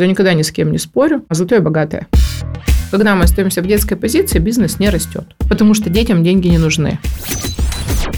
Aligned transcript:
Я 0.00 0.06
никогда 0.06 0.32
ни 0.32 0.40
с 0.40 0.50
кем 0.50 0.72
не 0.72 0.78
спорю, 0.78 1.24
а 1.28 1.34
зато 1.34 1.54
я 1.54 1.60
богатая. 1.60 2.06
Когда 2.90 3.14
мы 3.14 3.24
остаемся 3.24 3.60
в 3.60 3.66
детской 3.66 3.96
позиции, 3.96 4.38
бизнес 4.38 4.78
не 4.78 4.88
растет, 4.88 5.24
потому 5.48 5.74
что 5.74 5.90
детям 5.90 6.24
деньги 6.24 6.48
не 6.48 6.58
нужны 6.58 6.98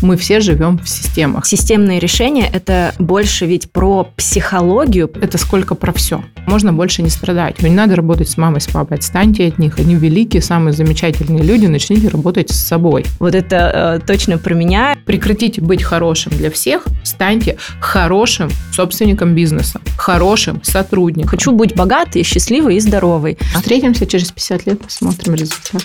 мы 0.03 0.17
все 0.17 0.41
живем 0.41 0.79
в 0.79 0.89
системах. 0.89 1.47
Системные 1.47 1.99
решения– 1.99 2.49
это 2.53 2.95
больше 2.99 3.47
ведь 3.47 3.71
про 3.71 4.05
психологию. 4.17 5.11
Это 5.21 5.39
сколько 5.39 5.75
про 5.75 5.93
все. 5.93 6.25
Можно 6.47 6.73
больше 6.73 7.03
не 7.03 7.11
страдать. 7.11 7.63
Не 7.63 7.71
надо 7.71 7.97
работать 7.97 8.29
с 8.29 8.37
мамой, 8.37 8.61
с 8.61 8.67
папой. 8.67 8.99
Отстаньте 8.99 9.47
от 9.47 9.59
них. 9.59 9.79
Они 9.79 9.95
великие, 9.95 10.43
самые 10.43 10.73
замечательные 10.73 11.43
люди. 11.43 11.67
Начните 11.67 12.09
работать 12.09 12.51
с 12.51 12.57
собой. 12.57 13.05
Вот 13.19 13.35
это 13.35 14.01
э, 14.03 14.07
точно 14.07 14.39
про 14.39 14.55
меня. 14.55 14.97
Прекратите 15.07 15.61
быть 15.61 15.83
хорошим 15.83 16.33
для 16.33 16.51
всех. 16.51 16.85
Станьте 17.05 17.57
хорошим 17.81 18.51
собственником 18.73 19.35
бизнеса. 19.35 19.81
Хорошим 19.97 20.63
сотрудником. 20.63 21.31
Хочу 21.31 21.53
быть 21.53 21.75
богатой, 21.75 22.23
счастливой 22.23 22.77
и 22.77 22.81
здоровой. 22.81 23.39
Встретимся 23.55 24.07
через 24.07 24.33
50 24.33 24.67
лет, 24.67 24.81
посмотрим 24.81 25.35
результат. 25.35 25.83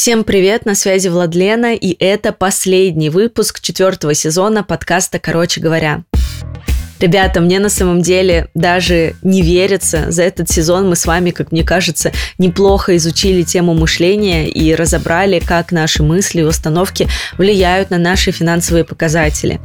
Всем 0.00 0.24
привет, 0.24 0.64
на 0.64 0.74
связи 0.74 1.08
Владлена, 1.08 1.74
и 1.74 1.94
это 2.02 2.32
последний 2.32 3.10
выпуск 3.10 3.60
четвертого 3.60 4.14
сезона 4.14 4.64
подкаста 4.64 5.18
«Короче 5.18 5.60
говоря». 5.60 6.04
Ребята, 7.00 7.40
мне 7.40 7.58
на 7.60 7.70
самом 7.70 8.02
деле 8.02 8.48
даже 8.54 9.14
не 9.22 9.40
верится. 9.40 10.10
За 10.10 10.22
этот 10.22 10.50
сезон 10.50 10.88
мы 10.88 10.96
с 10.96 11.06
вами, 11.06 11.30
как 11.30 11.50
мне 11.50 11.64
кажется, 11.64 12.12
неплохо 12.36 12.94
изучили 12.96 13.42
тему 13.42 13.72
мышления 13.72 14.48
и 14.48 14.74
разобрали, 14.74 15.40
как 15.40 15.72
наши 15.72 16.02
мысли 16.02 16.40
и 16.40 16.44
установки 16.44 17.08
влияют 17.38 17.90
на 17.90 17.96
наши 17.96 18.32
финансовые 18.32 18.84
показатели. 18.84 19.60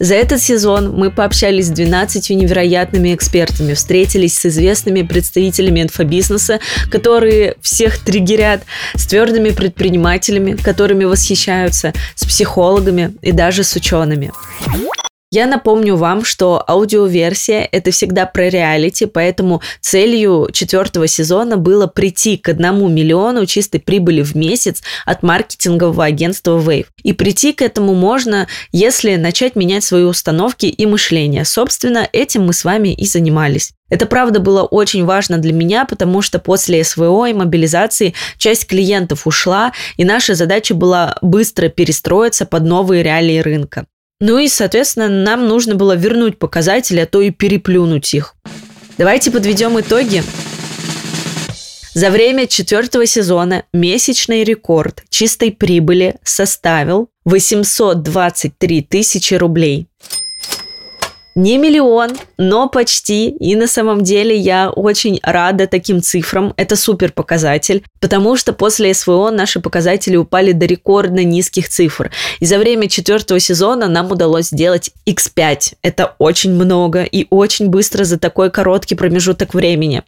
За 0.00 0.14
этот 0.14 0.42
сезон 0.42 0.90
мы 0.92 1.10
пообщались 1.10 1.66
с 1.66 1.70
12 1.70 2.30
невероятными 2.30 3.14
экспертами, 3.14 3.74
встретились 3.74 4.36
с 4.36 4.46
известными 4.46 5.02
представителями 5.02 5.82
инфобизнеса, 5.82 6.58
которые 6.90 7.54
всех 7.60 7.98
триггерят, 7.98 8.62
с 8.94 9.06
твердыми 9.06 9.50
предпринимателями, 9.50 10.56
которыми 10.56 11.04
восхищаются, 11.04 11.92
с 12.16 12.24
психологами 12.24 13.12
и 13.22 13.30
даже 13.30 13.62
с 13.62 13.76
учеными. 13.76 14.32
Я 15.32 15.46
напомню 15.46 15.94
вам, 15.94 16.24
что 16.24 16.64
аудиоверсия– 16.66 17.68
это 17.72 17.92
всегда 17.92 18.26
про 18.26 18.48
реалити, 18.48 19.06
поэтому 19.06 19.62
целью 19.80 20.48
четвертого 20.52 21.06
сезона 21.06 21.56
было 21.56 21.86
прийти 21.86 22.36
к 22.36 22.48
одному 22.48 22.88
миллиону 22.88 23.46
чистой 23.46 23.78
прибыли 23.78 24.22
в 24.22 24.34
месяц 24.34 24.82
от 25.06 25.22
маркетингового 25.22 26.04
агентства 26.04 26.58
Wave. 26.58 26.86
И 27.04 27.12
прийти 27.12 27.52
к 27.52 27.62
этому 27.62 27.94
можно, 27.94 28.48
если 28.72 29.14
начать 29.14 29.54
менять 29.54 29.84
свои 29.84 30.02
установки 30.02 30.66
и 30.66 30.84
мышление. 30.84 31.44
Собственно, 31.44 32.08
этим 32.12 32.46
мы 32.46 32.52
с 32.52 32.64
вами 32.64 32.92
и 32.92 33.06
занимались. 33.06 33.70
Это 33.88 34.06
правда 34.06 34.40
было 34.40 34.64
очень 34.64 35.04
важно 35.04 35.38
для 35.38 35.52
меня, 35.52 35.84
потому 35.84 36.22
что 36.22 36.40
после 36.40 36.82
СВО 36.82 37.26
и 37.26 37.34
мобилизации 37.34 38.14
часть 38.36 38.66
клиентов 38.66 39.28
ушла, 39.28 39.70
и 39.96 40.04
наша 40.04 40.34
задача 40.34 40.74
была 40.74 41.18
быстро 41.22 41.68
перестроиться 41.68 42.46
под 42.46 42.64
новые 42.64 43.04
реалии 43.04 43.38
рынка. 43.38 43.86
Ну 44.20 44.38
и, 44.38 44.48
соответственно, 44.48 45.08
нам 45.08 45.48
нужно 45.48 45.74
было 45.74 45.96
вернуть 45.96 46.38
показатели, 46.38 47.00
а 47.00 47.06
то 47.06 47.22
и 47.22 47.30
переплюнуть 47.30 48.12
их. 48.12 48.34
Давайте 48.98 49.30
подведем 49.30 49.80
итоги. 49.80 50.22
За 51.94 52.10
время 52.10 52.46
четвертого 52.46 53.06
сезона 53.06 53.64
месячный 53.72 54.44
рекорд 54.44 55.02
чистой 55.08 55.50
прибыли 55.50 56.16
составил 56.22 57.08
823 57.24 58.82
тысячи 58.82 59.34
рублей. 59.34 59.88
Не 61.40 61.56
миллион, 61.56 62.18
но 62.36 62.68
почти. 62.68 63.30
И 63.30 63.56
на 63.56 63.66
самом 63.66 64.04
деле 64.04 64.36
я 64.36 64.68
очень 64.68 65.20
рада 65.22 65.66
таким 65.66 66.02
цифрам. 66.02 66.52
Это 66.58 66.76
супер 66.76 67.12
показатель, 67.12 67.82
потому 67.98 68.36
что 68.36 68.52
после 68.52 68.92
СВО 68.92 69.30
наши 69.30 69.58
показатели 69.58 70.16
упали 70.16 70.52
до 70.52 70.66
рекордно 70.66 71.24
низких 71.24 71.70
цифр. 71.70 72.10
И 72.40 72.44
за 72.44 72.58
время 72.58 72.90
четвертого 72.90 73.40
сезона 73.40 73.88
нам 73.88 74.12
удалось 74.12 74.48
сделать 74.48 74.90
X5. 75.06 75.76
Это 75.80 76.14
очень 76.18 76.52
много 76.52 77.04
и 77.04 77.26
очень 77.30 77.68
быстро 77.68 78.04
за 78.04 78.18
такой 78.18 78.50
короткий 78.50 78.94
промежуток 78.94 79.54
времени. 79.54 80.02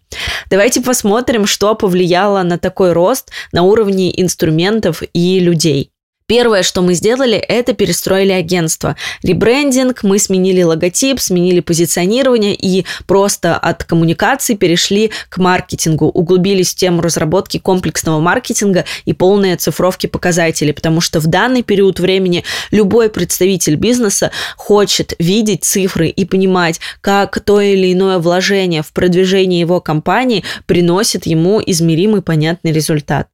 Давайте 0.51 0.83
посмотрим, 0.83 1.47
что 1.47 1.75
повлияло 1.75 2.43
на 2.43 2.59
такой 2.59 2.93
рост 2.93 3.31
на 3.53 3.63
уровне 3.63 4.21
инструментов 4.21 5.03
и 5.15 5.41
людей. 5.41 5.93
Первое, 6.27 6.63
что 6.63 6.83
мы 6.83 6.95
сделали, 6.95 7.37
это 7.37 7.73
перестроили 7.73 8.33
агентство. 8.33 8.97
Ребрендинг, 9.23 10.03
мы 10.03 10.19
сменили 10.19 10.63
логотип, 10.63 11.21
сменили 11.21 11.61
позиционирование 11.61 12.55
и 12.55 12.85
просто 13.07 13.57
от 13.57 13.85
коммуникации 13.85 14.55
перешли 14.55 15.11
к 15.29 15.39
маркетингу, 15.39 16.07
углубились 16.07 16.73
в 16.73 16.77
тему 16.77 17.03
разработки 17.03 17.59
комплексного 17.59 18.21
маркетинга 18.21 18.85
и 19.05 19.13
полной 19.13 19.55
оцифровки 19.55 20.07
показателей, 20.07 20.73
потому 20.73 21.01
что 21.01 21.21
в 21.21 21.27
данный 21.27 21.63
период 21.63 22.01
времени 22.01 22.45
любой 22.71 23.11
представитель 23.11 23.77
бизнеса 23.77 24.31
хочет 24.57 25.15
видеть 25.19 25.65
цифры 25.65 26.09
и 26.09 26.25
понимать, 26.25 26.81
как 27.01 27.41
то 27.41 27.61
или 27.61 27.93
иное 27.93 28.19
вложение 28.19 28.83
в 28.83 28.93
продвижение 28.93 29.61
его 29.61 29.81
компании 29.81 30.45
приносит 30.67 31.27
ему 31.27 31.61
измеримый 31.65 32.23
понятный 32.23 32.73
результат. 32.73 33.29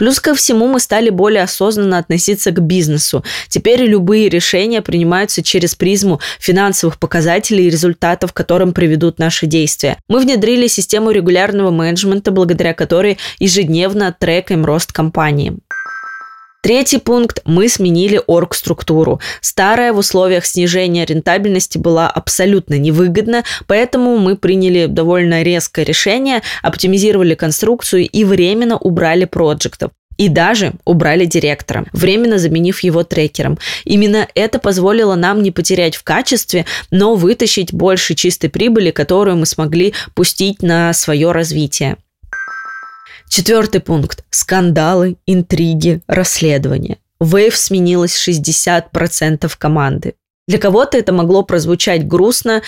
Плюс 0.00 0.18
ко 0.18 0.34
всему 0.34 0.66
мы 0.66 0.80
стали 0.80 1.10
более 1.10 1.42
осознанно 1.42 1.98
относиться 1.98 2.52
к 2.52 2.62
бизнесу. 2.62 3.22
Теперь 3.50 3.82
любые 3.82 4.30
решения 4.30 4.80
принимаются 4.80 5.42
через 5.42 5.74
призму 5.74 6.20
финансовых 6.38 6.98
показателей 6.98 7.66
и 7.66 7.70
результатов, 7.70 8.32
к 8.32 8.36
которым 8.36 8.72
приведут 8.72 9.18
наши 9.18 9.44
действия. 9.44 9.98
Мы 10.08 10.20
внедрили 10.20 10.68
систему 10.68 11.10
регулярного 11.10 11.70
менеджмента, 11.70 12.30
благодаря 12.30 12.72
которой 12.72 13.18
ежедневно 13.40 14.16
трекаем 14.18 14.64
рост 14.64 14.90
компании. 14.90 15.58
Третий 16.62 16.98
пункт– 16.98 17.40
мы 17.44 17.68
сменили 17.68 18.20
оргструктуру. 18.26 19.20
Старая 19.40 19.94
в 19.94 19.98
условиях 19.98 20.44
снижения 20.44 21.06
рентабельности 21.06 21.78
была 21.78 22.10
абсолютно 22.10 22.74
невыгодна, 22.74 23.44
поэтому 23.66 24.18
мы 24.18 24.36
приняли 24.36 24.84
довольно 24.84 25.42
резкое 25.42 25.84
решение, 25.84 26.42
оптимизировали 26.62 27.34
конструкцию 27.34 28.06
и 28.06 28.24
временно 28.24 28.76
убрали 28.76 29.24
проектов 29.24 29.90
и 30.18 30.28
даже 30.28 30.74
убрали 30.84 31.24
директора, 31.24 31.86
временно 31.94 32.38
заменив 32.38 32.80
его 32.80 33.04
трекером. 33.04 33.58
Именно 33.86 34.28
это 34.34 34.58
позволило 34.58 35.14
нам 35.14 35.42
не 35.42 35.50
потерять 35.50 35.96
в 35.96 36.02
качестве, 36.02 36.66
но 36.90 37.14
вытащить 37.14 37.72
больше 37.72 38.14
чистой 38.14 38.50
прибыли, 38.50 38.90
которую 38.90 39.38
мы 39.38 39.46
смогли 39.46 39.94
пустить 40.14 40.62
на 40.62 40.92
свое 40.92 41.32
развитие. 41.32 41.96
Четвертый 43.30 43.80
пункт. 43.80 44.24
Скандалы, 44.30 45.16
интриги, 45.24 46.00
расследования. 46.08 46.98
Wave 47.22 47.54
сменилось 47.54 48.28
60% 48.28 49.48
команды. 49.56 50.14
Для 50.48 50.58
кого-то 50.58 50.98
это 50.98 51.12
могло 51.12 51.44
прозвучать 51.44 52.08
грустно. 52.08 52.62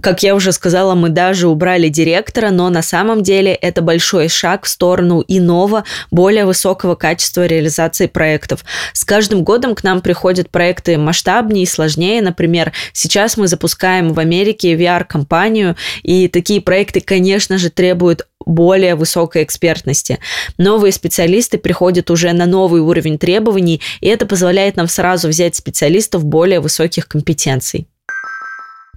Как 0.00 0.22
я 0.22 0.36
уже 0.36 0.52
сказала, 0.52 0.94
мы 0.94 1.08
даже 1.08 1.48
убрали 1.48 1.88
директора, 1.88 2.50
но 2.50 2.70
на 2.70 2.80
самом 2.80 3.24
деле 3.24 3.52
это 3.52 3.82
большой 3.82 4.28
шаг 4.28 4.66
в 4.66 4.68
сторону 4.68 5.24
иного, 5.26 5.82
более 6.12 6.44
высокого 6.44 6.94
качества 6.94 7.44
реализации 7.46 8.06
проектов. 8.06 8.64
С 8.92 9.02
каждым 9.02 9.42
годом 9.42 9.74
к 9.74 9.82
нам 9.82 10.00
приходят 10.00 10.48
проекты 10.48 10.96
масштабнее 10.96 11.64
и 11.64 11.66
сложнее. 11.66 12.22
Например, 12.22 12.72
сейчас 12.92 13.36
мы 13.36 13.48
запускаем 13.48 14.12
в 14.12 14.20
Америке 14.20 14.76
VR-компанию, 14.76 15.74
и 16.04 16.28
такие 16.28 16.60
проекты, 16.60 17.00
конечно 17.00 17.58
же, 17.58 17.68
требуют 17.68 18.28
более 18.44 18.94
высокой 18.94 19.42
экспертности. 19.42 20.18
Новые 20.58 20.92
специалисты 20.92 21.58
приходят 21.58 22.10
уже 22.10 22.32
на 22.32 22.46
новый 22.46 22.80
уровень 22.80 23.18
требований, 23.18 23.80
и 24.00 24.08
это 24.08 24.26
позволяет 24.26 24.76
нам 24.76 24.88
сразу 24.88 25.28
взять 25.28 25.56
специалистов 25.56 26.24
более 26.24 26.60
высоких 26.60 27.08
компетенций. 27.08 27.86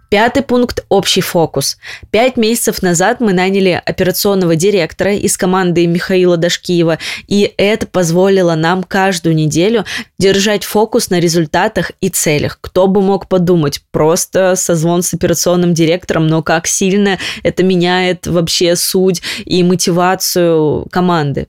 Пятый 0.10 0.42
пункт– 0.42 0.86
общий 0.90 1.20
фокус. 1.20 1.78
Пять 2.12 2.38
месяцев 2.38 2.82
назад 2.82 3.20
мы 3.20 3.34
наняли 3.34 3.82
операционного 3.86 4.56
директора 4.56 5.14
из 5.16 5.36
команды 5.36 5.86
Михаила 5.86 6.38
Дашкиева, 6.38 6.98
и 7.28 7.54
это 7.58 7.88
позволило 7.88 8.56
нам 8.56 8.84
каждую 8.84 9.36
неделю 9.36 9.84
держать 10.18 10.64
фокус 10.64 11.10
на 11.10 11.20
результатах 11.20 11.92
и 12.00 12.08
целях. 12.08 12.60
Кто 12.62 12.88
бы 12.88 13.02
мог 13.02 13.28
подумать, 13.28 13.82
просто 13.92 14.56
созвон 14.56 15.04
с 15.04 15.14
операционным 15.14 15.74
директором, 15.74 16.28
но 16.28 16.42
как 16.42 16.68
сильно 16.68 17.20
это 17.44 17.64
меняет 17.64 18.28
вообще 18.28 18.78
суть 18.78 19.22
и 19.44 19.62
мотивацию 19.62 20.88
команды. 20.90 21.48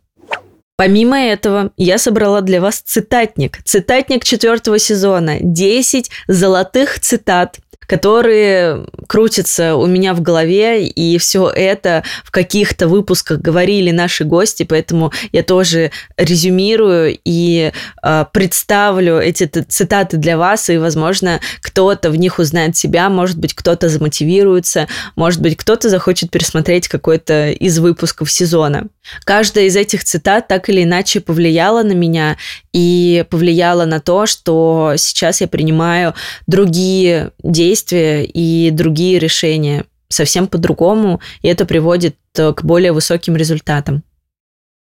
Помимо 0.76 1.18
этого, 1.18 1.72
я 1.76 1.98
собрала 1.98 2.40
для 2.40 2.60
вас 2.60 2.78
цитатник. 2.78 3.60
Цитатник 3.64 4.24
четвертого 4.24 4.78
сезона. 4.78 5.38
10 5.40 6.08
золотых 6.28 7.00
цитат 7.00 7.58
которые 7.88 8.84
крутятся 9.08 9.74
у 9.74 9.86
меня 9.86 10.12
в 10.12 10.20
голове, 10.20 10.86
и 10.86 11.16
все 11.16 11.48
это 11.48 12.04
в 12.22 12.30
каких-то 12.30 12.86
выпусках 12.86 13.40
говорили 13.40 13.90
наши 13.90 14.24
гости, 14.24 14.64
поэтому 14.64 15.10
я 15.32 15.42
тоже 15.42 15.90
резюмирую 16.18 17.18
и 17.24 17.72
э, 18.02 18.24
представлю 18.30 19.18
эти 19.18 19.46
цитаты 19.46 20.18
для 20.18 20.36
вас, 20.36 20.68
и, 20.68 20.76
возможно, 20.76 21.40
кто-то 21.62 22.10
в 22.10 22.16
них 22.16 22.38
узнает 22.38 22.76
себя, 22.76 23.08
может 23.08 23.38
быть, 23.38 23.54
кто-то 23.54 23.88
замотивируется, 23.88 24.86
может 25.16 25.40
быть, 25.40 25.56
кто-то 25.56 25.88
захочет 25.88 26.30
пересмотреть 26.30 26.88
какой-то 26.88 27.50
из 27.50 27.78
выпусков 27.78 28.30
сезона. 28.30 28.88
Каждая 29.24 29.64
из 29.64 29.76
этих 29.76 30.04
цитат 30.04 30.48
так 30.48 30.68
или 30.68 30.84
иначе 30.84 31.20
повлияла 31.20 31.82
на 31.82 31.92
меня 31.92 32.36
и 32.72 33.24
повлияла 33.30 33.86
на 33.86 34.00
то, 34.00 34.26
что 34.26 34.92
сейчас 34.96 35.40
я 35.40 35.48
принимаю 35.48 36.14
другие 36.46 37.32
действия, 37.42 37.77
действия 37.78 38.24
и 38.24 38.70
другие 38.70 39.18
решения 39.18 39.84
совсем 40.08 40.46
по-другому, 40.46 41.20
и 41.42 41.48
это 41.48 41.66
приводит 41.66 42.16
э, 42.36 42.52
к 42.52 42.64
более 42.64 42.92
высоким 42.92 43.36
результатам. 43.36 44.02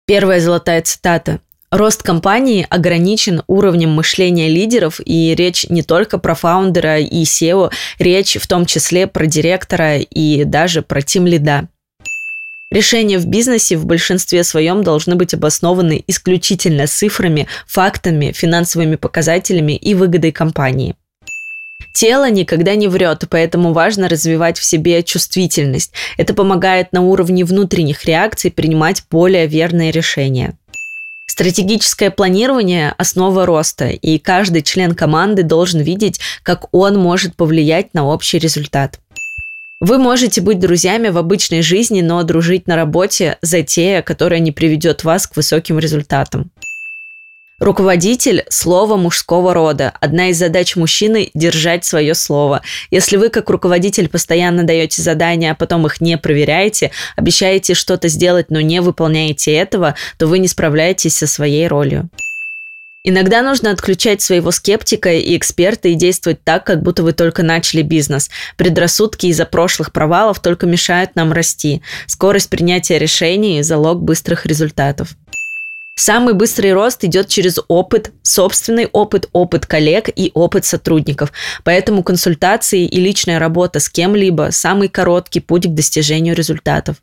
Первая 0.05 0.39
золотая 0.39 0.81
цитата. 0.81 1.39
Рост 1.71 2.03
компании 2.03 2.67
ограничен 2.69 3.43
уровнем 3.47 3.91
мышления 3.91 4.49
лидеров, 4.49 4.99
и 5.05 5.33
речь 5.35 5.65
не 5.69 5.81
только 5.81 6.17
про 6.17 6.35
фаундера 6.35 6.99
и 6.99 7.23
SEO, 7.23 7.71
речь 7.99 8.37
в 8.39 8.47
том 8.47 8.65
числе 8.65 9.07
про 9.07 9.25
директора 9.27 9.97
и 9.97 10.43
даже 10.43 10.81
про 10.81 11.01
тим 11.01 11.25
лида. 11.25 11.69
Решения 12.71 13.19
в 13.19 13.27
бизнесе 13.27 13.77
в 13.77 13.85
большинстве 13.85 14.43
своем 14.43 14.83
должны 14.83 15.15
быть 15.15 15.35
обоснованы 15.35 16.03
исключительно 16.07 16.87
цифрами, 16.87 17.47
фактами, 17.67 18.31
финансовыми 18.31 18.95
показателями 18.95 19.73
и 19.73 19.93
выгодой 19.93 20.31
компании. 20.31 20.95
Тело 21.91 22.29
никогда 22.29 22.75
не 22.75 22.87
врет, 22.87 23.23
поэтому 23.29 23.73
важно 23.73 24.07
развивать 24.07 24.57
в 24.57 24.63
себе 24.63 25.03
чувствительность. 25.03 25.91
Это 26.17 26.33
помогает 26.33 26.93
на 26.93 27.01
уровне 27.01 27.43
внутренних 27.43 28.05
реакций 28.05 28.51
принимать 28.51 29.03
более 29.09 29.47
верные 29.47 29.91
решения. 29.91 30.55
Стратегическое 31.25 32.11
планирование– 32.11 32.93
основа 32.97 33.45
роста, 33.45 33.89
и 33.89 34.19
каждый 34.19 34.61
член 34.61 34.93
команды 34.93 35.43
должен 35.43 35.81
видеть, 35.81 36.19
как 36.43 36.65
он 36.71 36.97
может 36.97 37.35
повлиять 37.35 37.93
на 37.93 38.05
общий 38.05 38.37
результат. 38.37 38.99
Вы 39.79 39.97
можете 39.97 40.41
быть 40.41 40.59
друзьями 40.59 41.09
в 41.09 41.17
обычной 41.17 41.61
жизни, 41.61 42.01
но 42.01 42.23
дружить 42.23 42.67
на 42.67 42.75
работе– 42.75 43.37
затея, 43.41 44.01
которая 44.01 44.39
не 44.39 44.51
приведет 44.51 45.03
вас 45.03 45.27
к 45.27 45.35
высоким 45.35 45.79
результатам. 45.79 46.51
Руководитель– 47.59 48.43
слово 48.49 48.97
мужского 48.97 49.53
рода. 49.53 49.93
Одна 50.01 50.29
из 50.29 50.39
задач 50.39 50.75
мужчины– 50.75 51.29
держать 51.33 51.85
свое 51.85 52.15
слово. 52.15 52.61
Если 52.89 53.15
вы 53.15 53.29
как 53.29 53.49
руководитель 53.49 54.09
постоянно 54.09 54.63
даете 54.63 55.01
задания, 55.01 55.51
а 55.51 55.55
потом 55.55 55.85
их 55.85 56.01
не 56.01 56.17
проверяете, 56.17 56.91
обещаете 57.15 57.75
что-то 57.75 58.07
сделать, 58.07 58.49
но 58.49 58.59
не 58.59 58.81
выполняете 58.81 59.53
этого, 59.53 59.95
то 60.17 60.27
вы 60.27 60.39
не 60.39 60.47
справляетесь 60.47 61.15
со 61.15 61.27
своей 61.27 61.67
ролью. 61.67 62.09
Иногда 63.05 63.41
нужно 63.41 63.69
отключать 63.69 64.21
своего 64.21 64.51
скептика 64.51 65.13
и 65.13 65.37
эксперта 65.37 65.89
и 65.89 65.93
действовать 65.93 66.43
так, 66.43 66.65
как 66.65 66.81
будто 66.81 67.03
вы 67.03 67.11
только 67.11 67.43
начали 67.43 67.81
бизнес. 67.81 68.29
Предрассудки 68.55 69.27
из-за 69.27 69.45
прошлых 69.45 69.91
провалов 69.91 70.39
только 70.39 70.65
мешают 70.65 71.15
нам 71.15 71.33
расти. 71.33 71.81
Скорость 72.07 72.49
принятия 72.49 72.97
решений– 72.97 73.61
залог 73.63 74.01
быстрых 74.01 74.45
результатов. 74.45 75.15
Самый 75.95 76.33
быстрый 76.33 76.73
рост 76.73 77.03
идет 77.03 77.27
через 77.27 77.59
опыт, 77.67 78.11
собственный 78.23 78.87
опыт, 78.91 79.29
опыт 79.31 79.67
коллег 79.67 80.09
и 80.13 80.31
опыт 80.33 80.65
сотрудников. 80.65 81.31
Поэтому 81.63 82.03
консультации 82.03 82.85
и 82.85 82.99
личная 82.99 83.37
работа 83.37 83.79
с 83.79 83.89
кем-либо– 83.89 84.49
самый 84.51 84.89
короткий 84.89 85.39
путь 85.39 85.67
к 85.67 85.73
достижению 85.73 86.35
результатов. 86.35 86.97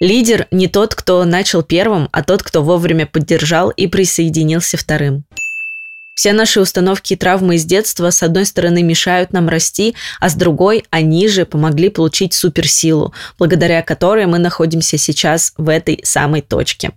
Лидер 0.00 0.48
не 0.50 0.66
тот, 0.66 0.94
кто 0.94 1.24
начал 1.24 1.62
первым, 1.62 2.08
а 2.10 2.22
тот, 2.22 2.42
кто 2.42 2.62
вовремя 2.62 3.04
поддержал 3.04 3.68
и 3.68 3.86
присоединился 3.86 4.78
вторым. 4.78 5.24
Все 6.14 6.32
наши 6.32 6.60
установки 6.60 7.12
и 7.12 7.16
травмы 7.16 7.56
из 7.56 7.64
детства, 7.66 8.10
с 8.10 8.22
одной 8.22 8.46
стороны, 8.46 8.82
мешают 8.82 9.32
нам 9.34 9.48
расти, 9.48 9.94
а 10.18 10.30
с 10.30 10.34
другой, 10.34 10.84
они 10.90 11.28
же 11.28 11.44
помогли 11.44 11.90
получить 11.90 12.32
суперсилу, 12.32 13.12
благодаря 13.38 13.82
которой 13.82 14.24
мы 14.26 14.38
находимся 14.38 14.96
сейчас 14.96 15.52
в 15.58 15.68
этой 15.68 16.00
самой 16.02 16.40
точке. 16.40 16.92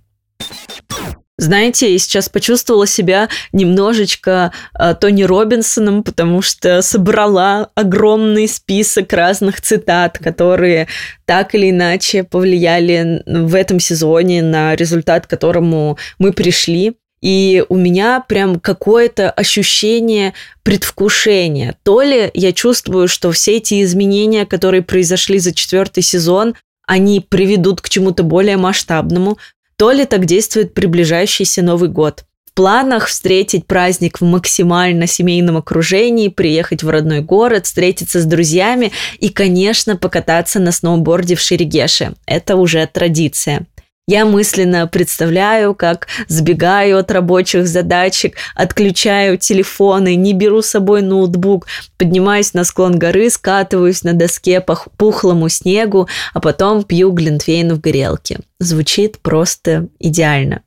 Знаете, 1.39 1.91
я 1.91 1.97
сейчас 1.97 2.29
почувствовала 2.29 2.85
себя 2.85 3.27
немножечко 3.53 4.51
э, 4.77 4.93
Тони 4.93 5.23
Робинсоном, 5.23 6.03
потому 6.03 6.43
что 6.43 6.83
собрала 6.83 7.69
огромный 7.73 8.47
список 8.47 9.11
разных 9.13 9.59
цитат, 9.59 10.19
которые 10.19 10.87
так 11.25 11.55
или 11.55 11.71
иначе 11.71 12.23
повлияли 12.23 13.23
в 13.25 13.55
этом 13.55 13.79
сезоне 13.79 14.43
на 14.43 14.75
результат, 14.75 15.25
к 15.25 15.29
которому 15.31 15.97
мы 16.19 16.33
пришли. 16.33 16.97
И 17.23 17.63
у 17.67 17.77
меня 17.77 18.19
прям 18.19 18.59
какое-то 18.59 19.31
ощущение 19.31 20.33
предвкушения. 20.61 21.75
То 21.81 22.01
ли 22.01 22.29
я 22.35 22.51
чувствую, 22.51 23.07
что 23.07 23.31
все 23.31 23.57
эти 23.57 23.81
изменения, 23.81 24.45
которые 24.45 24.83
произошли 24.83 25.39
за 25.39 25.53
четвертый 25.53 26.03
сезон, 26.03 26.53
они 26.85 27.21
приведут 27.21 27.81
к 27.81 27.89
чему-то 27.89 28.23
более 28.23 28.57
масштабному, 28.57 29.37
то 29.83 29.91
ли 29.91 30.05
так 30.05 30.23
действует 30.23 30.73
приближающийся 30.73 31.61
Новый 31.61 31.89
год. 31.89 32.23
В 32.45 32.53
планах 32.53 33.07
встретить 33.07 33.67
праздник 33.67 34.21
в 34.21 34.23
максимально 34.23 35.07
семейном 35.07 35.57
окружении, 35.57 36.29
приехать 36.29 36.83
в 36.83 36.89
родной 36.89 37.19
город, 37.19 37.65
встретиться 37.65 38.21
с 38.21 38.25
друзьями 38.25 38.93
и, 39.19 39.27
конечно, 39.27 39.97
покататься 39.97 40.61
на 40.61 40.71
сноуборде 40.71 41.35
в 41.35 41.41
Шерегеше. 41.41 42.13
Это 42.25 42.55
уже 42.55 42.87
традиция. 42.87 43.65
Я 44.05 44.25
мысленно 44.25 44.85
представляю, 44.85 45.73
как 45.73 46.07
сбегаю 46.27 46.97
от 46.97 47.09
рабочих 47.09 47.67
задачек, 47.67 48.35
отключаю 48.53 49.37
телефоны, 49.37 50.15
не 50.15 50.33
беру 50.33 50.61
с 50.61 50.67
собой 50.67 51.01
ноутбук, 51.01 51.67
поднимаюсь 51.97 52.53
на 52.53 52.65
склон 52.65 52.99
горы, 52.99 53.29
скатываюсь 53.29 54.03
на 54.03 54.13
доске 54.13 54.59
по 54.59 54.77
пухлому 54.97 55.47
снегу, 55.47 56.09
а 56.33 56.41
потом 56.41 56.83
пью 56.83 57.11
глинтвейн 57.11 57.73
в 57.73 57.79
горелке. 57.79 58.39
Звучит 58.59 59.19
просто 59.19 59.87
идеально. 59.99 60.63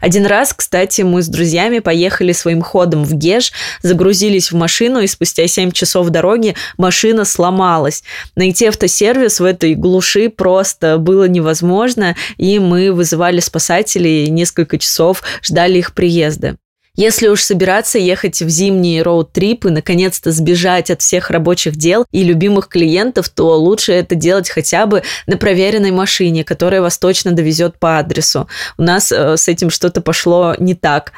Один 0.00 0.26
раз, 0.26 0.52
кстати, 0.52 1.02
мы 1.02 1.22
с 1.22 1.28
друзьями 1.28 1.78
поехали 1.78 2.32
своим 2.32 2.62
ходом 2.62 3.04
в 3.04 3.14
Геш, 3.14 3.52
загрузились 3.82 4.52
в 4.52 4.56
машину, 4.56 5.00
и 5.00 5.06
спустя 5.06 5.46
7 5.46 5.72
часов 5.72 6.08
дороги 6.10 6.54
машина 6.76 7.24
сломалась. 7.24 8.02
Найти 8.36 8.66
автосервис 8.66 9.40
в 9.40 9.44
этой 9.44 9.74
глуши 9.74 10.28
просто 10.28 10.98
было 10.98 11.24
невозможно, 11.24 12.16
и 12.36 12.58
мы 12.58 12.92
вызывали 12.92 13.40
спасателей 13.40 14.28
несколько 14.28 14.78
часов 14.78 15.22
ждали 15.42 15.78
их 15.78 15.94
приезда. 15.94 16.56
Если 16.96 17.28
уж 17.28 17.42
собираться 17.42 17.98
ехать 17.98 18.42
в 18.42 18.48
зимние 18.48 19.02
роуд-трип 19.02 19.66
и 19.66 19.70
наконец-то 19.70 20.32
сбежать 20.32 20.90
от 20.90 21.00
всех 21.00 21.30
рабочих 21.30 21.76
дел 21.76 22.04
и 22.10 22.24
любимых 22.24 22.68
клиентов, 22.68 23.28
то 23.28 23.56
лучше 23.58 23.92
это 23.92 24.14
делать 24.14 24.50
хотя 24.50 24.86
бы 24.86 25.02
на 25.26 25.36
проверенной 25.36 25.92
машине, 25.92 26.44
которая 26.44 26.80
вас 26.80 26.98
точно 26.98 27.32
довезет 27.32 27.78
по 27.78 27.98
адресу. 27.98 28.48
У 28.76 28.82
нас 28.82 29.12
э, 29.12 29.36
с 29.36 29.46
этим 29.48 29.70
что-то 29.70 30.00
пошло 30.00 30.56
не 30.58 30.74
так. 30.74 31.12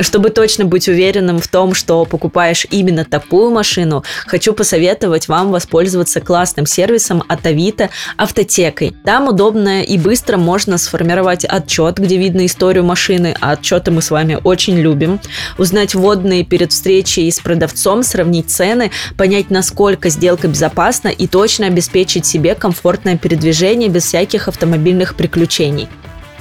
Чтобы 0.00 0.30
точно 0.30 0.64
быть 0.64 0.88
уверенным 0.88 1.38
в 1.38 1.48
том, 1.48 1.74
что 1.74 2.04
покупаешь 2.04 2.66
именно 2.70 3.04
такую 3.04 3.50
машину, 3.50 4.04
хочу 4.26 4.52
посоветовать 4.52 5.28
вам 5.28 5.52
воспользоваться 5.52 6.20
классным 6.20 6.66
сервисом 6.66 7.22
от 7.28 7.46
Авито 7.46 7.90
автотекой. 8.16 8.94
Там 9.04 9.28
удобно 9.28 9.82
и 9.82 9.96
быстро 9.98 10.36
можно 10.36 10.78
сформировать 10.78 11.44
отчет, 11.44 11.98
где 11.98 12.16
видно 12.16 12.46
историю 12.46 12.84
машины, 12.84 13.36
а 13.40 13.52
отчеты 13.52 13.90
мы 13.90 14.02
с 14.02 14.10
вами 14.10 14.38
очень 14.42 14.78
любим, 14.78 15.20
узнать 15.58 15.94
вводные 15.94 16.44
перед 16.44 16.72
встречей 16.72 17.30
с 17.30 17.38
продавцом, 17.38 18.02
сравнить 18.02 18.50
цены, 18.50 18.90
понять, 19.16 19.50
насколько 19.50 20.08
сделка 20.08 20.48
безопасна 20.48 21.08
и 21.08 21.26
точно 21.26 21.66
обеспечить 21.66 22.26
себе 22.26 22.54
комфортное 22.54 23.16
передвижение 23.16 23.88
без 23.88 24.04
всяких 24.04 24.48
автомобильных 24.48 25.14
приключений. 25.14 25.88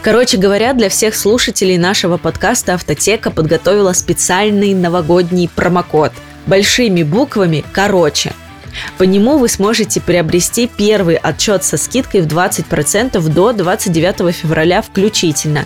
Короче 0.03 0.35
говоря, 0.35 0.73
для 0.73 0.89
всех 0.89 1.15
слушателей 1.15 1.77
нашего 1.77 2.17
подкаста 2.17 2.73
«Автотека» 2.73 3.31
подготовила 3.31 3.93
специальный 3.93 4.73
новогодний 4.73 5.49
промокод. 5.55 6.11
Большими 6.45 7.03
буквами 7.03 7.63
«Короче». 7.71 8.33
По 8.97 9.03
нему 9.03 9.37
вы 9.37 9.47
сможете 9.47 10.01
приобрести 10.01 10.67
первый 10.67 11.15
отчет 11.15 11.63
со 11.63 11.77
скидкой 11.77 12.19
в 12.19 12.27
20% 12.27 13.17
до 13.29 13.53
29 13.53 14.35
февраля 14.35 14.81
включительно. 14.81 15.65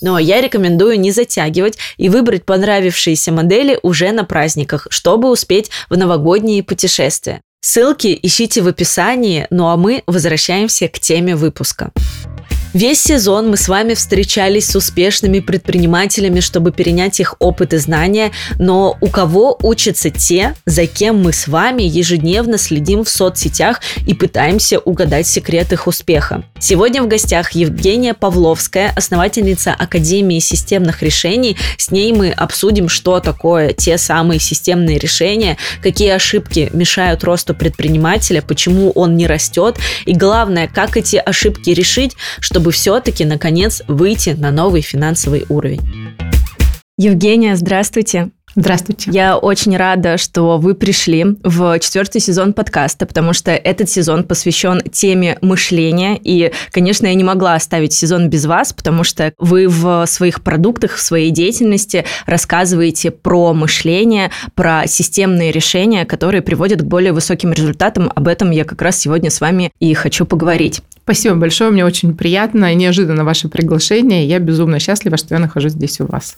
Но 0.00 0.18
я 0.18 0.40
рекомендую 0.40 0.98
не 0.98 1.12
затягивать 1.12 1.76
и 1.98 2.08
выбрать 2.08 2.46
понравившиеся 2.46 3.32
модели 3.32 3.78
уже 3.82 4.12
на 4.12 4.24
праздниках, 4.24 4.86
чтобы 4.88 5.30
успеть 5.30 5.70
в 5.90 5.96
новогодние 5.98 6.62
путешествия. 6.62 7.42
Ссылки 7.60 8.18
ищите 8.22 8.62
в 8.62 8.68
описании, 8.68 9.46
ну 9.50 9.66
а 9.66 9.76
мы 9.76 10.04
возвращаемся 10.06 10.88
к 10.88 10.98
теме 11.00 11.36
выпуска. 11.36 11.90
Весь 12.74 13.00
сезон 13.00 13.48
мы 13.48 13.56
с 13.56 13.66
вами 13.66 13.94
встречались 13.94 14.68
с 14.68 14.76
успешными 14.76 15.40
предпринимателями, 15.40 16.40
чтобы 16.40 16.70
перенять 16.70 17.18
их 17.18 17.34
опыт 17.38 17.72
и 17.72 17.78
знания, 17.78 18.30
но 18.58 18.98
у 19.00 19.08
кого 19.08 19.58
учатся 19.62 20.10
те, 20.10 20.54
за 20.66 20.86
кем 20.86 21.22
мы 21.22 21.32
с 21.32 21.48
вами 21.48 21.82
ежедневно 21.82 22.58
следим 22.58 23.04
в 23.04 23.08
соцсетях 23.08 23.80
и 24.06 24.12
пытаемся 24.12 24.80
угадать 24.80 25.26
секрет 25.26 25.72
их 25.72 25.86
успеха. 25.86 26.44
Сегодня 26.60 27.02
в 27.02 27.08
гостях 27.08 27.52
Евгения 27.52 28.12
Павловская, 28.12 28.92
основательница 28.94 29.72
Академии 29.72 30.38
системных 30.38 31.02
решений. 31.02 31.56
С 31.78 31.90
ней 31.90 32.12
мы 32.12 32.32
обсудим, 32.32 32.90
что 32.90 33.20
такое 33.20 33.72
те 33.72 33.96
самые 33.96 34.40
системные 34.40 34.98
решения, 34.98 35.56
какие 35.82 36.10
ошибки 36.10 36.68
мешают 36.74 37.24
росту 37.24 37.54
предпринимателя, 37.54 38.42
почему 38.42 38.90
он 38.90 39.16
не 39.16 39.26
растет 39.26 39.76
и 40.04 40.12
главное, 40.12 40.68
как 40.68 40.98
эти 40.98 41.16
ошибки 41.16 41.70
решить, 41.70 42.14
чтобы 42.40 42.57
чтобы 42.58 42.72
все-таки, 42.72 43.24
наконец, 43.24 43.82
выйти 43.86 44.30
на 44.30 44.50
новый 44.50 44.80
финансовый 44.80 45.46
уровень. 45.48 45.80
Евгения, 46.96 47.54
здравствуйте. 47.54 48.32
Здравствуйте. 48.54 49.10
Я 49.12 49.36
очень 49.36 49.76
рада, 49.76 50.18
что 50.18 50.58
вы 50.58 50.74
пришли 50.74 51.24
в 51.42 51.78
четвертый 51.78 52.20
сезон 52.20 52.52
подкаста, 52.52 53.06
потому 53.06 53.32
что 53.32 53.52
этот 53.52 53.88
сезон 53.88 54.24
посвящен 54.24 54.80
теме 54.90 55.38
мышления. 55.42 56.18
И, 56.22 56.52
конечно, 56.70 57.06
я 57.06 57.14
не 57.14 57.24
могла 57.24 57.54
оставить 57.54 57.92
сезон 57.92 58.28
без 58.28 58.46
вас, 58.46 58.72
потому 58.72 59.04
что 59.04 59.32
вы 59.38 59.68
в 59.68 60.06
своих 60.06 60.42
продуктах, 60.42 60.96
в 60.96 61.00
своей 61.00 61.30
деятельности 61.30 62.04
рассказываете 62.26 63.10
про 63.10 63.52
мышление, 63.52 64.30
про 64.54 64.86
системные 64.86 65.52
решения, 65.52 66.04
которые 66.04 66.42
приводят 66.42 66.82
к 66.82 66.84
более 66.84 67.12
высоким 67.12 67.52
результатам. 67.52 68.10
Об 68.14 68.26
этом 68.28 68.50
я 68.50 68.64
как 68.64 68.82
раз 68.82 68.98
сегодня 68.98 69.30
с 69.30 69.40
вами 69.40 69.70
и 69.78 69.94
хочу 69.94 70.26
поговорить. 70.26 70.82
Спасибо 71.04 71.36
большое, 71.36 71.70
мне 71.70 71.86
очень 71.86 72.14
приятно 72.14 72.72
и 72.72 72.76
неожиданно 72.76 73.24
ваше 73.24 73.48
приглашение. 73.48 74.26
Я 74.26 74.40
безумно 74.40 74.78
счастлива, 74.78 75.16
что 75.16 75.34
я 75.34 75.38
нахожусь 75.38 75.72
здесь 75.72 76.00
у 76.00 76.06
вас. 76.06 76.36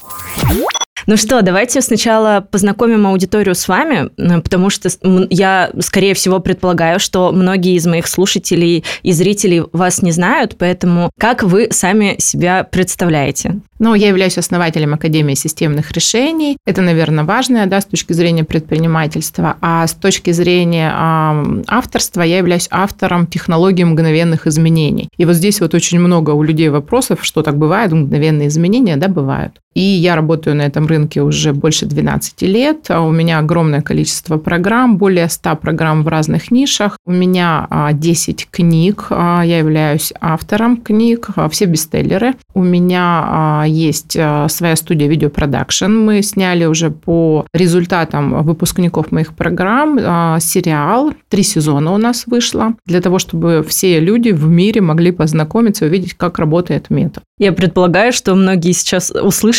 Ну 1.06 1.16
что, 1.16 1.42
давайте 1.42 1.80
сначала 1.80 2.46
познакомим 2.50 3.06
аудиторию 3.06 3.54
с 3.54 3.68
вами, 3.68 4.10
потому 4.40 4.70
что 4.70 4.88
я, 5.30 5.70
скорее 5.80 6.14
всего, 6.14 6.40
предполагаю, 6.40 7.00
что 7.00 7.32
многие 7.32 7.74
из 7.74 7.86
моих 7.86 8.06
слушателей 8.06 8.84
и 9.02 9.12
зрителей 9.12 9.62
вас 9.72 10.02
не 10.02 10.12
знают, 10.12 10.56
поэтому 10.58 11.10
как 11.18 11.42
вы 11.42 11.68
сами 11.70 12.16
себя 12.18 12.64
представляете? 12.64 13.60
Ну, 13.80 13.94
я 13.94 14.08
являюсь 14.08 14.36
основателем 14.36 14.92
Академии 14.92 15.32
системных 15.34 15.90
решений. 15.92 16.58
Это, 16.66 16.82
наверное, 16.82 17.24
важное, 17.24 17.64
да, 17.64 17.80
с 17.80 17.86
точки 17.86 18.12
зрения 18.12 18.44
предпринимательства. 18.44 19.56
А 19.62 19.86
с 19.86 19.94
точки 19.94 20.32
зрения 20.32 20.90
э, 20.90 21.62
авторства 21.66 22.20
я 22.20 22.36
являюсь 22.36 22.68
автором 22.70 23.26
технологии 23.26 23.84
мгновенных 23.84 24.46
изменений. 24.46 25.08
И 25.16 25.24
вот 25.24 25.34
здесь 25.34 25.62
вот 25.62 25.72
очень 25.72 25.98
много 25.98 26.32
у 26.32 26.42
людей 26.42 26.68
вопросов, 26.68 27.20
что 27.22 27.42
так 27.42 27.56
бывает, 27.56 27.90
мгновенные 27.92 28.48
изменения, 28.48 28.98
да, 28.98 29.08
бывают. 29.08 29.54
И 29.74 29.80
я 29.80 30.16
работаю 30.16 30.56
на 30.56 30.62
этом 30.62 30.86
рынке 30.86 31.22
уже 31.22 31.52
больше 31.52 31.86
12 31.86 32.42
лет. 32.42 32.86
А 32.88 33.02
у 33.02 33.12
меня 33.12 33.38
огромное 33.38 33.82
количество 33.82 34.36
программ, 34.36 34.96
более 34.96 35.28
100 35.28 35.56
программ 35.56 36.02
в 36.02 36.08
разных 36.08 36.50
нишах. 36.50 36.96
У 37.06 37.12
меня 37.12 37.68
10 37.92 38.42
а, 38.42 38.56
книг, 38.56 39.06
а, 39.10 39.42
я 39.42 39.58
являюсь 39.58 40.12
автором 40.20 40.76
книг, 40.76 41.28
все 41.50 41.66
бестселлеры. 41.66 42.34
У 42.52 42.64
меня 42.64 43.64
есть 43.66 44.12
своя 44.48 44.76
студия 44.76 45.08
видеопродакшн. 45.08 45.90
Мы 45.90 46.22
сняли 46.22 46.64
уже 46.64 46.90
по 46.90 47.46
результатам 47.54 48.42
выпускников 48.42 49.12
моих 49.12 49.34
программ 49.34 50.40
сериал. 50.40 51.12
Три 51.28 51.44
сезона 51.44 51.92
у 51.92 51.98
нас 51.98 52.26
вышло. 52.26 52.74
Для 52.86 53.00
того, 53.00 53.18
чтобы 53.20 53.64
все 53.66 54.00
люди 54.00 54.30
в 54.30 54.48
мире 54.48 54.80
могли 54.80 55.12
познакомиться 55.12 55.84
и 55.84 55.88
увидеть, 55.88 56.14
как 56.14 56.38
работает 56.38 56.90
метод. 56.90 57.22
Я 57.40 57.52
предполагаю, 57.52 58.12
что 58.12 58.34
многие 58.34 58.72
сейчас 58.72 59.10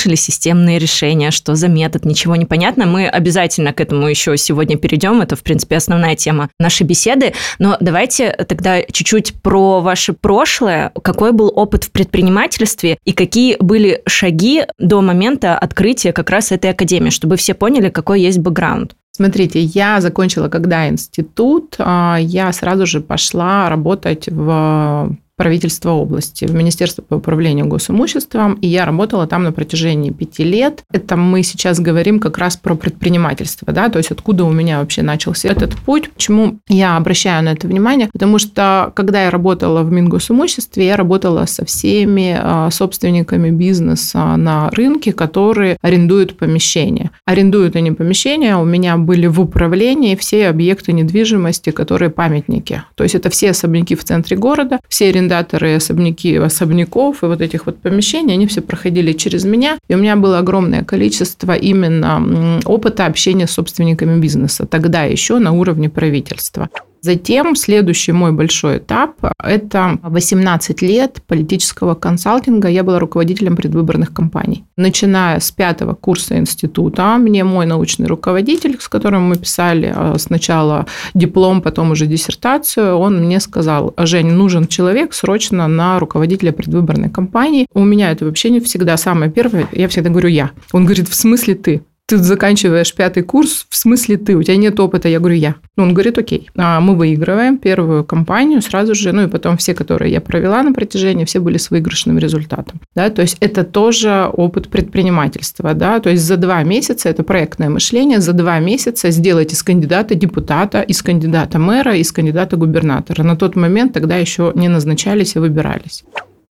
услышали 0.01 0.15
системные 0.15 0.79
решения, 0.79 1.31
что 1.31 1.55
за 1.55 1.67
метод, 1.67 2.05
ничего 2.05 2.36
не 2.36 2.46
понятно. 2.46 2.86
Мы 2.86 3.08
обязательно 3.08 3.74
к 3.74 3.81
этому 3.81 4.08
еще 4.08 4.36
сегодня 4.38 4.77
перейдем. 4.77 5.22
Это, 5.22 5.36
в 5.36 5.43
принципе, 5.43 5.77
основная 5.77 6.15
тема 6.15 6.50
нашей 6.60 6.84
беседы. 6.84 7.34
Но 7.60 7.77
давайте 7.79 8.31
тогда 8.48 8.81
чуть-чуть 8.81 9.34
про 9.41 9.81
ваше 9.81 10.13
прошлое. 10.13 10.91
Какой 11.03 11.31
был 11.31 11.51
опыт 11.55 11.84
в 11.84 11.91
предпринимательстве 11.91 12.98
и 13.05 13.12
какие 13.12 13.58
были 13.60 14.01
шаги 14.08 14.63
до 14.79 15.01
момента 15.01 15.58
открытия 15.58 16.13
как 16.13 16.29
раз 16.29 16.51
этой 16.51 16.72
академии, 16.72 17.12
чтобы 17.12 17.36
все 17.36 17.53
поняли, 17.53 17.89
какой 17.89 18.22
есть 18.22 18.39
бэкграунд? 18.39 18.96
Смотрите, 19.12 19.60
я 19.62 20.01
закончила 20.01 20.48
когда 20.48 20.88
институт, 20.88 21.75
а, 21.77 22.17
я 22.20 22.51
сразу 22.53 22.86
же 22.86 23.01
пошла 23.01 23.70
работать 23.70 24.27
в 24.27 25.15
правительства 25.41 25.89
области, 25.89 26.45
в 26.45 26.53
Министерство 26.53 27.01
по 27.01 27.15
управлению 27.15 27.65
госимуществом, 27.65 28.53
и 28.62 28.67
я 28.67 28.86
работала 28.86 29.25
там 29.25 29.41
на 29.41 29.51
протяжении 29.51 30.12
пяти 30.12 30.43
лет. 30.43 30.83
Это 30.93 31.15
мы 31.15 31.41
сейчас 31.41 31.79
говорим 31.79 32.19
как 32.19 32.38
раз 32.38 32.57
про 32.57 32.75
предпринимательство, 32.75 33.74
да, 33.74 33.89
то 33.89 33.98
есть 33.98 34.12
откуда 34.12 34.43
у 34.43 34.51
меня 34.51 34.79
вообще 34.81 35.01
начался 35.01 35.50
этот 35.50 35.75
путь, 35.77 36.12
почему 36.12 36.60
я 36.69 36.95
обращаю 36.95 37.43
на 37.43 37.53
это 37.53 37.67
внимание, 37.67 38.07
потому 38.13 38.38
что 38.38 38.91
когда 38.95 39.24
я 39.24 39.31
работала 39.31 39.81
в 39.81 39.91
Мингосимуществе, 39.91 40.86
я 40.86 40.95
работала 40.95 41.48
со 41.48 41.65
всеми 41.65 42.38
а, 42.39 42.69
собственниками 42.69 43.50
бизнеса 43.50 44.36
на 44.36 44.69
рынке, 44.69 45.12
которые 45.12 45.77
арендуют 45.81 46.38
помещения. 46.38 47.10
Арендуют 47.25 47.75
они 47.75 47.89
помещения, 47.89 48.57
у 48.57 48.65
меня 48.65 48.95
были 48.98 49.25
в 49.25 49.41
управлении 49.41 50.15
все 50.15 50.50
объекты 50.50 50.93
недвижимости, 50.93 51.71
которые 51.71 52.12
памятники. 52.12 52.83
То 52.93 53.03
есть 53.03 53.15
это 53.15 53.31
все 53.31 53.50
особняки 53.50 53.95
в 53.95 54.03
центре 54.03 54.38
города, 54.38 54.79
все 54.88 55.10
арендуют 55.10 55.30
арендаторы 55.31 55.75
особняки, 55.75 56.35
особняков 56.35 57.23
и 57.23 57.25
вот 57.25 57.41
этих 57.41 57.65
вот 57.65 57.77
помещений, 57.77 58.33
они 58.33 58.47
все 58.47 58.61
проходили 58.61 59.13
через 59.13 59.45
меня, 59.45 59.77
и 59.89 59.95
у 59.95 59.97
меня 59.97 60.15
было 60.15 60.39
огромное 60.39 60.83
количество 60.83 61.53
именно 61.53 62.59
опыта 62.65 63.05
общения 63.05 63.47
с 63.47 63.51
собственниками 63.51 64.19
бизнеса, 64.19 64.65
тогда 64.65 65.03
еще 65.03 65.39
на 65.39 65.51
уровне 65.51 65.89
правительства. 65.89 66.69
Затем 67.03 67.55
следующий 67.55 68.12
мой 68.12 68.31
большой 68.31 68.77
этап– 68.77 69.15
это 69.43 69.98
18 70.03 70.84
лет 70.84 71.24
политического 71.25 71.96
консалтинга. 71.96 72.67
Я 72.67 72.84
была 72.84 73.00
руководителем 73.00 73.55
предвыборных 73.55 74.13
кампаний. 74.13 74.65
Начиная 74.77 75.39
с 75.39 75.51
пятого 75.51 75.96
курса 75.96 76.38
института, 76.38 77.17
мне 77.17 77.43
мой 77.43 77.65
научный 77.65 78.05
руководитель, 78.05 78.77
с 78.79 78.88
которым 78.88 79.24
мы 79.24 79.36
писали 79.38 79.91
а, 79.96 80.15
сначала 80.20 80.86
диплом, 81.15 81.63
потом 81.63 81.89
уже 81.89 82.05
диссертацию, 82.05 82.96
он 82.96 83.25
мне 83.25 83.39
сказал, 83.39 83.96
Жень, 83.98 84.31
нужен 84.31 84.67
человек 84.67 85.15
срочно 85.15 85.67
на 85.67 85.98
руководителя 85.98 86.51
предвыборной 86.51 87.10
кампании. 87.10 87.65
У 87.74 87.84
меня 87.84 88.12
это 88.12 88.25
вообще 88.25 88.51
не 88.51 88.60
всегда 88.60 88.96
самое 88.98 89.31
первое, 89.31 89.67
я 89.72 89.88
всегда 89.88 90.12
говорю 90.12 90.29
я. 90.29 90.51
Он 90.72 90.86
говорит, 90.86 91.10
в 91.10 91.15
смысле 91.15 91.55
ты? 91.55 91.81
Ты 92.12 92.18
заканчиваешь 92.18 92.94
пятый 92.94 93.24
курс, 93.24 93.65
в 93.70 93.75
смысле 93.75 94.18
ты, 94.18 94.36
у 94.36 94.44
тебя 94.44 94.58
нет 94.58 94.77
опыта, 94.80 95.08
я 95.08 95.20
говорю, 95.20 95.36
я. 95.36 95.56
Ну, 95.77 95.84
он 95.84 95.94
говорит, 95.94 96.18
окей. 96.18 96.50
А 96.58 96.82
мы 96.82 96.96
выигрываем 96.96 97.58
первую 97.58 98.03
кампанию 98.03 98.62
сразу 98.62 98.96
же, 98.96 99.13
ну 99.13 99.24
и 99.24 99.27
потом 99.27 99.56
все, 99.56 99.74
которые 99.74 100.12
я 100.12 100.20
провела 100.20 100.62
на 100.62 100.74
протяжении, 100.74 101.24
все 101.24 101.39
были 101.39 101.58
с 101.58 101.72
выигрышным 101.72 102.18
результатом. 102.18 102.82
Да, 102.96 103.10
то 103.10 103.22
есть 103.22 103.38
это 103.39 103.63
тоже 103.63 104.30
опыт 104.34 104.68
предпринимательства, 104.68 105.74
да, 105.74 106.00
то 106.00 106.10
есть 106.10 106.24
за 106.24 106.36
два 106.36 106.63
месяца, 106.63 107.08
это 107.08 107.24
проектное 107.24 107.70
мышление, 107.70 108.20
за 108.20 108.34
два 108.34 108.60
месяца 108.60 109.10
сделать 109.10 109.53
из 109.53 109.63
кандидата 109.63 110.13
депутата, 110.13 110.82
из 110.82 111.01
кандидата 111.01 111.60
мэра, 111.60 111.96
из 111.96 112.12
кандидата 112.12 112.58
губернатора. 112.58 113.24
На 113.24 113.38
тот 113.38 113.56
момент 113.56 113.94
тогда 113.94 114.18
еще 114.18 114.51
не 114.56 114.68
назначались 114.68 115.36
и 115.38 115.39
выбирались. 115.39 116.03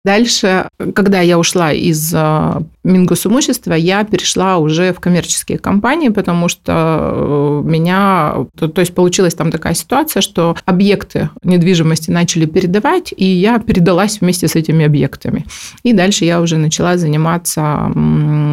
Дальше, 0.02 0.68
когда 0.94 1.20
я 1.20 1.38
ушла 1.38 1.72
из 1.72 2.12
э, 2.14 2.60
Мингосимущества, 2.84 3.74
я 3.74 4.02
перешла 4.04 4.56
уже 4.56 4.94
в 4.94 5.00
коммерческие 5.00 5.58
компании, 5.58 6.08
потому 6.08 6.48
что 6.48 7.62
э, 7.64 7.68
меня, 7.68 8.46
то, 8.58 8.68
то 8.68 8.80
есть 8.80 8.94
получилась 8.94 9.34
там 9.34 9.50
такая 9.50 9.74
ситуация, 9.74 10.22
что 10.22 10.56
объекты 10.64 11.28
недвижимости 11.42 12.10
начали 12.10 12.46
передавать, 12.46 13.12
и 13.14 13.26
я 13.26 13.58
передалась 13.58 14.22
вместе 14.22 14.48
с 14.48 14.56
этими 14.56 14.86
объектами. 14.86 15.44
И 15.82 15.92
дальше 15.92 16.24
я 16.24 16.40
уже 16.40 16.56
начала 16.56 16.96
заниматься, 16.96 17.92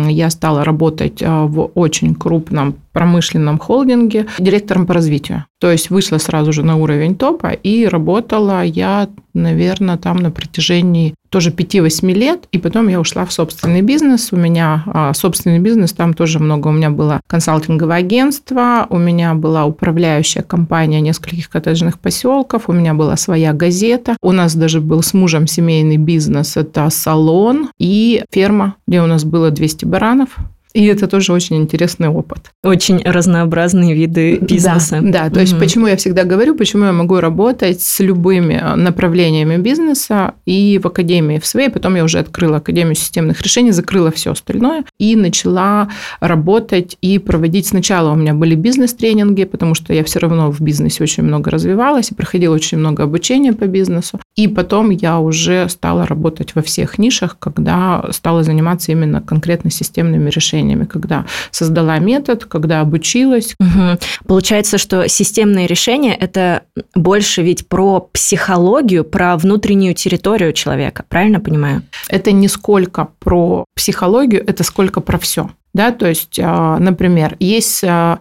я 0.09 0.29
стала 0.29 0.65
работать 0.65 1.21
э, 1.21 1.27
в 1.29 1.71
очень 1.75 2.13
крупном 2.13 2.75
промышленном 2.91 3.57
холдинге 3.57 4.25
директором 4.37 4.85
по 4.85 4.93
развитию. 4.95 5.45
То 5.59 5.71
есть 5.71 5.89
вышла 5.89 6.19
сразу 6.19 6.53
же 6.53 6.63
на 6.63 6.75
уровень 6.77 7.15
топа 7.15 7.47
и 7.47 7.85
работала 7.85 8.63
я, 8.63 9.09
наверное, 9.33 9.97
там 9.97 10.17
на 10.17 10.29
протяжении 10.29 11.15
тоже 11.29 11.49
5-8 11.49 12.13
лет, 12.13 12.47
и 12.51 12.57
потом 12.57 12.87
я 12.87 12.99
ушла 12.99 13.25
в 13.25 13.33
собственный 13.33 13.81
бизнес. 13.81 14.31
У 14.31 14.37
меня 14.37 14.83
а, 14.85 15.13
собственный 15.13 15.59
бизнес, 15.59 15.93
там 15.93 16.13
тоже 16.13 16.39
много. 16.39 16.67
У 16.67 16.71
меня 16.71 16.89
было 16.89 17.21
консалтинговое 17.27 17.97
агентство, 17.97 18.87
у 18.89 18.97
меня 18.97 19.33
была 19.33 19.65
управляющая 19.65 20.43
компания 20.43 21.01
нескольких 21.01 21.49
коттеджных 21.49 21.99
поселков, 21.99 22.63
у 22.67 22.73
меня 22.73 22.93
была 22.93 23.17
своя 23.17 23.51
газета, 23.53 24.15
у 24.21 24.31
нас 24.31 24.55
даже 24.55 24.79
был 24.79 25.01
с 25.01 25.13
мужем 25.13 25.47
семейный 25.47 25.97
бизнес, 25.97 26.55
это 26.55 26.89
салон 26.89 27.69
и 27.79 28.23
ферма, 28.31 28.75
где 28.87 29.01
у 29.01 29.07
нас 29.07 29.23
было 29.23 29.51
200 29.51 29.85
баранов, 29.85 30.29
И 30.77 30.85
это 30.85 31.07
тоже 31.07 31.33
очень 31.33 31.55
интересный 31.55 32.07
опыт. 32.07 32.51
Очень 32.63 33.01
разнообразные 33.03 33.95
виды 33.95 34.37
бизнеса. 34.37 34.99
Да, 35.01 35.23
да. 35.23 35.29
то 35.31 35.39
есть 35.39 35.57
почему 35.57 35.87
я 35.87 35.97
всегда 35.97 36.23
говорю, 36.23 36.53
почему 36.53 36.85
я 36.85 36.91
могу 36.91 37.19
работать 37.19 37.81
с 37.81 37.99
любыми 37.99 38.61
направлениями 38.75 39.57
бизнеса 39.57 40.35
и 40.45 40.77
в 40.77 40.85
академии 40.85 41.39
в 41.39 41.47
своей, 41.47 41.69
потом 41.69 41.95
я 41.95 42.03
уже 42.03 42.19
открыла 42.19 42.57
Академию 42.57 42.93
системных 42.93 43.41
решений, 43.41 43.71
закрыла 43.71 44.11
все 44.11 44.33
остальное 44.33 44.83
и 44.99 45.15
начала 45.15 45.89
работать 46.19 46.95
и 47.01 47.17
проводить. 47.17 47.65
Сначала 47.65 48.11
у 48.11 48.15
меня 48.15 48.35
были 48.35 48.53
бизнес-тренинги, 48.53 49.45
потому 49.45 49.73
что 49.73 49.93
я 49.93 50.03
все 50.03 50.19
равно 50.19 50.51
в 50.51 50.61
бизнесе 50.61 51.01
очень 51.01 51.23
много 51.23 51.49
развивалась 51.49 52.11
и 52.11 52.13
проходила 52.13 52.53
очень 52.53 52.77
много 52.77 53.01
обучения 53.01 53.53
по 53.53 53.65
бизнесу. 53.65 54.19
И 54.35 54.47
потом 54.47 54.91
я 54.91 55.19
уже 55.19 55.67
стала 55.69 56.05
работать 56.05 56.53
во 56.53 56.61
всех 56.61 56.99
нишах, 56.99 57.39
когда 57.39 58.05
стала 58.11 58.43
заниматься 58.43 58.91
именно 58.91 59.21
конкретно 59.21 59.71
системными 59.71 60.29
решениями, 60.29 60.66
когда 60.75 61.25
создала 61.51 61.99
метод, 61.99 62.45
когда 62.45 62.81
обучилась. 62.81 63.55
Угу. 63.59 63.99
Получается, 64.27 64.77
что 64.77 65.07
системные 65.07 65.67
решения– 65.67 66.15
это 66.19 66.63
больше 66.95 67.41
ведь 67.41 67.67
про 67.67 68.01
психологию, 68.01 69.03
про 69.03 69.37
внутреннюю 69.37 69.93
территорию 69.93 70.53
человека, 70.53 71.03
правильно 71.07 71.39
понимаю? 71.39 71.83
Это 72.09 72.31
не 72.31 72.47
сколько 72.47 73.09
про 73.19 73.65
психологию, 73.75 74.43
это 74.45 74.63
сколько 74.63 75.01
про 75.01 75.17
все. 75.17 75.49
Да, 75.73 75.91
то 75.91 76.07
есть, 76.07 76.39
а, 76.41 76.79
например, 76.79 77.35
есть 77.39 77.83
а, 77.83 78.19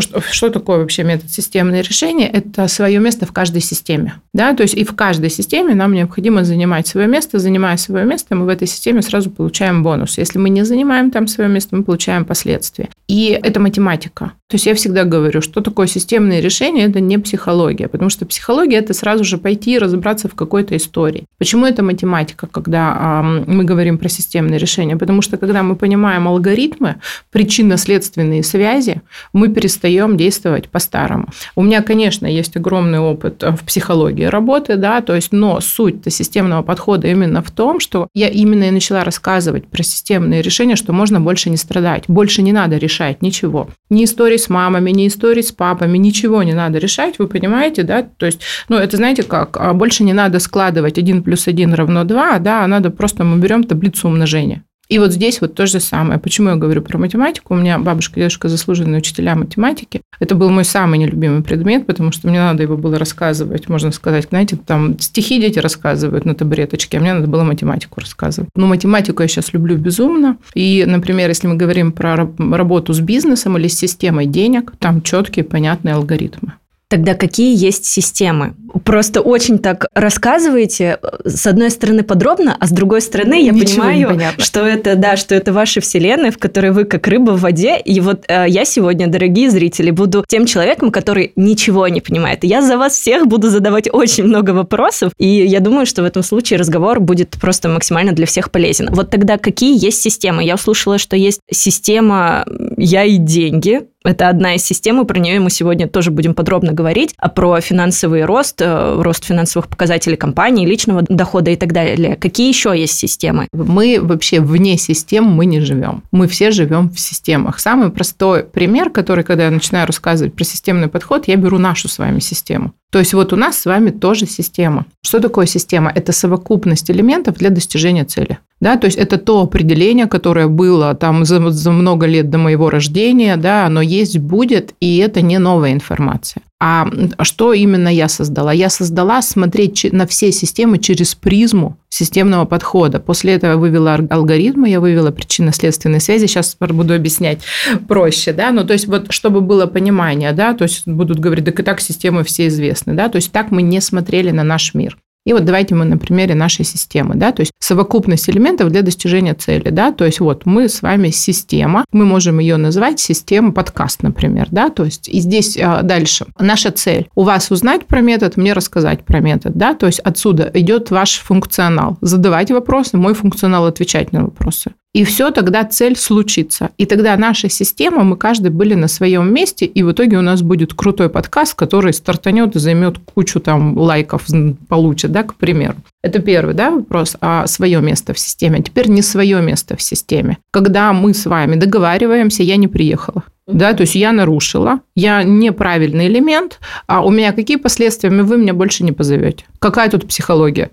что, 0.00 0.20
что 0.20 0.50
такое 0.50 0.78
вообще 0.78 1.02
метод 1.02 1.30
системное 1.30 1.80
решение? 1.80 2.28
Это 2.28 2.68
свое 2.68 3.00
место 3.00 3.26
в 3.26 3.32
каждой 3.32 3.60
системе. 3.60 4.14
Да? 4.32 4.54
То 4.54 4.62
есть 4.62 4.74
и 4.74 4.84
в 4.84 4.94
каждой 4.94 5.30
системе 5.30 5.74
нам 5.74 5.92
необходимо 5.92 6.44
занимать 6.44 6.86
свое 6.86 7.08
место. 7.08 7.38
Занимая 7.38 7.76
свое 7.76 8.04
место, 8.04 8.36
мы 8.36 8.44
в 8.44 8.48
этой 8.48 8.68
системе 8.68 9.02
сразу 9.02 9.30
получаем 9.30 9.82
бонус. 9.82 10.18
Если 10.18 10.38
мы 10.38 10.48
не 10.50 10.64
занимаем 10.64 11.10
там 11.10 11.26
свое 11.26 11.50
место, 11.50 11.74
мы 11.76 11.82
получаем 11.82 12.24
последствия. 12.24 12.88
И 13.08 13.38
это 13.42 13.58
математика. 13.60 14.32
То 14.50 14.56
есть 14.56 14.66
я 14.66 14.74
всегда 14.74 15.04
говорю, 15.04 15.40
что 15.40 15.62
такое 15.62 15.86
системное 15.86 16.40
решение, 16.40 16.86
это 16.86 17.00
не 17.00 17.18
психология, 17.18 17.88
потому 17.88 18.10
что 18.10 18.26
психология– 18.26 18.76
это 18.78 18.92
сразу 18.92 19.24
же 19.24 19.38
пойти 19.38 19.74
и 19.74 19.78
разобраться 19.78 20.28
в 20.28 20.34
какой-то 20.34 20.76
истории. 20.76 21.24
Почему 21.38 21.64
это 21.64 21.82
математика, 21.82 22.46
когда 22.46 23.22
мы 23.22 23.64
говорим 23.64 23.96
про 23.96 24.10
системное 24.10 24.58
решение? 24.58 24.98
Потому 24.98 25.22
что 25.22 25.38
когда 25.38 25.62
мы 25.62 25.76
понимаем 25.76 26.28
алгоритмы, 26.28 26.96
причинно-следственные 27.32 28.42
связи, 28.42 29.00
мы 29.32 29.48
перестаем 29.48 30.18
действовать 30.18 30.68
по-старому. 30.68 31.28
У 31.56 31.62
меня, 31.62 31.82
конечно, 31.82 32.26
есть 32.26 32.54
огромный 32.56 32.98
опыт 32.98 33.42
в 33.42 33.64
психологии 33.64 34.24
работы, 34.24 34.76
да, 34.76 35.00
то 35.00 35.14
есть, 35.14 35.32
но 35.32 35.60
суть 35.60 35.96
системного 36.12 36.62
подхода 36.62 37.08
именно 37.08 37.42
в 37.42 37.50
том, 37.50 37.80
что 37.80 38.08
я 38.14 38.28
именно 38.28 38.64
и 38.64 38.70
начала 38.70 39.04
рассказывать 39.04 39.66
про 39.66 39.82
системные 39.82 40.42
решения, 40.42 40.76
что 40.76 40.92
можно 40.92 41.18
больше 41.18 41.48
не 41.48 41.56
страдать, 41.56 42.04
больше 42.08 42.42
не 42.42 42.52
надо 42.52 42.76
решать 42.76 43.22
ничего. 43.22 43.68
Ни 43.88 44.04
истории 44.04 44.33
с 44.36 44.48
мамами, 44.48 44.90
ни 44.90 45.06
истории 45.06 45.42
с 45.42 45.52
папами, 45.52 45.98
ничего 45.98 46.42
не 46.42 46.54
надо 46.54 46.78
решать, 46.78 47.18
вы 47.18 47.26
понимаете, 47.26 47.82
да, 47.82 48.02
то 48.02 48.26
есть, 48.26 48.40
ну, 48.68 48.76
это 48.76 48.96
знаете 48.96 49.22
как, 49.22 49.56
а 49.56 49.72
больше 49.74 50.04
не 50.04 50.12
надо 50.12 50.38
складывать 50.38 50.98
1 50.98 51.22
плюс 51.22 51.48
1 51.48 51.74
равно 51.74 52.04
2, 52.04 52.38
да, 52.38 52.64
а 52.64 52.66
надо 52.66 52.90
просто 52.90 53.24
мы 53.24 53.38
берем 53.38 53.64
таблицу 53.64 54.08
умножения. 54.08 54.64
И 54.88 54.98
вот 54.98 55.12
здесь 55.12 55.40
вот 55.40 55.54
то 55.54 55.66
же 55.66 55.80
самое. 55.80 56.18
Почему 56.18 56.50
я 56.50 56.56
говорю 56.56 56.82
про 56.82 56.98
математику? 56.98 57.54
У 57.54 57.56
меня 57.56 57.78
бабушка 57.78 58.20
дедушка 58.20 58.48
заслуженные 58.48 58.98
учителя 58.98 59.34
математики. 59.34 60.02
Это 60.20 60.34
был 60.34 60.50
мой 60.50 60.64
самый 60.64 60.98
нелюбимый 60.98 61.42
предмет, 61.42 61.86
потому 61.86 62.12
что 62.12 62.28
мне 62.28 62.38
надо 62.38 62.62
его 62.62 62.76
было 62.76 62.98
рассказывать, 62.98 63.68
можно 63.68 63.90
сказать, 63.92 64.28
знаете, 64.28 64.56
там 64.56 64.98
стихи 64.98 65.40
дети 65.40 65.58
рассказывают 65.58 66.24
на 66.24 66.34
табуреточке, 66.34 66.98
а 66.98 67.00
мне 67.00 67.14
надо 67.14 67.26
было 67.26 67.44
математику 67.44 68.00
рассказывать. 68.00 68.50
Но 68.54 68.66
математику 68.66 69.22
я 69.22 69.28
сейчас 69.28 69.52
люблю 69.52 69.76
безумно. 69.76 70.36
И, 70.54 70.84
например, 70.86 71.28
если 71.28 71.46
мы 71.46 71.56
говорим 71.56 71.92
про 71.92 72.28
работу 72.38 72.92
с 72.92 73.00
бизнесом 73.00 73.56
или 73.56 73.68
с 73.68 73.78
системой 73.78 74.26
денег, 74.26 74.72
там 74.78 75.02
четкие, 75.02 75.44
понятные 75.44 75.94
алгоритмы. 75.94 76.54
Тогда 76.88 77.14
какие 77.14 77.56
есть 77.56 77.86
системы? 77.86 78.54
Просто 78.84 79.20
очень 79.20 79.58
так 79.58 79.86
рассказываете, 79.94 80.98
с 81.24 81.46
одной 81.46 81.70
стороны 81.70 82.02
подробно, 82.02 82.56
а 82.58 82.66
с 82.66 82.70
другой 82.70 83.00
стороны 83.00 83.42
я 83.42 83.52
Ничего 83.52 83.84
понимаю, 83.84 84.32
что 84.38 84.60
это, 84.60 84.94
да, 84.96 85.16
что 85.16 85.34
это 85.34 85.52
ваша 85.52 85.80
вселенная, 85.80 86.30
в 86.30 86.38
которой 86.38 86.72
вы 86.72 86.84
как 86.84 87.06
рыба 87.06 87.32
в 87.32 87.40
воде. 87.40 87.78
И 87.78 88.00
вот 88.00 88.24
э, 88.28 88.46
я 88.48 88.64
сегодня, 88.64 89.06
дорогие 89.06 89.50
зрители, 89.50 89.90
буду 89.90 90.24
тем 90.28 90.46
человеком, 90.46 90.90
который 90.90 91.32
ничего 91.36 91.88
не 91.88 92.00
понимает. 92.00 92.44
я 92.44 92.62
за 92.62 92.76
вас 92.76 92.94
всех 92.94 93.26
буду 93.26 93.48
задавать 93.48 93.88
очень 93.92 94.24
много 94.24 94.50
вопросов, 94.50 95.12
и 95.18 95.26
я 95.26 95.60
думаю, 95.60 95.86
что 95.86 96.02
в 96.02 96.04
этом 96.04 96.22
случае 96.22 96.58
разговор 96.58 97.00
будет 97.00 97.30
просто 97.40 97.68
максимально 97.68 98.12
для 98.12 98.26
всех 98.26 98.50
полезен. 98.50 98.88
Вот 98.90 99.10
тогда 99.10 99.38
какие 99.38 99.82
есть 99.82 100.02
системы? 100.02 100.44
Я 100.44 100.56
услышала, 100.56 100.98
что 100.98 101.16
есть 101.16 101.40
система 101.50 102.44
«Я 102.76 103.04
и 103.04 103.16
деньги», 103.16 103.82
это 104.04 104.28
одна 104.28 104.54
из 104.54 104.64
систем, 104.64 105.00
и 105.00 105.04
про 105.04 105.18
нее 105.18 105.40
мы 105.40 105.50
сегодня 105.50 105.88
тоже 105.88 106.10
будем 106.10 106.34
подробно 106.34 106.72
говорить, 106.72 107.14
а 107.16 107.28
про 107.28 107.60
финансовый 107.60 108.24
рост, 108.24 108.60
э, 108.60 109.00
рост 109.00 109.24
финансовых 109.24 109.68
показателей 109.68 110.16
компании, 110.16 110.66
личного 110.66 111.02
дохода 111.08 111.50
и 111.50 111.56
так 111.56 111.72
далее. 111.72 112.16
Какие 112.16 112.48
еще 112.48 112.74
есть 112.78 112.98
системы? 112.98 113.48
Мы 113.52 113.98
вообще 114.00 114.40
вне 114.40 114.76
систем 114.76 115.24
мы 115.24 115.46
не 115.46 115.60
живем. 115.60 116.02
Мы 116.12 116.28
все 116.28 116.50
живем 116.50 116.90
в 116.90 117.00
системах. 117.00 117.60
Самый 117.60 117.90
простой 117.90 118.44
пример, 118.44 118.90
который, 118.90 119.24
когда 119.24 119.44
я 119.44 119.50
начинаю 119.50 119.86
рассказывать 119.86 120.34
про 120.34 120.44
системный 120.44 120.88
подход, 120.88 121.26
я 121.26 121.36
беру 121.36 121.58
нашу 121.58 121.88
с 121.88 121.98
вами 121.98 122.20
систему. 122.20 122.72
То 122.94 123.00
есть 123.00 123.12
вот 123.12 123.32
у 123.32 123.36
нас 123.36 123.58
с 123.58 123.64
вами 123.66 123.90
тоже 123.90 124.26
система. 124.26 124.86
Что 125.02 125.18
такое 125.18 125.46
система? 125.46 125.90
Это 125.92 126.12
совокупность 126.12 126.88
элементов 126.92 127.36
для 127.38 127.50
достижения 127.50 128.04
цели. 128.04 128.38
Да, 128.64 128.78
то 128.78 128.86
есть 128.86 128.96
это 128.96 129.18
то 129.18 129.42
определение, 129.42 130.06
которое 130.06 130.48
было 130.48 130.94
там 130.94 131.26
за, 131.26 131.50
за 131.50 131.70
много 131.70 132.06
лет 132.06 132.30
до 132.30 132.38
моего 132.38 132.70
рождения, 132.70 133.36
да, 133.36 133.66
оно 133.66 133.82
есть, 133.82 134.18
будет, 134.18 134.72
и 134.80 134.96
это 134.96 135.20
не 135.20 135.38
новая 135.38 135.74
информация. 135.74 136.42
А 136.58 136.88
что 137.20 137.52
именно 137.52 137.88
я 137.88 138.08
создала? 138.08 138.54
Я 138.54 138.70
создала 138.70 139.20
смотреть 139.20 139.92
на 139.92 140.06
все 140.06 140.32
системы 140.32 140.78
через 140.78 141.14
призму 141.14 141.76
системного 141.90 142.46
подхода. 142.46 143.00
После 143.00 143.34
этого 143.34 143.50
я 143.50 143.56
вывела 143.58 143.96
алгоритмы, 144.08 144.70
я 144.70 144.80
вывела 144.80 145.10
причинно-следственные 145.10 146.00
связи. 146.00 146.24
Сейчас 146.26 146.56
буду 146.58 146.94
объяснять 146.94 147.42
проще, 147.86 148.32
да, 148.32 148.50
ну, 148.50 148.64
то 148.64 148.72
есть 148.72 148.86
вот 148.86 149.12
чтобы 149.12 149.42
было 149.42 149.66
понимание, 149.66 150.32
да, 150.32 150.54
то 150.54 150.62
есть 150.62 150.88
будут 150.88 151.18
говорить, 151.18 151.44
так 151.44 151.60
и 151.60 151.62
так 151.62 151.82
системы 151.82 152.24
все 152.24 152.46
известны, 152.46 152.94
да, 152.94 153.10
то 153.10 153.16
есть 153.16 153.30
так 153.30 153.50
мы 153.50 153.60
не 153.60 153.82
смотрели 153.82 154.30
на 154.30 154.42
наш 154.42 154.72
мир. 154.72 154.96
И 155.24 155.32
вот 155.32 155.44
давайте 155.44 155.74
мы 155.74 155.84
на 155.84 155.96
примере 155.96 156.34
нашей 156.34 156.64
системы, 156.64 157.14
да, 157.14 157.32
то 157.32 157.40
есть 157.40 157.52
совокупность 157.58 158.28
элементов 158.28 158.70
для 158.70 158.82
достижения 158.82 159.34
цели, 159.34 159.70
да, 159.70 159.92
то 159.92 160.04
есть 160.04 160.20
вот 160.20 160.44
мы 160.44 160.68
с 160.68 160.82
вами 160.82 161.10
система, 161.10 161.84
мы 161.92 162.04
можем 162.04 162.38
ее 162.38 162.56
назвать 162.56 163.00
система 163.00 163.52
подкаст, 163.52 164.02
например, 164.02 164.48
да, 164.50 164.68
то 164.68 164.84
есть 164.84 165.08
и 165.08 165.20
здесь 165.20 165.56
а, 165.56 165.82
дальше. 165.82 166.26
Наша 166.38 166.70
цель. 166.70 167.08
У 167.14 167.22
вас 167.22 167.50
узнать 167.50 167.86
про 167.86 168.00
метод, 168.00 168.36
мне 168.36 168.52
рассказать 168.52 169.04
про 169.04 169.20
метод, 169.20 169.54
да, 169.54 169.74
то 169.74 169.86
есть 169.86 170.00
отсюда 170.00 170.50
идет 170.52 170.90
ваш 170.90 171.18
функционал, 171.18 171.96
задавать 172.00 172.50
вопросы, 172.50 172.96
мой 172.96 173.14
функционал 173.14 173.66
отвечать 173.66 174.12
на 174.12 174.24
вопросы. 174.24 174.72
И 174.94 175.02
все, 175.04 175.32
тогда 175.32 175.64
цель 175.64 175.96
случится. 175.96 176.70
И 176.78 176.86
тогда 176.86 177.16
наша 177.16 177.48
система, 177.48 178.04
мы 178.04 178.16
каждый 178.16 178.52
были 178.52 178.74
на 178.74 178.86
своем 178.86 179.34
месте, 179.34 179.66
и 179.66 179.82
в 179.82 179.90
итоге 179.90 180.18
у 180.18 180.22
нас 180.22 180.40
будет 180.42 180.72
крутой 180.72 181.08
подкаст, 181.08 181.54
который 181.54 181.92
стартанет 181.92 182.54
и 182.54 182.60
займет 182.60 182.98
кучу 182.98 183.40
там 183.40 183.76
лайков, 183.76 184.26
получит, 184.68 185.10
да, 185.10 185.24
к 185.24 185.34
примеру. 185.34 185.74
Это 186.02 186.20
первый 186.20 186.54
да, 186.54 186.70
вопрос, 186.70 187.16
а 187.20 187.46
свое 187.48 187.80
место 187.80 188.14
в 188.14 188.20
системе. 188.20 188.62
Теперь 188.62 188.88
не 188.88 189.02
свое 189.02 189.42
место 189.42 189.76
в 189.76 189.82
системе. 189.82 190.38
Когда 190.52 190.92
мы 190.92 191.12
с 191.12 191.26
вами 191.26 191.56
договариваемся, 191.56 192.44
я 192.44 192.56
не 192.56 192.68
приехала. 192.68 193.24
Да, 193.46 193.74
то 193.74 193.82
есть 193.82 193.96
я 193.96 194.12
нарушила, 194.12 194.80
я 194.94 195.22
неправильный 195.22 196.06
элемент, 196.06 196.60
а 196.86 197.04
у 197.04 197.10
меня 197.10 197.32
какие 197.32 197.56
последствия, 197.56 198.10
вы 198.10 198.38
меня 198.38 198.54
больше 198.54 198.84
не 198.84 198.92
позовете. 198.92 199.44
Какая 199.58 199.90
тут 199.90 200.08
психология? 200.08 200.70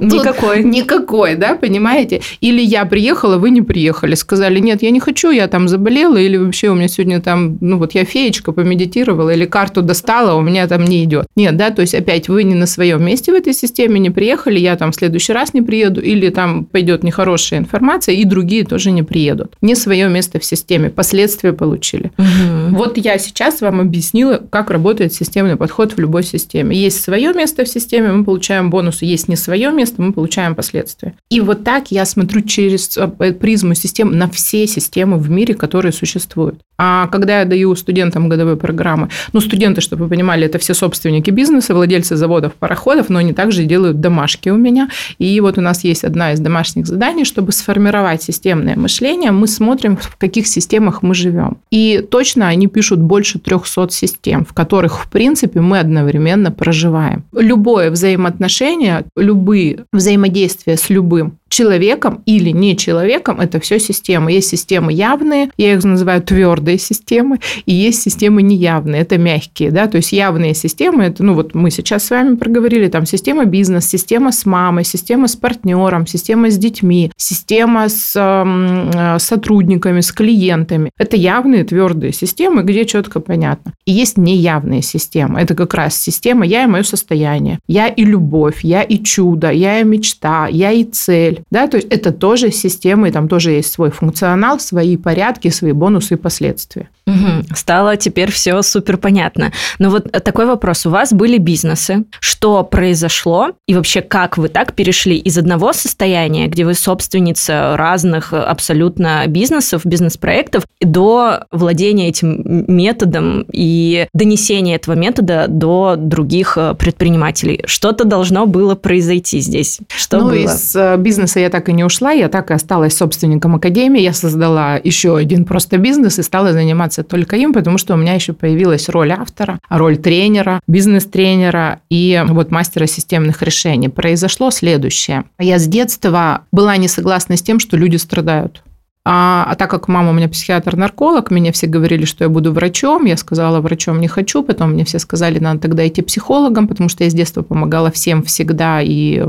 Никакой. 0.00 0.64
Никакой, 0.64 1.34
да, 1.36 1.54
понимаете? 1.54 2.22
Или 2.40 2.62
я 2.62 2.84
приехала, 2.84 3.36
вы 3.38 3.50
не 3.50 3.62
приехали. 3.62 4.14
Сказали, 4.14 4.58
нет, 4.58 4.82
я 4.82 4.90
не 4.90 5.00
хочу, 5.00 5.30
я 5.30 5.48
там 5.48 5.68
заболела, 5.68 6.16
или 6.16 6.36
вообще 6.36 6.68
у 6.70 6.74
меня 6.74 6.88
сегодня 6.88 7.20
там, 7.20 7.58
ну 7.60 7.78
вот 7.78 7.94
я 7.94 8.04
феечка 8.04 8.52
помедитировала, 8.52 9.30
или 9.30 9.44
карту 9.44 9.82
достала, 9.82 10.34
у 10.34 10.40
меня 10.40 10.66
там 10.66 10.84
не 10.84 11.04
идет. 11.04 11.26
Нет, 11.36 11.56
да, 11.56 11.70
то 11.70 11.82
есть 11.82 11.94
опять 11.94 12.28
вы 12.28 12.44
не 12.44 12.54
на 12.54 12.66
своем 12.66 13.04
месте 13.04 13.32
в 13.32 13.34
этой 13.34 13.52
системе 13.52 14.00
не 14.00 14.10
приехали, 14.10 14.58
я 14.58 14.76
там 14.76 14.92
в 14.92 14.94
следующий 14.94 15.32
раз 15.32 15.54
не 15.54 15.62
приеду, 15.62 16.00
или 16.00 16.28
там 16.30 16.64
пойдет 16.64 17.02
нехорошая 17.02 17.60
информация, 17.60 18.14
и 18.14 18.24
другие 18.24 18.64
тоже 18.64 18.90
не 18.90 19.02
приедут. 19.02 19.54
Не 19.60 19.74
свое 19.74 20.08
место 20.08 20.38
в 20.38 20.44
системе, 20.44 20.90
последствия 20.90 21.52
получили. 21.52 22.12
Угу. 22.18 22.76
Вот 22.76 22.98
я 22.98 23.18
сейчас 23.18 23.60
вам 23.60 23.80
объяснила, 23.80 24.40
как 24.50 24.70
работает 24.70 25.12
системный 25.12 25.56
подход 25.56 25.92
в 25.92 25.98
любой 25.98 26.22
системе. 26.22 26.76
Есть 26.76 27.02
свое 27.02 27.32
место 27.32 27.64
в 27.64 27.68
системе, 27.68 28.12
мы 28.12 28.24
получаем 28.24 28.70
бонусы, 28.70 29.04
есть 29.04 29.21
есть 29.22 29.28
не 29.28 29.36
свое 29.36 29.70
место, 29.70 30.02
мы 30.02 30.12
получаем 30.12 30.54
последствия. 30.54 31.14
И 31.30 31.40
вот 31.40 31.64
так 31.64 31.92
я 31.92 32.04
смотрю 32.04 32.42
через 32.42 32.96
э, 32.96 33.08
призму 33.32 33.74
систем 33.74 34.18
на 34.18 34.28
все 34.28 34.66
системы 34.66 35.18
в 35.18 35.30
мире, 35.30 35.54
которые 35.54 35.92
существуют. 35.92 36.60
А 36.78 37.06
когда 37.06 37.40
я 37.40 37.44
даю 37.44 37.76
студентам 37.76 38.28
годовые 38.28 38.56
программы, 38.56 39.08
ну, 39.32 39.40
студенты, 39.40 39.80
чтобы 39.80 40.04
вы 40.04 40.10
понимали, 40.10 40.46
это 40.46 40.58
все 40.58 40.74
собственники 40.74 41.30
бизнеса, 41.30 41.74
владельцы 41.74 42.16
заводов, 42.16 42.54
пароходов, 42.54 43.08
но 43.08 43.20
они 43.20 43.32
также 43.32 43.64
делают 43.64 44.00
домашки 44.00 44.48
у 44.48 44.56
меня. 44.56 44.88
И 45.18 45.40
вот 45.40 45.58
у 45.58 45.60
нас 45.60 45.84
есть 45.84 46.02
одна 46.02 46.32
из 46.32 46.40
домашних 46.40 46.86
заданий, 46.86 47.24
чтобы 47.24 47.52
сформировать 47.52 48.22
системное 48.24 48.76
мышление, 48.76 49.30
мы 49.30 49.46
смотрим, 49.46 49.96
в 49.96 50.16
каких 50.16 50.48
системах 50.48 51.02
мы 51.02 51.14
живем. 51.14 51.58
И 51.70 52.04
точно 52.10 52.48
они 52.48 52.66
пишут 52.66 52.98
больше 52.98 53.38
300 53.38 53.90
систем, 53.90 54.44
в 54.44 54.52
которых, 54.52 55.04
в 55.04 55.08
принципе, 55.08 55.60
мы 55.60 55.78
одновременно 55.78 56.50
проживаем. 56.50 57.24
Любое 57.32 57.90
взаимоотношение, 57.92 59.04
любые 59.16 59.86
взаимодействия 59.92 60.76
с 60.76 60.88
любым 60.90 61.38
человеком 61.52 62.22
или 62.24 62.50
не 62.50 62.76
человеком, 62.76 63.40
это 63.40 63.60
все 63.60 63.78
системы. 63.78 64.32
Есть 64.32 64.48
системы 64.48 64.92
явные, 64.92 65.50
я 65.58 65.74
их 65.74 65.84
называю 65.84 66.22
твердые 66.22 66.78
системы, 66.78 67.38
и 67.66 67.74
есть 67.74 68.02
системы 68.02 68.42
неявные, 68.42 69.02
это 69.02 69.18
мягкие, 69.18 69.70
да, 69.70 69.86
то 69.86 69.98
есть 69.98 70.12
явные 70.12 70.54
системы, 70.54 71.04
это, 71.04 71.22
ну 71.22 71.34
вот 71.34 71.54
мы 71.54 71.70
сейчас 71.70 72.04
с 72.04 72.10
вами 72.10 72.36
проговорили, 72.36 72.88
там 72.88 73.04
система 73.04 73.44
бизнес, 73.44 73.86
система 73.86 74.32
с 74.32 74.46
мамой, 74.46 74.84
система 74.84 75.28
с 75.28 75.36
партнером, 75.36 76.06
система 76.06 76.50
с 76.50 76.56
детьми, 76.56 77.12
система 77.16 77.88
с 77.88 78.14
э, 78.16 79.18
сотрудниками, 79.18 80.00
с 80.00 80.10
клиентами. 80.10 80.90
Это 80.98 81.16
явные 81.16 81.64
твердые 81.64 82.12
системы, 82.12 82.62
где 82.62 82.86
четко 82.86 83.20
понятно. 83.20 83.74
И 83.84 83.92
есть 83.92 84.16
неявные 84.16 84.80
системы. 84.80 85.40
Это 85.40 85.54
как 85.54 85.74
раз 85.74 86.00
система 86.00 86.46
«я 86.46 86.64
и 86.64 86.66
мое 86.66 86.82
состояние», 86.82 87.58
«я 87.68 87.88
и 87.88 88.04
любовь», 88.04 88.60
«я 88.62 88.82
и 88.82 89.02
чудо», 89.02 89.50
«я 89.50 89.80
и 89.80 89.84
мечта», 89.84 90.48
«я 90.48 90.72
и 90.72 90.84
цель», 90.84 91.41
да, 91.50 91.66
то 91.66 91.76
есть 91.76 91.88
это 91.88 92.12
тоже 92.12 92.50
система, 92.50 93.08
и 93.08 93.12
там 93.12 93.28
тоже 93.28 93.52
есть 93.52 93.72
свой 93.72 93.90
функционал, 93.90 94.60
свои 94.60 94.96
порядки, 94.96 95.48
свои 95.48 95.72
бонусы 95.72 96.14
и 96.14 96.16
последствия. 96.16 96.88
Угу. 97.06 97.54
Стало 97.54 97.96
теперь 97.96 98.30
все 98.30 98.62
супер 98.62 98.96
понятно. 98.96 99.52
Но 99.78 99.90
вот 99.90 100.10
такой 100.12 100.46
вопрос. 100.46 100.86
У 100.86 100.90
вас 100.90 101.12
были 101.12 101.38
бизнесы. 101.38 102.04
Что 102.20 102.62
произошло? 102.62 103.50
И 103.66 103.74
вообще, 103.74 104.02
как 104.02 104.38
вы 104.38 104.48
так 104.48 104.74
перешли 104.74 105.16
из 105.16 105.36
одного 105.36 105.72
состояния, 105.72 106.46
где 106.46 106.64
вы 106.64 106.74
собственница 106.74 107.76
разных 107.76 108.32
абсолютно 108.32 109.26
бизнесов, 109.26 109.84
бизнес-проектов, 109.84 110.64
до 110.80 111.44
владения 111.50 112.08
этим 112.08 112.64
методом 112.68 113.46
и 113.52 114.06
донесения 114.12 114.76
этого 114.76 114.94
метода 114.94 115.46
до 115.48 115.96
других 115.96 116.56
э, 116.56 116.74
предпринимателей? 116.74 117.62
Что-то 117.66 118.04
должно 118.04 118.46
было 118.46 118.74
произойти 118.74 119.40
здесь. 119.40 119.80
Что 119.88 120.18
ну, 120.18 120.24
было? 120.26 120.34
из 120.34 120.76
э, 120.76 120.96
бизнеса 120.98 121.40
я 121.40 121.50
так 121.50 121.68
и 121.68 121.72
не 121.72 121.84
ушла, 121.84 122.12
я 122.12 122.28
так 122.28 122.50
и 122.50 122.54
осталась 122.54 122.96
собственником 122.96 123.56
академии. 123.56 124.00
Я 124.00 124.12
создала 124.12 124.76
еще 124.76 125.16
один 125.16 125.44
просто 125.44 125.78
бизнес 125.78 126.18
и 126.18 126.22
стала 126.22 126.52
заниматься 126.52 126.91
заниматься 126.92 127.02
только 127.02 127.36
им, 127.36 127.52
потому 127.52 127.78
что 127.78 127.94
у 127.94 127.96
меня 127.96 128.14
еще 128.14 128.32
появилась 128.32 128.88
роль 128.88 129.12
автора, 129.12 129.58
роль 129.68 129.96
тренера, 129.96 130.60
бизнес-тренера 130.66 131.80
и 131.90 132.22
вот 132.28 132.50
мастера 132.50 132.86
системных 132.86 133.42
решений. 133.42 133.88
Произошло 133.88 134.50
следующее. 134.50 135.24
Я 135.38 135.58
с 135.58 135.66
детства 135.66 136.42
была 136.52 136.76
не 136.76 136.88
согласна 136.88 137.36
с 137.36 137.42
тем, 137.42 137.58
что 137.58 137.76
люди 137.76 137.96
страдают. 137.96 138.62
А, 139.04 139.44
а 139.48 139.56
так 139.56 139.70
как 139.70 139.88
мама 139.88 140.10
у 140.10 140.12
меня 140.12 140.28
психиатр-нарколог, 140.28 141.30
меня 141.30 141.50
все 141.50 141.66
говорили, 141.66 142.04
что 142.04 142.24
я 142.24 142.30
буду 142.30 142.52
врачом. 142.52 143.04
Я 143.04 143.16
сказала, 143.16 143.60
врачом 143.60 144.00
не 144.00 144.06
хочу. 144.06 144.44
Потом 144.44 144.72
мне 144.72 144.84
все 144.84 144.98
сказали, 145.00 145.38
надо 145.40 145.60
тогда 145.60 145.86
идти 145.86 146.02
психологом, 146.02 146.68
потому 146.68 146.88
что 146.88 147.02
я 147.02 147.10
с 147.10 147.14
детства 147.14 147.42
помогала 147.42 147.90
всем 147.90 148.22
всегда. 148.22 148.80
И 148.80 149.22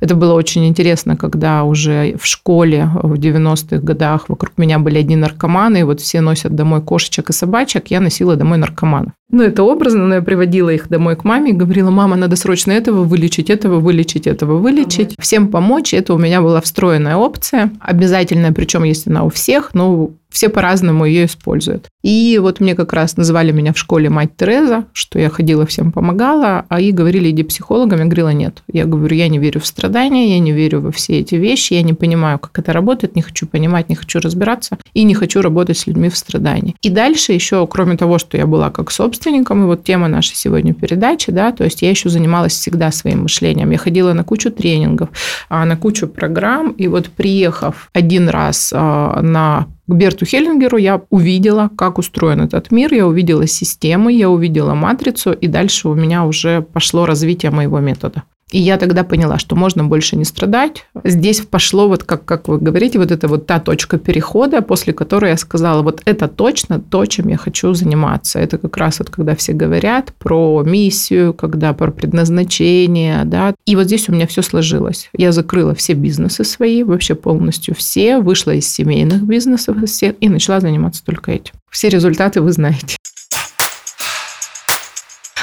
это 0.00 0.14
было 0.14 0.32
очень 0.32 0.66
интересно, 0.66 1.16
когда 1.16 1.64
уже 1.64 2.16
в 2.18 2.26
школе 2.26 2.90
в 3.02 3.14
90-х 3.14 3.78
годах 3.78 4.28
вокруг 4.28 4.56
меня 4.56 4.78
были 4.78 4.98
одни 4.98 5.16
наркоманы, 5.16 5.80
и 5.80 5.82
вот 5.82 6.00
все 6.00 6.20
носят 6.20 6.54
домой 6.54 6.80
кошечек 6.80 7.30
и 7.30 7.32
собачек, 7.32 7.88
я 7.88 8.00
носила 8.00 8.36
домой 8.36 8.56
наркоманов. 8.58 9.12
Ну, 9.30 9.42
это 9.42 9.62
образно, 9.62 10.06
но 10.06 10.14
я 10.14 10.22
приводила 10.22 10.70
их 10.70 10.88
домой 10.88 11.14
к 11.14 11.24
маме 11.24 11.50
и 11.50 11.54
говорила, 11.54 11.90
мама, 11.90 12.16
надо 12.16 12.34
срочно 12.34 12.72
этого 12.72 13.04
вылечить, 13.04 13.50
этого 13.50 13.78
вылечить, 13.78 14.26
этого 14.26 14.56
вылечить. 14.56 15.14
Всем 15.18 15.48
помочь. 15.48 15.92
Это 15.92 16.14
у 16.14 16.18
меня 16.18 16.40
была 16.40 16.62
встроенная 16.62 17.16
опция, 17.16 17.70
обязательная, 17.78 18.52
причем 18.52 18.84
есть 18.84 19.06
она 19.18 19.24
у 19.24 19.30
всех, 19.30 19.74
но 19.74 20.10
все 20.30 20.48
по-разному 20.48 21.04
ее 21.04 21.26
используют. 21.26 21.88
И 22.02 22.38
вот 22.40 22.60
мне 22.60 22.74
как 22.74 22.92
раз 22.92 23.16
называли 23.16 23.50
меня 23.50 23.72
в 23.72 23.78
школе 23.78 24.08
мать 24.08 24.36
Тереза, 24.36 24.84
что 24.92 25.18
я 25.18 25.30
ходила 25.30 25.66
всем 25.66 25.90
помогала, 25.90 26.64
а 26.68 26.80
и 26.80 26.92
говорили, 26.92 27.30
иди 27.30 27.42
психологом. 27.42 27.98
Я 27.98 28.04
говорила, 28.04 28.32
нет. 28.32 28.62
Я 28.72 28.84
говорю, 28.84 29.16
я 29.16 29.28
не 29.28 29.38
верю 29.38 29.60
в 29.60 29.66
страдания, 29.66 30.30
я 30.30 30.38
не 30.38 30.52
верю 30.52 30.80
во 30.80 30.92
все 30.92 31.20
эти 31.20 31.34
вещи, 31.34 31.74
я 31.74 31.82
не 31.82 31.94
понимаю, 31.94 32.38
как 32.38 32.58
это 32.58 32.72
работает, 32.72 33.16
не 33.16 33.22
хочу 33.22 33.46
понимать, 33.46 33.88
не 33.88 33.94
хочу 33.94 34.20
разбираться 34.20 34.78
и 34.94 35.02
не 35.02 35.14
хочу 35.14 35.42
работать 35.42 35.78
с 35.78 35.86
людьми 35.86 36.08
в 36.08 36.16
страдании. 36.16 36.76
И 36.82 36.90
дальше 36.90 37.32
еще, 37.32 37.66
кроме 37.66 37.96
того, 37.96 38.18
что 38.18 38.36
я 38.36 38.46
была 38.46 38.70
как 38.70 38.90
собственником, 38.90 39.62
и 39.62 39.66
вот 39.66 39.84
тема 39.84 40.08
нашей 40.08 40.36
сегодня 40.36 40.74
передачи, 40.74 41.32
да, 41.32 41.52
то 41.52 41.64
есть 41.64 41.82
я 41.82 41.90
еще 41.90 42.08
занималась 42.08 42.52
всегда 42.52 42.92
своим 42.92 43.22
мышлением. 43.22 43.70
Я 43.70 43.78
ходила 43.78 44.12
на 44.12 44.24
кучу 44.24 44.50
тренингов, 44.50 45.08
а, 45.48 45.64
на 45.64 45.76
кучу 45.76 46.06
программ, 46.06 46.70
и 46.70 46.86
вот 46.86 47.08
приехав 47.08 47.90
один 47.92 48.28
раз 48.28 48.72
а, 48.74 49.20
на 49.22 49.66
к 49.88 49.94
Берту 49.94 50.26
Хеллингеру 50.26 50.76
я 50.76 51.00
увидела, 51.08 51.70
как 51.76 51.98
устроен 51.98 52.42
этот 52.42 52.70
мир, 52.70 52.92
я 52.92 53.06
увидела 53.06 53.46
системы, 53.46 54.12
я 54.12 54.28
увидела 54.28 54.74
матрицу, 54.74 55.32
и 55.32 55.48
дальше 55.48 55.88
у 55.88 55.94
меня 55.94 56.24
уже 56.26 56.60
пошло 56.60 57.06
развитие 57.06 57.50
моего 57.50 57.80
метода. 57.80 58.22
И 58.50 58.58
я 58.58 58.78
тогда 58.78 59.04
поняла, 59.04 59.38
что 59.38 59.56
можно 59.56 59.84
больше 59.84 60.16
не 60.16 60.24
страдать. 60.24 60.86
Здесь 61.04 61.40
пошло, 61.40 61.88
вот 61.88 62.04
как, 62.04 62.24
как 62.24 62.48
вы 62.48 62.58
говорите, 62.58 62.98
вот 62.98 63.10
это 63.10 63.28
вот 63.28 63.46
та 63.46 63.60
точка 63.60 63.98
перехода, 63.98 64.62
после 64.62 64.92
которой 64.92 65.30
я 65.30 65.36
сказала, 65.36 65.82
вот 65.82 66.00
это 66.06 66.28
точно 66.28 66.80
то, 66.80 67.04
чем 67.06 67.28
я 67.28 67.36
хочу 67.36 67.74
заниматься. 67.74 68.38
Это 68.38 68.56
как 68.58 68.76
раз 68.76 69.00
вот 69.00 69.10
когда 69.10 69.36
все 69.36 69.52
говорят 69.52 70.14
про 70.18 70.62
миссию, 70.64 71.34
когда 71.34 71.74
про 71.74 71.90
предназначение, 71.90 73.24
да. 73.24 73.54
И 73.66 73.76
вот 73.76 73.84
здесь 73.84 74.08
у 74.08 74.12
меня 74.12 74.26
все 74.26 74.42
сложилось. 74.42 75.10
Я 75.12 75.32
закрыла 75.32 75.74
все 75.74 75.92
бизнесы 75.92 76.44
свои, 76.44 76.82
вообще 76.82 77.14
полностью 77.14 77.74
все, 77.74 78.18
вышла 78.18 78.52
из 78.52 78.68
семейных 78.68 79.22
бизнесов 79.22 79.82
из 79.82 79.90
всех 79.90 80.14
и 80.20 80.28
начала 80.28 80.60
заниматься 80.60 81.04
только 81.04 81.32
этим. 81.32 81.52
Все 81.70 81.88
результаты 81.88 82.40
вы 82.40 82.52
знаете. 82.52 82.96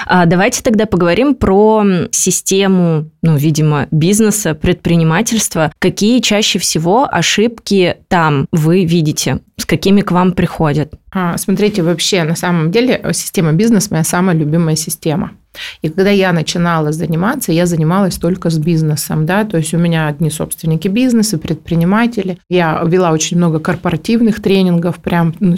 А 0.05 0.25
давайте 0.25 0.61
тогда 0.61 0.85
поговорим 0.85 1.35
про 1.35 1.83
систему, 2.11 3.09
ну, 3.25 3.37
видимо, 3.37 3.87
бизнеса, 3.89 4.53
предпринимательства. 4.53 5.71
Какие 5.79 6.19
чаще 6.19 6.59
всего 6.59 7.07
ошибки 7.11 7.97
там 8.07 8.45
вы 8.51 8.85
видите? 8.85 9.39
С 9.57 9.65
какими 9.65 10.01
к 10.01 10.11
вам 10.11 10.33
приходят? 10.33 10.93
А, 11.11 11.35
смотрите, 11.37 11.81
вообще, 11.81 12.23
на 12.23 12.35
самом 12.35 12.71
деле, 12.71 13.01
система 13.13 13.51
бизнес 13.53 13.89
моя 13.89 14.03
самая 14.03 14.35
любимая 14.35 14.75
система. 14.75 15.31
И 15.81 15.89
когда 15.89 16.09
я 16.09 16.33
начинала 16.33 16.91
заниматься, 16.91 17.51
я 17.51 17.65
занималась 17.65 18.15
только 18.15 18.49
с 18.49 18.57
бизнесом, 18.57 19.25
да, 19.25 19.45
то 19.45 19.57
есть 19.57 19.73
у 19.73 19.77
меня 19.77 20.07
одни 20.07 20.29
собственники 20.29 20.87
бизнеса, 20.87 21.37
предприниматели. 21.37 22.37
Я 22.49 22.81
вела 22.85 23.11
очень 23.11 23.37
много 23.37 23.59
корпоративных 23.59 24.41
тренингов, 24.41 24.97
прям 24.97 25.33
ну, 25.39 25.55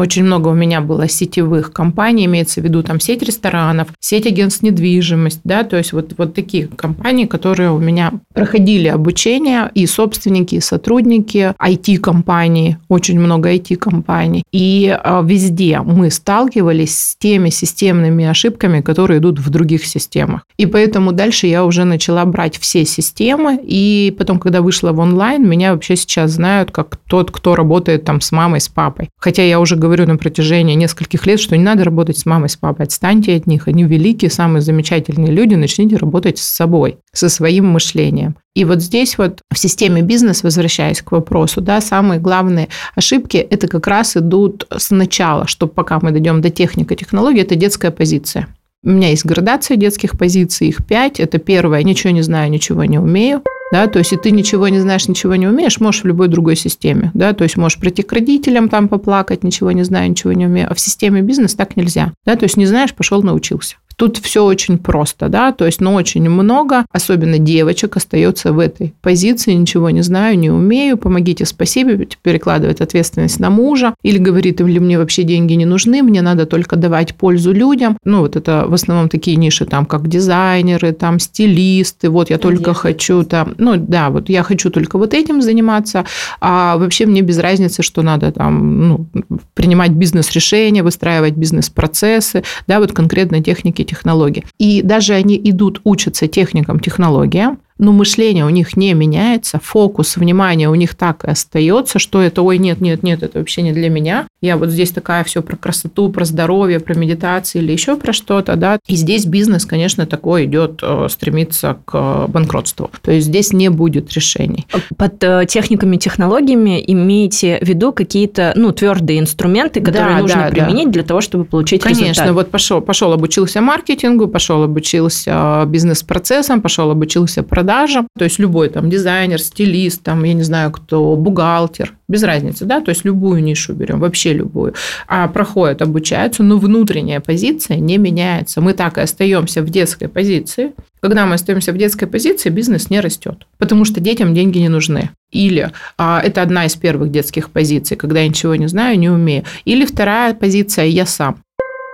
очень 0.00 0.24
много 0.24 0.48
у 0.48 0.54
меня 0.54 0.80
было 0.80 1.08
сетевых 1.08 1.72
компаний, 1.72 2.26
имеется 2.26 2.60
в 2.60 2.64
виду 2.64 2.82
там 2.82 3.00
сеть 3.00 3.22
ресторанов, 3.22 3.88
сеть 4.00 4.26
агентств 4.26 4.62
недвижимость, 4.62 5.40
да, 5.44 5.64
то 5.64 5.76
есть 5.76 5.92
вот, 5.92 6.14
вот 6.16 6.34
такие 6.34 6.68
компании, 6.84 7.24
которые 7.24 7.70
у 7.70 7.78
меня 7.78 8.12
проходили 8.34 8.88
обучение, 8.88 9.70
и 9.74 9.86
собственники, 9.86 10.56
и 10.56 10.60
сотрудники, 10.60 11.54
IT-компании, 11.58 12.76
очень 12.88 13.18
много 13.18 13.54
IT-компаний. 13.54 14.42
И 14.52 14.94
а, 15.02 15.22
везде 15.22 15.80
мы 15.80 16.10
сталкивались 16.10 16.98
с 16.98 17.16
теми 17.16 17.48
системными 17.48 18.26
ошибками, 18.26 18.82
которые 18.82 19.18
идут 19.18 19.38
в 19.38 19.48
других 19.48 19.86
системах. 19.86 20.42
И 20.58 20.66
поэтому 20.66 21.12
дальше 21.12 21.46
я 21.46 21.64
уже 21.64 21.84
начала 21.84 22.24
брать 22.26 22.58
все 22.58 22.84
системы, 22.84 23.58
и 23.62 24.14
потом, 24.18 24.38
когда 24.38 24.60
вышла 24.60 24.92
в 24.92 24.98
онлайн, 24.98 25.48
меня 25.48 25.72
вообще 25.72 25.96
сейчас 25.96 26.32
знают 26.32 26.70
как 26.70 26.96
тот, 27.08 27.30
кто 27.30 27.54
работает 27.56 28.04
там 28.04 28.20
с 28.20 28.30
мамой, 28.30 28.60
с 28.60 28.68
папой. 28.68 29.08
Хотя 29.18 29.42
я 29.42 29.58
уже 29.58 29.76
говорю 29.76 30.06
на 30.06 30.16
протяжении 30.16 30.74
нескольких 30.74 31.26
лет, 31.26 31.40
что 31.40 31.56
не 31.56 31.64
надо 31.64 31.84
работать 31.84 32.18
с 32.18 32.26
мамой, 32.26 32.50
с 32.50 32.56
папой, 32.56 32.84
отстаньте 32.84 33.36
от 33.36 33.46
них, 33.46 33.68
они 33.68 33.84
великие, 33.84 34.30
самые 34.30 34.60
замечательные 34.60 35.32
люди, 35.32 35.54
начните 35.54 35.96
работать 35.96 36.38
с 36.38 36.44
собой, 36.44 36.73
со 37.12 37.28
своим 37.28 37.66
мышлением. 37.66 38.36
И 38.54 38.64
вот 38.64 38.80
здесь 38.80 39.18
вот 39.18 39.40
в 39.52 39.58
системе 39.58 40.02
бизнес, 40.02 40.42
возвращаясь 40.42 41.02
к 41.02 41.12
вопросу, 41.12 41.60
да, 41.60 41.80
самые 41.80 42.20
главные 42.20 42.68
ошибки, 42.94 43.36
это 43.36 43.68
как 43.68 43.86
раз 43.86 44.16
идут 44.16 44.66
сначала, 44.76 45.46
что 45.46 45.66
пока 45.66 45.98
мы 46.00 46.10
дойдем 46.10 46.40
до 46.40 46.50
техники, 46.50 46.94
технологии, 46.94 47.42
это 47.42 47.54
детская 47.56 47.90
позиция. 47.90 48.48
У 48.84 48.90
меня 48.90 49.08
есть 49.08 49.24
градация 49.24 49.78
детских 49.78 50.18
позиций, 50.18 50.68
их 50.68 50.84
пять. 50.84 51.18
Это 51.18 51.38
первое, 51.38 51.82
ничего 51.82 52.12
не 52.12 52.20
знаю, 52.20 52.50
ничего 52.50 52.84
не 52.84 52.98
умею. 52.98 53.42
Да, 53.72 53.86
то 53.86 53.98
есть, 53.98 54.12
если 54.12 54.22
ты 54.22 54.30
ничего 54.30 54.68
не 54.68 54.78
знаешь, 54.78 55.08
ничего 55.08 55.34
не 55.36 55.48
умеешь, 55.48 55.80
можешь 55.80 56.02
в 56.02 56.06
любой 56.06 56.28
другой 56.28 56.54
системе. 56.54 57.10
Да, 57.14 57.32
то 57.32 57.44
есть, 57.44 57.56
можешь 57.56 57.78
прийти 57.80 58.02
к 58.02 58.12
родителям, 58.12 58.68
там 58.68 58.88
поплакать, 58.88 59.42
ничего 59.42 59.72
не 59.72 59.84
знаю, 59.84 60.10
ничего 60.10 60.32
не 60.32 60.46
умею. 60.46 60.68
А 60.70 60.74
в 60.74 60.80
системе 60.80 61.22
бизнес 61.22 61.54
так 61.54 61.76
нельзя. 61.76 62.12
Да, 62.26 62.36
то 62.36 62.44
есть, 62.44 62.58
не 62.58 62.66
знаешь, 62.66 62.94
пошел 62.94 63.22
научился. 63.22 63.76
Тут 63.96 64.18
все 64.18 64.44
очень 64.44 64.78
просто, 64.78 65.28
да, 65.28 65.52
то 65.52 65.66
есть, 65.66 65.80
ну, 65.80 65.94
очень 65.94 66.28
много, 66.28 66.84
особенно 66.92 67.38
девочек, 67.38 67.96
остается 67.96 68.52
в 68.52 68.58
этой 68.58 68.94
позиции, 69.00 69.52
ничего 69.52 69.90
не 69.90 70.02
знаю, 70.02 70.38
не 70.38 70.50
умею, 70.50 70.98
помогите, 70.98 71.44
спасибо, 71.44 72.04
перекладывает 72.22 72.80
ответственность 72.80 73.38
на 73.40 73.50
мужа, 73.50 73.94
или 74.02 74.18
говорит, 74.18 74.60
или 74.60 74.78
мне 74.78 74.98
вообще 74.98 75.22
деньги 75.22 75.54
не 75.54 75.64
нужны, 75.64 76.02
мне 76.02 76.22
надо 76.22 76.46
только 76.46 76.76
давать 76.76 77.14
пользу 77.14 77.52
людям. 77.52 77.96
Ну, 78.04 78.20
вот 78.20 78.36
это 78.36 78.64
в 78.66 78.74
основном 78.74 79.08
такие 79.08 79.36
ниши, 79.36 79.64
там, 79.64 79.86
как 79.86 80.08
дизайнеры, 80.08 80.92
там, 80.92 81.18
стилисты, 81.18 82.10
вот 82.10 82.30
я 82.30 82.38
только 82.38 82.74
хочу 82.74 83.22
там, 83.22 83.54
ну, 83.58 83.76
да, 83.76 84.10
вот 84.10 84.28
я 84.28 84.42
хочу 84.42 84.70
только 84.70 84.98
вот 84.98 85.14
этим 85.14 85.40
заниматься, 85.40 86.04
а 86.40 86.76
вообще 86.76 87.06
мне 87.06 87.20
без 87.20 87.38
разницы, 87.38 87.82
что 87.82 88.02
надо 88.02 88.32
там, 88.32 88.88
ну, 88.88 89.06
принимать 89.54 89.92
бизнес-решения, 89.92 90.82
выстраивать 90.82 91.34
бизнес-процессы, 91.34 92.42
да, 92.66 92.80
вот 92.80 92.92
конкретно 92.92 93.42
техники, 93.42 93.83
технологии. 93.84 94.44
И 94.58 94.82
даже 94.82 95.14
они 95.14 95.40
идут, 95.42 95.80
учатся 95.84 96.26
техникам, 96.26 96.80
технологиям, 96.80 97.58
но 97.78 97.92
мышление 97.92 98.44
у 98.44 98.50
них 98.50 98.76
не 98.76 98.94
меняется, 98.94 99.58
фокус 99.62 100.16
внимания 100.16 100.68
у 100.68 100.74
них 100.74 100.94
так 100.94 101.24
и 101.24 101.30
остается, 101.30 101.98
что 101.98 102.22
это, 102.22 102.42
ой, 102.42 102.58
нет, 102.58 102.80
нет, 102.80 103.02
нет, 103.02 103.22
это 103.22 103.38
вообще 103.38 103.62
не 103.62 103.72
для 103.72 103.88
меня. 103.88 104.26
Я 104.40 104.56
вот 104.56 104.70
здесь 104.70 104.92
такая 104.92 105.24
все 105.24 105.42
про 105.42 105.56
красоту, 105.56 106.10
про 106.10 106.24
здоровье, 106.24 106.78
про 106.78 106.94
медитацию 106.94 107.62
или 107.62 107.72
еще 107.72 107.96
про 107.96 108.12
что-то, 108.12 108.56
да. 108.56 108.78
И 108.86 108.94
здесь 108.94 109.26
бизнес, 109.26 109.64
конечно, 109.64 110.06
такой 110.06 110.44
идет, 110.44 110.80
э, 110.82 111.08
стремится 111.10 111.78
к 111.84 112.26
банкротству. 112.28 112.90
То 113.02 113.10
есть 113.10 113.26
здесь 113.26 113.52
не 113.52 113.70
будет 113.70 114.12
решений. 114.12 114.66
Под 114.96 115.22
э, 115.24 115.46
техниками, 115.48 115.96
технологиями 115.96 116.82
имеете 116.86 117.58
в 117.60 117.66
виду 117.66 117.92
какие-то, 117.92 118.52
ну, 118.54 118.72
твердые 118.72 119.18
инструменты, 119.18 119.80
которые 119.80 120.16
да, 120.16 120.20
нужно 120.20 120.42
да, 120.42 120.50
применить 120.50 120.86
да. 120.86 120.92
для 120.92 121.02
того, 121.02 121.20
чтобы 121.20 121.44
получить 121.44 121.82
Конечно, 121.82 122.04
результат. 122.04 122.32
вот 122.32 122.50
пошел, 122.50 122.80
пошел 122.80 123.12
обучился 123.12 123.60
маркетингу, 123.60 124.28
пошел 124.28 124.62
обучился 124.62 125.62
э, 125.64 125.66
бизнес-процессам, 125.66 126.60
пошел 126.60 126.90
обучился 126.90 127.42
продажам, 127.42 127.63
продажам, 127.64 128.08
то 128.18 128.24
есть 128.24 128.38
любой 128.38 128.68
там 128.68 128.90
дизайнер, 128.90 129.40
стилист, 129.40 130.02
там, 130.02 130.24
я 130.24 130.34
не 130.34 130.42
знаю 130.42 130.70
кто, 130.70 131.16
бухгалтер, 131.16 131.94
без 132.08 132.22
разницы, 132.22 132.64
да, 132.64 132.80
то 132.80 132.90
есть 132.90 133.04
любую 133.04 133.42
нишу 133.42 133.72
берем, 133.72 134.00
вообще 134.00 134.34
любую, 134.34 134.74
а 135.08 135.28
проходят, 135.28 135.82
обучаются, 135.82 136.42
но 136.42 136.58
внутренняя 136.58 137.20
позиция 137.20 137.78
не 137.78 137.96
меняется. 137.96 138.60
Мы 138.60 138.74
так 138.74 138.98
и 138.98 139.00
остаемся 139.00 139.62
в 139.62 139.70
детской 139.70 140.08
позиции. 140.08 140.72
Когда 141.00 141.26
мы 141.26 141.34
остаемся 141.34 141.72
в 141.72 141.76
детской 141.76 142.06
позиции, 142.06 142.50
бизнес 142.50 142.90
не 142.90 143.00
растет, 143.00 143.46
потому 143.58 143.84
что 143.84 144.00
детям 144.00 144.34
деньги 144.34 144.58
не 144.58 144.68
нужны. 144.68 145.10
Или 145.30 145.70
а, 145.98 146.20
это 146.24 146.42
одна 146.42 146.66
из 146.66 146.76
первых 146.76 147.10
детских 147.10 147.50
позиций, 147.50 147.96
когда 147.96 148.20
я 148.20 148.28
ничего 148.28 148.54
не 148.54 148.68
знаю, 148.68 148.98
не 148.98 149.10
умею. 149.10 149.44
Или 149.64 149.84
вторая 149.84 150.34
позиция 150.34 150.86
«я 150.86 151.06
сам». 151.06 151.43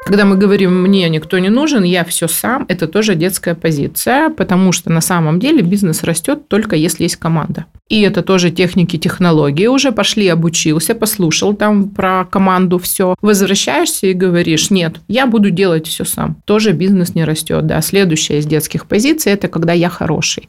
Когда 0.05 0.25
мы 0.25 0.37
говорим 0.37 0.83
«мне 0.83 1.09
никто 1.09 1.39
не 1.39 1.51
нужен, 1.51 1.85
я 1.85 2.05
все 2.05 2.27
сам», 2.27 2.65
это 2.69 2.89
тоже 2.89 3.15
детская 3.15 3.55
позиция, 3.55 4.31
потому 4.31 4.73
что 4.73 4.91
на 4.91 5.01
самом 5.01 5.39
деле 5.39 5.63
бизнес 5.63 6.03
растет 6.03 6.49
только 6.49 6.75
если 6.75 7.05
есть 7.05 7.17
команда. 7.17 7.67
И 7.89 8.03
это 8.03 8.23
тоже 8.23 8.51
техники, 8.51 8.97
технологии. 8.97 9.67
Уже 9.67 9.93
пошли, 9.93 10.29
обучился, 10.29 10.95
послушал 10.95 11.55
там 11.55 11.89
про 11.89 12.25
команду 12.25 12.79
все. 12.79 13.17
Возвращаешься 13.21 14.07
и 14.07 14.13
говоришь, 14.15 14.71
нет, 14.71 15.01
я 15.09 15.27
буду 15.27 15.51
делать 15.51 15.89
все 15.89 16.05
сам. 16.05 16.37
Тоже 16.45 16.73
бизнес 16.73 17.15
не 17.17 17.25
растет. 17.25 17.67
Да. 17.67 17.81
Следующая 17.83 18.39
из 18.39 18.47
детских 18.47 18.87
позиций– 18.87 19.33
это 19.35 19.49
когда 19.49 19.73
я 19.73 19.89
хороший. 19.89 20.49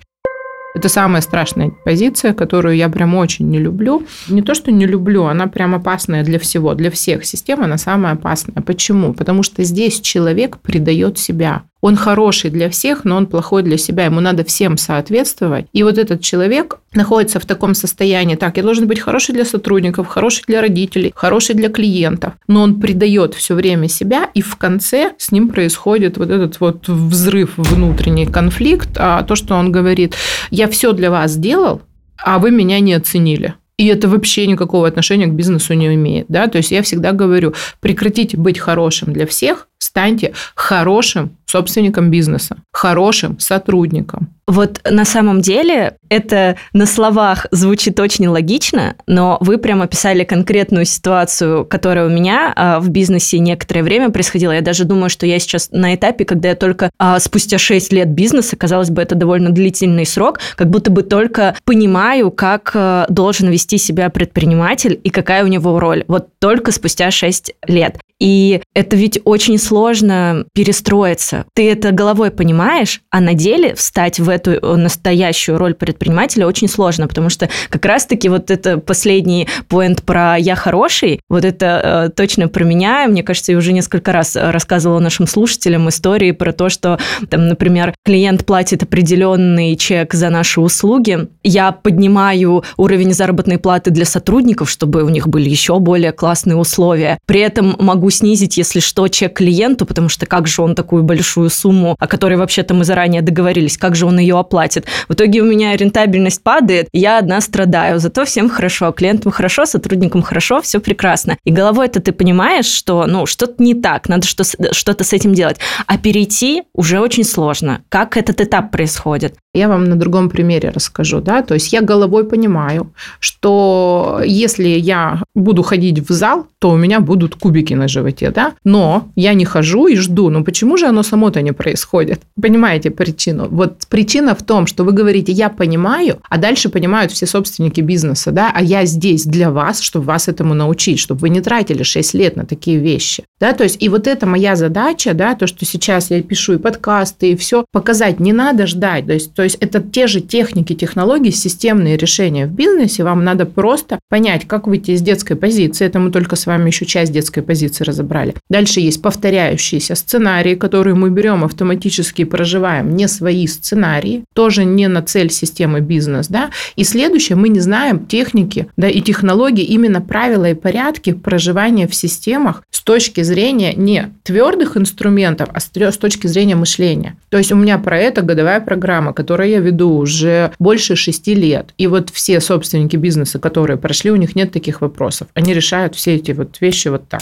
Это 0.74 0.90
самая 0.90 1.22
страшная 1.22 1.72
позиция, 1.84 2.34
которую 2.34 2.76
я 2.76 2.90
прям 2.90 3.16
очень 3.16 3.50
не 3.50 3.60
люблю. 3.60 4.06
Не 4.30 4.42
то, 4.42 4.54
что 4.54 4.72
не 4.72 4.86
люблю, 4.86 5.26
она 5.26 5.48
прям 5.48 5.76
опасная 5.76 6.24
для 6.24 6.40
всего, 6.40 6.74
для 6.74 6.90
всех 6.90 7.26
систем 7.26 7.62
она 7.62 7.78
самая 7.78 8.14
опасная. 8.14 8.62
Почему? 8.64 9.14
Потому 9.14 9.44
что 9.44 9.64
здесь 9.64 10.00
человек 10.00 10.60
предает 10.60 11.18
себя 11.18 11.64
он 11.82 11.96
хороший 11.96 12.50
для 12.52 12.70
всех, 12.70 13.04
но 13.04 13.18
он 13.18 13.26
плохой 13.26 13.64
для 13.64 13.78
себя, 13.78 14.06
ему 14.06 14.22
надо 14.22 14.44
всем 14.44 14.78
соответствовать. 14.78 15.66
И 15.74 15.84
вот 15.84 15.98
этот 15.98 16.22
человек 16.22 16.80
находится 16.94 17.40
в 17.40 17.46
таком 17.46 17.74
состоянии, 17.74 18.36
так, 18.36 18.58
я 18.58 18.64
должен 18.64 18.88
быть 18.88 19.00
хороший 19.00 19.34
для 19.34 19.46
сотрудников, 19.46 20.08
хороший 20.08 20.44
для 20.48 20.62
родителей, 20.62 21.12
хороший 21.16 21.56
для 21.56 21.70
клиентов, 21.70 22.34
но 22.48 22.62
он 22.62 22.80
предает 22.80 23.34
все 23.34 23.56
время 23.56 23.88
себя, 23.90 24.30
и 24.34 24.42
в 24.42 24.56
конце 24.56 25.14
с 25.18 25.32
ним 25.32 25.50
происходит 25.50 26.18
вот 26.18 26.30
этот 26.30 26.60
вот 26.60 26.88
взрыв, 26.88 27.54
внутренний 27.58 28.26
конфликт, 28.26 28.90
а 28.98 29.24
то, 29.24 29.36
что 29.36 29.56
он 29.56 29.72
говорит, 29.72 30.16
я 30.52 30.68
все 30.68 30.94
для 30.94 31.10
вас 31.10 31.32
сделал, 31.32 31.82
а 32.18 32.40
вы 32.40 32.52
меня 32.52 32.80
не 32.80 32.94
оценили. 32.94 33.56
И 33.82 33.88
это 33.88 34.08
вообще 34.08 34.46
никакого 34.46 34.88
отношения 34.88 35.26
к 35.26 35.34
бизнесу 35.34 35.74
не 35.74 35.92
имеет. 35.96 36.28
Да? 36.30 36.46
То 36.46 36.60
есть 36.60 36.70
я 36.70 36.84
всегда 36.84 37.14
говорю, 37.14 37.56
прекратите 37.80 38.38
быть 38.38 38.60
хорошим 38.60 39.12
для 39.12 39.26
всех, 39.26 39.68
станьте 39.80 40.34
хорошим 40.54 41.36
собственником 41.48 42.12
бизнеса, 42.12 42.58
хорошим 42.72 43.40
сотрудником. 43.40 44.30
Вот 44.52 44.82
на 44.84 45.06
самом 45.06 45.40
деле 45.40 45.96
это 46.10 46.58
на 46.74 46.86
словах 46.86 47.48
звучит 47.52 47.98
очень 48.02 48.28
логично, 48.28 48.98
но 49.08 49.38
вы 49.40 49.58
прямо 49.58 49.86
описали 49.86 50.26
конкретную 50.26 50.84
ситуацию, 50.84 51.66
которая 51.66 52.08
у 52.08 52.10
меня 52.10 52.52
а, 52.54 52.82
в 52.82 52.90
бизнесе 52.90 53.40
некоторое 53.40 53.82
время 53.82 54.10
происходила. 54.10 54.52
Я 54.52 54.60
даже 54.60 54.84
думаю, 54.84 55.10
что 55.10 55.26
я 55.26 55.40
сейчас 55.40 55.70
на 55.72 55.96
этапе, 55.96 56.26
когда 56.26 56.50
я 56.50 56.56
только 56.56 56.90
а, 57.00 57.18
спустя 57.22 57.58
6 57.58 57.94
лет 57.94 58.10
бизнеса, 58.10 58.58
казалось 58.58 58.90
бы, 58.90 59.02
это 59.02 59.16
довольно 59.16 59.52
длительный 59.52 60.06
срок, 60.06 60.42
как 60.58 60.70
будто 60.70 60.92
бы 60.92 61.04
только 61.04 61.56
понимаю, 61.64 62.30
как 62.30 62.72
а, 62.76 63.06
должен 63.08 63.48
вести 63.48 63.78
себя 63.78 64.10
предприниматель 64.10 65.00
и 65.02 65.10
какая 65.10 65.46
у 65.46 65.48
него 65.48 65.80
роль. 65.80 66.04
Вот 66.10 66.28
только 66.40 66.74
спустя 66.74 67.10
6 67.10 67.54
лет. 67.68 68.00
И 68.22 68.62
это 68.76 68.96
ведь 68.96 69.20
очень 69.24 69.58
сложно 69.58 70.46
перестроиться. 70.54 71.46
Ты 71.56 71.72
это 71.72 71.92
головой 71.92 72.30
понимаешь, 72.30 73.02
а 73.10 73.20
на 73.20 73.34
деле 73.34 73.74
встать 73.74 74.20
в 74.20 74.30
эту 74.30 74.41
э, 74.48 74.76
настоящую 74.76 75.58
роль 75.58 75.74
предпринимателя 75.74 76.48
очень 76.48 76.68
сложно, 76.68 77.08
потому 77.08 77.30
что 77.30 77.50
как 77.70 77.86
раз-таки 77.86 78.30
вот 78.30 78.52
это 78.52 78.78
последний 78.78 79.48
поинт 79.68 80.04
про 80.04 80.38
«я 80.38 80.56
хороший», 80.56 81.20
вот 81.30 81.46
это 81.46 82.08
э, 82.08 82.10
точно 82.16 82.48
про 82.48 82.64
меня. 82.64 83.08
Мне 83.08 83.24
кажется, 83.24 83.52
я 83.52 83.58
уже 83.58 83.74
несколько 83.74 84.12
раз 84.12 84.36
рассказывала 84.36 85.00
нашим 85.00 85.28
слушателям 85.28 85.90
истории 85.90 86.32
про 86.32 86.54
то, 86.54 86.70
что, 86.70 87.00
там, 87.30 87.48
например, 87.48 87.94
клиент 88.04 88.46
платит 88.46 88.84
определенный 88.84 89.76
чек 89.76 90.14
за 90.14 90.30
наши 90.30 90.62
услуги, 90.62 91.28
я 91.44 91.72
поднимаю 91.72 92.64
уровень 92.78 93.14
заработной 93.14 93.58
платы 93.58 93.92
для 93.92 94.06
сотрудников, 94.06 94.70
чтобы 94.70 95.04
у 95.04 95.10
них 95.10 95.28
были 95.28 95.50
еще 95.50 95.80
более 95.80 96.12
классные 96.12 96.56
условия. 96.56 97.18
При 97.26 97.42
этом 97.42 97.76
могу 97.80 98.10
снизить, 98.10 98.58
если 98.58 98.80
что, 98.80 99.08
чек 99.08 99.34
клиенту, 99.34 99.86
потому 99.86 100.10
что 100.10 100.26
как 100.26 100.48
же 100.48 100.62
он 100.62 100.76
такую 100.76 101.04
большую 101.04 101.50
сумму, 101.50 101.96
о 102.00 102.08
которой 102.08 102.36
вообще-то 102.38 102.74
мы 102.74 102.84
заранее 102.84 103.22
договорились, 103.22 103.78
как 103.78 103.96
же 103.96 104.06
он 104.06 104.20
ее 104.22 104.38
оплатит. 104.38 104.86
В 105.08 105.14
итоге 105.14 105.42
у 105.42 105.46
меня 105.46 105.76
рентабельность 105.76 106.44
падает, 106.44 106.88
я 106.94 107.18
одна 107.18 107.42
страдаю. 107.42 108.00
Зато 108.00 108.26
всем 108.26 108.50
хорошо, 108.50 108.92
клиентам 108.92 109.32
хорошо, 109.32 109.66
сотрудникам 109.66 110.22
хорошо, 110.22 110.62
все 110.62 110.80
прекрасно. 110.80 111.38
И 111.44 111.52
головой 111.52 111.88
это 111.88 112.00
ты 112.00 112.12
понимаешь, 112.12 112.66
что 112.66 113.06
ну 113.06 113.26
что-то 113.26 113.62
не 113.64 113.74
так, 113.74 114.08
надо 114.10 114.26
что-то 114.28 115.04
с 115.04 115.14
этим 115.14 115.34
делать. 115.34 115.58
А 115.88 115.98
перейти 115.98 116.64
уже 116.74 117.00
очень 117.00 117.24
сложно. 117.24 117.84
Как 117.90 118.18
этот 118.18 118.42
этап 118.42 118.72
происходит? 118.72 119.36
Я 119.54 119.68
вам 119.68 119.84
на 119.84 119.98
другом 119.98 120.30
примере 120.30 120.70
расскажу, 120.70 121.20
да, 121.20 121.42
то 121.42 121.56
есть 121.56 121.74
я 121.74 121.82
головой 121.82 122.24
понимаю, 122.24 122.94
что 123.20 124.22
если 124.26 124.70
я 124.70 125.22
буду 125.36 125.62
ходить 125.62 126.00
в 126.00 126.14
зал, 126.14 126.48
то 126.60 126.72
у 126.72 126.78
меня 126.78 127.02
будут 127.02 127.36
кубики 127.36 127.74
на 127.74 127.90
животе, 127.90 128.30
да, 128.30 128.54
но 128.64 129.10
я 129.18 129.34
не 129.34 129.44
хожу 129.44 129.88
и 129.88 129.98
жду, 129.98 130.30
ну 130.30 130.46
почему 130.46 130.78
же 130.78 130.86
оно 130.86 131.04
само-то 131.04 131.42
не 131.42 131.52
происходит? 131.52 132.22
Понимаете 132.42 132.92
причину? 132.92 133.50
Вот 133.50 133.88
причина 133.90 134.36
в 134.36 134.44
том, 134.44 134.68
что 134.68 134.86
вы 134.86 134.94
говорите, 134.94 135.34
я 135.34 135.50
понимаю, 135.50 136.20
а 136.30 136.38
дальше 136.38 136.70
понимают 136.70 137.12
все 137.12 137.26
собственники 137.26 137.82
бизнеса, 137.82 138.32
да, 138.32 138.54
а 138.56 138.64
я 138.64 138.86
здесь 138.86 139.26
для 139.26 139.52
вас, 139.52 139.82
чтобы 139.82 140.06
вас 140.06 140.30
этому 140.30 140.54
научить, 140.54 141.00
чтобы 141.00 141.22
вы 141.22 141.30
не 141.30 141.42
тратили 141.42 141.84
6 141.84 142.14
лет 142.14 142.38
на 142.38 142.46
такие 142.46 142.78
вещи, 142.78 143.26
да, 143.38 143.52
то 143.52 143.64
есть 143.64 143.84
и 143.84 143.90
вот 143.90 144.08
это 144.08 144.26
моя 144.26 144.56
задача, 144.56 145.14
да, 145.14 145.36
то, 145.36 145.46
что 145.46 145.66
сейчас 145.66 146.10
я 146.10 146.22
пишу 146.24 146.54
и 146.54 146.58
подкасты, 146.58 147.34
и 147.34 147.36
все, 147.36 147.66
показать, 147.74 148.22
не 148.22 148.32
надо 148.32 148.66
ждать, 148.66 149.08
то 149.08 149.12
есть 149.12 149.34
то 149.42 149.46
есть 149.46 149.58
это 149.60 149.82
те 149.82 150.06
же 150.06 150.22
техники, 150.22 150.76
технологии, 150.76 151.32
системные 151.32 151.98
решения 151.98 152.46
в 152.46 152.52
бизнесе. 152.52 153.04
Вам 153.04 153.24
надо 153.24 153.48
просто 153.48 153.98
понять, 154.08 154.48
как 154.48 154.68
выйти 154.68 154.92
из 154.92 155.02
детской 155.02 155.34
позиции. 155.34 155.84
Это 155.84 155.98
мы 155.98 156.12
только 156.12 156.36
с 156.36 156.46
вами 156.46 156.68
еще 156.68 156.86
часть 156.86 157.12
детской 157.12 157.42
позиции 157.42 157.84
разобрали. 157.84 158.36
Дальше 158.52 158.82
есть 158.82 159.02
повторяющиеся 159.02 159.96
сценарии, 159.96 160.54
которые 160.54 160.94
мы 160.94 161.10
берем 161.10 161.44
автоматически 161.44 162.22
и 162.22 162.26
проживаем 162.26 162.96
не 162.96 163.08
свои 163.08 163.48
сценарии, 163.48 164.26
тоже 164.36 164.64
не 164.64 164.88
на 164.88 165.02
цель 165.02 165.32
системы 165.32 165.80
бизнес. 165.80 166.28
Да? 166.28 166.52
И 166.76 166.84
следующее, 166.84 167.36
мы 167.36 167.50
не 167.50 167.62
знаем 167.62 168.06
техники 168.06 168.68
да, 168.78 168.88
и 168.90 169.02
технологии, 169.02 169.64
именно 169.64 170.02
правила 170.02 170.52
и 170.52 170.54
порядки 170.54 171.14
проживания 171.14 171.88
в 171.88 171.96
системах 171.96 172.62
с 172.70 172.82
точки 172.82 173.22
зрения 173.24 173.74
не 173.74 174.14
твердых 174.22 174.78
инструментов, 174.78 175.50
а 175.52 175.60
с 175.60 175.98
точки 175.98 176.28
зрения 176.28 176.56
мышления. 176.56 177.16
То 177.30 177.40
есть 177.40 177.52
у 177.52 177.56
меня 177.56 177.80
про 177.80 177.98
это 177.98 178.22
годовая 178.22 178.62
программа, 178.62 179.14
которая 179.14 179.31
которое 179.32 179.50
я 179.50 179.60
веду 179.60 179.96
уже 179.96 180.52
больше 180.60 180.98
шести 180.98 181.34
лет. 181.34 181.74
И 181.78 181.88
вот 181.88 182.10
все 182.10 182.42
собственники 182.42 182.98
бизнеса, 182.98 183.40
которые 183.40 183.78
прошли, 183.78 184.12
у 184.12 184.18
них 184.18 184.36
нет 184.36 184.52
таких 184.52 184.82
вопросов. 184.82 185.30
Они 185.34 185.54
решают 185.54 185.96
все 185.96 186.16
эти 186.16 186.34
вот 186.34 186.60
вещи 186.60 186.90
вот 186.90 187.08
так. 187.08 187.22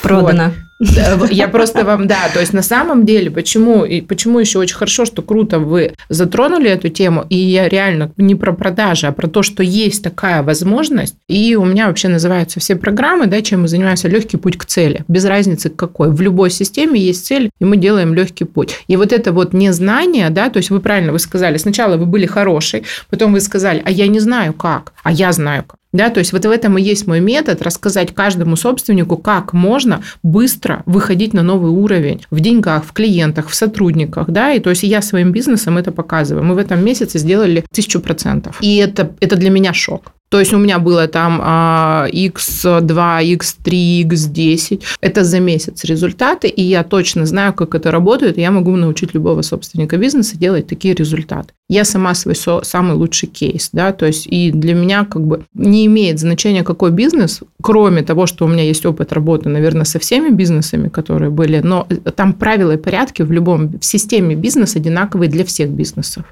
Продано. 0.00 0.44
Вот. 0.44 0.69
Я 0.80 1.48
просто 1.48 1.84
вам, 1.84 2.06
да, 2.06 2.30
то 2.32 2.40
есть 2.40 2.54
на 2.54 2.62
самом 2.62 3.04
деле, 3.04 3.30
почему, 3.30 3.84
и 3.84 4.00
почему 4.00 4.38
еще 4.38 4.58
очень 4.58 4.76
хорошо, 4.76 5.04
что 5.04 5.20
круто 5.20 5.58
вы 5.58 5.92
затронули 6.08 6.70
эту 6.70 6.88
тему, 6.88 7.26
и 7.28 7.36
я 7.36 7.68
реально 7.68 8.12
не 8.16 8.34
про 8.34 8.52
продажи, 8.52 9.06
а 9.06 9.12
про 9.12 9.28
то, 9.28 9.42
что 9.42 9.62
есть 9.62 10.02
такая 10.02 10.42
возможность, 10.42 11.16
и 11.28 11.54
у 11.54 11.66
меня 11.66 11.88
вообще 11.88 12.08
называются 12.08 12.60
все 12.60 12.76
программы, 12.76 13.26
да, 13.26 13.42
чем 13.42 13.62
мы 13.62 13.68
занимаемся, 13.68 14.08
легкий 14.08 14.38
путь 14.38 14.56
к 14.56 14.64
цели, 14.64 15.04
без 15.06 15.26
разницы 15.26 15.68
какой. 15.68 16.10
В 16.10 16.20
любой 16.22 16.50
системе 16.50 16.98
есть 16.98 17.26
цель, 17.26 17.50
и 17.60 17.64
мы 17.64 17.76
делаем 17.76 18.14
легкий 18.14 18.44
путь. 18.44 18.74
И 18.88 18.96
вот 18.96 19.12
это 19.12 19.32
вот 19.32 19.52
незнание, 19.52 20.30
да, 20.30 20.48
то 20.48 20.56
есть 20.56 20.70
вы 20.70 20.80
правильно, 20.80 21.12
вы 21.12 21.18
сказали, 21.18 21.58
сначала 21.58 21.98
вы 21.98 22.06
были 22.06 22.24
хороший, 22.24 22.84
потом 23.10 23.34
вы 23.34 23.40
сказали, 23.40 23.82
а 23.84 23.90
я 23.90 24.08
не 24.08 24.20
знаю 24.20 24.54
как, 24.54 24.94
а 25.02 25.12
я 25.12 25.30
знаю 25.32 25.64
как. 25.64 25.79
Да, 25.92 26.10
то 26.10 26.18
есть 26.18 26.32
вот 26.32 26.44
в 26.44 26.50
этом 26.50 26.78
и 26.78 26.82
есть 26.82 27.06
мой 27.06 27.20
метод 27.20 27.62
рассказать 27.62 28.14
каждому 28.14 28.56
собственнику, 28.56 29.16
как 29.16 29.52
можно 29.52 30.02
быстро 30.22 30.82
выходить 30.86 31.34
на 31.34 31.42
новый 31.42 31.70
уровень 31.70 32.24
в 32.30 32.40
деньгах, 32.40 32.84
в 32.84 32.92
клиентах, 32.92 33.48
в 33.48 33.54
сотрудниках, 33.54 34.30
да, 34.30 34.52
и 34.52 34.60
то 34.60 34.70
есть 34.70 34.84
я 34.84 35.02
своим 35.02 35.32
бизнесом 35.32 35.78
это 35.78 35.90
показываю. 35.90 36.44
Мы 36.44 36.54
в 36.54 36.58
этом 36.58 36.84
месяце 36.84 37.18
сделали 37.18 37.64
тысячу 37.72 38.00
процентов. 38.00 38.58
И 38.60 38.76
это, 38.76 39.10
это 39.20 39.36
для 39.36 39.50
меня 39.50 39.74
шок. 39.74 40.12
То 40.30 40.38
есть 40.38 40.52
у 40.52 40.58
меня 40.58 40.78
было 40.78 41.08
там 41.08 41.40
X2, 41.40 42.88
X3, 43.36 44.02
X10. 44.04 44.82
Это 45.00 45.24
за 45.24 45.40
месяц 45.40 45.84
результаты, 45.84 46.46
и 46.46 46.62
я 46.62 46.84
точно 46.84 47.26
знаю, 47.26 47.52
как 47.52 47.74
это 47.74 47.90
работает, 47.90 48.38
и 48.38 48.40
я 48.40 48.52
могу 48.52 48.76
научить 48.76 49.12
любого 49.12 49.42
собственника 49.42 49.96
бизнеса 49.96 50.38
делать 50.38 50.68
такие 50.68 50.94
результаты. 50.94 51.52
Я 51.68 51.84
сама 51.84 52.14
свой 52.14 52.36
самый 52.36 52.94
лучший 52.94 53.28
кейс, 53.28 53.70
да, 53.72 53.92
то 53.92 54.06
есть 54.06 54.28
и 54.28 54.52
для 54.52 54.74
меня 54.74 55.04
как 55.04 55.26
бы 55.26 55.44
не 55.54 55.86
имеет 55.86 56.20
значения, 56.20 56.62
какой 56.62 56.92
бизнес, 56.92 57.40
кроме 57.60 58.02
того, 58.02 58.26
что 58.26 58.44
у 58.44 58.48
меня 58.48 58.62
есть 58.62 58.86
опыт 58.86 59.12
работы, 59.12 59.48
наверное, 59.48 59.84
со 59.84 59.98
всеми 59.98 60.30
бизнесами, 60.30 60.88
которые 60.88 61.30
были, 61.30 61.58
но 61.58 61.88
там 62.14 62.34
правила 62.34 62.72
и 62.72 62.76
порядки 62.76 63.22
в 63.22 63.32
любом, 63.32 63.78
в 63.78 63.84
системе 63.84 64.36
бизнеса 64.36 64.78
одинаковые 64.78 65.28
для 65.28 65.44
всех 65.44 65.70
бизнесов. 65.70 66.24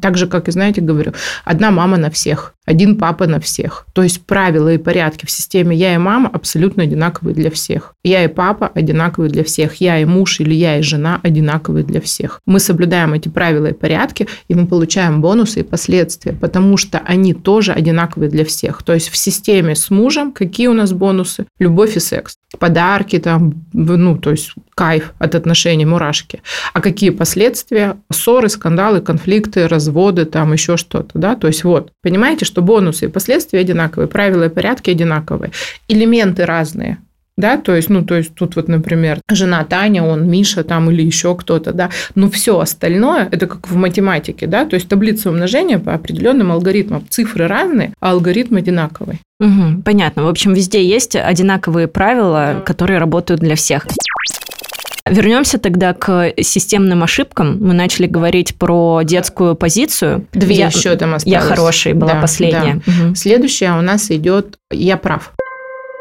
Так 0.00 0.16
же, 0.16 0.26
как 0.26 0.48
и, 0.48 0.52
знаете, 0.52 0.80
говорю, 0.80 1.12
одна 1.44 1.70
мама 1.70 1.96
на 1.96 2.10
всех, 2.10 2.54
один 2.64 2.96
папа 2.96 3.26
на 3.26 3.40
всех. 3.40 3.86
То 3.92 4.02
есть 4.02 4.26
правила 4.26 4.72
и 4.72 4.78
порядки 4.78 5.24
в 5.24 5.30
системе 5.30 5.76
«я 5.76 5.94
и 5.94 5.98
мама» 5.98 6.28
абсолютно 6.32 6.82
одинаковые 6.82 7.34
для 7.34 7.50
всех. 7.50 7.94
Я 8.02 8.24
и 8.24 8.28
папа 8.28 8.70
одинаковые 8.74 9.30
для 9.30 9.44
всех. 9.44 9.76
Я 9.76 10.00
и 10.00 10.04
муж 10.04 10.40
или 10.40 10.54
я 10.54 10.78
и 10.78 10.82
жена 10.82 11.20
одинаковые 11.22 11.84
для 11.84 12.00
всех. 12.00 12.40
Мы 12.44 12.58
соблюдаем 12.58 13.14
эти 13.14 13.28
правила 13.28 13.66
и 13.66 13.72
порядки, 13.72 14.26
и 14.48 14.54
мы 14.54 14.66
получаем 14.66 15.20
бонусы 15.20 15.60
и 15.60 15.62
последствия, 15.62 16.32
потому 16.32 16.76
что 16.76 16.98
они 16.98 17.32
тоже 17.32 17.72
одинаковые 17.72 18.30
для 18.30 18.44
всех. 18.44 18.82
То 18.82 18.94
есть 18.94 19.08
в 19.08 19.16
системе 19.16 19.74
с 19.74 19.90
мужем 19.90 20.32
какие 20.32 20.66
у 20.66 20.74
нас 20.74 20.92
бонусы? 20.92 21.46
Любовь 21.58 21.96
и 21.96 22.00
секс. 22.00 22.36
Подарки 22.58 23.18
там, 23.18 23.64
ну, 23.72 24.16
то 24.18 24.32
есть 24.32 24.54
кайф 24.76 25.14
от 25.18 25.34
отношений, 25.34 25.86
мурашки. 25.86 26.42
А 26.72 26.80
какие 26.80 27.10
последствия? 27.10 27.96
Ссоры, 28.12 28.48
скандалы, 28.48 29.00
конфликты, 29.00 29.66
разводы, 29.66 30.26
там 30.26 30.52
еще 30.52 30.76
что-то, 30.76 31.18
да? 31.18 31.34
То 31.34 31.48
есть 31.48 31.64
вот, 31.64 31.90
понимаете, 32.02 32.44
что 32.44 32.62
бонусы 32.62 33.06
и 33.06 33.08
последствия 33.08 33.60
одинаковые, 33.60 34.06
правила 34.06 34.44
и 34.44 34.48
порядки 34.50 34.90
одинаковые, 34.90 35.50
элементы 35.88 36.44
разные, 36.44 36.98
да, 37.36 37.58
то 37.58 37.74
есть, 37.74 37.90
ну, 37.90 38.02
то 38.02 38.14
есть 38.14 38.34
тут 38.34 38.56
вот, 38.56 38.68
например, 38.68 39.20
жена 39.30 39.62
Таня, 39.64 40.02
он 40.02 40.28
Миша 40.28 40.64
там 40.64 40.90
или 40.90 41.02
еще 41.02 41.34
кто-то, 41.34 41.72
да, 41.72 41.90
но 42.14 42.30
все 42.30 42.58
остальное, 42.58 43.28
это 43.30 43.46
как 43.46 43.68
в 43.68 43.76
математике, 43.76 44.46
да, 44.46 44.64
то 44.64 44.74
есть 44.74 44.88
таблица 44.88 45.28
умножения 45.28 45.78
по 45.78 45.92
определенным 45.92 46.50
алгоритмам, 46.50 47.04
цифры 47.10 47.46
разные, 47.46 47.92
а 48.00 48.12
алгоритм 48.12 48.56
одинаковый. 48.56 49.20
Угу, 49.38 49.82
понятно. 49.84 50.24
В 50.24 50.28
общем, 50.28 50.54
везде 50.54 50.82
есть 50.82 51.14
одинаковые 51.14 51.88
правила, 51.88 52.54
да. 52.54 52.60
которые 52.60 52.98
работают 52.98 53.42
для 53.42 53.54
всех. 53.54 53.86
Вернемся 55.08 55.58
тогда 55.58 55.94
к 55.94 56.32
системным 56.40 57.02
ошибкам. 57.02 57.58
Мы 57.60 57.74
начали 57.74 58.06
говорить 58.06 58.56
про 58.56 59.02
детскую 59.02 59.54
позицию. 59.54 60.26
Две 60.32 60.56
я, 60.56 60.66
еще 60.66 60.96
там 60.96 61.14
осталось. 61.14 61.32
Я 61.32 61.40
хороший 61.40 61.92
была 61.92 62.14
да, 62.14 62.20
последняя. 62.20 62.82
Да. 62.86 63.08
Угу. 63.08 63.14
Следующая 63.14 63.78
у 63.78 63.82
нас 63.82 64.10
идет 64.10 64.58
«Я 64.70 64.96
прав». 64.96 65.32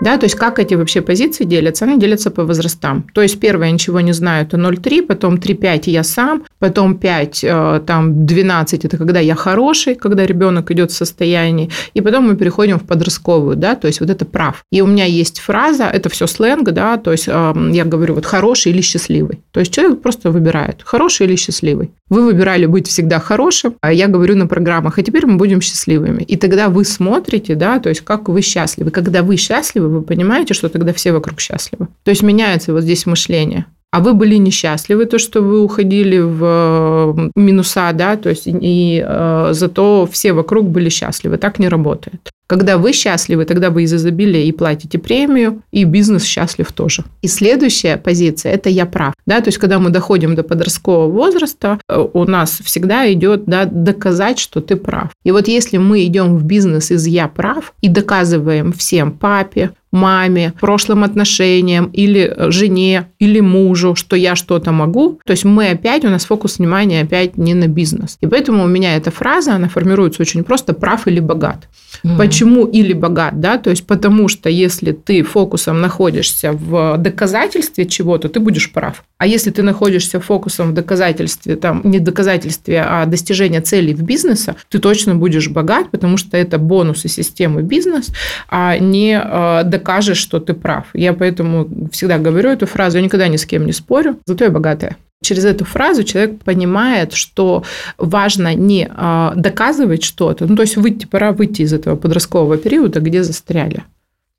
Да, 0.02 0.18
то 0.18 0.26
есть 0.26 0.36
как 0.36 0.60
эти 0.60 0.74
вообще 0.74 1.02
позиции 1.02 1.46
делятся? 1.46 1.86
Они 1.86 1.98
делятся 2.00 2.30
по 2.30 2.44
возрастам. 2.44 3.06
То 3.14 3.22
есть 3.22 3.40
первое, 3.40 3.68
я 3.68 3.74
ничего 3.74 4.02
не 4.02 4.14
знаю, 4.14 4.46
это 4.46 4.58
0,3, 4.58 5.04
потом 5.04 5.36
3,5 5.36 5.90
я 5.90 6.04
сам, 6.04 6.44
потом 6.60 6.98
5, 6.98 7.44
э, 7.44 7.82
там 7.86 8.26
12 8.26 8.86
это 8.86 8.98
когда 8.98 9.20
я 9.20 9.36
хороший, 9.36 9.96
когда 9.96 10.26
ребенок 10.26 10.70
идет 10.72 10.92
в 10.92 10.96
состоянии, 10.96 11.70
и 11.94 12.02
потом 12.02 12.28
мы 12.28 12.36
переходим 12.36 12.78
в 12.78 12.86
подростковую, 12.86 13.56
да, 13.56 13.76
то 13.76 13.88
есть 13.88 14.02
вот 14.02 14.10
это 14.10 14.26
прав. 14.26 14.64
И 14.72 14.82
у 14.82 14.88
меня 14.88 15.06
есть 15.06 15.40
фраза, 15.40 15.86
это 15.86 16.10
все 16.10 16.28
сленг, 16.28 16.72
да, 16.72 16.98
то 16.98 17.12
есть 17.12 17.28
эм, 17.28 17.72
я 17.72 17.86
говорю 17.86 18.16
вот 18.16 18.26
хороший 18.26 18.74
или 18.74 18.82
счастливый. 18.82 19.40
То 19.52 19.62
есть 19.62 19.74
человек 19.74 20.02
просто 20.02 20.30
выбирает, 20.30 20.82
хороший 20.84 21.28
или 21.28 21.36
счастливый. 21.36 21.92
Вы 22.10 22.26
выбирали 22.26 22.66
быть 22.66 22.88
всегда 22.88 23.20
хорошим, 23.20 23.76
а 23.82 23.94
я 23.94 24.08
говорю 24.08 24.36
на 24.36 24.48
программах, 24.48 25.00
а 25.00 25.04
теперь 25.04 25.26
мы 25.26 25.38
будем 25.38 25.62
счастливыми. 25.62 26.24
И 26.24 26.36
тогда 26.36 26.70
вы 26.70 26.84
смотрите, 26.86 27.56
да, 27.56 27.80
то 27.80 27.90
есть 27.90 28.02
как 28.02 28.30
вы 28.30 28.42
счастливы. 28.42 28.92
Когда 28.92 29.24
вы 29.24 29.38
счастливы, 29.38 29.85
вы 29.90 30.02
понимаете, 30.02 30.54
что 30.54 30.70
тогда 30.70 30.94
все 30.94 31.12
вокруг 31.12 31.40
счастливы. 31.40 31.88
То 32.04 32.12
есть 32.12 32.24
меняется 32.24 32.74
вот 32.74 32.84
здесь 32.84 33.06
мышление 33.06 33.66
а 33.96 34.02
вы 34.02 34.14
были 34.14 34.36
несчастливы, 34.36 35.06
то, 35.06 35.18
что 35.18 35.42
вы 35.42 35.62
уходили 35.62 36.20
в 36.20 37.32
минуса, 37.34 37.92
да, 37.94 38.18
то 38.18 38.30
есть 38.30 38.44
и 38.46 39.02
э, 39.08 39.50
зато 39.52 40.06
все 40.12 40.34
вокруг 40.34 40.70
были 40.70 40.90
счастливы. 40.90 41.38
Так 41.38 41.60
не 41.60 41.70
работает. 41.70 42.30
Когда 42.48 42.78
вы 42.78 42.94
счастливы, 42.94 43.46
тогда 43.46 43.70
вы 43.70 43.84
из 43.84 43.94
изобилия 43.94 44.44
и 44.44 44.52
платите 44.52 45.00
премию, 45.00 45.62
и 45.72 45.84
бизнес 45.84 46.24
счастлив 46.24 46.72
тоже. 46.72 47.04
И 47.22 47.28
следующая 47.28 47.98
позиция– 47.98 48.52
это 48.54 48.70
«я 48.70 48.86
прав». 48.86 49.14
Да, 49.26 49.42
то 49.42 49.48
есть, 49.48 49.58
когда 49.58 49.80
мы 49.80 49.90
доходим 49.90 50.36
до 50.36 50.44
подросткового 50.44 51.10
возраста, 51.10 51.80
э, 51.90 52.08
у 52.14 52.26
нас 52.26 52.60
всегда 52.64 53.12
идет 53.12 53.46
да, 53.46 53.66
доказать, 53.66 54.40
что 54.40 54.62
ты 54.62 54.76
прав. 54.76 55.10
И 55.24 55.32
вот 55.32 55.48
если 55.48 55.78
мы 55.78 56.06
идем 56.06 56.38
в 56.38 56.44
бизнес 56.44 56.92
из 56.92 57.08
«я 57.08 57.28
прав» 57.28 57.74
и 57.82 57.90
доказываем 57.90 58.74
всем 58.74 59.12
папе, 59.12 59.72
маме, 59.96 60.54
прошлым 60.60 61.04
отношениям 61.04 61.86
или 61.86 62.32
э, 62.36 62.52
жене, 62.52 63.08
или 63.18 63.40
мужу, 63.40 63.96
что 63.96 64.16
я 64.16 64.36
что-то 64.36 64.72
могу. 64.72 65.20
То 65.26 65.32
есть 65.32 65.46
мы 65.46 65.70
опять, 65.70 66.06
у 66.06 66.10
нас 66.10 66.26
фокус 66.26 66.60
внимания 66.60 67.02
опять 67.02 67.38
не 67.38 67.54
на 67.54 67.68
бизнес. 67.68 68.18
И 68.22 68.28
поэтому 68.28 68.64
у 68.64 68.68
меня 68.68 68.96
эта 68.96 69.10
фраза, 69.10 69.56
она 69.56 69.70
формируется 69.70 70.22
очень 70.22 70.44
просто 70.44 70.74
«прав 70.74 71.08
или 71.08 71.20
богат». 71.20 71.68
Mm-hmm. 72.04 72.18
Почему 72.36 72.66
или 72.66 72.92
богат, 72.92 73.40
да? 73.40 73.58
То 73.58 73.70
есть 73.70 73.88
потому 73.88 74.28
что 74.28 74.50
если 74.50 74.92
ты 74.92 75.24
фокусом 75.24 75.80
находишься 75.80 76.52
в 76.52 76.98
доказательстве 76.98 77.86
чего-то, 77.86 78.28
ты 78.28 78.42
будешь 78.42 78.74
прав. 78.74 79.06
А 79.18 79.26
если 79.26 79.52
ты 79.52 79.64
находишься 79.64 80.20
фокусом 80.20 80.72
в 80.72 80.74
доказательстве, 80.74 81.56
там, 81.56 81.82
не 81.86 82.00
доказательстве, 82.00 82.84
а 82.86 83.06
достижения 83.06 83.62
целей 83.62 83.94
в 83.94 84.02
бизнесе, 84.02 84.56
ты 84.70 84.80
точно 84.80 85.16
будешь 85.16 85.48
богат, 85.48 85.92
потому 85.92 86.18
что 86.18 86.36
это 86.36 86.58
бонусы 86.58 87.08
системы 87.08 87.62
бизнес, 87.62 88.10
а 88.50 88.78
не 88.78 89.18
э, 89.18 89.64
докажешь, 89.64 90.18
что 90.18 90.42
ты 90.42 90.54
прав. 90.54 90.88
Я 90.94 91.14
поэтому 91.14 91.90
всегда 91.94 92.18
говорю 92.18 92.50
эту 92.50 92.66
фразу, 92.66 92.98
я 92.98 93.04
никогда 93.04 93.30
ни 93.30 93.38
с 93.38 93.46
кем 93.46 93.66
не 93.66 93.72
спорю, 93.72 94.20
зато 94.26 94.44
я 94.44 94.52
богатая. 94.52 94.98
Через 95.26 95.46
эту 95.46 95.66
фразу 95.66 96.04
человек 96.04 96.44
понимает, 96.44 97.14
что 97.14 97.64
важно 97.98 98.54
не 98.54 98.88
э, 98.90 99.32
доказывать 99.36 100.04
что-то, 100.04 100.46
ну 100.46 100.56
то 100.56 100.62
есть 100.62 100.78
выйти, 100.78 101.06
пора 101.06 101.32
выйти 101.32 101.64
из 101.64 101.74
этого 101.74 101.96
подросткового 101.96 102.58
периода, 102.58 103.00
где 103.00 103.24
застряли. 103.24 103.84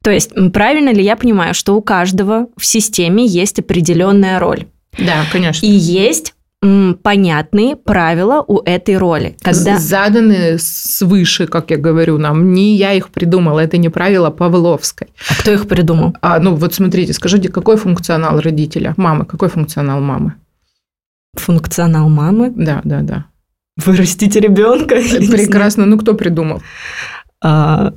То 0.05 0.13
есть 0.13 0.31
правильно 0.53 0.91
ли 0.91 1.03
я 1.03 1.17
понимаю, 1.17 1.55
что 1.55 1.75
у 1.75 1.83
каждого 1.83 2.47
в 2.57 2.65
системе 2.65 3.27
есть 3.27 3.59
определенная 3.59 4.39
роль? 4.39 4.67
Да, 4.97 5.25
конечно. 5.33 5.67
И 5.67 5.71
есть 5.71 6.35
понятные 7.03 7.77
правила 7.77 8.45
у 8.47 8.61
этой 8.65 8.97
роли. 8.97 9.37
Когда... 9.43 9.79
Заданы 9.79 10.59
свыше, 10.59 11.47
как 11.47 11.71
я 11.71 11.77
говорю, 11.77 12.19
нам. 12.19 12.53
Не 12.53 12.77
я 12.77 12.93
их 12.93 13.11
придумала, 13.11 13.61
это 13.61 13.77
не 13.77 13.89
правило 13.89 14.31
Павловской. 14.31 15.09
А 15.29 15.35
кто 15.41 15.53
их 15.53 15.69
придумал? 15.69 16.17
А, 16.23 16.39
ну 16.39 16.55
вот 16.55 16.75
смотрите, 16.75 17.13
скажите, 17.13 17.49
какой 17.49 17.77
функционал 17.77 18.41
родителя? 18.41 18.95
Мамы, 18.97 19.25
какой 19.25 19.49
функционал 19.49 20.01
мамы? 20.01 20.35
Функционал 21.41 22.09
мамы? 22.09 22.53
Да, 22.55 22.81
да, 22.85 23.01
да. 23.01 23.27
Вырастите 23.77 24.41
ребенка. 24.41 24.97
Прекрасно. 24.97 25.87
Ну, 25.87 25.99
кто 25.99 26.15
придумал? 26.15 26.63
а, 27.43 27.93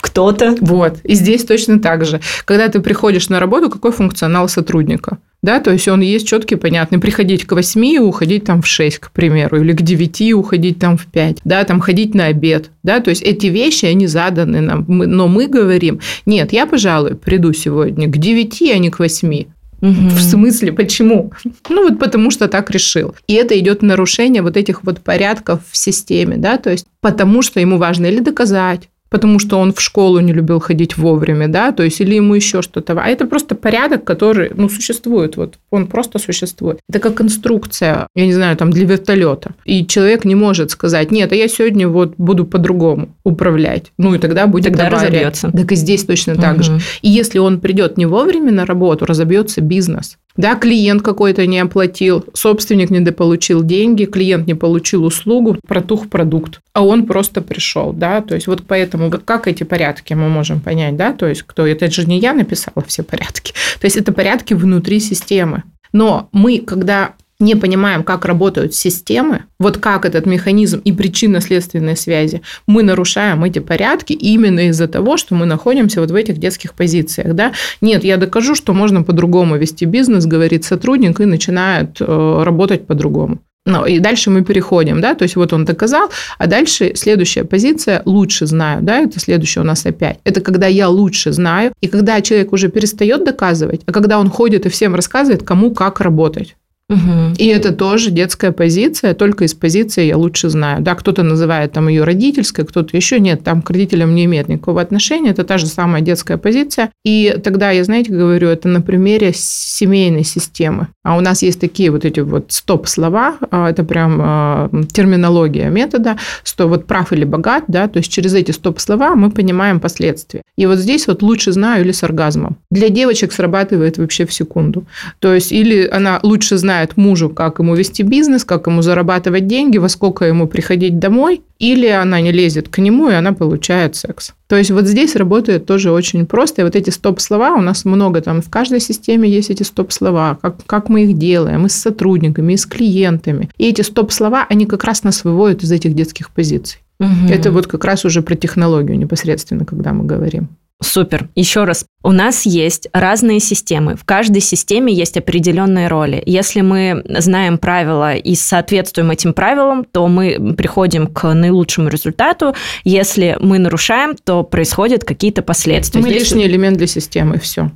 кто-то. 0.00 0.56
Вот. 0.60 0.98
И 1.04 1.14
здесь 1.14 1.44
точно 1.44 1.78
так 1.80 2.04
же. 2.04 2.20
Когда 2.44 2.68
ты 2.68 2.80
приходишь 2.80 3.28
на 3.28 3.40
работу, 3.40 3.70
какой 3.70 3.92
функционал 3.92 4.48
сотрудника? 4.48 5.18
Да, 5.40 5.60
то 5.60 5.70
есть 5.70 5.86
он 5.86 6.00
есть 6.00 6.26
четкий, 6.26 6.56
понятный. 6.56 6.98
Приходить 6.98 7.44
к 7.44 7.52
8 7.52 7.84
и 7.84 7.98
уходить 8.00 8.44
там 8.44 8.60
в 8.60 8.66
6, 8.66 8.98
к 8.98 9.12
примеру, 9.12 9.60
или 9.60 9.72
к 9.72 9.82
9 9.82 10.20
и 10.20 10.34
уходить 10.34 10.80
там 10.80 10.98
в 10.98 11.06
5, 11.06 11.38
да, 11.44 11.62
там 11.62 11.78
ходить 11.78 12.12
на 12.12 12.24
обед, 12.24 12.72
да, 12.82 12.98
то 12.98 13.10
есть 13.10 13.22
эти 13.22 13.46
вещи, 13.46 13.84
они 13.86 14.08
заданы 14.08 14.60
нам, 14.60 14.84
но 14.88 15.28
мы 15.28 15.46
говорим, 15.46 16.00
нет, 16.26 16.52
я, 16.52 16.66
пожалуй, 16.66 17.14
приду 17.14 17.52
сегодня 17.52 18.10
к 18.10 18.18
9, 18.18 18.62
а 18.62 18.78
не 18.78 18.90
к 18.90 18.98
8, 18.98 19.44
Угу. 19.80 20.08
В 20.10 20.20
смысле, 20.20 20.72
почему? 20.72 21.32
Ну 21.68 21.88
вот 21.88 21.98
потому 21.98 22.30
что 22.30 22.48
так 22.48 22.70
решил. 22.70 23.14
И 23.26 23.34
это 23.34 23.58
идет 23.58 23.82
нарушение 23.82 24.42
вот 24.42 24.56
этих 24.56 24.84
вот 24.84 25.00
порядков 25.00 25.60
в 25.70 25.76
системе, 25.76 26.36
да, 26.36 26.56
то 26.58 26.70
есть 26.70 26.86
потому 27.00 27.42
что 27.42 27.60
ему 27.60 27.78
важно 27.78 28.06
или 28.06 28.20
доказать, 28.20 28.88
потому 29.10 29.38
что 29.38 29.58
он 29.58 29.72
в 29.72 29.80
школу 29.80 30.20
не 30.20 30.32
любил 30.32 30.60
ходить 30.60 30.96
вовремя, 30.96 31.48
да, 31.48 31.72
то 31.72 31.82
есть 31.82 32.00
или 32.00 32.14
ему 32.14 32.34
еще 32.34 32.62
что-то. 32.62 32.94
А 33.00 33.06
это 33.08 33.26
просто 33.26 33.54
порядок, 33.54 34.04
который, 34.04 34.50
ну, 34.54 34.68
существует, 34.68 35.36
вот 35.36 35.58
он 35.70 35.86
просто 35.86 36.18
существует. 36.18 36.78
Это 36.88 36.98
как 36.98 37.20
инструкция, 37.20 38.06
я 38.14 38.26
не 38.26 38.32
знаю, 38.32 38.56
там 38.56 38.70
для 38.70 38.86
вертолета. 38.86 39.52
И 39.64 39.86
человек 39.86 40.24
не 40.24 40.34
может 40.34 40.70
сказать, 40.70 41.10
нет, 41.10 41.32
а 41.32 41.34
я 41.34 41.48
сегодня 41.48 41.88
вот 41.88 42.14
буду 42.18 42.44
по-другому 42.44 43.10
управлять. 43.24 43.92
Ну, 43.98 44.14
и 44.14 44.18
тогда 44.18 44.46
будет 44.46 44.64
тогда 44.64 44.88
разобьется. 44.90 45.50
Так 45.50 45.72
и 45.72 45.76
здесь 45.76 46.04
точно 46.04 46.36
так 46.36 46.56
угу. 46.56 46.62
же. 46.62 46.80
И 47.02 47.08
если 47.08 47.38
он 47.38 47.60
придет 47.60 47.96
не 47.96 48.06
вовремя 48.06 48.52
на 48.52 48.66
работу, 48.66 49.06
разобьется 49.06 49.60
бизнес. 49.60 50.18
Да, 50.38 50.54
клиент 50.54 51.02
какой-то 51.02 51.46
не 51.46 51.58
оплатил, 51.58 52.24
собственник 52.32 52.90
не 52.90 53.00
дополучил 53.00 53.64
деньги, 53.64 54.04
клиент 54.04 54.46
не 54.46 54.54
получил 54.54 55.04
услугу, 55.04 55.56
протух 55.66 56.08
продукт, 56.08 56.60
а 56.72 56.86
он 56.86 57.06
просто 57.06 57.42
пришел, 57.42 57.92
да, 57.92 58.20
то 58.20 58.36
есть 58.36 58.46
вот 58.46 58.62
поэтому 58.66 59.10
как 59.10 59.48
эти 59.48 59.64
порядки 59.64 60.14
мы 60.14 60.28
можем 60.28 60.60
понять, 60.60 60.96
да, 60.96 61.12
то 61.12 61.26
есть 61.26 61.42
кто, 61.42 61.66
это 61.66 61.90
же 61.90 62.06
не 62.06 62.20
я 62.20 62.34
написала 62.34 62.84
все 62.86 63.02
порядки, 63.02 63.52
то 63.80 63.86
есть 63.86 63.96
это 63.96 64.12
порядки 64.12 64.54
внутри 64.54 65.00
системы. 65.00 65.64
Но 65.92 66.28
мы, 66.32 66.58
когда 66.58 67.14
не 67.40 67.54
понимаем, 67.54 68.02
как 68.02 68.24
работают 68.24 68.74
системы, 68.74 69.44
вот 69.60 69.78
как 69.78 70.04
этот 70.04 70.26
механизм 70.26 70.80
и 70.84 70.92
причинно-следственные 70.92 71.96
связи, 71.96 72.42
мы 72.66 72.82
нарушаем 72.82 73.44
эти 73.44 73.60
порядки 73.60 74.12
именно 74.12 74.68
из-за 74.68 74.88
того, 74.88 75.16
что 75.16 75.34
мы 75.34 75.46
находимся 75.46 76.00
вот 76.00 76.10
в 76.10 76.14
этих 76.14 76.38
детских 76.38 76.74
позициях. 76.74 77.34
Да? 77.34 77.52
Нет, 77.80 78.02
я 78.04 78.16
докажу, 78.16 78.54
что 78.54 78.74
можно 78.74 79.02
по-другому 79.02 79.56
вести 79.56 79.84
бизнес, 79.84 80.26
говорит 80.26 80.64
сотрудник, 80.64 81.20
и 81.20 81.26
начинает 81.26 82.00
э, 82.00 82.42
работать 82.44 82.86
по-другому. 82.86 83.38
Ну, 83.66 83.84
и 83.84 83.98
дальше 83.98 84.30
мы 84.30 84.42
переходим, 84.42 85.02
да, 85.02 85.14
то 85.14 85.24
есть 85.24 85.36
вот 85.36 85.52
он 85.52 85.66
доказал, 85.66 86.08
а 86.38 86.46
дальше 86.46 86.92
следующая 86.94 87.44
позиция 87.44 88.00
«лучше 88.06 88.46
знаю», 88.46 88.82
да, 88.82 89.00
это 89.00 89.20
следующее 89.20 89.62
у 89.62 89.66
нас 89.66 89.84
опять. 89.84 90.18
Это 90.24 90.40
когда 90.40 90.66
я 90.66 90.88
лучше 90.88 91.32
знаю, 91.32 91.74
и 91.82 91.88
когда 91.88 92.22
человек 92.22 92.54
уже 92.54 92.68
перестает 92.70 93.24
доказывать, 93.24 93.82
а 93.84 93.92
когда 93.92 94.18
он 94.18 94.30
ходит 94.30 94.64
и 94.64 94.70
всем 94.70 94.94
рассказывает, 94.94 95.42
кому 95.42 95.74
как 95.74 96.00
работать. 96.00 96.56
Угу. 96.90 97.34
И 97.36 97.46
это 97.46 97.72
тоже 97.72 98.10
детская 98.10 98.50
позиция, 98.50 99.12
только 99.12 99.44
из 99.44 99.52
позиции 99.52 100.06
я 100.06 100.16
лучше 100.16 100.48
знаю. 100.48 100.80
Да, 100.80 100.94
кто-то 100.94 101.22
называет 101.22 101.72
там 101.72 101.88
ее 101.88 102.04
родительской, 102.04 102.64
кто-то 102.64 102.96
еще 102.96 103.20
нет, 103.20 103.44
там 103.44 103.60
к 103.60 103.68
родителям 103.70 104.14
не 104.14 104.24
имеет 104.24 104.48
никакого 104.48 104.80
отношения, 104.80 105.30
это 105.30 105.44
та 105.44 105.58
же 105.58 105.66
самая 105.66 106.00
детская 106.00 106.38
позиция. 106.38 106.90
И 107.04 107.38
тогда 107.44 107.72
я, 107.72 107.84
знаете, 107.84 108.10
говорю, 108.10 108.48
это 108.48 108.68
на 108.68 108.80
примере 108.80 109.32
семейной 109.34 110.24
системы. 110.24 110.88
А 111.04 111.16
у 111.18 111.20
нас 111.20 111.42
есть 111.42 111.60
такие 111.60 111.90
вот 111.90 112.06
эти 112.06 112.20
вот 112.20 112.46
стоп-слова, 112.52 113.36
а, 113.50 113.68
это 113.68 113.84
прям 113.84 114.18
а, 114.22 114.70
терминология 114.90 115.68
метода, 115.68 116.16
что 116.42 116.68
вот 116.68 116.86
прав 116.86 117.12
или 117.12 117.24
богат, 117.24 117.64
да, 117.68 117.88
то 117.88 117.98
есть 117.98 118.10
через 118.10 118.32
эти 118.32 118.50
стоп-слова 118.50 119.14
мы 119.14 119.30
понимаем 119.30 119.78
последствия. 119.78 120.42
И 120.56 120.64
вот 120.64 120.78
здесь 120.78 121.06
вот 121.06 121.22
лучше 121.22 121.52
знаю 121.52 121.84
или 121.84 121.92
с 121.92 122.02
оргазмом. 122.02 122.56
Для 122.70 122.88
девочек 122.88 123.32
срабатывает 123.32 123.98
вообще 123.98 124.24
в 124.24 124.32
секунду. 124.32 124.84
То 125.18 125.34
есть 125.34 125.52
или 125.52 125.86
она 125.86 126.18
лучше 126.22 126.56
знает 126.56 126.77
объясняет 126.78 126.96
мужу, 126.96 127.30
как 127.30 127.58
ему 127.58 127.74
вести 127.74 128.02
бизнес, 128.02 128.44
как 128.44 128.66
ему 128.66 128.82
зарабатывать 128.82 129.46
деньги, 129.46 129.78
во 129.78 129.88
сколько 129.88 130.24
ему 130.24 130.46
приходить 130.46 130.98
домой, 130.98 131.42
или 131.58 131.86
она 131.88 132.20
не 132.20 132.32
лезет 132.32 132.68
к 132.68 132.78
нему, 132.78 133.10
и 133.10 133.14
она 133.14 133.32
получает 133.32 133.96
секс. 133.96 134.34
То 134.48 134.56
есть 134.56 134.70
вот 134.70 134.86
здесь 134.86 135.16
работает 135.16 135.66
тоже 135.66 135.90
очень 135.90 136.26
просто. 136.26 136.62
И 136.62 136.64
вот 136.64 136.76
эти 136.76 136.90
стоп-слова, 136.90 137.54
у 137.54 137.60
нас 137.60 137.84
много 137.84 138.20
там, 138.20 138.40
в 138.40 138.48
каждой 138.48 138.80
системе 138.80 139.28
есть 139.28 139.50
эти 139.50 139.64
стоп-слова, 139.64 140.38
как, 140.40 140.56
как 140.66 140.88
мы 140.88 141.04
их 141.04 141.18
делаем, 141.18 141.66
и 141.66 141.68
с 141.68 141.74
сотрудниками, 141.74 142.52
и 142.52 142.56
с 142.56 142.66
клиентами. 142.66 143.48
И 143.58 143.68
эти 143.68 143.82
стоп-слова, 143.82 144.46
они 144.50 144.66
как 144.66 144.84
раз 144.84 145.04
нас 145.04 145.24
выводят 145.24 145.62
из 145.62 145.72
этих 145.72 145.94
детских 145.94 146.30
позиций. 146.30 146.80
Угу. 147.00 147.32
Это 147.32 147.50
вот 147.50 147.66
как 147.66 147.84
раз 147.84 148.04
уже 148.04 148.22
про 148.22 148.34
технологию 148.34 148.98
непосредственно, 148.98 149.64
когда 149.64 149.92
мы 149.92 150.04
говорим. 150.04 150.48
Супер. 150.80 151.28
Еще 151.34 151.64
раз. 151.64 151.86
У 152.04 152.12
нас 152.12 152.46
есть 152.46 152.88
разные 152.92 153.40
системы. 153.40 153.96
В 153.96 154.04
каждой 154.04 154.40
системе 154.40 154.92
есть 154.92 155.16
определенные 155.16 155.88
роли. 155.88 156.22
Если 156.24 156.60
мы 156.60 157.02
знаем 157.18 157.58
правила 157.58 158.14
и 158.14 158.36
соответствуем 158.36 159.10
этим 159.10 159.32
правилам, 159.32 159.84
то 159.84 160.06
мы 160.06 160.54
приходим 160.56 161.08
к 161.08 161.34
наилучшему 161.34 161.88
результату. 161.88 162.54
Если 162.84 163.36
мы 163.40 163.58
нарушаем, 163.58 164.14
то 164.22 164.44
происходят 164.44 165.04
какие-то 165.04 165.42
последствия. 165.42 166.00
Мы 166.00 166.10
Здесь... 166.10 166.22
лишний 166.22 166.46
элемент 166.46 166.78
для 166.78 166.86
системы, 166.86 167.38
все. 167.40 167.72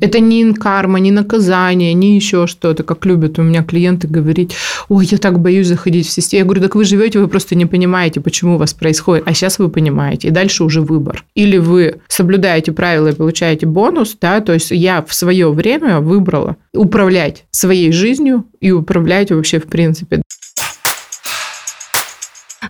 Это 0.00 0.20
не 0.20 0.52
карма, 0.52 0.98
не 1.00 1.10
наказание, 1.10 1.94
не 1.94 2.16
еще 2.16 2.46
что-то, 2.46 2.82
как 2.82 3.04
любят 3.06 3.38
у 3.38 3.42
меня 3.42 3.62
клиенты 3.62 4.08
говорить, 4.08 4.54
ой, 4.88 5.06
я 5.10 5.18
так 5.18 5.40
боюсь 5.40 5.66
заходить 5.66 6.06
в 6.06 6.10
систему. 6.10 6.38
Я 6.40 6.44
говорю, 6.44 6.62
так 6.62 6.74
вы 6.74 6.84
живете, 6.84 7.18
вы 7.18 7.28
просто 7.28 7.54
не 7.54 7.66
понимаете, 7.66 8.20
почему 8.20 8.56
у 8.56 8.58
вас 8.58 8.74
происходит, 8.74 9.24
а 9.26 9.34
сейчас 9.34 9.58
вы 9.58 9.68
понимаете, 9.68 10.28
и 10.28 10.30
дальше 10.30 10.64
уже 10.64 10.80
выбор. 10.80 11.24
Или 11.34 11.58
вы 11.58 11.96
соблюдаете 12.08 12.72
правила 12.72 13.08
и 13.08 13.14
получаете 13.14 13.66
бонус, 13.66 14.16
да, 14.20 14.40
то 14.40 14.52
есть 14.52 14.70
я 14.70 15.04
в 15.06 15.14
свое 15.14 15.50
время 15.50 16.00
выбрала 16.00 16.56
управлять 16.72 17.44
своей 17.50 17.92
жизнью 17.92 18.44
и 18.60 18.70
управлять 18.70 19.30
вообще 19.30 19.58
в 19.58 19.64
принципе. 19.64 20.22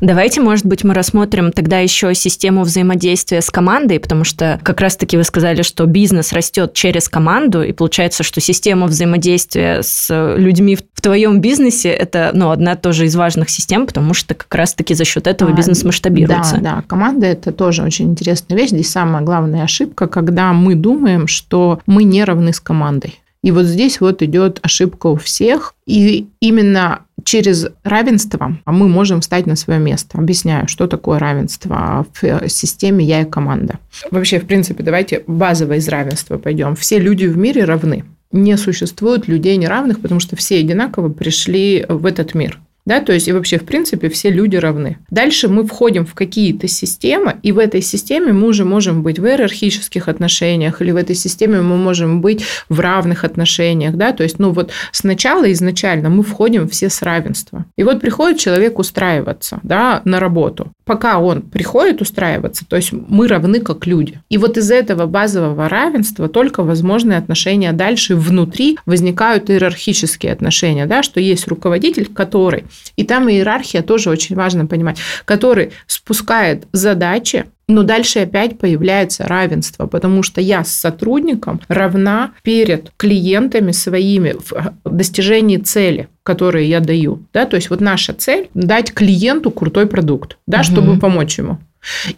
Давайте, 0.01 0.41
может 0.41 0.67
быть, 0.67 0.85
мы 0.85 0.95
рассмотрим 0.95 1.53
тогда 1.53 1.79
еще 1.79 2.15
систему 2.15 2.63
взаимодействия 2.63 3.41
с 3.41 3.51
командой, 3.51 4.01
потому 4.01 4.25
что 4.25 4.61
как 4.63 4.81
раз-таки 4.81 5.17
вы 5.17 5.25
сказали, 5.25 5.63
что 5.63 5.87
бизнес 5.87 6.33
растет 6.33 6.75
через 6.75 7.09
команду, 7.09 7.63
и 7.63 7.73
получается, 7.73 8.23
что 8.23 8.41
система 8.41 8.87
взаимодействия 8.87 9.83
с 9.83 10.35
людьми 10.37 10.77
в 10.77 11.01
твоем 11.01 11.41
бизнесе– 11.41 11.89
это 11.91 12.31
ну, 12.35 12.51
одна 12.51 12.77
тоже 12.77 13.07
из 13.07 13.17
важных 13.17 13.51
систем, 13.51 13.87
потому 13.87 14.15
что 14.15 14.35
как 14.35 14.55
раз-таки 14.55 14.95
за 14.95 15.05
счет 15.05 15.27
этого 15.27 15.53
а, 15.53 15.55
бизнес 15.55 15.85
масштабируется. 15.85 16.57
Да, 16.57 16.77
да, 16.77 16.85
команда– 16.87 17.27
это 17.29 17.53
тоже 17.53 17.83
очень 17.83 18.11
интересная 18.11 18.57
вещь. 18.57 18.71
Здесь 18.71 18.91
самая 18.91 19.23
главная 19.23 19.63
ошибка, 19.63 20.07
когда 20.07 20.53
мы 20.53 20.75
думаем, 20.75 21.27
что 21.27 21.81
мы 21.87 22.05
не 22.05 22.25
равны 22.25 22.53
с 22.53 22.61
командой. 22.61 23.21
И 23.43 23.53
вот 23.53 23.67
здесь 23.67 24.01
вот 24.01 24.23
идет 24.23 24.59
ошибка 24.63 25.07
у 25.07 25.17
всех. 25.17 25.75
И 25.87 26.27
именно 26.41 27.06
через 27.27 27.67
равенство 27.83 28.57
мы 28.65 28.89
можем 28.89 29.21
встать 29.21 29.47
на 29.47 29.57
свое 29.57 29.81
место. 29.81 30.17
Объясняю, 30.17 30.69
что 30.69 30.87
такое 30.87 31.19
равенство 31.19 32.07
в 32.15 32.49
системе 32.49 33.05
«я 33.05 33.23
и 33.23 33.25
команда». 33.25 33.79
Вообще, 34.11 34.39
в 34.39 34.47
принципе, 34.47 34.83
давайте 34.83 35.25
базово 35.27 35.75
из 35.75 35.89
равенства 35.89 36.39
пойдем. 36.39 36.77
Все 36.77 36.99
люди 36.99 37.27
в 37.27 37.37
мире 37.37 37.65
равны. 37.65 38.05
Не 38.33 38.57
существует 38.57 39.29
людей 39.29 39.57
неравных, 39.57 40.01
потому 40.01 40.21
что 40.21 40.37
все 40.37 40.59
одинаково 40.59 41.09
пришли 41.09 41.85
в 41.89 42.07
этот 42.07 42.35
мир. 42.35 42.61
Да, 42.87 43.01
то 43.01 43.13
есть 43.13 43.27
и 43.27 43.33
вообще, 43.33 43.59
в 43.59 43.65
принципе, 43.65 44.09
все 44.09 44.31
люди 44.31 44.55
равны. 44.55 44.99
Дальше 45.11 45.49
мы 45.49 45.67
входим 45.67 46.07
в 46.07 46.15
какие-то 46.15 46.69
системы, 46.69 47.37
и 47.43 47.51
в 47.51 47.59
этой 47.59 47.83
системе 47.83 48.33
мы 48.33 48.47
уже 48.47 48.65
можем 48.65 49.03
быть 49.03 49.19
в 49.19 49.27
иерархических 49.27 50.09
отношениях, 50.09 50.81
или 50.81 50.93
в 50.93 50.97
этой 50.97 51.17
системе 51.17 51.61
мы 51.61 51.77
можем 51.77 52.21
быть 52.21 52.45
в 52.69 52.79
равных 52.79 53.25
отношениях. 53.25 53.97
Да? 53.97 54.13
То 54.13 54.23
есть, 54.23 54.39
ну 54.39 54.53
вот 54.53 54.71
сначала 54.93 55.51
изначально 55.53 56.11
мы 56.11 56.23
входим 56.23 56.69
все 56.69 56.89
с 56.89 57.03
равенства. 57.03 57.65
И 57.77 57.83
вот 57.83 58.01
приходит 58.01 58.39
человек 58.39 58.79
устраиваться 58.79 59.59
да, 59.65 60.01
на 60.05 60.21
работу. 60.21 60.73
Пока 60.85 61.19
он 61.19 61.43
приходит 61.43 62.01
устраиваться, 62.01 62.65
то 62.69 62.77
есть 62.77 62.93
мы 62.93 63.27
равны 63.27 63.59
как 63.59 63.87
люди. 63.89 64.21
И 64.29 64.39
вот 64.39 64.57
из 64.57 64.71
этого 64.71 65.07
базового 65.07 65.69
равенства 65.69 66.29
только 66.29 66.63
возможные 66.63 67.19
отношения 67.19 67.73
дальше 67.73 68.15
внутри 68.15 68.79
возникают 68.87 69.51
иерархические 69.51 70.33
отношения, 70.33 70.87
да, 70.87 71.03
что 71.03 71.19
есть 71.19 71.49
руководитель, 71.49 72.07
который 72.07 72.65
и 72.97 73.05
там 73.05 73.29
иерархия 73.31 73.83
тоже 73.83 74.11
очень 74.11 74.37
важно 74.37 74.67
понимать, 74.67 74.99
который 75.25 75.73
спускает 75.87 76.67
задачи, 76.73 77.47
но 77.69 77.83
дальше 77.83 78.21
опять 78.21 78.59
появляется 78.59 79.27
равенство, 79.27 79.87
потому 79.87 80.23
что 80.23 80.41
я 80.41 80.65
с 80.65 80.71
сотрудником 80.71 81.61
равна 81.69 82.33
перед 82.43 82.93
клиентами 82.97 83.73
своими 83.73 84.37
в 84.85 84.91
достижении 84.91 85.59
цели 85.59 86.09
которые 86.27 86.69
я 86.69 86.81
даю. 86.81 87.23
Да? 87.33 87.47
То 87.47 87.55
есть 87.55 87.71
вот 87.71 87.81
наша 87.81 88.13
цель– 88.13 88.51
дать 88.55 88.93
клиенту 88.93 89.53
крутой 89.53 89.87
продукт, 89.87 90.39
да, 90.47 90.59
угу. 90.59 90.65
чтобы 90.65 90.99
помочь 90.99 91.39
ему. 91.39 91.59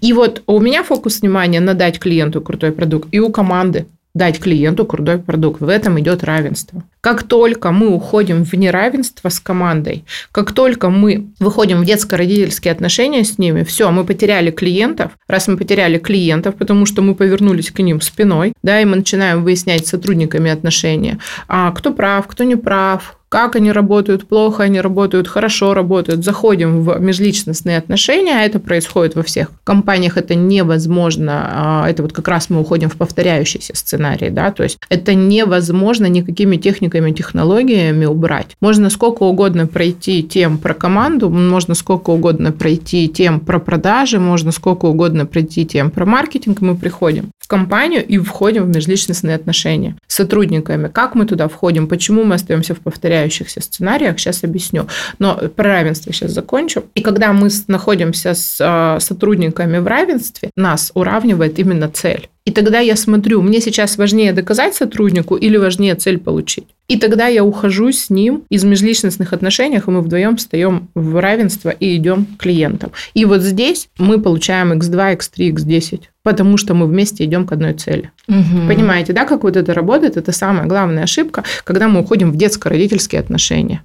И 0.01 0.15
вот 0.15 0.43
у 0.47 0.61
меня 0.61 0.83
фокус 0.83 1.21
внимания 1.21 1.61
на 1.61 1.75
дать 1.75 1.99
клиенту 1.99 2.41
крутой 2.41 2.73
продукт, 2.73 3.09
и 3.13 3.21
у 3.21 3.31
команды 3.31 3.87
дать 4.15 4.41
клиенту 4.41 4.85
крутой 4.85 5.19
продукт. 5.19 5.61
В 5.61 5.69
этом 5.69 5.99
идет 6.01 6.25
равенство. 6.25 6.83
Как 7.01 7.23
только 7.23 7.71
мы 7.71 7.89
уходим 7.89 8.45
в 8.45 8.53
неравенство 8.55 9.29
с 9.29 9.39
командой, 9.39 10.05
как 10.33 10.53
только 10.53 10.91
мы 10.91 11.29
выходим 11.39 11.81
в 11.81 11.85
детско-родительские 11.85 12.73
отношения 12.73 13.25
с 13.25 13.39
ними, 13.39 13.63
все, 13.63 13.91
мы 13.91 14.05
потеряли 14.05 14.51
клиентов. 14.51 15.13
Раз 15.29 15.47
мы 15.49 15.57
потеряли 15.57 15.99
клиентов, 15.99 16.57
потому 16.57 16.87
что 16.87 17.03
мы 17.03 17.15
повернулись 17.15 17.71
к 17.71 17.79
ним 17.81 18.01
спиной, 18.01 18.53
да, 18.63 18.81
и 18.81 18.85
мы 18.85 18.97
начинаем 18.97 19.45
выяснять 19.45 19.87
с 19.87 19.91
сотрудниками 19.91 20.51
отношения, 20.51 21.19
а 21.47 21.71
кто 21.73 21.93
прав, 21.93 22.27
кто 22.27 22.45
не 22.45 22.57
прав, 22.57 23.18
как 23.29 23.57
они 23.57 23.73
работают, 23.73 24.27
плохо 24.27 24.65
они 24.65 24.81
работают, 24.81 25.29
хорошо 25.29 25.75
работают, 25.75 26.25
заходим 26.25 26.83
в 26.83 26.99
межличностные 26.99 27.79
отношения, 27.79 28.39
а 28.39 28.43
это 28.43 28.59
происходит 28.59 29.15
во 29.15 29.23
всех 29.23 29.51
компаниях, 29.65 30.17
это 30.17 30.35
невозможно, 30.35 31.49
а, 31.51 31.91
это 31.91 32.03
вот 32.03 32.13
как 32.13 32.29
раз 32.29 32.51
мы 32.51 32.61
уходим 32.61 32.89
в 32.89 32.97
повторяющийся 32.97 33.75
сценарий, 33.77 34.31
да, 34.31 34.51
то 34.51 34.63
есть 34.63 34.79
это 34.89 35.15
невозможно 35.15 36.07
никакими 36.07 36.57
техниками, 36.57 37.13
технологиями 37.13 38.07
убрать. 38.07 38.57
Можно 38.61 38.91
сколько 38.91 39.25
угодно 39.25 39.67
пройти 39.67 40.23
тем 40.23 40.59
про 40.59 40.75
команду, 40.75 41.29
можно 41.31 41.75
сколько 41.75 42.11
угодно 42.11 42.53
пройти 42.53 43.09
тем 43.09 43.41
про 43.41 43.59
продажи, 43.59 44.19
можно 44.19 44.53
сколько 44.53 44.87
угодно 44.87 45.27
пройти 45.27 45.67
тем 45.67 45.91
про 45.91 46.07
маркетинг, 46.07 46.61
мы 46.61 46.77
приходим 46.77 47.31
компанию 47.49 48.07
и 48.07 48.19
входим 48.19 48.65
в 48.65 48.69
межличностные 48.69 49.35
отношения 49.35 49.97
с 50.07 50.15
сотрудниками. 50.15 50.89
Как 50.89 51.15
мы 51.15 51.27
туда 51.27 51.49
входим, 51.49 51.89
почему 51.89 52.23
мы 52.23 52.37
остаемся 52.37 52.75
в 52.75 52.81
повторяющихся 52.81 53.61
сценариях, 53.61 54.19
сейчас 54.19 54.45
объясню. 54.45 54.87
Но 55.19 55.35
про 55.35 55.65
равенство 55.65 56.13
сейчас 56.13 56.33
закончу. 56.33 56.85
И 56.95 57.03
когда 57.03 57.33
мы 57.33 57.49
находимся 57.67 58.35
с 58.35 58.59
а, 58.61 59.01
сотрудниками 59.01 59.79
в 59.79 59.87
равенстве, 59.87 60.51
нас 60.57 60.93
уравнивает 60.95 61.59
именно 61.59 61.89
цель. 61.89 62.29
И 62.49 62.51
тогда 62.51 62.79
я 62.79 62.97
смотрю, 62.97 63.43
мне 63.43 63.61
сейчас 63.61 63.99
важнее 63.99 64.33
доказать 64.33 64.75
сотруднику 64.75 65.37
или 65.37 65.59
важнее 65.59 65.95
цель 65.97 66.17
получить. 66.17 66.65
И 66.89 66.97
тогда 66.97 67.27
я 67.27 67.45
ухожу 67.45 67.93
с 67.93 68.09
ним 68.09 68.45
из 68.49 68.65
межличностных 68.65 69.35
отношений, 69.35 69.77
и 69.77 69.91
мы 69.91 70.01
вдвоем 70.01 70.39
встаем 70.39 70.89
в 70.95 71.21
равенство 71.21 71.69
и 71.69 71.95
идем 71.95 72.25
к 72.25 72.41
клиентам. 72.41 72.93
И 73.13 73.27
вот 73.27 73.43
здесь 73.43 73.91
мы 73.99 74.19
получаем 74.19 74.73
x2, 74.73 75.19
x3, 75.19 75.51
x10, 75.57 76.01
потому 76.23 76.57
что 76.57 76.73
мы 76.73 76.87
вместе 76.87 77.23
идем 77.27 77.47
к 77.47 77.53
одной 77.53 77.75
цели. 77.75 78.13
Угу. 78.29 78.67
Понимаете, 78.67 79.13
да, 79.13 79.27
как 79.27 79.43
вот 79.43 79.59
это 79.59 79.75
работает? 79.75 80.17
Это 80.17 80.33
самая 80.33 80.67
главная 80.67 81.03
ошибка, 81.03 81.45
когда 81.65 81.87
мы 81.87 82.01
уходим 82.01 82.33
в 82.33 82.37
детско-родительские 82.37 83.21
отношения. 83.21 83.83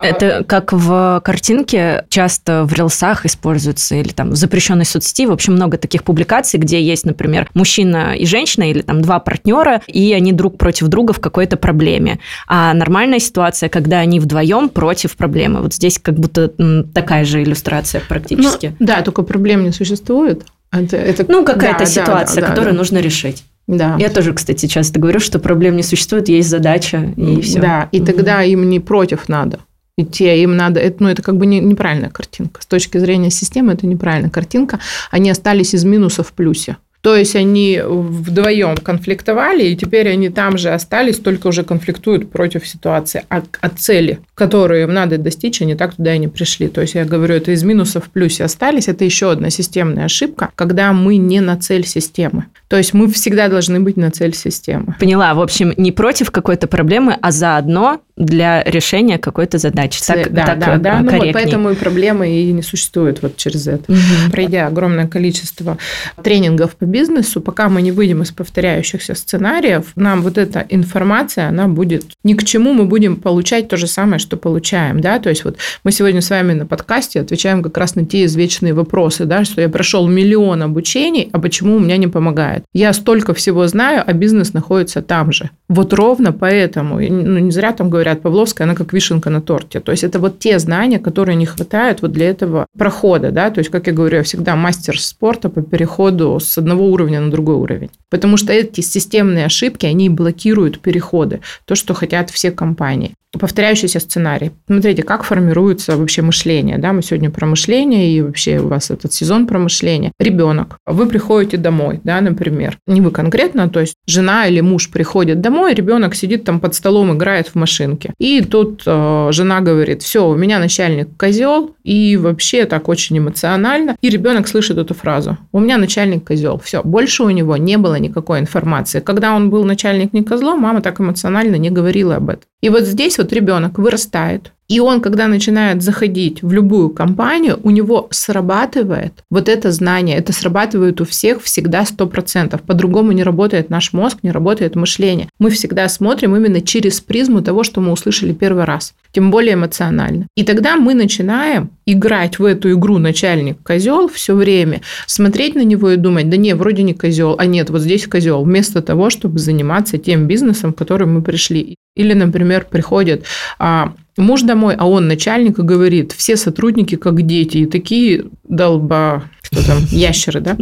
Это 0.00 0.44
как 0.46 0.72
в 0.72 1.20
картинке 1.24 2.04
часто 2.08 2.64
в 2.64 2.72
рилсах 2.72 3.24
используется 3.24 3.94
или 3.94 4.08
там 4.08 4.30
в 4.30 4.36
запрещенной 4.36 4.84
соцсети. 4.84 5.26
В 5.26 5.32
общем, 5.32 5.54
много 5.54 5.78
таких 5.78 6.04
публикаций, 6.04 6.60
где 6.60 6.82
есть, 6.82 7.06
например, 7.06 7.48
мужчина 7.54 8.14
и 8.14 8.26
женщина 8.26 8.70
или 8.70 8.82
там 8.82 9.00
два 9.00 9.18
партнера, 9.20 9.80
и 9.86 10.12
они 10.12 10.32
друг 10.32 10.58
против 10.58 10.88
друга 10.88 11.12
в 11.12 11.20
какой-то 11.20 11.56
проблеме. 11.56 12.18
А 12.46 12.74
нормальная 12.74 13.18
ситуация, 13.18 13.68
когда 13.68 14.00
они 14.00 14.20
вдвоем 14.20 14.68
против 14.68 15.16
проблемы. 15.16 15.62
Вот 15.62 15.74
здесь 15.74 15.98
как 15.98 16.16
будто 16.18 16.52
такая 16.92 17.24
же 17.24 17.42
иллюстрация 17.42 18.02
практически. 18.06 18.76
Ну, 18.78 18.86
да, 18.86 19.02
только 19.02 19.22
проблем 19.22 19.64
не 19.64 19.72
существует. 19.72 20.44
Это, 20.72 20.96
это... 20.96 21.24
Ну, 21.28 21.44
какая-то 21.44 21.80
да, 21.80 21.86
ситуация, 21.86 22.40
да, 22.42 22.48
да, 22.48 22.48
которую 22.48 22.74
да. 22.74 22.78
нужно 22.78 22.98
решить. 22.98 23.44
Да. 23.66 23.96
Я 23.98 24.10
тоже, 24.10 24.32
кстати, 24.32 24.66
часто 24.66 25.00
говорю, 25.00 25.20
что 25.20 25.38
проблем 25.38 25.76
не 25.76 25.82
существует, 25.82 26.28
есть 26.28 26.48
задача, 26.48 27.12
и 27.16 27.40
все. 27.40 27.60
Да, 27.60 27.88
и 27.92 28.00
тогда 28.00 28.42
им 28.42 28.68
не 28.68 28.78
против 28.78 29.28
надо 29.28 29.60
идти, 29.98 30.26
а 30.28 30.34
им 30.34 30.56
надо, 30.56 30.80
это, 30.80 31.02
ну, 31.02 31.08
это 31.08 31.22
как 31.22 31.36
бы 31.36 31.46
не, 31.46 31.60
неправильная 31.60 32.10
картинка. 32.10 32.60
С 32.62 32.66
точки 32.66 32.98
зрения 32.98 33.30
системы 33.30 33.72
это 33.72 33.86
неправильная 33.86 34.30
картинка. 34.30 34.78
Они 35.10 35.30
остались 35.30 35.74
из 35.74 35.84
минуса 35.84 36.22
в 36.22 36.32
плюсе. 36.32 36.76
То 37.06 37.14
есть 37.14 37.36
они 37.36 37.80
вдвоем 37.84 38.76
конфликтовали, 38.76 39.62
и 39.62 39.76
теперь 39.76 40.08
они 40.08 40.28
там 40.28 40.58
же 40.58 40.70
остались, 40.70 41.18
только 41.18 41.46
уже 41.46 41.62
конфликтуют 41.62 42.32
против 42.32 42.66
ситуации. 42.66 43.24
А 43.28 43.44
от 43.60 43.78
цели, 43.78 44.18
которую 44.34 44.82
им 44.82 44.92
надо 44.92 45.16
достичь, 45.16 45.62
они 45.62 45.76
так 45.76 45.94
туда 45.94 46.16
и 46.16 46.18
не 46.18 46.26
пришли. 46.26 46.66
То 46.66 46.80
есть 46.80 46.94
я 46.94 47.04
говорю, 47.04 47.36
это 47.36 47.52
из 47.52 47.62
минусов 47.62 48.06
в 48.06 48.10
плюсе 48.10 48.42
остались. 48.42 48.88
Это 48.88 49.04
еще 49.04 49.30
одна 49.30 49.50
системная 49.50 50.06
ошибка, 50.06 50.50
когда 50.56 50.92
мы 50.92 51.16
не 51.16 51.40
на 51.40 51.56
цель 51.56 51.86
системы. 51.86 52.46
То 52.68 52.76
есть 52.76 52.94
мы 52.94 53.08
всегда 53.08 53.48
должны 53.48 53.80
быть 53.80 53.96
на 53.96 54.10
цель 54.10 54.34
системы. 54.34 54.96
Поняла. 54.98 55.34
В 55.34 55.40
общем, 55.40 55.72
не 55.76 55.92
против 55.92 56.30
какой-то 56.30 56.66
проблемы, 56.66 57.16
а 57.20 57.30
заодно 57.30 58.00
для 58.16 58.64
решения 58.64 59.18
какой-то 59.18 59.58
задачи. 59.58 60.00
Так, 60.04 60.32
да, 60.32 60.46
так 60.46 60.58
да, 60.58 60.76
да. 60.78 61.00
Ну, 61.00 61.18
вот 61.18 61.32
поэтому 61.32 61.70
и 61.70 61.74
проблемы 61.74 62.28
и 62.28 62.50
не 62.50 62.62
существует 62.62 63.20
вот 63.20 63.36
через 63.36 63.66
это. 63.66 63.92
Угу. 63.92 64.32
Пройдя 64.32 64.66
огромное 64.66 65.06
количество 65.06 65.76
тренингов 66.22 66.76
по 66.76 66.86
бизнесу, 66.86 67.42
пока 67.42 67.68
мы 67.68 67.82
не 67.82 67.92
выйдем 67.92 68.22
из 68.22 68.32
повторяющихся 68.32 69.14
сценариев, 69.14 69.92
нам 69.96 70.22
вот 70.22 70.38
эта 70.38 70.64
информация, 70.70 71.48
она 71.48 71.68
будет 71.68 72.04
ни 72.24 72.32
к 72.32 72.44
чему, 72.44 72.72
мы 72.72 72.86
будем 72.86 73.16
получать 73.16 73.68
то 73.68 73.76
же 73.76 73.86
самое, 73.86 74.18
что 74.18 74.38
получаем, 74.38 75.00
да, 75.00 75.18
то 75.18 75.28
есть 75.28 75.44
вот 75.44 75.58
мы 75.84 75.92
сегодня 75.92 76.22
с 76.22 76.30
вами 76.30 76.54
на 76.54 76.64
подкасте 76.64 77.20
отвечаем 77.20 77.62
как 77.62 77.76
раз 77.76 77.96
на 77.96 78.06
те 78.06 78.24
извечные 78.24 78.72
вопросы, 78.72 79.26
да, 79.26 79.44
что 79.44 79.60
я 79.60 79.68
прошел 79.68 80.08
миллион 80.08 80.62
обучений, 80.62 81.28
а 81.32 81.38
почему 81.38 81.76
у 81.76 81.80
меня 81.80 81.98
не 81.98 82.06
помогает? 82.06 82.55
Я 82.72 82.92
столько 82.92 83.34
всего 83.34 83.66
знаю, 83.66 84.02
а 84.06 84.12
бизнес 84.12 84.52
находится 84.52 85.02
там 85.02 85.32
же. 85.32 85.50
Вот 85.68 85.92
ровно 85.92 86.32
поэтому, 86.32 86.96
ну, 86.96 87.38
не 87.38 87.50
зря 87.50 87.72
там 87.72 87.90
говорят, 87.90 88.22
Павловская, 88.22 88.66
она 88.66 88.74
как 88.74 88.92
вишенка 88.92 89.30
на 89.30 89.40
торте. 89.40 89.80
То 89.80 89.92
есть 89.92 90.04
это 90.04 90.18
вот 90.18 90.38
те 90.38 90.58
знания, 90.58 90.98
которые 90.98 91.36
не 91.36 91.46
хватают 91.46 92.02
вот 92.02 92.12
для 92.12 92.28
этого 92.28 92.66
прохода, 92.76 93.30
да, 93.30 93.50
то 93.50 93.58
есть, 93.58 93.70
как 93.70 93.86
я 93.86 93.92
говорю, 93.92 94.18
я 94.18 94.22
всегда 94.22 94.56
мастер 94.56 95.00
спорта 95.00 95.48
по 95.48 95.62
переходу 95.62 96.38
с 96.40 96.58
одного 96.58 96.86
уровня 96.86 97.20
на 97.20 97.30
другой 97.30 97.56
уровень. 97.56 97.90
Потому 98.10 98.36
что 98.36 98.52
эти 98.52 98.80
системные 98.80 99.46
ошибки, 99.46 99.86
они 99.86 100.08
блокируют 100.08 100.80
переходы, 100.80 101.40
то, 101.64 101.74
что 101.74 101.94
хотят 101.94 102.30
все 102.30 102.50
компании 102.50 103.14
повторяющийся 103.38 104.00
сценарий. 104.00 104.52
Смотрите, 104.66 105.02
как 105.02 105.24
формируется 105.24 105.96
вообще 105.96 106.22
мышление. 106.22 106.78
Да? 106.78 106.92
Мы 106.92 107.02
сегодня 107.02 107.30
про 107.30 107.46
мышление, 107.46 108.10
и 108.10 108.22
вообще 108.22 108.58
у 108.58 108.68
вас 108.68 108.90
этот 108.90 109.12
сезон 109.12 109.46
про 109.46 109.58
мышление. 109.58 110.12
Ребенок. 110.18 110.78
Вы 110.86 111.06
приходите 111.06 111.56
домой, 111.56 112.00
да, 112.04 112.20
например. 112.20 112.78
Не 112.86 113.00
вы 113.00 113.10
конкретно, 113.10 113.68
то 113.68 113.80
есть 113.80 113.94
жена 114.06 114.46
или 114.46 114.60
муж 114.60 114.90
приходит 114.90 115.40
домой, 115.40 115.74
ребенок 115.74 116.14
сидит 116.14 116.44
там 116.44 116.60
под 116.60 116.74
столом, 116.74 117.14
играет 117.14 117.48
в 117.48 117.54
машинке. 117.54 118.12
И 118.18 118.42
тут 118.42 118.82
э, 118.86 119.28
жена 119.32 119.60
говорит, 119.60 120.02
все, 120.02 120.28
у 120.28 120.36
меня 120.36 120.58
начальник 120.58 121.08
козел, 121.16 121.74
и 121.84 122.16
вообще 122.16 122.64
так 122.64 122.88
очень 122.88 123.18
эмоционально. 123.18 123.96
И 124.00 124.10
ребенок 124.10 124.48
слышит 124.48 124.78
эту 124.78 124.94
фразу. 124.94 125.38
У 125.52 125.60
меня 125.60 125.78
начальник 125.78 126.24
козел. 126.24 126.58
Все, 126.58 126.82
больше 126.82 127.22
у 127.22 127.30
него 127.30 127.56
не 127.56 127.76
было 127.76 127.96
никакой 127.96 128.40
информации. 128.40 129.00
Когда 129.00 129.34
он 129.34 129.50
был 129.50 129.64
начальник 129.64 130.12
не 130.12 130.22
козлом, 130.22 130.60
мама 130.60 130.80
так 130.80 131.00
эмоционально 131.00 131.56
не 131.56 131.70
говорила 131.70 132.16
об 132.16 132.30
этом. 132.30 132.44
И 132.62 132.68
вот 132.68 132.84
здесь 132.84 133.18
вот 133.18 133.32
ребенок 133.32 133.78
вырастает, 133.78 134.52
и 134.68 134.80
он, 134.80 135.00
когда 135.00 135.28
начинает 135.28 135.82
заходить 135.82 136.42
в 136.42 136.52
любую 136.52 136.90
компанию, 136.90 137.60
у 137.62 137.70
него 137.70 138.08
срабатывает 138.10 139.12
вот 139.30 139.48
это 139.48 139.70
знание. 139.70 140.16
Это 140.16 140.32
срабатывает 140.32 141.00
у 141.00 141.04
всех 141.04 141.40
всегда 141.42 141.82
100%. 141.82 142.60
По-другому 142.66 143.12
не 143.12 143.22
работает 143.22 143.70
наш 143.70 143.92
мозг, 143.92 144.18
не 144.22 144.32
работает 144.32 144.74
мышление. 144.74 145.28
Мы 145.38 145.50
всегда 145.50 145.88
смотрим 145.88 146.34
именно 146.34 146.60
через 146.60 147.00
призму 147.00 147.42
того, 147.42 147.62
что 147.62 147.80
мы 147.80 147.92
услышали 147.92 148.32
первый 148.32 148.64
раз. 148.64 148.94
Тем 149.12 149.30
более 149.30 149.54
эмоционально. 149.54 150.26
И 150.36 150.42
тогда 150.42 150.76
мы 150.76 150.94
начинаем 150.94 151.70
играть 151.86 152.40
в 152.40 152.44
эту 152.44 152.72
игру 152.72 152.98
начальник 152.98 153.62
козел 153.62 154.08
все 154.08 154.34
время, 154.34 154.80
смотреть 155.06 155.54
на 155.54 155.62
него 155.62 155.90
и 155.90 155.96
думать, 155.96 156.28
да 156.28 156.36
не, 156.36 156.54
вроде 156.54 156.82
не 156.82 156.92
козел, 156.92 157.36
а 157.38 157.46
нет, 157.46 157.70
вот 157.70 157.82
здесь 157.82 158.06
козел, 158.06 158.42
вместо 158.42 158.82
того, 158.82 159.10
чтобы 159.10 159.38
заниматься 159.38 159.96
тем 159.96 160.26
бизнесом, 160.26 160.72
в 160.72 160.76
который 160.76 161.06
мы 161.06 161.22
пришли. 161.22 161.76
Или, 161.96 162.12
например, 162.12 162.66
приходит 162.70 163.24
а, 163.58 163.94
муж 164.16 164.42
домой, 164.42 164.74
а 164.78 164.86
он 164.88 165.08
начальник 165.08 165.58
и 165.58 165.62
говорит, 165.62 166.12
все 166.12 166.36
сотрудники 166.36 166.96
как 166.96 167.22
дети, 167.22 167.58
и 167.58 167.66
такие 167.66 168.26
долба, 168.44 169.24
что 169.42 169.66
там, 169.66 169.78
ящеры, 169.90 170.40
да? 170.40 170.56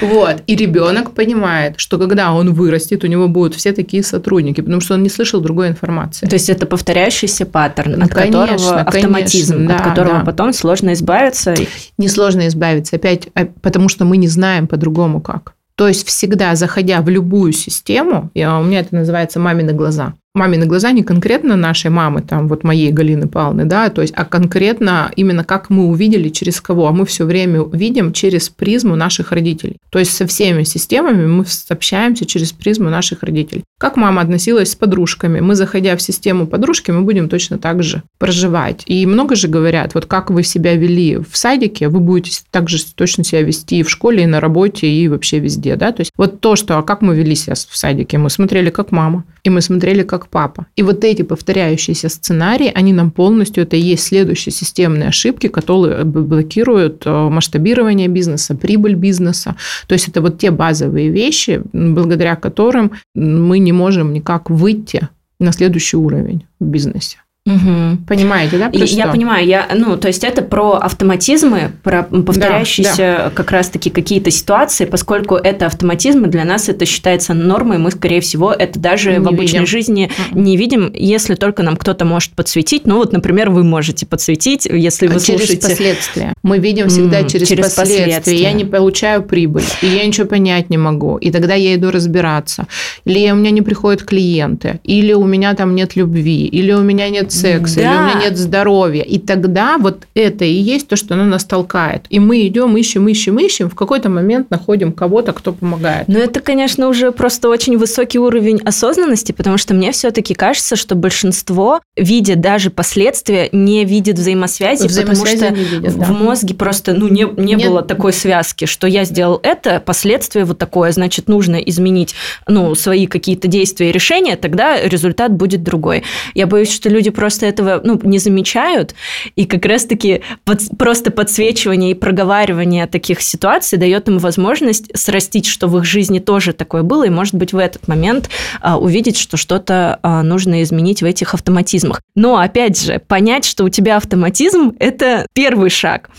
Вот. 0.00 0.42
И 0.46 0.56
ребенок 0.56 1.12
понимает, 1.12 1.74
что 1.78 1.98
когда 1.98 2.32
он 2.32 2.52
вырастет, 2.52 3.04
у 3.04 3.06
него 3.06 3.28
будут 3.28 3.54
все 3.54 3.72
такие 3.72 4.02
сотрудники, 4.02 4.60
потому 4.60 4.80
что 4.80 4.94
он 4.94 5.02
не 5.02 5.08
слышал 5.08 5.40
другой 5.40 5.68
информации. 5.68 6.26
То 6.26 6.34
есть 6.34 6.50
это 6.50 6.66
повторяющийся 6.66 7.46
паттерн, 7.46 8.02
от 8.02 8.12
которого 8.12 8.80
автоматизм, 8.80 9.70
от 9.70 9.82
которого 9.82 10.24
потом 10.24 10.52
сложно 10.52 10.92
избавиться. 10.92 11.54
Несложно 11.98 12.48
избавиться, 12.48 12.96
опять, 12.96 13.28
а, 13.34 13.46
потому 13.62 13.88
что 13.88 14.04
мы 14.04 14.16
не 14.16 14.28
знаем 14.28 14.66
по-другому 14.66 15.20
как. 15.20 15.54
То 15.78 15.86
есть 15.86 16.04
всегда, 16.08 16.56
заходя 16.56 17.00
в 17.02 17.08
любую 17.08 17.52
систему, 17.52 18.32
я, 18.34 18.58
у 18.58 18.64
меня 18.64 18.80
это 18.80 18.96
называется 18.96 19.38
мамины 19.38 19.72
глаза, 19.72 20.14
мамины 20.38 20.66
глаза 20.66 20.92
не 20.92 21.02
конкретно 21.02 21.56
нашей 21.56 21.90
мамы, 21.90 22.22
там 22.22 22.48
вот 22.48 22.64
моей 22.64 22.90
Галины 22.90 23.28
Павловны, 23.28 23.64
да, 23.64 23.90
то 23.90 24.02
есть, 24.02 24.14
а 24.16 24.24
конкретно 24.24 25.10
именно 25.16 25.44
как 25.44 25.68
мы 25.70 25.86
увидели, 25.86 26.28
через 26.28 26.60
кого. 26.60 26.86
А 26.86 26.92
мы 26.92 27.04
все 27.04 27.24
время 27.24 27.64
видим 27.72 28.12
через 28.12 28.48
призму 28.48 28.96
наших 28.96 29.32
родителей. 29.32 29.76
То 29.90 29.98
есть 29.98 30.12
со 30.12 30.26
всеми 30.26 30.62
системами 30.62 31.26
мы 31.26 31.44
общаемся 31.68 32.24
через 32.24 32.52
призму 32.52 32.90
наших 32.90 33.22
родителей. 33.22 33.64
Как 33.78 33.96
мама 33.96 34.22
относилась 34.22 34.72
с 34.72 34.76
подружками. 34.76 35.40
Мы, 35.40 35.54
заходя 35.54 35.96
в 35.96 36.02
систему 36.02 36.46
подружки, 36.46 36.90
мы 36.90 37.02
будем 37.02 37.28
точно 37.28 37.58
так 37.58 37.82
же 37.82 38.02
проживать. 38.18 38.82
И 38.86 39.06
много 39.06 39.34
же 39.34 39.48
говорят, 39.48 39.94
вот 39.94 40.06
как 40.06 40.30
вы 40.30 40.42
себя 40.42 40.74
вели 40.74 41.16
в 41.18 41.36
садике, 41.36 41.88
вы 41.88 42.00
будете 42.00 42.40
так 42.50 42.68
же 42.68 42.78
точно 42.94 43.24
себя 43.24 43.42
вести 43.42 43.78
и 43.78 43.82
в 43.82 43.90
школе, 43.90 44.24
и 44.24 44.26
на 44.26 44.40
работе, 44.40 44.86
и 44.86 45.08
вообще 45.08 45.38
везде, 45.38 45.76
да. 45.76 45.92
То 45.92 46.00
есть 46.00 46.12
вот 46.16 46.40
то, 46.40 46.56
что, 46.56 46.78
а 46.78 46.82
как 46.82 47.02
мы 47.02 47.16
вели 47.16 47.34
себя 47.34 47.54
в 47.54 47.76
садике, 47.76 48.18
мы 48.18 48.30
смотрели 48.30 48.70
как 48.70 48.92
мама, 48.92 49.24
и 49.44 49.50
мы 49.50 49.60
смотрели 49.60 50.02
как 50.02 50.27
папа. 50.30 50.66
И 50.76 50.82
вот 50.82 51.04
эти 51.04 51.22
повторяющиеся 51.22 52.08
сценарии, 52.08 52.72
они 52.74 52.92
нам 52.92 53.10
полностью, 53.10 53.62
это 53.62 53.76
и 53.76 53.80
есть 53.80 54.04
следующие 54.04 54.52
системные 54.52 55.08
ошибки, 55.08 55.48
которые 55.48 56.04
блокируют 56.04 57.02
э, 57.06 57.10
масштабирование 57.10 58.08
бизнеса, 58.08 58.54
прибыль 58.54 58.94
бизнеса. 58.94 59.56
То 59.86 59.94
есть 59.94 60.08
это 60.08 60.20
вот 60.20 60.38
те 60.38 60.50
базовые 60.50 61.10
вещи, 61.10 61.62
благодаря 61.72 62.36
которым 62.36 62.92
мы 63.14 63.58
не 63.58 63.72
можем 63.72 64.12
никак 64.12 64.50
выйти 64.50 65.08
на 65.40 65.52
следующий 65.52 65.96
уровень 65.96 66.44
в 66.60 66.64
бизнесе. 66.64 67.18
Угу. 67.48 68.04
Понимаете, 68.06 68.58
да? 68.58 68.68
Про 68.68 68.78
я 68.78 69.04
что? 69.04 69.12
понимаю, 69.12 69.46
я, 69.46 69.66
ну, 69.74 69.96
то 69.96 70.08
есть 70.08 70.22
это 70.22 70.42
про 70.42 70.72
автоматизмы, 70.72 71.72
про 71.82 72.02
повторяющиеся 72.02 72.96
да, 72.96 73.24
да. 73.24 73.30
как 73.30 73.50
раз-таки 73.50 73.88
какие-то 73.88 74.30
ситуации, 74.30 74.84
поскольку 74.84 75.34
это 75.34 75.66
автоматизмы, 75.66 76.26
для 76.26 76.44
нас 76.44 76.68
это 76.68 76.84
считается 76.84 77.32
нормой, 77.32 77.78
мы, 77.78 77.90
скорее 77.90 78.20
всего, 78.20 78.52
это 78.52 78.78
даже 78.78 79.12
не 79.12 79.18
в 79.20 79.28
обычной 79.28 79.60
видим. 79.60 79.66
жизни 79.66 80.10
mm-hmm. 80.10 80.38
не 80.38 80.56
видим, 80.58 80.90
если 80.92 81.36
только 81.36 81.62
нам 81.62 81.78
кто-то 81.78 82.04
может 82.04 82.32
подсветить. 82.32 82.86
Ну, 82.86 82.96
вот, 82.96 83.12
например, 83.12 83.48
вы 83.48 83.64
можете 83.64 84.04
подсветить, 84.04 84.66
если 84.66 85.06
вы 85.06 85.14
а 85.14 85.20
через 85.20 85.46
слушаете... 85.46 85.68
последствия. 85.68 86.34
Мы 86.42 86.58
видим 86.58 86.88
всегда 86.88 87.22
mm, 87.22 87.28
через, 87.30 87.48
через 87.48 87.64
последствия. 87.64 88.04
последствия. 88.04 88.42
Я 88.42 88.52
не 88.52 88.66
получаю 88.66 89.22
прибыль, 89.22 89.64
и 89.80 89.86
я 89.86 90.04
ничего 90.04 90.26
понять 90.26 90.68
не 90.68 90.76
могу. 90.76 91.16
И 91.16 91.30
тогда 91.30 91.54
я 91.54 91.74
иду 91.74 91.90
разбираться. 91.90 92.66
Или 93.06 93.30
у 93.30 93.36
меня 93.36 93.50
не 93.50 93.62
приходят 93.62 94.02
клиенты, 94.02 94.80
или 94.84 95.14
у 95.14 95.24
меня 95.24 95.54
там 95.54 95.74
нет 95.74 95.96
любви, 95.96 96.46
или 96.46 96.72
у 96.72 96.82
меня 96.82 97.08
нет 97.08 97.32
секса, 97.40 97.76
да. 97.76 97.80
или 97.80 97.88
у 97.88 98.02
меня 98.02 98.28
нет 98.28 98.38
здоровья. 98.38 99.02
И 99.02 99.18
тогда 99.18 99.78
вот 99.78 100.04
это 100.14 100.44
и 100.44 100.52
есть 100.52 100.88
то, 100.88 100.96
что 100.96 101.14
оно 101.14 101.24
нас 101.24 101.44
толкает. 101.44 102.04
И 102.10 102.18
мы 102.18 102.46
идем, 102.46 102.76
ищем, 102.76 103.08
ищем, 103.08 103.38
ищем, 103.38 103.70
в 103.70 103.74
какой-то 103.74 104.08
момент 104.08 104.50
находим 104.50 104.92
кого-то, 104.92 105.32
кто 105.32 105.52
помогает. 105.52 106.08
Но 106.08 106.18
это, 106.18 106.40
конечно, 106.40 106.88
уже 106.88 107.12
просто 107.12 107.48
очень 107.48 107.76
высокий 107.78 108.18
уровень 108.18 108.60
осознанности, 108.64 109.32
потому 109.32 109.58
что 109.58 109.74
мне 109.74 109.92
все-таки 109.92 110.34
кажется, 110.34 110.76
что 110.76 110.94
большинство, 110.94 111.80
видя 111.96 112.36
даже 112.36 112.70
последствия, 112.70 113.48
не 113.52 113.84
видит 113.84 114.18
взаимосвязи, 114.18 114.86
взаимосвязи 114.86 115.36
потому 115.36 115.54
что 115.54 115.76
видят, 115.76 115.92
в 115.92 115.98
да. 115.98 116.12
мозге 116.12 116.54
просто 116.54 116.94
ну, 116.94 117.08
не, 117.08 117.26
не 117.36 117.54
нет. 117.54 117.68
было 117.68 117.82
такой 117.82 118.12
связки, 118.12 118.64
что 118.64 118.86
я 118.86 119.04
сделал 119.04 119.40
это, 119.42 119.80
последствия 119.84 120.44
вот 120.44 120.58
такое, 120.58 120.92
значит, 120.92 121.28
нужно 121.28 121.56
изменить 121.56 122.14
ну, 122.46 122.74
свои 122.74 123.06
какие-то 123.06 123.48
действия 123.48 123.90
и 123.90 123.92
решения, 123.92 124.36
тогда 124.36 124.80
результат 124.80 125.32
будет 125.32 125.62
другой. 125.62 126.04
Я 126.34 126.46
боюсь, 126.46 126.72
что 126.72 126.88
люди 126.88 127.10
просто 127.18 127.46
этого 127.46 127.80
ну, 127.82 128.00
не 128.04 128.20
замечают, 128.20 128.94
и 129.34 129.44
как 129.44 129.66
раз-таки 129.66 130.22
под, 130.44 130.60
просто 130.78 131.10
подсвечивание 131.10 131.90
и 131.90 131.94
проговаривание 131.94 132.86
таких 132.86 133.22
ситуаций 133.22 133.76
дает 133.76 134.06
им 134.06 134.18
возможность 134.18 134.96
срастить, 134.96 135.44
что 135.44 135.66
в 135.66 135.76
их 135.78 135.84
жизни 135.84 136.20
тоже 136.20 136.52
такое 136.52 136.84
было, 136.84 137.04
и, 137.04 137.10
может 137.10 137.34
быть, 137.34 137.52
в 137.52 137.58
этот 137.58 137.88
момент 137.88 138.30
а, 138.60 138.78
увидеть, 138.78 139.18
что 139.18 139.36
что-то 139.36 139.98
а, 140.04 140.22
нужно 140.22 140.62
изменить 140.62 141.02
в 141.02 141.04
этих 141.04 141.34
автоматизмах. 141.34 142.02
Но, 142.14 142.36
опять 142.38 142.80
же, 142.80 143.00
понять, 143.00 143.44
что 143.44 143.64
у 143.64 143.68
тебя 143.68 143.96
автоматизм– 143.96 144.74
это 144.78 145.26
первый 145.32 145.70
шаг. 145.70 146.10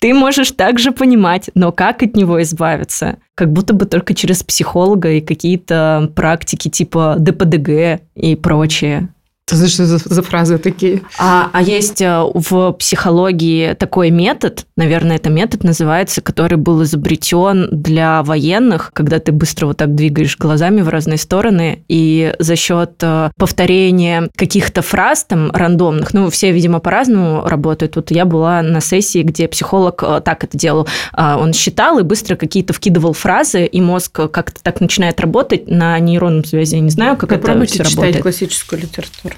Ты 0.00 0.12
можешь 0.12 0.50
также 0.50 0.90
понимать, 0.90 1.50
но 1.54 1.70
как 1.70 2.02
от 2.02 2.16
него 2.16 2.42
избавиться? 2.42 3.18
Как 3.36 3.52
будто 3.52 3.74
бы 3.74 3.84
только 3.84 4.12
через 4.12 4.42
психолога 4.42 5.12
и 5.12 5.20
какие-то 5.20 6.10
практики 6.16 6.68
типа 6.68 7.14
ДПДГ 7.16 8.00
и 8.16 8.34
прочее. 8.34 9.08
Это 9.50 9.66
что 9.66 9.86
за, 9.86 9.98
за 9.98 10.22
фразы 10.22 10.58
такие? 10.58 11.02
А, 11.18 11.48
а 11.52 11.62
есть 11.62 12.02
э, 12.02 12.22
в 12.34 12.72
психологии 12.72 13.72
такой 13.74 14.10
метод, 14.10 14.66
наверное, 14.76 15.16
это 15.16 15.30
метод 15.30 15.64
называется, 15.64 16.20
который 16.20 16.58
был 16.58 16.82
изобретен 16.82 17.68
для 17.72 18.22
военных, 18.22 18.90
когда 18.92 19.18
ты 19.20 19.32
быстро 19.32 19.66
вот 19.66 19.78
так 19.78 19.94
двигаешь 19.94 20.36
глазами 20.36 20.82
в 20.82 20.88
разные 20.88 21.16
стороны, 21.16 21.84
и 21.88 22.34
за 22.38 22.56
счет 22.56 22.92
э, 23.00 23.30
повторения 23.38 24.28
каких-то 24.36 24.82
фраз 24.82 25.24
там 25.24 25.50
рандомных, 25.50 26.12
ну, 26.12 26.28
все, 26.28 26.52
видимо, 26.52 26.80
по-разному 26.80 27.46
работают. 27.46 27.96
Вот 27.96 28.10
я 28.10 28.26
была 28.26 28.60
на 28.62 28.80
сессии, 28.80 29.22
где 29.22 29.48
психолог 29.48 30.02
э, 30.02 30.20
так 30.22 30.44
это 30.44 30.58
делал. 30.58 30.86
А, 31.12 31.38
он 31.38 31.54
считал 31.54 31.98
и 31.98 32.02
быстро 32.02 32.36
какие-то 32.36 32.74
вкидывал 32.74 33.14
фразы, 33.14 33.64
и 33.64 33.80
мозг 33.80 34.12
как-то 34.12 34.62
так 34.62 34.80
начинает 34.82 35.20
работать 35.20 35.68
на 35.68 35.98
нейронном 35.98 36.44
связи. 36.44 36.74
Я 36.74 36.80
не 36.80 36.90
знаю, 36.90 37.16
как 37.16 37.30
Попробуйте 37.30 37.76
это 37.76 37.84
все 37.84 37.96
работает. 37.96 38.22
классическую 38.22 38.82
литературу. 38.82 39.37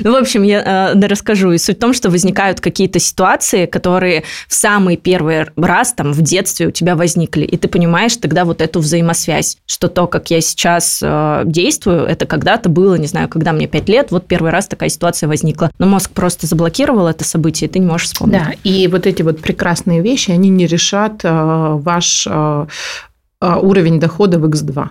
Ну, 0.00 0.12
в 0.12 0.16
общем, 0.16 0.42
я 0.42 0.92
э, 0.92 1.06
расскажу. 1.06 1.52
И 1.52 1.58
суть 1.58 1.76
в 1.76 1.80
том, 1.80 1.92
что 1.92 2.10
возникают 2.10 2.60
какие-то 2.60 2.98
ситуации, 2.98 3.66
которые 3.66 4.24
в 4.48 4.54
самый 4.54 4.96
первый 4.96 5.46
раз 5.56 5.92
там 5.92 6.12
в 6.12 6.20
детстве 6.20 6.68
у 6.68 6.70
тебя 6.70 6.96
возникли, 6.96 7.44
и 7.44 7.56
ты 7.56 7.68
понимаешь 7.68 8.16
тогда 8.16 8.44
вот 8.44 8.60
эту 8.60 8.80
взаимосвязь, 8.80 9.58
что 9.66 9.88
то, 9.88 10.06
как 10.06 10.30
я 10.30 10.40
сейчас 10.40 11.00
э, 11.02 11.42
действую, 11.44 12.06
это 12.06 12.26
когда-то 12.26 12.68
было, 12.68 12.96
не 12.96 13.06
знаю, 13.06 13.28
когда 13.28 13.52
мне 13.52 13.66
5 13.66 13.88
лет, 13.88 14.10
вот 14.10 14.26
первый 14.26 14.50
раз 14.50 14.66
такая 14.66 14.88
ситуация 14.88 15.28
возникла. 15.28 15.70
Но 15.78 15.86
мозг 15.86 16.10
просто 16.10 16.46
заблокировал 16.46 17.06
это 17.06 17.24
событие, 17.24 17.68
и 17.68 17.72
ты 17.72 17.78
не 17.78 17.86
можешь 17.86 18.08
вспомнить. 18.08 18.38
Да, 18.38 18.52
и 18.64 18.88
вот 18.88 19.06
эти 19.06 19.22
вот 19.22 19.40
прекрасные 19.40 20.00
вещи, 20.00 20.30
они 20.30 20.48
не 20.48 20.66
решат 20.66 21.20
э, 21.24 21.28
ваш 21.30 22.26
э, 22.28 22.66
э 23.40 23.54
уровень 23.62 24.00
дохода 24.00 24.38
в 24.38 24.46
X2. 24.46 24.88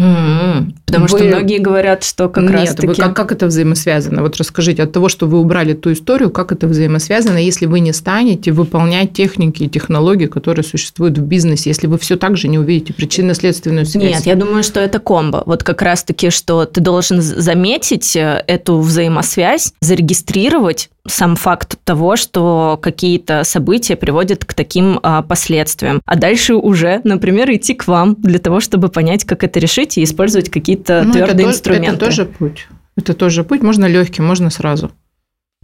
Mm-hmm. 0.00 0.72
Потому 0.88 1.06
вы... 1.06 1.18
что 1.18 1.24
многие 1.24 1.58
говорят, 1.58 2.02
что 2.02 2.30
как 2.30 2.44
Нет, 2.44 2.52
раз 2.52 2.74
таки... 2.74 2.86
вы 2.86 2.94
как, 2.94 3.14
как 3.14 3.30
это 3.30 3.46
взаимосвязано? 3.46 4.22
Вот 4.22 4.36
расскажите, 4.38 4.82
от 4.82 4.92
того, 4.92 5.10
что 5.10 5.26
вы 5.26 5.38
убрали 5.38 5.74
ту 5.74 5.92
историю, 5.92 6.30
как 6.30 6.50
это 6.50 6.66
взаимосвязано, 6.66 7.36
если 7.36 7.66
вы 7.66 7.80
не 7.80 7.92
станете 7.92 8.52
выполнять 8.52 9.12
техники 9.12 9.64
и 9.64 9.68
технологии, 9.68 10.26
которые 10.26 10.64
существуют 10.64 11.18
в 11.18 11.22
бизнесе, 11.22 11.68
если 11.68 11.86
вы 11.86 11.98
все 11.98 12.16
так 12.16 12.38
же 12.38 12.48
не 12.48 12.58
увидите 12.58 12.94
причинно-следственную 12.94 13.84
связь? 13.84 14.14
Нет, 14.14 14.26
я 14.26 14.34
думаю, 14.34 14.62
что 14.62 14.80
это 14.80 14.98
комбо. 14.98 15.42
Вот 15.44 15.62
как 15.62 15.82
раз-таки, 15.82 16.30
что 16.30 16.64
ты 16.64 16.80
должен 16.80 17.20
заметить 17.20 18.16
э, 18.16 18.42
эту 18.46 18.78
взаимосвязь, 18.78 19.74
зарегистрировать, 19.80 20.88
сам 21.10 21.36
факт 21.36 21.78
того, 21.84 22.16
что 22.16 22.78
какие-то 22.80 23.44
события 23.44 23.96
приводят 23.96 24.44
к 24.44 24.54
таким 24.54 25.00
а, 25.02 25.22
последствиям. 25.22 26.00
А 26.04 26.16
дальше 26.16 26.54
уже, 26.54 27.00
например, 27.04 27.50
идти 27.52 27.74
к 27.74 27.86
вам 27.86 28.14
для 28.18 28.38
того, 28.38 28.60
чтобы 28.60 28.88
понять, 28.88 29.24
как 29.24 29.44
это 29.44 29.58
решить 29.58 29.98
и 29.98 30.04
использовать 30.04 30.50
какие-то 30.50 30.77
ну, 30.86 31.12
твердые 31.12 31.48
это 31.48 31.56
инструменты. 31.56 31.96
Это 31.96 32.04
тоже 32.06 32.24
путь. 32.26 32.68
Это 32.96 33.14
тоже 33.14 33.44
путь. 33.44 33.62
Можно 33.62 33.86
легким, 33.86 34.24
можно 34.26 34.50
сразу. 34.50 34.90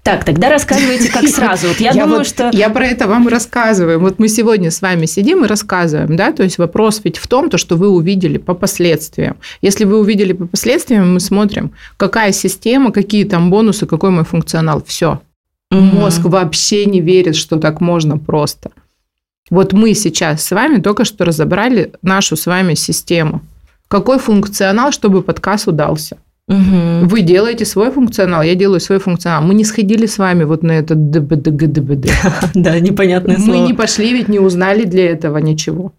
Так, 0.05 0.23
тогда 0.25 0.51
рассказывайте, 0.51 1.11
как 1.11 1.27
сразу. 1.29 1.69
Вот 1.69 1.81
я, 1.81 1.93
я 1.93 2.03
думаю, 2.03 2.19
вот, 2.19 2.27
что... 2.27 2.51
Я 2.53 2.69
про 2.69 2.87
это 2.87 3.09
вам 3.09 3.27
рассказываю. 3.27 3.99
Вот 3.99 4.19
мы 4.19 4.29
сегодня 4.29 4.71
с 4.71 4.83
вами 4.83 5.07
сидим 5.07 5.45
и 5.45 5.49
рассказываем, 5.49 6.15
да, 6.15 6.31
то 6.31 6.43
есть 6.43 6.59
вопрос 6.59 7.01
ведь 7.03 7.17
в 7.17 7.27
том, 7.27 7.49
то, 7.49 7.57
что 7.57 7.77
вы 7.77 7.89
увидели 7.89 8.37
по 8.37 8.53
последствиям. 8.53 9.39
Если 9.63 9.85
вы 9.85 9.99
увидели 9.99 10.35
по 10.35 10.47
последствиям, 10.47 11.15
мы 11.15 11.21
смотрим, 11.21 11.73
какая 11.97 12.33
система, 12.33 12.93
какие 12.93 13.25
там 13.25 13.51
бонусы, 13.51 13.87
какой 13.87 14.11
мой 14.11 14.25
функционал. 14.25 14.85
Все. 14.87 15.23
Угу. 15.71 15.81
Мозг 15.81 16.21
вообще 16.25 16.85
не 16.85 17.01
верит, 17.01 17.35
что 17.35 17.57
так 17.57 17.81
можно 17.81 18.19
просто. 18.19 18.73
Вот 19.49 19.73
мы 19.73 19.95
сейчас 19.95 20.45
с 20.45 20.51
вами 20.51 20.81
только 20.81 21.07
что 21.07 21.25
разобрали 21.25 21.93
нашу 22.03 22.37
с 22.37 22.45
вами 22.45 22.75
систему. 22.75 23.41
Какой 23.95 24.19
функционал, 24.19 24.91
чтобы 24.91 25.23
подкаст 25.23 25.69
удался? 25.69 26.17
Угу. 26.49 27.07
Вы 27.07 27.21
делаете 27.21 27.65
свой 27.65 27.93
функционал, 27.93 28.43
я 28.43 28.57
делаю 28.57 28.81
свой 28.81 28.99
функционал. 28.99 29.45
Мы 29.45 29.55
не 29.55 29.65
сходили 29.65 30.07
с 30.07 30.19
вами 30.19 30.43
вот 30.43 30.65
на 30.65 30.73
этот 30.73 31.13
ДБДГ, 31.13 31.73
ДБД. 31.73 32.11
Да, 32.55 32.81
непонятное 32.81 33.39
слово. 33.39 33.57
Мы 33.57 33.67
не 33.69 33.73
пошли, 33.73 34.13
ведь 34.13 34.29
не 34.29 34.41
узнали 34.41 34.83
для 34.83 35.11
этого 35.11 35.39
ничего. 35.39 35.93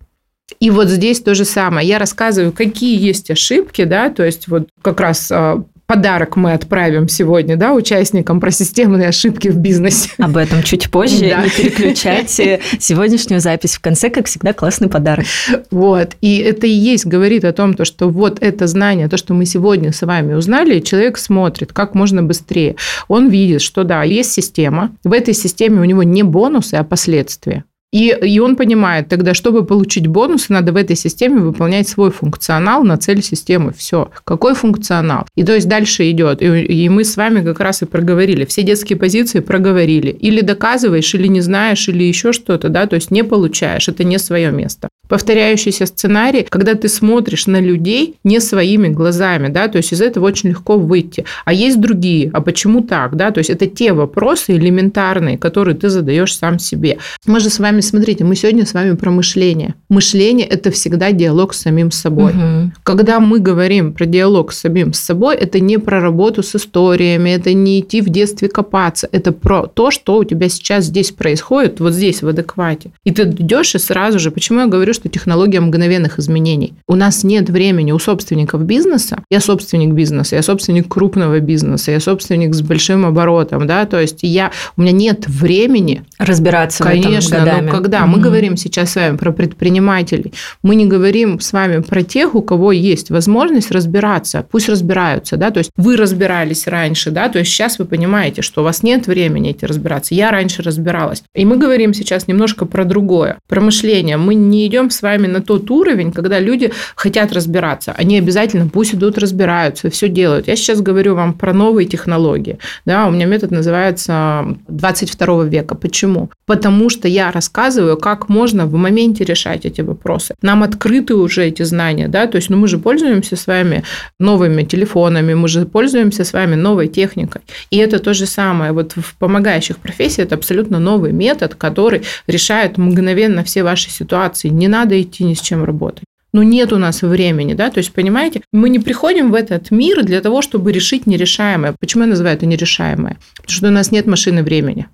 И 0.59 0.71
вот 0.71 0.89
здесь 0.89 1.21
то 1.21 1.35
же 1.35 1.45
самое. 1.45 1.87
Я 1.87 1.97
рассказываю, 1.97 2.51
какие 2.51 2.99
есть 2.99 3.31
ошибки, 3.31 3.85
да, 3.85 4.09
то 4.09 4.25
есть 4.25 4.49
вот 4.49 4.67
как 4.81 4.99
раз 4.99 5.31
а, 5.31 5.63
подарок 5.87 6.35
мы 6.35 6.53
отправим 6.53 7.07
сегодня, 7.07 7.57
да, 7.57 7.73
участникам 7.73 8.39
про 8.39 8.51
системные 8.51 9.09
ошибки 9.09 9.49
в 9.49 9.57
бизнесе. 9.57 10.09
Об 10.17 10.37
этом 10.37 10.63
чуть 10.63 10.89
позже. 10.89 11.29
Да. 11.29 11.43
Не 11.43 11.49
переключайте 11.49 12.61
сегодняшнюю 12.79 13.41
запись. 13.41 13.75
В 13.75 13.81
конце, 13.81 14.09
как 14.09 14.27
всегда, 14.27 14.53
классный 14.53 14.89
подарок. 14.89 15.25
Вот. 15.71 16.15
И 16.21 16.37
это 16.37 16.67
и 16.67 16.71
есть 16.71 17.05
говорит 17.05 17.45
о 17.45 17.53
том, 17.53 17.73
то, 17.73 17.85
что 17.85 18.09
вот 18.09 18.41
это 18.41 18.67
знание, 18.67 19.07
то, 19.07 19.17
что 19.17 19.33
мы 19.33 19.45
сегодня 19.45 19.91
с 19.91 20.01
вами 20.05 20.33
узнали, 20.33 20.79
человек 20.79 21.17
смотрит 21.17 21.73
как 21.73 21.95
можно 21.95 22.23
быстрее. 22.23 22.75
Он 23.07 23.29
видит, 23.29 23.61
что 23.61 23.83
да, 23.83 24.03
есть 24.03 24.31
система. 24.31 24.91
В 25.03 25.13
этой 25.13 25.33
системе 25.33 25.81
у 25.81 25.85
него 25.85 26.03
не 26.03 26.23
бонусы, 26.23 26.75
а 26.75 26.83
последствия. 26.83 27.63
И, 27.95 28.09
и 28.09 28.39
он 28.39 28.57
понимает, 28.57 29.07
тогда, 29.07 29.33
чтобы 29.33 29.63
получить 29.63 30.07
бонусы, 30.07 30.51
надо 30.51 30.73
в 30.73 30.75
этой 30.75 30.97
системе 30.97 31.39
выполнять 31.39 31.87
свой 31.87 32.11
функционал 32.11 32.83
на 32.83 32.97
цель 32.97 33.23
системы. 33.23 33.71
Все. 33.71 34.09
Какой 34.25 34.53
функционал? 34.53 35.25
И 35.35 35.45
то 35.45 35.53
есть 35.53 35.69
дальше 35.69 36.11
идет. 36.11 36.41
И, 36.41 36.45
и 36.45 36.89
мы 36.89 37.05
с 37.05 37.15
вами 37.15 37.41
как 37.41 37.61
раз 37.61 37.83
и 37.83 37.85
проговорили. 37.85 38.43
Все 38.43 38.63
детские 38.63 38.99
позиции 38.99 39.39
проговорили. 39.39 40.09
Или 40.09 40.41
доказываешь, 40.41 41.15
или 41.15 41.27
не 41.27 41.39
знаешь, 41.39 41.87
или 41.87 42.03
еще 42.03 42.33
что-то, 42.33 42.67
да, 42.67 42.85
то 42.85 42.95
есть 42.97 43.11
не 43.11 43.23
получаешь. 43.23 43.87
Это 43.87 44.03
не 44.03 44.19
свое 44.19 44.51
место. 44.51 44.89
Повторяющийся 45.07 45.85
сценарий, 45.85 46.45
когда 46.49 46.73
ты 46.73 46.89
смотришь 46.89 47.45
на 47.45 47.59
людей 47.59 48.15
не 48.23 48.39
своими 48.39 48.87
глазами, 48.87 49.49
да, 49.49 49.67
то 49.67 49.77
есть 49.77 49.93
из 49.93 50.01
этого 50.01 50.25
очень 50.25 50.49
легко 50.49 50.77
выйти. 50.77 51.25
А 51.45 51.53
есть 51.53 51.79
другие, 51.79 52.31
а 52.33 52.41
почему 52.41 52.81
так, 52.81 53.15
да, 53.15 53.29
то 53.31 53.37
есть 53.37 53.51
это 53.51 53.67
те 53.67 53.93
вопросы 53.93 54.53
элементарные, 54.53 55.37
которые 55.37 55.75
ты 55.75 55.89
задаешь 55.89 56.35
сам 56.35 56.57
себе. 56.57 56.97
Мы 57.27 57.39
же 57.39 57.49
с 57.51 57.59
вами 57.59 57.81
смотрите, 57.85 58.23
мы 58.23 58.35
сегодня 58.35 58.65
с 58.65 58.73
вами 58.73 58.95
про 58.95 59.11
мышление. 59.11 59.75
Мышление– 59.89 60.45
это 60.49 60.71
всегда 60.71 61.11
диалог 61.11 61.53
с 61.53 61.61
самим 61.61 61.91
собой. 61.91 62.33
Мгм. 62.33 62.73
Когда 62.83 63.19
мы 63.19 63.39
говорим 63.39 63.93
про 63.93 64.05
диалог 64.05 64.51
с 64.51 64.59
самим 64.59 64.93
собой, 64.93 65.35
это 65.35 65.59
не 65.59 65.77
про 65.77 66.01
работу 66.01 66.43
с 66.43 66.55
историями, 66.55 67.29
это 67.29 67.53
не 67.53 67.79
идти 67.79 68.01
в 68.01 68.09
детстве 68.09 68.49
копаться, 68.49 69.07
это 69.11 69.31
про 69.31 69.67
то, 69.67 69.91
что 69.91 70.17
у 70.17 70.23
тебя 70.23 70.49
сейчас 70.49 70.85
здесь 70.85 71.11
происходит, 71.11 71.79
вот 71.79 71.93
здесь, 71.93 72.21
в 72.21 72.27
адеквате. 72.27 72.91
И 73.03 73.11
ты 73.11 73.23
идешь 73.23 73.75
и 73.75 73.79
сразу 73.79 74.19
же, 74.19 74.31
почему 74.31 74.61
я 74.61 74.67
говорю, 74.67 74.93
что 74.93 75.07
технология 75.09 75.59
мгновенных 75.59 76.19
изменений? 76.19 76.73
У 76.87 76.95
нас 76.95 77.23
нет 77.23 77.49
времени 77.49 77.91
у 77.91 77.99
собственников 77.99 78.63
бизнеса, 78.63 79.23
я 79.29 79.39
собственник 79.39 79.93
бизнеса, 79.93 80.35
я 80.35 80.41
собственник 80.41 80.87
крупного 80.87 81.39
бизнеса, 81.39 81.91
я 81.91 81.99
собственник 81.99 82.53
с 82.53 82.61
большим 82.61 83.05
оборотом, 83.05 83.67
да, 83.67 83.85
то 83.85 83.99
есть 83.99 84.19
я, 84.23 84.51
у 84.77 84.81
меня 84.81 84.91
нет 84.91 85.27
времени 85.27 86.03
Разбираться 86.17 86.83
в 86.83 86.87
этом 86.87 87.03
Конечно, 87.03 87.39
годами. 87.39 87.64
Но 87.65 87.71
когда 87.71 88.05
мы 88.05 88.13
Мгм. 88.17 88.21
говорим 88.21 88.57
сейчас 88.57 88.91
с 88.91 88.95
вами 88.95 89.17
про 89.17 89.31
предпринимателей, 89.31 90.33
мы 90.63 90.75
не 90.75 90.85
говорим 90.85 91.39
с 91.39 91.53
вами 91.53 91.81
про 91.81 92.03
тех, 92.03 92.35
у 92.35 92.41
кого 92.41 92.71
есть 92.71 93.09
возможность 93.09 93.71
разбираться. 93.71 94.45
Пусть 94.51 94.69
разбираются, 94.69 95.37
да, 95.37 95.51
то 95.51 95.59
есть 95.59 95.71
вы 95.77 95.97
разбирались 95.97 96.67
раньше, 96.67 97.11
да, 97.11 97.29
то 97.29 97.39
есть 97.39 97.51
сейчас 97.51 97.79
вы 97.79 97.85
понимаете, 97.85 98.41
что 98.41 98.61
у 98.61 98.63
вас 98.63 98.83
нет 98.83 99.07
времени 99.07 99.51
эти 99.51 99.65
разбираться. 99.65 100.13
Я 100.15 100.31
раньше 100.31 100.61
разбиралась. 100.61 101.23
И 101.33 101.45
мы 101.45 101.57
говорим 101.57 101.93
сейчас 101.93 102.27
немножко 102.27 102.65
про 102.65 102.85
другое, 102.85 103.37
про 103.47 103.61
мышление. 103.61 104.17
Мы 104.17 104.35
не 104.35 104.65
идем 104.67 104.89
с 104.89 105.01
вами 105.01 105.27
на 105.27 105.41
тот 105.41 105.69
уровень, 105.71 106.11
когда 106.11 106.39
люди 106.39 106.71
хотят 106.95 107.33
разбираться. 107.33 107.93
Они 107.97 108.17
обязательно 108.17 108.67
пусть 108.67 108.95
идут 108.95 109.17
разбираются, 109.17 109.89
все 109.89 110.09
делают. 110.09 110.47
Я 110.47 110.55
сейчас 110.55 110.81
говорю 110.81 111.15
вам 111.15 111.33
про 111.33 111.53
новые 111.53 111.87
технологии. 111.87 112.57
Да, 112.85 113.07
у 113.07 113.11
меня 113.11 113.25
метод 113.25 113.51
называется 113.51 114.45
22 114.67 115.45
века. 115.45 115.75
Почему? 115.75 116.29
Потому 116.45 116.89
что 116.89 117.07
я 117.07 117.31
рассказываю, 117.31 117.54
как 117.95 118.29
можно 118.29 118.65
в 118.65 118.73
моменте 118.73 119.23
решать 119.23 119.65
эти 119.65 119.81
вопросы. 119.81 120.35
Нам 120.41 120.63
открыты 120.63 121.15
уже 121.15 121.45
эти 121.45 121.63
знания, 121.63 122.07
да, 122.07 122.27
то 122.27 122.37
есть 122.37 122.49
ну, 122.49 122.57
мы 122.57 122.67
же 122.67 122.77
пользуемся 122.77 123.35
с 123.35 123.47
вами 123.47 123.83
новыми 124.19 124.63
телефонами, 124.63 125.33
мы 125.33 125.47
же 125.47 125.65
пользуемся 125.65 126.23
с 126.23 126.33
вами 126.33 126.55
новой 126.55 126.87
техникой. 126.87 127.41
И 127.71 127.77
это 127.77 127.99
то 127.99 128.13
же 128.13 128.25
самое. 128.25 128.71
Вот 128.71 128.93
в 128.95 129.15
помогающих 129.17 129.77
профессиях 129.77 130.27
это 130.27 130.35
абсолютно 130.35 130.79
новый 130.79 131.11
метод, 131.11 131.55
который 131.55 132.01
решает 132.27 132.77
мгновенно 132.77 133.43
все 133.43 133.63
ваши 133.63 133.89
ситуации. 133.89 134.49
Не 134.49 134.67
надо 134.67 135.01
идти 135.01 135.23
ни 135.23 135.33
с 135.33 135.41
чем 135.41 135.63
работать. 135.63 136.03
Ну, 136.35 136.43
нет 136.43 136.73
у 136.73 136.77
нас 136.77 137.01
времени, 137.01 137.53
да, 137.53 137.69
то 137.69 137.77
есть, 137.77 137.93
понимаете, 137.93 138.41
мы 138.51 138.67
не 138.67 138.79
приходим 138.79 139.31
в 139.31 139.35
этот 139.35 139.71
мир 139.71 140.03
для 140.03 140.19
того, 140.19 140.41
чтобы 140.41 140.73
решить 140.73 141.07
нерешаемое. 141.07 141.73
Почему 141.79 142.03
я 142.03 142.09
называю 142.09 142.35
это 142.35 142.45
нерешаемое? 142.45 143.15
Потому 143.37 143.55
что 143.55 143.67
у 143.67 143.71
нас 143.71 143.91
нет 143.91 144.05
машины 144.05 144.43
времени. 144.43 144.87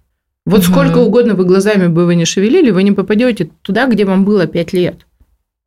Вот 0.46 0.64
Мгм. 0.64 0.72
сколько 0.72 0.98
угодно 0.98 1.36
вы 1.36 1.46
глазами 1.46 1.88
бы 1.88 2.06
вы 2.06 2.16
не 2.16 2.26
шевелили, 2.26 2.72
вы 2.72 2.84
не 2.84 2.92
попадете 2.92 3.50
туда, 3.62 3.88
где 3.88 4.06
вам 4.06 4.26
было 4.26 4.48
5 4.48 4.74
лет. 4.74 5.06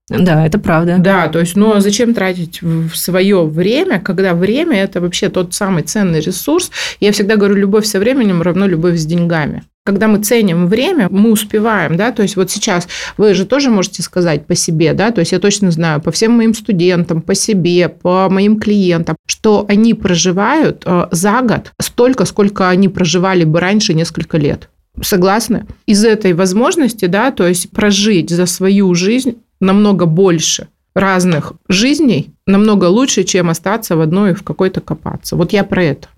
Да, 0.09 0.47
это 0.47 0.59
правда. 0.59 0.97
Да, 0.99 1.29
то 1.29 1.41
есть, 1.41 1.57
а 1.57 1.81
зачем 1.81 2.13
тратить 2.13 2.61
в 2.61 2.95
свое 2.95 3.47
время, 3.47 4.01
когда 4.01 4.35
время 4.35 4.83
это 4.83 5.01
вообще 5.01 5.31
тот 5.31 5.55
самый 5.55 5.83
ценный 5.83 6.21
ресурс. 6.21 6.71
Я 7.01 7.13
всегда 7.13 7.37
говорю, 7.37 7.55
любовь 7.55 7.87
со 7.87 7.99
временем 7.99 8.43
равно 8.43 8.67
любовь 8.67 8.99
с 8.99 9.07
деньгами. 9.07 9.65
Когда 9.87 10.09
мы 10.09 10.19
ценим 10.23 10.67
время, 10.67 11.09
мы 11.11 11.31
успеваем, 11.31 11.99
да, 11.99 12.11
то 12.11 12.23
есть 12.23 12.37
вот 12.37 12.51
сейчас 12.51 12.89
вы 13.19 13.35
же 13.35 13.45
тоже 13.45 13.69
можете 13.69 14.03
сказать 14.03 14.47
по 14.47 14.55
себе, 14.55 14.95
да, 14.95 15.11
то 15.11 15.21
есть 15.21 15.33
я 15.33 15.39
точно 15.39 15.71
знаю 15.71 16.01
по 16.01 16.11
всем 16.11 16.33
моим 16.33 16.55
студентам, 16.55 17.21
по 17.21 17.35
себе, 17.35 17.91
по 17.91 18.31
моим 18.31 18.59
клиентам, 18.59 19.17
что 19.27 19.67
они 19.69 19.93
проживают 19.93 20.85
э, 20.87 21.09
за 21.11 21.43
год 21.43 21.73
столько, 21.79 22.25
сколько 22.25 22.71
они 22.71 22.89
проживали 22.89 23.45
бы 23.45 23.61
раньше 23.61 23.93
несколько 23.93 24.39
лет. 24.39 24.71
Согласны? 25.03 25.67
Из 25.85 26.03
этой 26.03 26.33
возможности, 26.33 27.05
да, 27.05 27.31
то 27.31 27.47
есть 27.47 27.71
прожить 27.71 28.31
за 28.31 28.47
свою 28.47 28.95
жизнь 28.95 29.37
намного 29.61 30.07
больше 30.07 30.69
разных 30.95 31.53
жизней, 31.69 32.33
намного 32.47 32.87
лучше, 32.87 33.25
чем 33.25 33.51
остаться 33.51 33.97
в 33.97 34.01
одной 34.01 34.31
и 34.31 34.35
в 34.35 34.45
какой-то 34.45 34.81
копаться. 34.81 35.37
Вот 35.37 35.53
я 35.53 35.65
про 35.65 35.83
это. 35.83 36.09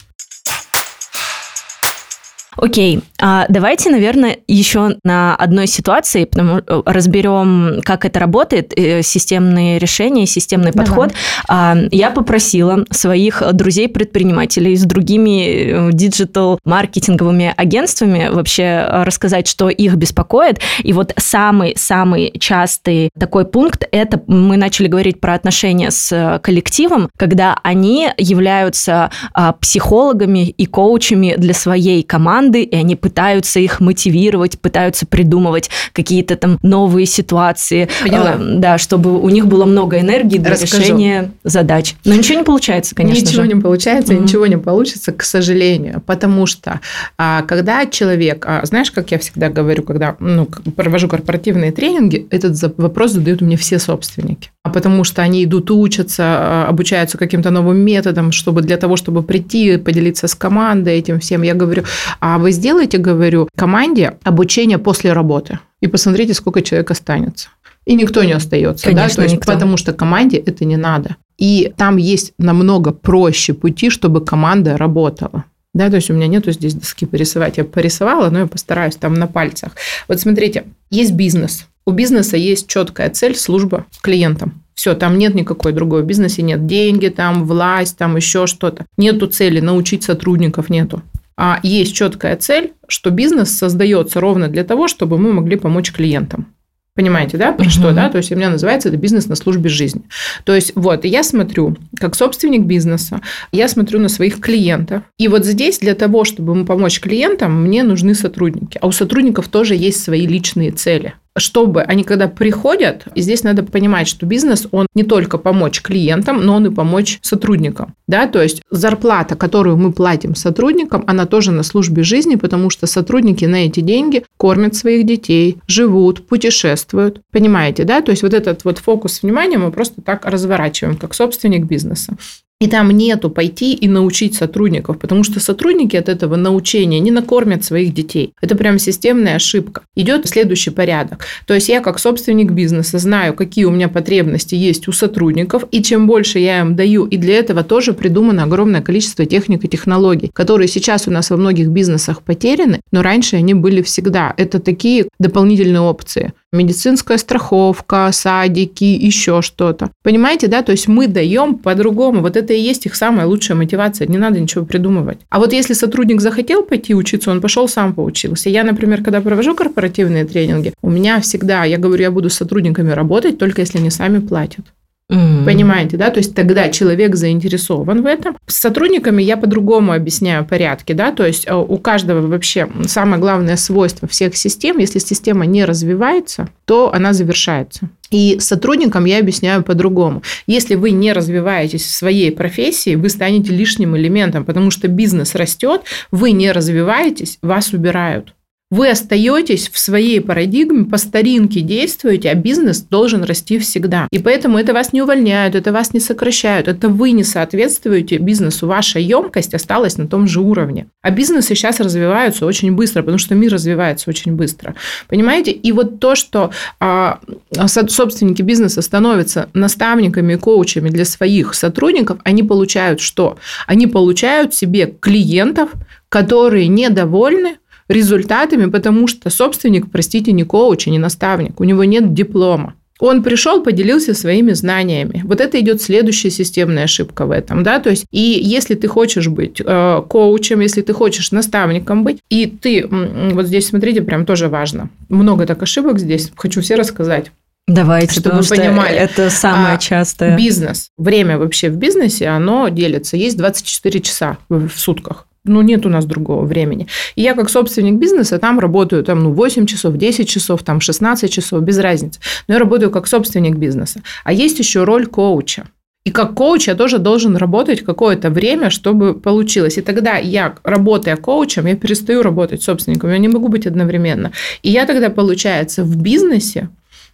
Окей, 2.57 3.01
а 3.21 3.47
давайте, 3.49 3.91
наверное, 3.91 4.39
еще 4.49 4.97
на 5.05 5.35
одной 5.37 5.67
ситуации 5.67 6.25
потому, 6.25 6.59
э, 6.59 6.83
разберем, 6.87 7.81
как 7.83 8.05
это 8.05 8.21
работает, 8.21 8.73
э, 8.77 9.03
системные 9.03 9.79
решения, 9.79 10.27
системный 10.27 10.73
Давай. 10.73 10.87
подход. 10.87 11.13
А, 11.49 11.77
Я 11.91 12.11
попросила 12.11 12.85
своих 12.91 13.43
друзей-предпринимателей 13.53 14.77
с 14.77 14.85
другими 14.85 15.89
э, 15.89 15.91
диджитал-маркетинговыми 15.93 17.55
агентствами 17.57 18.29
вообще 18.31 18.87
рассказать, 18.91 19.49
что 19.49 19.69
их 19.69 19.95
беспокоит. 19.95 20.61
И 20.83 20.93
вот 20.93 21.13
самый-самый 21.17 22.33
частый 22.39 23.11
такой 23.19 23.45
пункт– 23.47 23.87
это 23.93 24.21
мы 24.27 24.57
начали 24.57 24.89
говорить 24.89 25.21
про 25.21 25.35
отношения 25.35 25.91
с 25.91 26.41
коллективом, 26.43 27.11
когда 27.17 27.59
они 27.63 28.11
являются 28.19 29.11
а, 29.33 29.53
психологами 29.53 30.49
и 30.49 30.67
коучами 30.67 31.35
для 31.37 31.55
своей 31.55 32.03
команды, 32.03 32.46
и 32.55 32.75
они 32.77 32.97
пытаются 32.97 33.61
их 33.61 33.81
мотивировать, 33.81 34.59
пытаются 34.61 35.07
придумывать 35.07 35.71
какие-то 35.93 36.37
там 36.37 36.59
новые 36.63 37.07
ситуации, 37.07 37.89
Поняла. 38.03 38.37
э, 38.39 38.59
да, 38.59 38.79
чтобы 38.79 39.21
у 39.21 39.29
них 39.29 39.47
было 39.47 39.65
много 39.65 40.01
энергии 40.01 40.39
для 40.39 40.53
Расскажу. 40.53 40.83
решения 40.83 41.31
задач. 41.45 41.95
Но 42.05 42.15
ничего 42.15 42.39
не 42.39 42.45
получается, 42.45 42.95
конечно 42.95 43.29
ничего 43.29 43.43
же. 43.43 43.49
не 43.55 43.61
получается, 43.61 44.13
Мгм. 44.15 44.25
ничего 44.25 44.47
не 44.47 44.59
получится, 44.59 45.13
к 45.13 45.23
сожалению, 45.23 46.03
потому 46.07 46.47
что 46.47 46.81
а, 47.19 47.43
когда 47.43 47.87
человек, 47.87 48.45
а, 48.47 48.65
знаешь, 48.65 48.91
как 48.91 49.11
я 49.11 49.19
всегда 49.19 49.49
говорю, 49.49 49.83
когда 49.83 50.17
ну, 50.21 50.47
провожу 50.77 51.09
корпоративные 51.09 51.73
тренинги, 51.73 52.27
этот 52.31 52.57
вопрос 52.79 53.13
задают 53.13 53.41
мне 53.41 53.57
все 53.57 53.79
собственники, 53.79 54.51
а 54.63 54.71
потому 54.71 55.05
что 55.05 55.23
они 55.23 55.45
идут 55.45 55.71
учатся, 55.71 56.23
а, 56.27 56.67
обучаются 56.69 57.19
каким-то 57.19 57.51
новым 57.51 57.79
методам, 57.79 58.33
чтобы 58.33 58.63
для 58.63 58.77
того, 58.77 58.97
чтобы 58.97 59.23
прийти, 59.23 59.77
поделиться 59.77 60.29
с 60.29 60.35
командой 60.35 60.99
этим 60.99 61.21
всем, 61.21 61.43
я 61.43 61.55
говорю, 61.55 61.85
а 62.21 62.36
вы 62.39 62.53
сделаете, 62.53 62.99
говорю, 62.99 63.49
команде 63.57 64.19
обучение 64.23 64.79
после 64.79 65.13
работы 65.13 65.59
и 65.81 65.87
посмотрите, 65.87 66.35
сколько 66.35 66.63
человек 66.63 66.91
останется. 66.91 67.49
И 67.85 67.95
никто 67.95 68.25
не 68.25 68.33
остается, 68.33 68.87
да, 68.87 68.93
Конечно, 68.93 69.17
то 69.17 69.23
есть, 69.23 69.35
никто. 69.37 69.53
потому 69.53 69.77
что 69.77 69.93
команде 69.93 70.39
это 70.39 70.65
не 70.65 70.77
надо. 70.77 71.17
И 71.39 71.73
там 71.77 71.99
есть 71.99 72.33
намного 72.39 72.91
проще 72.93 73.55
пути, 73.55 73.91
чтобы 73.91 74.25
команда 74.25 74.77
работала. 74.77 75.45
Да, 75.73 75.91
то 75.91 75.97
есть 75.97 76.11
у 76.11 76.15
меня 76.15 76.27
нету 76.27 76.51
здесь 76.53 76.75
доски 76.75 77.05
порисовать. 77.07 77.59
Я 77.59 77.65
порисовала, 77.65 78.31
но 78.31 78.41
я 78.41 78.47
постараюсь 78.47 78.97
там 78.97 79.15
на 79.15 79.27
пальцах. 79.27 79.73
Вот 80.09 80.19
смотрите, 80.19 80.65
есть 80.91 81.13
бизнес. 81.13 81.67
У 81.85 81.93
бизнеса 81.93 82.37
есть 82.37 82.67
четкая 82.67 83.11
цель, 83.11 83.37
служба 83.37 83.85
клиентам. 84.01 84.63
Все, 84.75 84.95
там 84.95 85.19
нет 85.19 85.35
никакой 85.35 85.73
другой. 85.73 86.03
В 86.03 86.07
бизнесе 86.07 86.43
нет 86.43 86.67
деньги, 86.67 87.09
там 87.09 87.45
власть, 87.45 87.97
там 87.97 88.17
еще 88.17 88.47
что-то. 88.47 88.87
Нету 88.97 89.27
цели 89.27 89.61
научить 89.61 90.03
сотрудников, 90.03 90.71
нету. 90.71 91.03
А 91.37 91.61
есть 91.63 91.95
четкая 91.95 92.37
цель, 92.37 92.73
что 92.89 93.11
бизнес 93.11 93.51
создается 93.57 94.21
ровно 94.21 94.49
для 94.49 94.65
того, 94.65 94.89
чтобы 94.89 95.19
мы 95.19 95.33
могли 95.33 95.57
помочь 95.57 95.93
клиентам. 95.93 96.53
Понимаете, 96.95 97.37
да, 97.37 97.53
про 97.53 97.65
Мгм. 97.65 97.71
что, 97.71 97.93
да? 97.93 98.09
То 98.09 98.17
есть 98.17 98.33
у 98.33 98.37
меня 98.37 98.49
называется 98.49 98.89
это 98.89 98.97
бизнес 98.97 99.27
на 99.27 99.35
службе 99.35 99.69
жизни. 99.69 100.01
То 100.45 100.55
есть 100.55 100.73
вот, 100.75 101.05
я 101.05 101.23
смотрю, 101.23 101.77
как 102.01 102.15
собственник 102.15 102.63
бизнеса, 102.63 103.21
я 103.53 103.69
смотрю 103.69 104.01
на 104.01 104.09
своих 104.09 104.41
клиентов. 104.41 105.03
И 105.19 105.29
вот 105.29 105.45
здесь 105.45 105.79
для 105.79 105.95
того, 105.95 106.25
чтобы 106.25 106.55
ему 106.55 106.65
помочь 106.65 107.01
клиентам, 107.01 107.63
мне 107.63 107.83
нужны 107.83 108.15
сотрудники. 108.15 108.79
А 108.81 108.87
у 108.87 108.93
сотрудников 108.93 109.49
тоже 109.49 109.75
есть 109.75 110.03
свои 110.03 110.27
личные 110.27 110.71
цели. 110.71 111.13
Чтобы 111.37 111.83
они 111.83 112.05
когда 112.05 112.29
приходят, 112.29 113.07
и 113.15 113.21
здесь 113.21 113.43
надо 113.43 113.63
понимать, 113.63 114.09
что 114.09 114.27
бизнес, 114.27 114.67
он 114.71 114.87
не 114.95 115.03
только 115.03 115.39
помочь 115.39 115.83
клиентам, 115.83 116.45
но 116.45 116.57
он 116.57 116.67
и 116.67 116.71
помочь 116.71 117.19
сотрудникам. 117.23 117.95
Да? 118.09 118.27
То 118.27 118.43
есть 118.43 118.63
зарплата, 118.71 119.37
которую 119.37 119.77
мы 119.77 119.93
платим 119.93 120.35
сотрудникам, 120.35 121.05
она 121.07 121.27
тоже 121.27 121.53
на 121.53 121.63
службе 121.63 122.03
жизни, 122.03 122.37
потому 122.37 122.71
что 122.71 122.87
сотрудники 122.87 123.45
на 123.45 123.67
эти 123.67 123.81
деньги 123.81 124.25
кормят 124.37 124.75
своих 124.75 125.05
детей, 125.07 125.59
живут, 125.67 126.27
путешествуют. 126.27 127.21
Понимаете, 127.33 127.85
да? 127.85 128.01
То 128.01 128.11
есть 128.11 128.23
вот 128.23 128.33
этот 128.33 128.65
вот 128.65 128.79
фокус 128.79 129.23
внимания 129.23 129.59
мы 129.59 129.71
просто 129.71 130.01
так 130.01 130.25
разворачиваем, 130.25 130.97
как 130.97 131.15
собственник 131.15 131.67
бизнеса. 131.67 132.17
И 132.59 132.69
там 132.69 132.91
нету 132.91 133.29
пойти 133.29 133.75
и 133.75 133.87
научить 133.87 134.35
сотрудников, 134.35 134.99
потому 134.99 135.25
что 135.25 135.41
сотрудники 135.41 135.95
от 135.95 136.09
этого 136.09 136.37
научения 136.37 137.01
не 137.01 137.11
накормят 137.11 137.65
своих 137.65 137.93
детей. 137.93 138.33
Это 138.41 138.57
прям 138.57 138.79
системная 138.79 139.37
ошибка. 139.37 139.83
Идет 139.95 140.27
следующий 140.27 140.71
порядок. 140.71 141.26
То 141.47 141.55
есть 141.55 141.69
я 141.69 141.81
как 141.81 141.99
собственник 141.99 142.51
бизнеса 142.51 142.99
знаю, 142.99 143.35
какие 143.35 143.65
у 143.65 143.71
меня 143.71 143.89
потребности 143.89 144.55
есть 144.55 144.89
у 144.89 144.93
сотрудников, 144.93 145.65
и 145.71 145.83
чем 145.83 146.07
больше 146.07 146.39
я 146.39 146.61
им 146.61 146.77
даю, 146.77 147.05
и 147.07 147.17
для 147.17 147.39
этого 147.39 147.63
тоже 147.63 147.93
придумано 147.93 148.45
огромное 148.45 148.83
количество 148.83 149.25
техник 149.27 149.65
и 149.65 149.69
технологий, 149.69 150.31
которые 150.33 150.69
сейчас 150.69 151.09
у 151.09 151.11
нас 151.11 151.31
во 151.31 151.37
многих 151.37 151.69
бизнесах 151.69 152.23
потеряны, 152.23 152.81
но 152.93 153.03
раньше 153.03 153.37
они 153.37 153.55
были 153.55 153.83
всегда. 153.83 154.35
Это 154.37 154.59
такие 154.59 155.09
дополнительные 155.19 155.81
опции. 155.81 156.33
Медицинская 156.57 157.19
страховка, 157.19 158.11
садики, 158.13 158.85
еще 158.85 159.43
что-то. 159.43 159.91
Понимаете, 160.03 160.47
да? 160.49 160.63
То 160.63 160.73
есть 160.73 160.89
мы 160.89 161.07
даем 161.07 161.55
по-другому. 161.55 162.21
Вот 162.21 162.37
это 162.37 162.53
и 162.53 162.61
есть 162.61 162.87
их 162.87 162.95
самая 162.95 163.27
лучшая 163.27 163.57
мотивация. 163.57 164.07
Не 164.07 164.19
надо 164.19 164.41
ничего 164.41 164.65
придумывать. 164.65 165.19
А 165.31 165.39
вот 165.39 165.53
если 165.53 165.75
сотрудник 165.75 166.21
захотел 166.21 166.63
пойти 166.63 166.95
учиться, 166.95 167.31
он 167.31 167.41
пошел 167.41 167.69
сам 167.69 167.95
поучился. 167.95 168.51
Я, 168.51 168.65
например, 168.65 169.03
когда 169.03 169.21
провожу 169.21 169.55
корпоративные 169.55 170.25
тренинги, 170.25 170.73
у 170.83 170.91
меня 170.91 171.21
всегда, 171.21 171.65
я 171.65 171.79
говорю, 171.79 172.03
я 172.03 172.11
буду 172.11 172.31
с 172.31 172.35
сотрудниками 172.35 172.91
работать, 172.91 173.39
только 173.39 173.61
если 173.61 173.79
они 173.79 173.91
сами 173.91 174.19
платят. 174.19 174.65
Угу. 175.09 175.45
Понимаете, 175.45 175.97
да? 175.97 176.11
То 176.11 176.19
есть 176.19 176.35
тогда 176.35 176.69
человек 176.69 177.15
заинтересован 177.15 178.03
в 178.03 178.07
этом. 178.07 178.37
С 178.47 178.57
сотрудниками 178.57 179.23
я 179.23 179.37
по-другому 179.37 179.93
объясняю 179.93 180.45
порядки, 180.45 180.95
да, 180.95 181.13
то 181.13 181.25
есть 181.25 181.47
э, 181.47 181.55
у 181.55 181.79
каждого 181.79 182.27
вообще 182.27 182.69
самое 182.87 183.21
главное 183.21 183.57
свойство 183.57 184.09
всех 184.09 184.37
систем, 184.37 184.79
если 184.79 184.99
система 184.99 185.47
не 185.47 185.65
развивается, 185.65 186.49
то 186.65 186.93
она 186.93 187.13
завершается. 187.13 187.89
И 188.11 188.39
сотрудникам 188.41 189.05
я 189.05 189.19
объясняю 189.19 189.63
по-другому. 189.63 190.23
Если 190.49 190.75
вы 190.75 190.91
не 190.91 191.13
развиваетесь 191.13 191.85
в 191.85 191.95
своей 191.95 192.33
профессии, 192.33 192.97
вы 192.97 193.09
станете 193.09 193.53
лишним 193.53 193.97
элементом, 193.97 194.45
потому 194.45 194.73
что 194.73 194.89
бизнес 194.89 195.37
растет, 195.37 195.83
вы 196.11 196.33
не 196.33 196.51
развиваетесь, 196.51 197.39
вас 197.43 197.73
убирают. 197.73 198.35
Вы 198.69 198.91
остаетесь 198.91 199.69
в 199.69 199.79
своей 199.79 200.21
парадигме, 200.21 200.87
по 200.87 200.99
старинке 200.99 201.61
действуете, 201.61 202.31
а 202.31 202.35
бизнес 202.35 202.81
должен 202.81 203.23
расти 203.23 203.61
всегда. 203.61 204.09
И 204.11 204.19
поэтому 204.19 204.59
это 204.59 204.73
вас 204.73 204.93
не 204.93 205.03
увольняют, 205.03 205.55
это 205.55 205.73
вас 205.73 205.95
не 205.95 206.01
сокращают, 206.01 206.67
это 206.67 206.89
вы 206.89 207.13
не 207.13 207.23
соответствуете 207.23 208.19
бизнесу. 208.19 208.67
Ваша 208.67 208.99
емкость 208.99 209.55
осталась 209.55 209.99
на 209.99 210.09
том 210.09 210.27
же 210.27 210.41
уровне. 210.41 210.89
А 211.01 211.11
бизнесы 211.11 211.55
сейчас 211.55 211.79
развиваются 211.79 212.45
очень 212.45 212.73
быстро, 212.73 213.03
потому 213.03 213.19
что 213.19 213.37
мир 213.37 213.53
развивается 213.53 214.11
очень 214.11 214.33
быстро. 214.33 214.75
Понимаете? 215.07 215.53
И 215.53 215.71
вот 215.71 216.01
то, 216.01 216.17
что 216.17 216.51
а, 216.81 217.21
собственники 217.69 218.43
бизнеса 218.43 218.83
становятся 218.83 219.49
наставниками 219.55 220.33
и 220.33 220.39
коучами 220.39 220.89
для 220.89 221.05
своих 221.05 221.55
сотрудников, 221.55 222.19
они 222.25 222.43
получают 222.43 223.01
что? 223.01 223.39
Они 223.69 223.87
получают 223.87 224.55
себе 224.55 224.93
клиентов, 225.01 225.71
которые 226.09 226.67
недовольны 226.67 227.59
результатами, 227.89 228.67
потому 228.71 229.07
что 229.07 229.31
собственник, 229.31 229.91
простите, 229.91 230.33
не 230.33 230.45
коуч, 230.45 230.87
не 230.87 230.99
наставник, 230.99 231.61
у 231.61 231.65
него 231.65 231.85
нет 231.85 232.15
диплома. 232.15 232.75
Он 232.99 233.23
пришел, 233.23 233.63
поделился 233.63 234.15
своими 234.15 234.53
знаниями. 234.53 235.21
Вот 235.25 235.41
это 235.41 235.61
идет 235.61 235.83
следующая 235.83 236.31
системная 236.31 236.85
ошибка 236.85 237.27
в 237.27 237.31
этом, 237.31 237.63
да, 237.63 237.79
то 237.79 237.91
есть 237.91 238.07
и 238.11 238.41
если 238.43 238.75
ты 238.75 238.89
хочешь 238.89 239.29
быть 239.29 239.61
э, 239.65 240.03
коучем, 240.09 240.61
если 240.61 240.81
ты 240.81 240.95
хочешь 240.95 241.31
наставником 241.31 242.05
быть, 242.05 242.21
и 242.31 242.47
ты, 242.47 242.87
вот 242.89 243.47
здесь 243.47 243.69
смотрите, 243.69 244.01
прям 244.01 244.25
тоже 244.25 244.49
важно, 244.49 244.89
много 245.11 245.45
так 245.47 245.63
ошибок 245.63 245.99
здесь, 245.99 246.33
хочу 246.37 246.63
все 246.63 246.77
рассказать. 246.77 247.31
Давайте, 247.69 248.21
чтобы 248.21 248.43
вы 248.43 248.49
понимали. 248.49 248.95
Это 248.95 249.29
самое 249.29 249.75
а, 249.75 249.79
частое. 249.79 250.37
Бизнес. 250.37 250.91
Время 250.97 251.37
вообще 251.37 251.69
в 251.69 251.77
бизнесе, 251.77 252.29
оно 252.29 252.69
делится. 252.69 253.17
Есть 253.17 253.37
24 253.37 254.01
часа 254.03 254.39
в 254.49 254.71
сутках 254.77 255.27
ну, 255.47 255.63
нет 255.63 255.87
у 255.87 255.89
нас 255.89 256.05
другого 256.05 256.45
времени. 256.45 256.87
И 257.15 257.23
я 257.23 257.35
как 257.35 257.51
собственник 257.51 257.95
бизнеса 257.95 258.39
там 258.39 258.59
работаю 258.59 259.03
там, 259.05 259.23
ну, 259.23 259.33
8 259.33 259.67
часов, 259.67 259.97
10 259.97 260.29
часов, 260.29 260.63
там 260.63 260.81
16 260.81 261.33
часов, 261.33 261.63
без 261.63 261.79
разницы. 261.79 262.21
Но 262.49 262.55
я 262.55 262.61
работаю 262.61 262.91
как 262.91 263.07
собственник 263.07 263.57
бизнеса. 263.57 264.01
А 264.25 264.33
есть 264.33 264.59
еще 264.59 264.85
роль 264.85 265.07
коуча. 265.07 265.67
И 266.07 266.11
как 266.11 266.35
коуч 266.35 266.69
я 266.69 266.77
тоже 266.77 266.99
должен 266.99 267.37
работать 267.37 267.81
какое-то 267.81 268.31
время, 268.31 268.71
чтобы 268.71 269.15
получилось. 269.15 269.77
И 269.77 269.83
тогда 269.83 270.19
я, 270.19 270.55
работая 270.63 271.17
коучем, 271.17 271.67
я 271.67 271.75
перестаю 271.75 272.23
работать 272.23 272.63
собственником. 272.63 273.11
Я 273.11 273.19
не 273.19 273.29
могу 273.29 273.49
быть 273.49 273.67
одновременно. 273.67 274.31
И 274.63 274.71
я 274.71 274.87
тогда, 274.87 275.11
получается, 275.11 275.83
в 275.83 275.97
бизнесе 275.97 276.69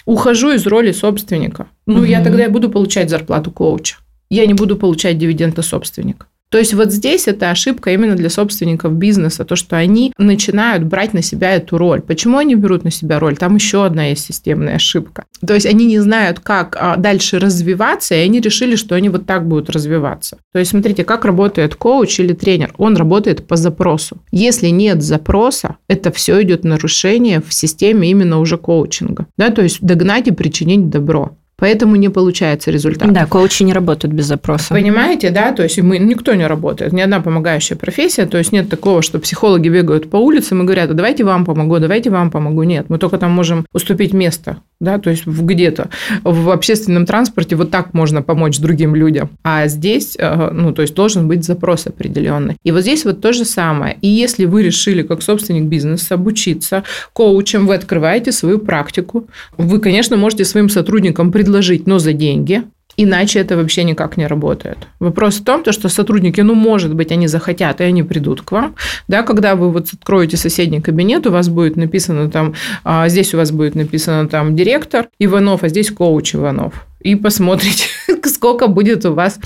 ухожу 0.05 0.51
из 0.51 0.67
роли 0.67 0.93
собственника. 0.93 1.69
Ну, 1.87 2.01
угу. 2.01 2.05
я 2.05 2.23
тогда 2.23 2.49
буду 2.51 2.69
получать 2.69 3.09
зарплату 3.09 3.51
коуча. 3.51 3.97
Я 4.29 4.45
не 4.47 4.55
буду 4.55 4.77
получать 4.77 5.17
дивиденды 5.17 5.63
собственника. 5.63 6.27
То 6.53 6.59
есть 6.59 6.75
вот 6.75 6.93
здесь 6.93 7.29
это 7.29 7.51
ошибка 7.51 7.95
именно 7.95 8.15
для 8.15 8.29
собственников 8.29 8.93
бизнеса, 8.93 9.47
то, 9.47 9.57
что 9.57 9.79
они 9.79 10.13
начинают 10.19 10.85
брать 10.85 11.15
на 11.15 11.23
себя 11.23 11.55
эту 11.55 11.79
роль. 11.79 12.03
Почему 12.03 12.37
они 12.37 12.57
берут 12.57 12.85
на 12.85 12.91
себя 12.91 13.19
роль? 13.19 13.39
Там 13.39 13.55
еще 13.55 13.87
одна 13.87 14.05
есть 14.05 14.27
системная 14.27 14.77
ошибка. 14.77 15.25
То 15.47 15.55
есть 15.55 15.65
они 15.65 15.87
не 15.87 15.99
знают, 15.99 16.41
как 16.41 16.77
а, 16.79 16.97
дальше 16.97 17.39
развиваться, 17.39 18.15
и 18.15 18.19
они 18.19 18.39
решили, 18.41 18.77
что 18.77 18.95
они 18.95 19.09
вот 19.09 19.25
так 19.25 19.49
будут 19.49 19.71
развиваться. 19.71 20.37
То 20.53 20.59
есть 20.59 20.73
смотрите, 20.73 21.05
как 21.05 21.25
работает 21.25 21.75
коуч 21.75 22.21
или 22.21 22.35
тренер. 22.35 22.75
Он 22.77 22.99
работает 22.99 23.47
по 23.47 23.57
запросу. 23.57 24.19
Если 24.31 24.69
нет 24.69 25.03
запроса, 25.03 25.77
это 25.89 26.13
все 26.13 26.43
идет 26.43 26.65
нарушение 26.65 27.41
в 27.41 27.55
системе 27.55 28.11
именно 28.11 28.39
уже 28.39 28.59
коучинга. 28.59 29.27
Да, 29.39 29.49
то 29.49 29.63
есть 29.63 29.81
догнать 29.81 30.29
и 30.29 30.33
причинить 30.33 30.91
добро 30.91 31.33
поэтому 31.63 31.95
не 31.95 32.09
получается 32.09 32.73
результат. 32.73 33.13
Да, 33.13 33.25
коучи 33.25 33.63
не 33.63 33.73
работают 33.73 34.13
без 34.13 34.27
запроса. 34.27 34.75
Понимаете, 34.75 35.31
да, 35.31 35.53
то 35.53 35.63
есть 35.63 35.81
мы, 35.81 35.99
никто 35.99 36.35
не 36.35 36.45
работает, 36.45 36.93
ни 36.93 37.01
одна 37.01 37.21
помогающая 37.21 37.77
профессия, 37.77 38.27
то 38.27 38.37
есть 38.37 38.51
нет 38.51 38.69
такого, 38.69 39.01
что 39.01 39.21
психологи 39.21 39.69
бегают 39.69 40.11
по 40.11 40.17
улицам 40.17 40.63
и 40.63 40.65
говорят, 40.65 40.91
а 40.91 40.95
давайте 40.95 41.23
вам 41.23 41.45
помогу, 41.45 41.79
давайте 41.79 42.11
вам 42.11 42.33
помогу. 42.33 42.65
Нет, 42.65 42.87
мы 42.89 42.99
только 42.99 43.17
там 43.17 43.31
можем 43.31 43.65
уступить 43.73 44.13
место, 44.13 44.57
да, 44.81 44.99
то 44.99 45.11
есть 45.11 45.25
где-то 45.25 45.89
в 46.25 46.51
общественном 46.51 47.07
транспорте 47.07 47.55
вот 47.55 47.71
так 47.71 47.95
можно 47.95 48.23
помочь 48.23 48.59
другим 48.59 48.97
людям. 48.97 49.31
А 49.45 49.69
здесь, 49.69 50.17
э, 50.19 50.51
ну, 50.53 50.73
то 50.73 50.83
есть 50.83 50.97
должен 50.97 51.29
быть 51.29 51.45
запрос 51.45 51.87
определенный. 51.87 52.57
И 52.65 52.73
вот 52.73 52.81
здесь 52.81 53.05
вот 53.05 53.21
то 53.21 53.33
же 53.33 53.45
самое. 53.45 53.99
И 54.03 54.09
если 54.09 54.47
вы 54.47 54.65
решили 54.65 55.03
как 55.03 55.23
собственник 55.23 55.69
бизнеса 55.69 56.15
обучиться 56.15 56.83
коучем, 57.13 57.69
вы 57.69 57.77
открываете 57.77 58.33
свою 58.33 58.59
практику, 58.59 59.29
вы, 59.57 59.79
конечно, 59.79 60.17
можете 60.17 60.45
своим 60.45 60.69
сотрудникам 60.69 61.31
предложить 61.31 61.52
предложить, 61.53 61.87
но 61.87 61.99
за 61.99 62.13
деньги. 62.13 62.63
Иначе 62.99 63.41
это 63.41 63.57
вообще 63.57 63.85
никак 63.85 64.19
не 64.19 64.27
работает. 64.27 64.77
Вопрос 65.01 65.41
в 65.41 65.45
том, 65.45 65.63
то, 65.63 65.73
что 65.73 65.89
сотрудники, 65.89 66.43
ну, 66.43 66.55
может 66.55 66.95
быть, 66.95 67.13
они 67.13 67.29
захотят, 67.29 67.81
и 67.81 67.85
они 67.85 68.03
придут 68.03 68.43
к 68.43 68.53
вам. 68.53 68.75
Да, 69.09 69.23
когда 69.23 69.55
вы 69.55 69.71
вот 69.71 69.89
откроете 69.95 70.37
соседний 70.37 70.83
кабинет, 70.83 71.27
у 71.27 71.31
вас 71.31 71.49
будет 71.49 71.77
написано 71.77 72.31
там, 72.31 72.55
а 72.85 73.09
здесь 73.09 73.35
у 73.35 73.39
вас 73.39 73.51
будет 73.51 73.75
написано 73.75 74.29
там 74.29 74.57
директор 74.57 75.07
Иванов, 75.21 75.63
а 75.63 75.69
здесь 75.69 75.91
коуч 75.91 76.35
Иванов. 76.35 76.73
И 77.05 77.17
посмотрите, 77.17 77.85
сколько 78.25 78.67
будет 78.67 79.07
у 79.07 79.15
вас 79.15 79.39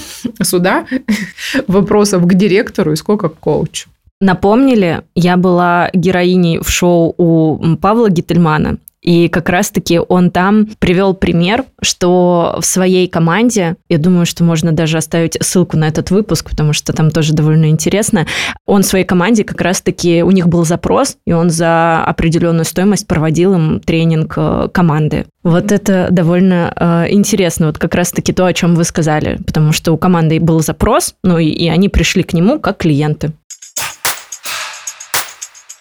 сюда 0.43 0.87
вопросов 1.69 2.27
к 2.27 2.35
директору 2.35 2.93
и 2.93 2.97
сколько 2.97 3.29
к 3.29 3.39
коучу. 3.39 3.89
Напомнили, 4.21 5.03
я 5.15 5.37
была 5.37 5.91
героиней 5.95 6.59
в 6.59 6.69
шоу 6.69 7.15
у 7.17 7.77
Павла 7.77 8.11
Гительмана. 8.11 8.79
И 9.07 9.29
как 9.29 9.49
раз-таки 9.49 10.01
он 10.01 10.31
там 10.33 10.67
привел 10.81 11.15
пример, 11.15 11.65
что 11.81 12.57
в 12.61 12.67
своей 12.67 13.07
команде, 13.07 13.77
я 13.89 13.99
думаю, 13.99 14.27
что 14.27 14.43
можно 14.43 14.73
даже 14.73 14.99
оставить 14.99 15.39
ссылку 15.41 15.77
на 15.77 15.87
этот 15.87 16.11
выпуск, 16.11 16.51
потому 16.51 16.73
что 16.73 16.93
там 16.93 17.13
тоже 17.13 17.33
довольно 17.33 17.71
интересно, 17.71 18.27
он 18.67 18.83
в 18.83 18.87
своей 18.87 19.05
команде 19.05 19.45
как 19.45 19.61
раз-таки, 19.61 20.25
у 20.25 20.33
них 20.33 20.49
был 20.49 20.65
запрос, 20.65 21.19
и 21.25 21.33
он 21.33 21.51
за 21.51 22.03
определенную 22.05 22.65
стоимость 22.65 23.07
проводил 23.07 23.55
им 23.55 23.79
тренинг 23.79 24.35
э, 24.37 24.69
команды. 24.73 25.27
Вот 25.45 25.71
это 25.71 26.09
довольно 26.11 26.73
э, 26.75 27.13
интересно, 27.13 27.67
вот 27.67 27.79
как 27.79 27.95
раз-таки 27.95 28.33
то, 28.33 28.45
о 28.45 28.53
чем 28.53 28.75
вы 28.75 28.83
сказали, 28.83 29.39
потому 29.47 29.71
что 29.71 29.93
у 29.93 29.97
команды 29.97 30.41
был 30.41 30.59
запрос, 30.61 31.15
ну 31.23 31.39
и, 31.39 31.47
и 31.47 31.69
они 31.69 31.89
пришли 31.89 32.25
к 32.25 32.33
нему 32.33 32.59
как 32.59 32.79
клиенты. 32.79 33.31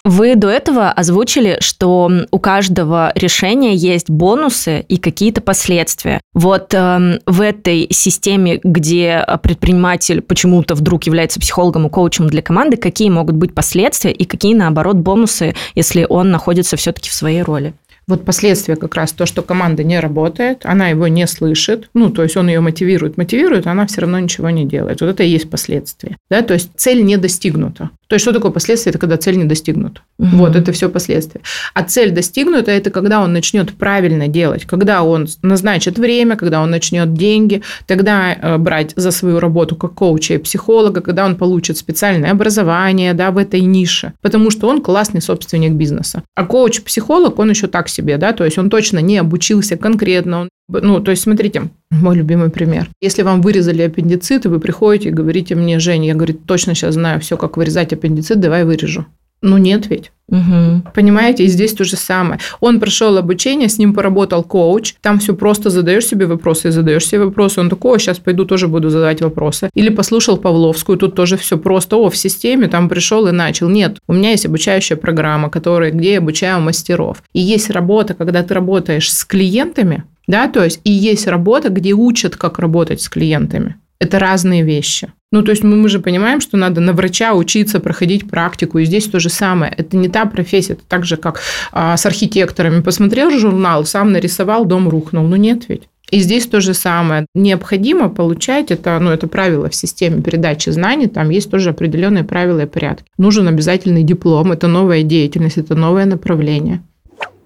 Вы 0.05 0.35
до 0.35 0.49
этого 0.49 0.91
озвучили, 0.91 1.57
что 1.61 2.11
у 2.29 2.37
каждого 2.37 3.11
решения 3.15 3.73
есть 3.73 4.07
бонусы 4.07 4.85
и 4.87 4.97
какие-то 4.97 5.41
последствия. 5.41 6.21
Вот 6.35 6.75
э, 6.75 7.19
в 7.25 7.41
этой 7.41 7.87
системе, 7.89 8.59
где 8.63 9.25
предприниматель 9.41 10.21
почему-то 10.21 10.75
вдруг 10.75 11.05
является 11.05 11.39
психологом 11.39 11.87
и 11.87 11.89
коучем 11.89 12.27
для 12.27 12.43
команды, 12.43 12.77
какие 12.77 13.09
могут 13.09 13.35
быть 13.35 13.55
последствия 13.55 14.11
и 14.11 14.25
какие, 14.25 14.53
наоборот, 14.53 14.97
бонусы, 14.97 15.55
если 15.73 16.05
он 16.07 16.29
находится 16.29 16.77
все-таки 16.77 17.09
в 17.09 17.13
своей 17.13 17.41
роли? 17.41 17.73
Вот 18.07 18.25
последствия 18.25 18.75
как 18.75 18.95
раз 18.95 19.11
то, 19.11 19.25
что 19.25 19.41
команда 19.41 19.83
не 19.83 19.99
работает, 19.99 20.61
она 20.63 20.89
его 20.89 21.07
не 21.07 21.25
слышит, 21.27 21.89
ну, 21.93 22.09
то 22.09 22.23
есть 22.23 22.37
он 22.37 22.47
ее 22.47 22.59
мотивирует, 22.59 23.17
мотивирует, 23.17 23.67
а 23.67 23.71
она 23.71 23.87
все 23.87 24.01
равно 24.01 24.19
ничего 24.19 24.49
не 24.49 24.65
делает. 24.65 25.01
Вот 25.01 25.09
это 25.09 25.23
и 25.23 25.29
есть 25.29 25.49
последствия. 25.49 26.17
Да? 26.29 26.41
То 26.41 26.53
есть 26.53 26.71
цель 26.75 27.03
не 27.03 27.17
достигнута. 27.17 27.89
То 28.07 28.15
есть, 28.15 28.23
что 28.23 28.33
такое 28.33 28.51
последствия? 28.51 28.91
Это 28.91 28.99
когда 28.99 29.17
цель 29.17 29.37
не 29.37 29.45
достигнута. 29.45 30.01
Угу. 30.19 30.37
Вот, 30.37 30.55
это 30.55 30.71
все 30.71 30.89
последствия. 30.89 31.41
А 31.73 31.83
цель 31.83 32.11
достигнута– 32.11 32.71
это 32.71 32.91
когда 32.91 33.21
он 33.21 33.33
начнет 33.33 33.73
правильно 33.73 34.27
делать, 34.27 34.65
когда 34.65 35.01
он 35.01 35.27
назначит 35.41 35.97
время, 35.97 36.35
когда 36.35 36.61
он 36.61 36.69
начнет 36.69 37.13
деньги, 37.13 37.63
тогда 37.87 38.33
э, 38.33 38.57
брать 38.57 38.93
за 38.95 39.09
свою 39.09 39.39
работу 39.39 39.75
как 39.75 39.95
коуча 39.95 40.35
и 40.35 40.37
психолога, 40.37 41.01
когда 41.01 41.25
он 41.25 41.35
получит 41.35 41.77
специальное 41.77 42.31
образование 42.31 43.13
да, 43.13 43.31
в 43.31 43.37
этой 43.37 43.61
нише, 43.61 44.13
потому 44.21 44.51
что 44.51 44.67
он 44.67 44.81
классный 44.81 45.21
собственник 45.21 45.71
бизнеса. 45.71 46.23
А 46.35 46.45
коуч-психолог, 46.45 47.39
он 47.39 47.49
еще 47.49 47.67
так 47.67 47.89
себе, 47.95 48.17
да, 48.17 48.33
то 48.33 48.45
есть 48.45 48.57
он 48.57 48.69
точно 48.69 48.99
не 48.99 49.17
обучился 49.17 49.77
конкретно, 49.77 50.41
он 50.41 50.49
ну, 50.67 50.99
то 50.99 51.11
есть, 51.11 51.23
смотрите, 51.23 51.69
мой 51.91 52.15
любимый 52.15 52.49
пример. 52.49 52.89
Если 52.99 53.21
вам 53.21 53.41
вырезали 53.41 53.83
аппендицит, 53.83 54.45
и 54.45 54.47
вы 54.47 54.59
приходите 54.59 55.09
и 55.09 55.11
говорите 55.11 55.53
мне, 55.53 55.79
Женя, 55.79 56.07
я, 56.07 56.15
говорю, 56.15 56.33
точно 56.33 56.73
сейчас 56.73 56.95
знаю 56.95 57.19
все, 57.19 57.37
как 57.37 57.55
вырезать 57.57 57.93
аппендицит, 57.93 58.39
давай 58.39 58.65
вырежу. 58.65 59.05
Ну 59.41 59.57
нет 59.57 59.87
ведь. 59.89 60.11
Угу. 60.27 60.91
Понимаете, 60.95 61.43
и 61.43 61.47
здесь 61.47 61.73
то 61.73 61.83
же 61.83 61.95
самое. 61.95 62.39
Он 62.59 62.79
прошел 62.79 63.15
обучение, 63.17 63.69
с 63.69 63.77
ним 63.77 63.93
поработал 63.93 64.43
коуч, 64.43 64.95
там 65.01 65.19
все 65.19 65.35
просто 65.35 65.69
задаешь 65.69 66.07
себе 66.07 66.25
вопросы 66.25 66.69
и 66.69 66.71
задаешь 66.71 67.05
себе 67.05 67.25
вопросы. 67.25 67.59
Он 67.59 67.69
такой, 67.69 67.95
о, 67.95 67.99
сейчас 67.99 68.17
пойду 68.17 68.45
тоже 68.45 68.67
буду 68.67 68.89
задавать 68.89 69.21
вопросы. 69.21 69.69
Или 69.75 69.89
послушал 69.89 70.37
Павловскую, 70.37 70.97
тут 70.97 71.13
тоже 71.13 71.37
все 71.37 71.57
просто, 71.59 71.97
о, 71.97 72.09
в 72.09 72.17
системе, 72.17 72.67
там 72.67 72.89
пришел 72.89 73.27
и 73.27 73.31
начал. 73.31 73.69
Нет, 73.69 73.97
у 74.07 74.13
меня 74.13 74.31
есть 74.31 74.47
обучающая 74.47 74.97
программа, 74.97 75.49
которая, 75.49 75.91
где 75.91 76.13
я 76.13 76.17
обучаю 76.17 76.59
мастеров. 76.59 77.21
И 77.33 77.39
есть 77.39 77.69
работа, 77.69 78.15
когда 78.15 78.41
ты 78.41 78.55
работаешь 78.55 79.13
с 79.13 79.23
клиентами, 79.25 80.05
да, 80.27 80.47
то 80.47 80.63
есть 80.63 80.81
и 80.83 80.91
есть 80.91 81.27
работа, 81.27 81.69
где 81.69 81.93
учат, 81.93 82.35
как 82.35 82.57
работать 82.57 82.99
с 82.99 83.09
клиентами. 83.09 83.75
Это 83.99 84.19
разные 84.19 84.63
вещи. 84.63 85.11
Ну, 85.31 85.41
то 85.41 85.51
есть 85.51 85.63
мы, 85.63 85.75
мы 85.75 85.89
же 85.89 85.99
понимаем, 85.99 86.41
что 86.41 86.57
надо 86.57 86.81
на 86.81 86.93
врача 86.93 87.33
учиться, 87.33 87.79
проходить 87.79 88.29
практику. 88.29 88.79
И 88.79 88.85
здесь 88.85 89.05
то 89.05 89.19
же 89.19 89.29
самое. 89.29 89.73
Это 89.75 89.97
не 89.97 90.09
та 90.09 90.25
профессия. 90.25 90.73
Это 90.73 90.83
так 90.87 91.05
же, 91.05 91.17
как 91.17 91.41
а, 91.71 91.97
с 91.97 92.05
архитекторами. 92.05 92.81
Посмотрел 92.81 93.31
журнал, 93.31 93.85
сам 93.85 94.11
нарисовал, 94.11 94.65
дом 94.65 94.89
рухнул. 94.89 95.25
Ну, 95.27 95.35
нет 95.35 95.65
ведь. 95.67 95.89
И 96.11 96.19
здесь 96.19 96.45
то 96.45 96.61
же 96.61 96.73
самое. 96.73 97.25
Необходимо 97.33 98.09
получать 98.09 98.71
это, 98.71 98.99
ну, 98.99 99.09
это 99.11 99.27
правило 99.27 99.69
в 99.69 99.75
системе 99.75 100.21
передачи 100.21 100.69
знаний, 100.69 101.07
там 101.07 101.29
есть 101.29 101.49
тоже 101.49 101.71
определенные 101.71 102.23
правила 102.23 102.61
и 102.61 102.67
порядки. 102.67 103.05
Нужен 103.17 103.47
обязательный 103.47 104.03
диплом, 104.03 104.51
это 104.51 104.67
новая 104.67 105.03
деятельность, 105.03 105.57
это 105.57 105.75
новое 105.75 106.05
направление. 106.05 106.83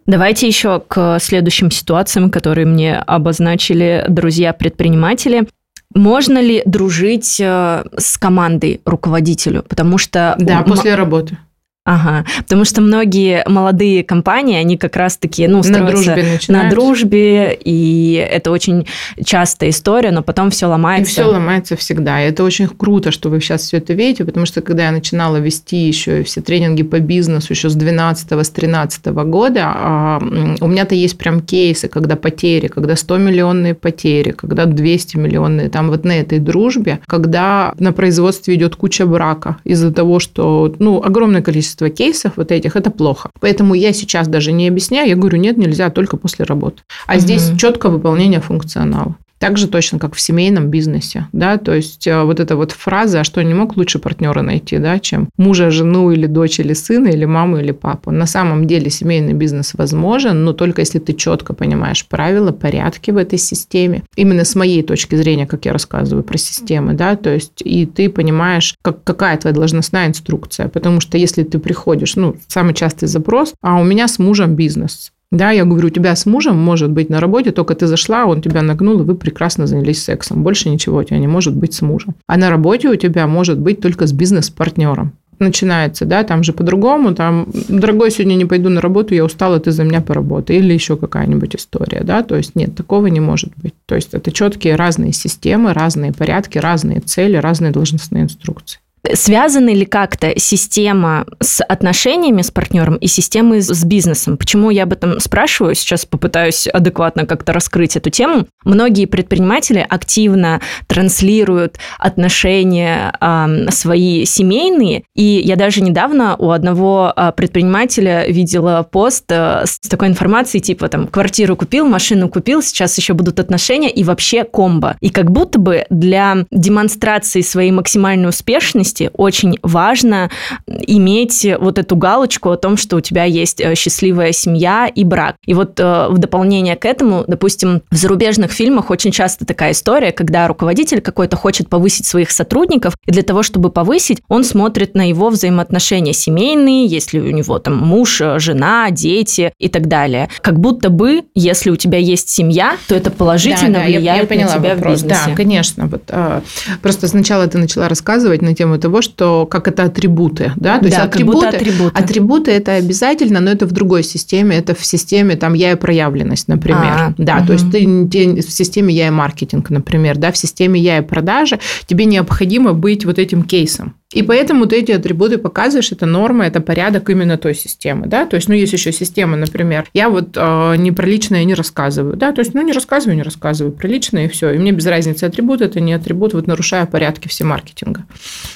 Давайте 0.06 0.48
еще 0.48 0.82
к 0.88 1.20
следующим 1.20 1.72
ситуациям, 1.72 2.32
которые 2.32 2.66
мне 2.66 2.98
обозначили 2.98 4.06
друзья-предприниматели. 4.10 5.48
Можно 5.96 6.40
ли 6.40 6.62
дружить 6.66 7.40
э, 7.40 7.84
с 7.98 8.18
командой 8.18 8.82
руководителю? 8.86 9.64
Потому 9.64 9.98
что... 9.98 10.36
Да, 10.38 10.62
после 10.62 10.96
работы. 10.96 11.38
Ага, 11.86 12.26
потому 12.44 12.66
что 12.66 12.82
многие 12.82 13.44
молодые 13.48 14.04
компании, 14.04 14.58
они 14.58 14.78
как 14.78 14.96
раз-таки, 14.96 15.48
ну, 15.48 15.64
на 15.64 15.88
дружбе 15.88 16.24
начинают. 16.34 16.66
на 16.66 16.70
дружбе, 16.70 17.58
и 17.60 18.14
это 18.30 18.52
очень 18.52 18.86
частая 19.26 19.72
история, 19.72 20.12
но 20.12 20.22
потом 20.22 20.52
все 20.52 20.68
ломается. 20.68 21.10
И 21.10 21.14
все 21.14 21.26
ломается 21.26 21.76
всегда. 21.76 22.22
И 22.22 22.30
это 22.30 22.44
очень 22.44 22.68
круто, 22.68 23.12
что 23.12 23.30
вы 23.30 23.40
сейчас 23.40 23.64
все 23.64 23.78
это 23.78 23.94
видите, 23.94 24.24
потому 24.24 24.46
что 24.46 24.62
когда 24.62 24.86
я 24.86 24.92
начинала 24.92 25.38
вести 25.38 25.78
еще 25.78 26.22
все 26.24 26.42
тренинги 26.42 26.84
по 26.84 27.00
бизнесу 27.00 27.54
еще 27.54 27.70
с 27.70 27.76
12 27.76 28.34
с 28.34 28.50
13 28.50 29.08
года, 29.24 29.64
а, 29.66 30.20
у 30.62 30.68
меня-то 30.68 30.94
есть 30.94 31.18
прям 31.18 31.40
кейсы, 31.40 31.88
когда 31.88 32.16
потери, 32.16 32.68
когда 32.68 32.96
100 32.96 33.18
миллионные 33.18 33.74
потери, 33.74 34.32
когда 34.32 34.66
200 34.66 35.18
миллионные, 35.18 35.70
там 35.70 35.90
вот 35.90 36.04
на 36.04 36.12
этой 36.12 36.38
дружбе, 36.40 37.00
когда 37.08 37.74
на 37.80 37.94
производстве 37.94 38.54
идет 38.56 38.76
куча 38.76 39.08
брака 39.08 39.58
из-за 39.64 39.92
того, 39.92 40.20
что, 40.20 40.76
ну, 40.78 41.02
огромное 41.04 41.42
количество 41.42 41.79
количество 41.80 41.90
кейсов 41.90 42.34
вот 42.38 42.52
этих, 42.52 42.76
это 42.76 42.92
плохо. 42.92 43.30
Поэтому 43.40 43.74
я 43.74 43.94
сейчас 43.94 44.28
даже 44.28 44.52
не 44.52 44.68
объясняю, 44.68 45.10
я 45.10 45.16
говорю, 45.16 45.38
нет, 45.38 45.58
нельзя 45.58 45.90
только 45.90 46.18
после 46.18 46.46
работы. 46.46 46.84
А 47.08 47.14
угу. 47.14 47.20
здесь 47.20 47.52
четкое 47.58 47.92
выполнение 47.92 48.42
функционала. 48.42 49.16
Так 49.40 49.58
же 49.58 49.68
точно, 49.68 50.00
как 50.00 50.16
в 50.16 50.20
семейном 50.20 50.68
бизнесе, 50.68 51.28
да, 51.32 51.58
то 51.58 51.74
есть 51.74 52.06
э, 52.08 52.24
вот 52.24 52.42
эта 52.42 52.58
вот 52.58 52.74
фраза, 52.74 53.22
а 53.22 53.24
что 53.24 53.42
не 53.42 53.54
мог 53.54 53.78
лучше 53.78 53.98
партнера 53.98 54.42
найти, 54.42 54.78
да, 54.80 55.00
чем 55.00 55.30
мужа, 55.38 55.72
жену 55.72 56.12
или 56.12 56.26
дочь 56.26 56.60
или 56.60 56.74
сына, 56.74 57.08
или 57.08 57.24
маму 57.24 57.58
или 57.58 57.72
папу. 57.72 58.12
На 58.12 58.26
самом 58.26 58.68
деле 58.68 58.90
семейный 58.90 59.34
бизнес 59.34 59.74
возможен, 59.76 60.44
но 60.44 60.52
только 60.52 60.82
если 60.82 61.00
ты 61.00 61.14
четко 61.14 61.54
понимаешь 61.54 62.06
правила, 62.06 62.52
порядки 62.52 63.12
в 63.12 63.18
этой 63.18 63.40
системе. 63.40 64.04
Именно 64.18 64.44
с 64.44 64.56
моей 64.56 64.84
точки 64.84 65.16
зрения, 65.16 65.48
как 65.48 65.66
я 65.66 65.72
рассказываю 65.72 66.24
про 66.24 66.38
системы, 66.38 66.94
да, 66.94 67.16
то 67.16 67.34
есть 67.34 67.62
и 67.64 67.86
ты 67.86 68.10
понимаешь, 68.10 68.76
как, 68.82 69.06
какая 69.06 69.38
твоя 69.38 69.56
должностная 69.56 70.08
инструкция, 70.08 70.68
потому 70.68 71.00
что 71.00 71.18
если 71.18 71.44
ты 71.44 71.60
приходишь, 71.60 72.18
ну, 72.18 72.36
самый 72.48 72.74
частый 72.74 73.08
запрос, 73.08 73.54
а 73.62 73.80
у 73.80 73.86
меня 73.86 74.10
с 74.10 74.20
мужем 74.20 74.56
бизнес, 74.56 75.14
да, 75.32 75.52
я 75.52 75.66
говорю, 75.66 75.88
у 75.88 75.92
тебя 75.92 76.16
с 76.16 76.26
мужем 76.26 76.58
может 76.58 76.90
быть 76.90 77.10
на 77.10 77.20
работе, 77.20 77.52
только 77.52 77.76
ты 77.76 77.86
зашла, 77.86 78.26
он 78.26 78.42
тебя 78.42 78.62
нагнул, 78.62 79.00
и 79.00 79.04
вы 79.04 79.16
прекрасно 79.16 79.68
занялись 79.68 80.04
сексом. 80.04 80.44
Больше 80.44 80.70
ничего 80.70 80.98
у 80.98 81.04
тебя 81.04 81.20
не 81.20 81.28
может 81.28 81.56
быть 81.56 81.74
с 81.74 81.82
мужем. 81.82 82.16
А 82.28 82.38
на 82.38 82.50
работе 82.50 82.90
у 82.90 82.96
тебя 82.96 83.28
может 83.28 83.60
быть 83.60 83.80
только 83.80 84.08
с 84.08 84.14
бизнес-партнером 84.14 85.14
начинается, 85.40 86.06
да, 86.06 86.24
там 86.24 86.44
же 86.44 86.54
по-другому, 86.54 87.16
там, 87.16 87.48
дорогой, 87.70 88.12
сегодня 88.12 88.36
не 88.36 88.46
пойду 88.46 88.70
на 88.70 88.82
работу, 88.82 89.16
я 89.16 89.24
устала, 89.24 89.60
ты 89.60 89.72
за 89.72 89.84
меня 89.84 90.02
поработай, 90.02 90.58
или 90.58 90.74
еще 90.74 90.98
какая-нибудь 90.98 91.56
история, 91.56 92.02
да, 92.04 92.24
то 92.24 92.36
есть 92.36 92.56
нет, 92.56 92.76
такого 92.76 93.08
не 93.08 93.20
может 93.20 93.52
быть. 93.56 93.74
То 93.86 93.96
есть 93.96 94.14
это 94.14 94.32
четкие 94.32 94.76
разные 94.76 95.14
системы, 95.14 95.74
разные 95.74 96.12
порядки, 96.12 96.58
разные 96.58 97.00
цели, 97.00 97.38
разные 97.38 97.72
должностные 97.72 98.24
инструкции. 98.24 98.80
Связаны 99.14 99.74
ли 99.74 99.86
как-то 99.86 100.38
система 100.38 101.26
с 101.42 101.64
отношениями 101.64 102.42
с 102.42 102.52
партнером 102.52 102.96
и 102.96 103.08
системы 103.08 103.62
с 103.62 103.84
бизнесом? 103.84 104.38
Почему 104.38 104.70
я 104.70 104.84
об 104.84 104.94
этом 104.94 105.20
спрашиваю? 105.20 105.76
Сейчас 105.76 106.06
попытаюсь 106.06 106.68
адекватно 106.68 107.26
как-то 107.26 107.54
раскрыть 107.54 107.96
эту 107.96 108.10
тему. 108.10 108.48
Многие 108.66 109.06
предприниматели 109.06 109.86
активно 109.88 110.62
транслируют 110.88 111.78
отношения 111.98 113.14
э, 113.20 113.72
свои 113.72 114.26
семейные, 114.26 115.04
и 115.16 115.42
я 115.44 115.56
даже 115.56 115.82
недавно 115.82 116.36
у 116.38 116.52
одного 116.52 117.14
а, 117.16 117.32
предпринимателя 117.32 118.26
видела 118.28 118.84
пост 118.84 119.26
э, 119.30 119.64
с 119.66 119.80
такой 119.80 120.10
информацией, 120.10 120.62
типа 120.62 120.90
там 120.90 121.08
квартиру 121.08 121.56
купил, 121.56 121.86
машину 121.86 122.30
купил, 122.30 122.62
сейчас 122.62 122.98
еще 122.98 123.14
будут 123.14 123.40
отношения 123.40 123.90
и 123.90 124.04
вообще 124.04 124.44
комбо. 124.44 124.98
И 125.00 125.10
как 125.10 125.32
будто 125.32 125.60
бы 125.60 125.86
для 125.90 126.46
демонстрации 126.52 127.42
своей 127.42 127.72
максимальной 127.72 128.30
успешности 128.30 128.99
деятельности 129.00 129.10
очень 129.14 129.58
важно 129.64 130.30
иметь 130.68 131.48
вот 131.60 131.78
эту 131.78 131.96
галочку 131.96 132.52
о 132.52 132.58
том, 132.58 132.78
что 132.78 132.98
у 132.98 133.02
тебя 133.02 133.24
есть 133.24 133.62
э, 133.62 133.76
счастливая 133.76 134.32
семья 134.32 134.88
и 134.94 135.04
брак. 135.04 135.36
И 135.46 135.54
вот 135.54 135.80
э, 135.80 136.08
в 136.10 136.18
дополнение 136.18 136.76
к 136.76 136.86
этому, 136.86 137.24
допустим, 137.28 137.82
в 137.92 137.96
зарубежных 137.96 138.52
фильмах 138.52 138.90
очень 138.90 139.12
часто 139.12 139.46
такая 139.46 139.72
история, 139.72 140.12
когда 140.12 140.48
руководитель 140.48 141.02
какой-то 141.02 141.36
хочет 141.36 141.70
повысить 141.70 142.06
своих 142.06 142.32
сотрудников, 142.32 142.96
и 143.06 143.12
для 143.12 143.24
того, 143.24 143.44
чтобы 143.44 143.70
повысить, 143.70 144.22
он 144.28 144.44
смотрит 144.44 144.96
на 144.96 145.08
его 145.08 145.30
взаимоотношения 145.30 146.14
семейные, 146.14 146.86
если 146.86 147.20
у 147.20 147.32
него 147.32 147.60
там 147.60 147.78
муж, 147.78 148.22
э, 148.22 148.40
жена, 148.40 148.92
дети 148.92 149.52
и 149.60 149.70
так 149.70 149.88
далее. 149.88 150.30
Как 150.42 150.60
будто 150.60 150.90
бы, 150.90 151.24
если 151.36 151.70
у 151.70 151.76
тебя 151.76 151.98
есть 151.98 152.30
семья, 152.30 152.78
то 152.88 152.96
это 152.96 153.12
положительно 153.12 153.74
да, 153.74 153.80
да, 153.80 153.86
влияет 153.86 154.04
я, 154.04 154.16
я 154.22 154.28
поняла 154.28 154.56
на 154.56 154.60
тебя 154.60 154.76
вопрос. 154.76 155.00
в 155.00 155.04
бизнесе. 155.04 155.22
Да, 155.28 155.36
конечно. 155.36 155.88
Вот, 155.88 156.04
а, 156.10 156.42
просто 156.82 157.08
сначала 157.08 157.48
ты 157.48 157.58
начала 157.58 157.88
рассказывать 157.88 158.42
на 158.42 158.56
тему 158.56 158.79
того, 158.80 159.02
что 159.02 159.46
как 159.46 159.68
это 159.68 159.84
атрибуты, 159.84 160.54
да, 160.56 160.78
то 160.78 160.84
да, 160.84 160.88
есть 160.88 161.00
атрибуты, 161.00 161.48
атрибуты. 161.48 162.00
Атрибуты 162.00 162.52
это 162.52 162.74
обязательно, 162.74 163.40
но 163.40 163.52
это 163.52 163.66
в 163.68 163.72
другой 163.72 164.04
системе, 164.04 164.58
это 164.58 164.74
в 164.74 164.86
системе 164.86 165.36
там 165.36 165.54
я 165.54 165.74
и 165.74 165.76
проявленность, 165.76 166.48
например, 166.48 166.84
а, 166.84 167.14
да, 167.18 167.38
угу. 167.38 167.48
то 167.48 167.54
есть 167.54 167.72
ты, 167.72 168.08
ты 168.08 168.42
в 168.42 168.52
системе 168.52 168.94
я 168.94 169.08
и 169.08 169.12
маркетинг, 169.12 169.70
например, 169.70 170.18
да, 170.18 170.32
в 170.32 170.38
системе 170.38 170.80
я 170.80 170.98
и 170.98 171.02
продажи 171.02 171.60
тебе 171.86 172.06
необходимо 172.06 172.74
быть 172.74 173.06
вот 173.06 173.20
этим 173.20 173.44
кейсом, 173.44 173.96
и 174.12 174.24
поэтому 174.24 174.66
ты 174.66 174.78
эти 174.78 174.92
атрибуты 174.92 175.38
показываешь, 175.38 175.92
это 175.92 176.08
норма, 176.08 176.48
это 176.48 176.62
порядок 176.62 177.12
именно 177.12 177.38
той 177.38 177.54
системы, 177.54 178.08
да, 178.08 178.26
то 178.26 178.38
есть, 178.38 178.50
ну, 178.50 178.56
есть 178.56 178.74
еще 178.74 178.92
система, 178.92 179.38
например, 179.38 179.88
я 179.94 180.10
вот 180.10 180.30
э, 180.36 180.76
не 180.78 180.92
про 180.92 181.06
личное 181.06 181.44
не 181.44 181.54
рассказываю, 181.54 182.16
да, 182.16 182.32
то 182.32 182.40
есть, 182.42 182.56
ну, 182.56 182.62
не 182.64 182.72
рассказываю, 182.72 183.16
не 183.16 183.22
рассказываю 183.22 183.72
про 183.72 183.88
личное, 183.88 184.26
и 184.26 184.28
все, 184.28 184.50
и 184.50 184.58
мне 184.58 184.72
без 184.72 184.88
разницы 184.88 185.26
атрибут, 185.26 185.62
это 185.62 185.80
не 185.80 185.94
атрибут, 185.94 186.34
вот 186.34 186.48
нарушаю 186.48 186.88
порядки 186.88 187.28
все 187.28 187.44
маркетинга. 187.44 188.06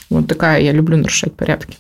Вот 0.10 0.28
такая, 0.28 0.60
я 0.60 0.72
люблю 0.72 0.97
нарушать 0.97 1.34
порядки. 1.34 1.78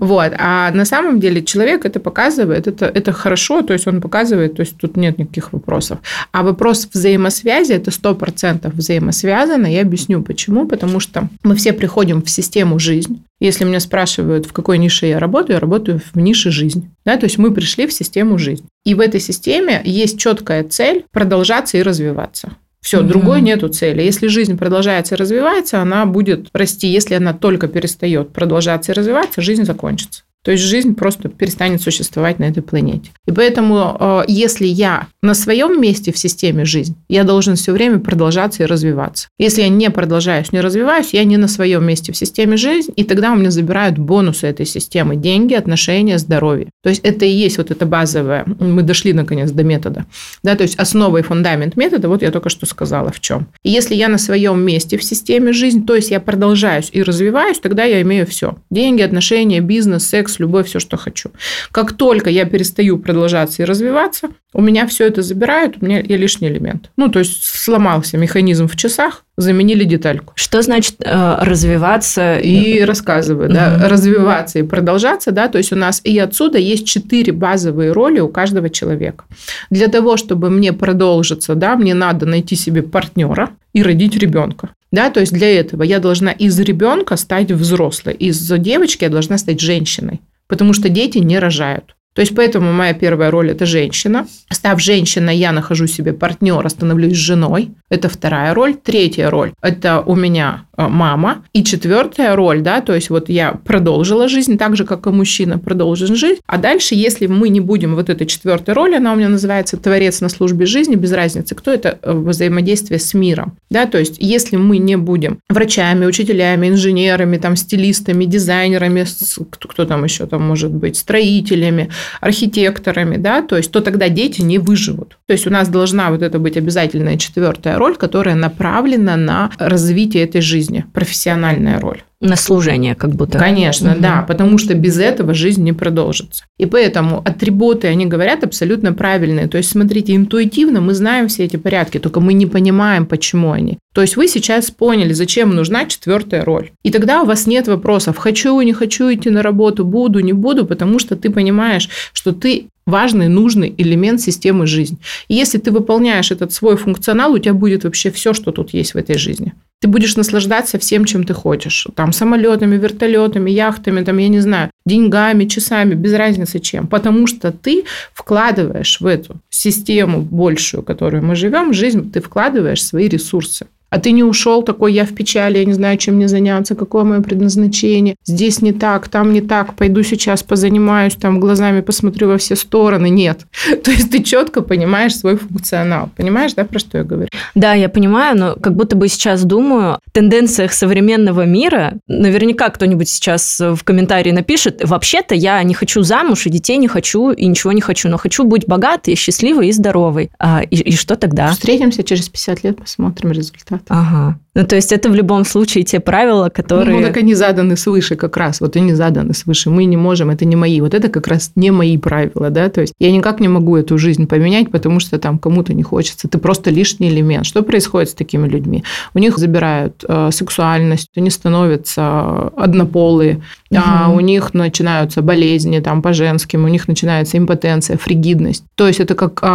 Вот, 0.00 0.32
а 0.38 0.70
на 0.72 0.84
самом 0.84 1.18
деле 1.18 1.42
человек 1.42 1.86
это 1.86 2.00
показывает, 2.00 2.66
это, 2.66 2.84
это 2.84 3.12
хорошо, 3.12 3.62
то 3.62 3.72
есть, 3.72 3.86
он 3.86 4.02
показывает, 4.02 4.56
то 4.56 4.60
есть, 4.60 4.76
тут 4.76 4.98
нет 4.98 5.18
никаких 5.18 5.54
вопросов. 5.54 5.98
А 6.32 6.42
вопрос 6.42 6.86
взаимосвязи, 6.92 7.72
это 7.72 7.90
100% 7.90 8.70
взаимосвязано, 8.70 9.66
я 9.66 9.80
объясню 9.80 10.22
почему, 10.22 10.66
потому 10.66 11.00
что 11.00 11.30
мы 11.42 11.54
все 11.56 11.72
приходим 11.72 12.20
в 12.22 12.28
систему 12.28 12.78
жизни, 12.78 13.13
если 13.40 13.64
меня 13.64 13.80
спрашивают, 13.80 14.46
в 14.46 14.52
какой 14.52 14.78
нише 14.78 15.06
я 15.06 15.18
работаю, 15.18 15.54
я 15.56 15.60
работаю 15.60 16.00
в 16.12 16.18
нише 16.18 16.50
жизнь. 16.50 16.90
Да, 17.04 17.16
то 17.16 17.24
есть 17.24 17.38
мы 17.38 17.52
пришли 17.52 17.86
в 17.86 17.92
систему 17.92 18.38
жизнь. 18.38 18.66
И 18.84 18.94
в 18.94 19.00
этой 19.00 19.20
системе 19.20 19.80
есть 19.84 20.18
четкая 20.18 20.64
цель 20.64 21.04
продолжаться 21.10 21.76
и 21.76 21.82
развиваться. 21.82 22.56
Все, 22.80 23.00
угу. 23.00 23.08
другой 23.08 23.40
нету 23.40 23.68
цели. 23.68 24.02
Если 24.02 24.26
жизнь 24.26 24.58
продолжается 24.58 25.14
и 25.14 25.18
развивается, 25.18 25.80
она 25.80 26.04
будет 26.04 26.48
расти. 26.52 26.86
Если 26.86 27.14
она 27.14 27.32
только 27.32 27.66
перестает 27.66 28.30
продолжаться 28.30 28.92
и 28.92 28.94
развиваться, 28.94 29.40
жизнь 29.40 29.64
закончится. 29.64 30.22
То 30.44 30.50
есть 30.50 30.62
жизнь 30.62 30.94
просто 30.94 31.28
перестанет 31.28 31.80
существовать 31.80 32.38
на 32.38 32.44
этой 32.44 32.62
планете. 32.62 33.10
И 33.26 33.32
поэтому, 33.32 33.96
э, 33.98 34.24
если 34.28 34.66
я 34.66 35.08
на 35.22 35.32
своем 35.32 35.80
месте 35.80 36.12
в 36.12 36.18
системе 36.18 36.66
жизни, 36.66 36.96
я 37.08 37.24
должен 37.24 37.56
все 37.56 37.72
время 37.72 37.98
продолжаться 37.98 38.62
и 38.62 38.66
развиваться. 38.66 39.28
Если 39.38 39.62
я 39.62 39.68
не 39.68 39.90
продолжаюсь, 39.90 40.52
не 40.52 40.60
развиваюсь, 40.60 41.14
я 41.14 41.24
не 41.24 41.38
на 41.38 41.48
своем 41.48 41.84
месте 41.84 42.12
в 42.12 42.16
системе 42.16 42.58
жизни, 42.58 42.92
и 42.94 43.04
тогда 43.04 43.32
у 43.32 43.36
меня 43.36 43.50
забирают 43.50 43.96
бонусы 43.96 44.46
этой 44.46 44.66
системы, 44.66 45.16
деньги, 45.16 45.54
отношения, 45.54 46.18
здоровье. 46.18 46.68
То 46.82 46.90
есть 46.90 47.00
это 47.02 47.24
и 47.24 47.30
есть 47.30 47.56
вот 47.56 47.70
это 47.70 47.86
базовое. 47.86 48.44
Мы 48.60 48.82
дошли 48.82 49.14
наконец 49.14 49.50
до 49.50 49.64
метода. 49.64 50.04
Да, 50.42 50.56
то 50.56 50.62
есть 50.62 50.76
основа 50.76 51.18
и 51.18 51.22
фундамент 51.22 51.76
метода, 51.76 52.08
вот 52.10 52.20
я 52.20 52.30
только 52.30 52.50
что 52.50 52.66
сказала 52.66 53.10
в 53.10 53.20
чем. 53.20 53.46
И 53.62 53.70
если 53.70 53.94
я 53.94 54.08
на 54.08 54.18
своем 54.18 54.60
месте 54.60 54.98
в 54.98 55.04
системе 55.04 55.54
жизни, 55.54 55.80
то 55.86 55.94
есть 55.94 56.10
я 56.10 56.20
продолжаюсь 56.20 56.90
и 56.92 57.02
развиваюсь, 57.02 57.60
тогда 57.60 57.84
я 57.84 58.02
имею 58.02 58.26
все. 58.26 58.56
Деньги, 58.70 59.00
отношения, 59.00 59.60
бизнес, 59.60 60.06
секс, 60.06 60.33
секс, 60.34 60.40
любовь, 60.40 60.66
все, 60.66 60.80
что 60.80 60.96
хочу. 60.96 61.30
Как 61.72 61.92
только 61.92 62.30
я 62.30 62.44
перестаю 62.44 62.98
продолжаться 62.98 63.62
и 63.62 63.66
развиваться, 63.66 64.28
у 64.52 64.62
меня 64.62 64.86
все 64.86 65.06
это 65.06 65.22
забирают, 65.22 65.76
у 65.80 65.84
меня 65.84 66.00
я 66.00 66.16
лишний 66.16 66.48
элемент. 66.48 66.90
Ну, 66.96 67.08
то 67.08 67.20
есть 67.20 67.44
сломался 67.44 68.18
механизм 68.18 68.66
в 68.66 68.76
часах, 68.76 69.24
заменили 69.36 69.84
детальку. 69.84 70.32
Что 70.36 70.62
значит 70.62 70.96
э, 71.00 71.36
развиваться? 71.40 72.38
И 72.38 72.82
рассказываю, 72.82 73.52
да, 73.52 73.76
угу. 73.76 73.88
развиваться 73.88 74.58
и 74.58 74.62
продолжаться, 74.62 75.32
да, 75.32 75.48
то 75.48 75.58
есть 75.58 75.72
у 75.72 75.76
нас 75.76 76.00
и 76.04 76.18
отсюда 76.18 76.58
есть 76.58 76.86
четыре 76.86 77.32
базовые 77.32 77.92
роли 77.92 78.20
у 78.20 78.28
каждого 78.28 78.70
человека. 78.70 79.24
Для 79.70 79.88
того, 79.88 80.16
чтобы 80.16 80.50
мне 80.50 80.72
продолжиться, 80.72 81.54
да, 81.54 81.76
мне 81.76 81.94
надо 81.94 82.26
найти 82.26 82.56
себе 82.56 82.82
партнера 82.82 83.50
и 83.72 83.82
родить 83.82 84.16
ребенка. 84.16 84.70
Да, 84.92 85.10
то 85.10 85.18
есть 85.18 85.32
для 85.32 85.58
этого 85.58 85.82
я 85.82 85.98
должна 85.98 86.30
из 86.30 86.58
ребенка 86.60 87.16
стать 87.16 87.50
взрослой, 87.50 88.14
из 88.14 88.38
девочки 88.48 89.02
я 89.02 89.10
должна 89.10 89.38
стать 89.38 89.58
женщиной, 89.58 90.20
потому 90.46 90.72
что 90.72 90.88
дети 90.88 91.18
не 91.18 91.40
рожают. 91.40 91.96
То 92.14 92.20
есть 92.22 92.34
поэтому 92.34 92.72
моя 92.72 92.94
первая 92.94 93.30
роль– 93.30 93.50
это 93.52 93.66
женщина. 93.66 94.26
Став 94.48 94.80
женщиной, 94.80 95.36
я 95.36 95.50
нахожу 95.50 95.88
себе 95.88 96.12
партнера, 96.12 96.68
становлюсь 96.68 97.16
женой. 97.16 97.72
Это 97.90 98.08
вторая 98.08 98.54
роль. 98.54 98.74
Третья 98.74 99.30
роль– 99.30 99.52
это 99.62 100.00
у 100.00 100.14
меня 100.14 100.66
мама. 100.76 101.44
И 101.52 101.64
четвертая 101.64 102.36
роль, 102.36 102.62
да, 102.62 102.80
то 102.80 102.94
есть 102.94 103.10
вот 103.10 103.28
я 103.28 103.52
продолжила 103.52 104.28
жизнь 104.28 104.58
так 104.58 104.76
же, 104.76 104.84
как 104.84 105.06
и 105.06 105.10
мужчина 105.10 105.58
продолжен 105.58 106.14
жить. 106.16 106.40
А 106.46 106.58
дальше, 106.58 106.94
если 106.94 107.26
мы 107.26 107.48
не 107.48 107.60
будем 107.60 107.94
вот 107.94 108.10
этой 108.10 108.26
четвертой 108.26 108.74
роли, 108.74 108.96
она 108.96 109.12
у 109.12 109.16
меня 109.16 109.28
называется 109.28 109.76
творец 109.76 110.20
на 110.20 110.28
службе 110.28 110.66
жизни, 110.66 110.94
без 110.94 111.12
разницы, 111.12 111.54
кто 111.54 111.72
это 111.72 111.98
э, 112.02 112.12
взаимодействие 112.12 112.98
с 112.98 113.14
миром. 113.14 113.56
Да, 113.70 113.86
то 113.86 113.98
есть 113.98 114.16
если 114.18 114.56
мы 114.56 114.78
не 114.78 114.96
будем 114.96 115.38
врачами, 115.48 116.06
учителями, 116.06 116.68
инженерами, 116.68 117.38
там, 117.38 117.56
стилистами, 117.56 118.24
дизайнерами, 118.24 119.04
кто, 119.50 119.68
кто 119.68 119.84
там 119.84 120.04
еще 120.04 120.26
там 120.26 120.42
может 120.42 120.72
быть, 120.72 120.96
строителями, 120.96 121.90
архитекторами, 122.20 123.16
да, 123.16 123.42
то 123.42 123.56
есть 123.56 123.70
то 123.70 123.80
тогда 123.80 124.08
дети 124.08 124.40
не 124.40 124.58
выживут. 124.58 125.18
То 125.26 125.32
есть 125.32 125.46
у 125.46 125.50
нас 125.50 125.68
должна 125.68 126.10
вот 126.10 126.22
это 126.22 126.38
быть 126.38 126.56
обязательная 126.56 127.16
четвертая 127.18 127.78
роль, 127.78 127.96
которая 127.96 128.34
направлена 128.34 129.16
на 129.16 129.50
развитие 129.58 130.24
этой 130.24 130.40
жизни, 130.40 130.63
профессиональная 130.92 131.80
роль 131.80 132.02
на 132.24 132.36
служение, 132.36 132.94
как 132.94 133.10
будто. 133.10 133.38
Конечно, 133.38 133.92
угу. 133.92 134.00
да, 134.00 134.24
потому 134.26 134.56
что 134.56 134.74
без 134.74 134.98
этого 134.98 135.34
жизнь 135.34 135.62
не 135.62 135.74
продолжится. 135.74 136.44
И 136.58 136.64
поэтому 136.64 137.20
атрибуты, 137.24 137.88
они 137.88 138.06
говорят 138.06 138.44
абсолютно 138.44 138.94
правильные. 138.94 139.46
То 139.46 139.58
есть, 139.58 139.70
смотрите, 139.70 140.16
интуитивно 140.16 140.80
мы 140.80 140.94
знаем 140.94 141.28
все 141.28 141.44
эти 141.44 141.56
порядки, 141.56 141.98
только 141.98 142.20
мы 142.20 142.32
не 142.32 142.46
понимаем, 142.46 143.04
почему 143.04 143.52
они. 143.52 143.78
То 143.94 144.00
есть 144.00 144.16
вы 144.16 144.26
сейчас 144.26 144.70
поняли, 144.70 145.12
зачем 145.12 145.54
нужна 145.54 145.84
четвертая 145.84 146.44
роль. 146.44 146.70
И 146.82 146.90
тогда 146.90 147.22
у 147.22 147.26
вас 147.26 147.46
нет 147.46 147.68
вопросов, 147.68 148.16
хочу, 148.16 148.58
не 148.62 148.72
хочу 148.72 149.12
идти 149.12 149.28
на 149.28 149.42
работу, 149.42 149.84
буду, 149.84 150.20
не 150.20 150.32
буду, 150.32 150.64
потому 150.64 150.98
что 150.98 151.16
ты 151.16 151.30
понимаешь, 151.30 151.90
что 152.14 152.32
ты 152.32 152.68
важный, 152.86 153.28
нужный 153.28 153.74
элемент 153.76 154.20
системы 154.20 154.66
жизни. 154.66 154.98
И 155.28 155.34
если 155.34 155.58
ты 155.58 155.70
выполняешь 155.70 156.30
этот 156.30 156.52
свой 156.52 156.76
функционал, 156.76 157.32
у 157.32 157.38
тебя 157.38 157.54
будет 157.54 157.84
вообще 157.84 158.10
все, 158.10 158.32
что 158.32 158.50
тут 158.50 158.72
есть 158.72 158.94
в 158.94 158.96
этой 158.96 159.18
жизни 159.18 159.52
ты 159.84 159.88
будешь 159.88 160.16
наслаждаться 160.16 160.78
всем, 160.78 161.04
чем 161.04 161.24
ты 161.24 161.34
хочешь. 161.34 161.86
Там 161.94 162.14
самолетами, 162.14 162.78
вертолетами, 162.78 163.50
яхтами, 163.50 164.02
там, 164.02 164.16
я 164.16 164.28
не 164.28 164.40
знаю, 164.40 164.70
деньгами, 164.86 165.44
часами, 165.44 165.94
без 165.94 166.14
разницы 166.14 166.58
чем. 166.58 166.86
Потому 166.86 167.26
что 167.26 167.52
ты 167.52 167.84
вкладываешь 168.14 168.98
в 169.02 169.06
эту 169.06 169.36
систему 169.50 170.22
большую, 170.22 170.80
в 170.80 170.86
которой 170.86 171.20
мы 171.20 171.36
живем, 171.36 171.74
жизнь, 171.74 172.10
ты 172.10 172.22
вкладываешь 172.22 172.82
свои 172.82 173.08
ресурсы 173.08 173.66
а 173.94 174.00
ты 174.00 174.10
не 174.10 174.24
ушел 174.24 174.64
такой, 174.64 174.92
я 174.92 175.04
в 175.04 175.14
печали, 175.14 175.58
я 175.58 175.64
не 175.64 175.72
знаю, 175.72 175.98
чем 175.98 176.16
мне 176.16 176.26
заняться, 176.26 176.74
какое 176.74 177.04
мое 177.04 177.20
предназначение, 177.20 178.16
здесь 178.24 178.60
не 178.60 178.72
так, 178.72 179.06
там 179.06 179.32
не 179.32 179.40
так, 179.40 179.74
пойду 179.74 180.02
сейчас 180.02 180.42
позанимаюсь, 180.42 181.14
там 181.14 181.38
глазами 181.38 181.80
посмотрю 181.80 182.26
во 182.26 182.36
все 182.36 182.56
стороны. 182.56 183.08
Нет. 183.08 183.46
То 183.84 183.92
есть 183.92 184.10
ты 184.10 184.20
четко 184.24 184.62
понимаешь 184.62 185.16
свой 185.16 185.36
функционал. 185.36 186.10
Понимаешь, 186.16 186.54
да, 186.54 186.64
про 186.64 186.80
что 186.80 186.98
я 186.98 187.04
говорю? 187.04 187.28
Да, 187.54 187.74
я 187.74 187.88
понимаю, 187.88 188.36
но 188.36 188.56
как 188.56 188.74
будто 188.74 188.96
бы 188.96 189.06
сейчас 189.06 189.44
думаю, 189.44 189.73
в 189.74 190.12
тенденциях 190.12 190.72
современного 190.72 191.44
мира, 191.44 191.94
наверняка 192.06 192.68
кто-нибудь 192.70 193.08
сейчас 193.08 193.60
в 193.60 193.82
комментарии 193.84 194.30
напишет, 194.30 194.82
вообще-то 194.84 195.34
я 195.34 195.62
не 195.62 195.74
хочу 195.74 196.02
замуж, 196.02 196.46
и 196.46 196.50
детей 196.50 196.76
не 196.76 196.88
хочу, 196.88 197.30
и 197.30 197.46
ничего 197.46 197.72
не 197.72 197.80
хочу, 197.80 198.08
но 198.08 198.18
хочу 198.18 198.44
быть 198.44 198.66
богатой, 198.66 199.14
счастливой 199.14 199.68
и 199.68 199.72
здоровой. 199.72 200.30
А, 200.38 200.62
и, 200.62 200.76
и 200.76 200.96
что 200.96 201.16
тогда? 201.16 201.50
Встретимся 201.50 202.02
через 202.02 202.28
50 202.28 202.64
лет, 202.64 202.76
посмотрим 202.76 203.32
результат. 203.32 203.82
Ага. 203.88 204.38
Ну, 204.54 204.64
то 204.64 204.76
есть 204.76 204.92
это 204.92 205.10
в 205.10 205.14
любом 205.14 205.44
случае 205.44 205.82
те 205.82 205.98
правила, 205.98 206.48
которые... 206.48 207.00
Ну, 207.00 207.04
так 207.04 207.16
они 207.16 207.34
заданы 207.34 207.76
свыше 207.76 208.14
как 208.14 208.36
раз. 208.36 208.60
Вот 208.60 208.76
они 208.76 208.94
заданы 208.94 209.34
свыше. 209.34 209.68
Мы 209.68 209.84
не 209.84 209.96
можем, 209.96 210.30
это 210.30 210.44
не 210.44 210.54
мои. 210.54 210.80
Вот 210.80 210.94
это 210.94 211.08
как 211.08 211.26
раз 211.26 211.52
не 211.56 211.72
мои 211.72 211.98
правила, 211.98 212.50
да. 212.50 212.68
То 212.68 212.80
есть 212.80 212.94
я 213.00 213.10
никак 213.10 213.40
не 213.40 213.48
могу 213.48 213.76
эту 213.76 213.98
жизнь 213.98 214.28
поменять, 214.28 214.70
потому 214.70 215.00
что 215.00 215.18
там 215.18 215.38
кому-то 215.38 215.74
не 215.74 215.82
хочется. 215.82 216.28
Ты 216.28 216.38
просто 216.38 216.70
лишний 216.70 217.08
элемент. 217.08 217.46
Что 217.46 217.62
происходит 217.62 218.10
с 218.10 218.14
такими 218.14 218.46
людьми? 218.46 218.84
У 219.12 219.18
них 219.18 219.38
забирают 219.38 219.63
э, 220.08 220.30
сексуальность, 220.32 221.10
они 221.16 221.30
становятся 221.30 222.48
однополые, 222.56 223.42
угу. 223.70 223.80
а 223.84 224.08
у 224.08 224.20
них 224.20 224.54
начинаются 224.54 225.22
болезни 225.22 225.80
там 225.80 226.02
по 226.02 226.12
женским, 226.12 226.64
у 226.64 226.68
них 226.68 226.88
начинается 226.88 227.38
импотенция, 227.38 227.96
фригидность. 227.96 228.64
То 228.74 228.86
есть 228.86 229.00
это 229.00 229.14
как 229.14 229.40
э, 229.42 229.46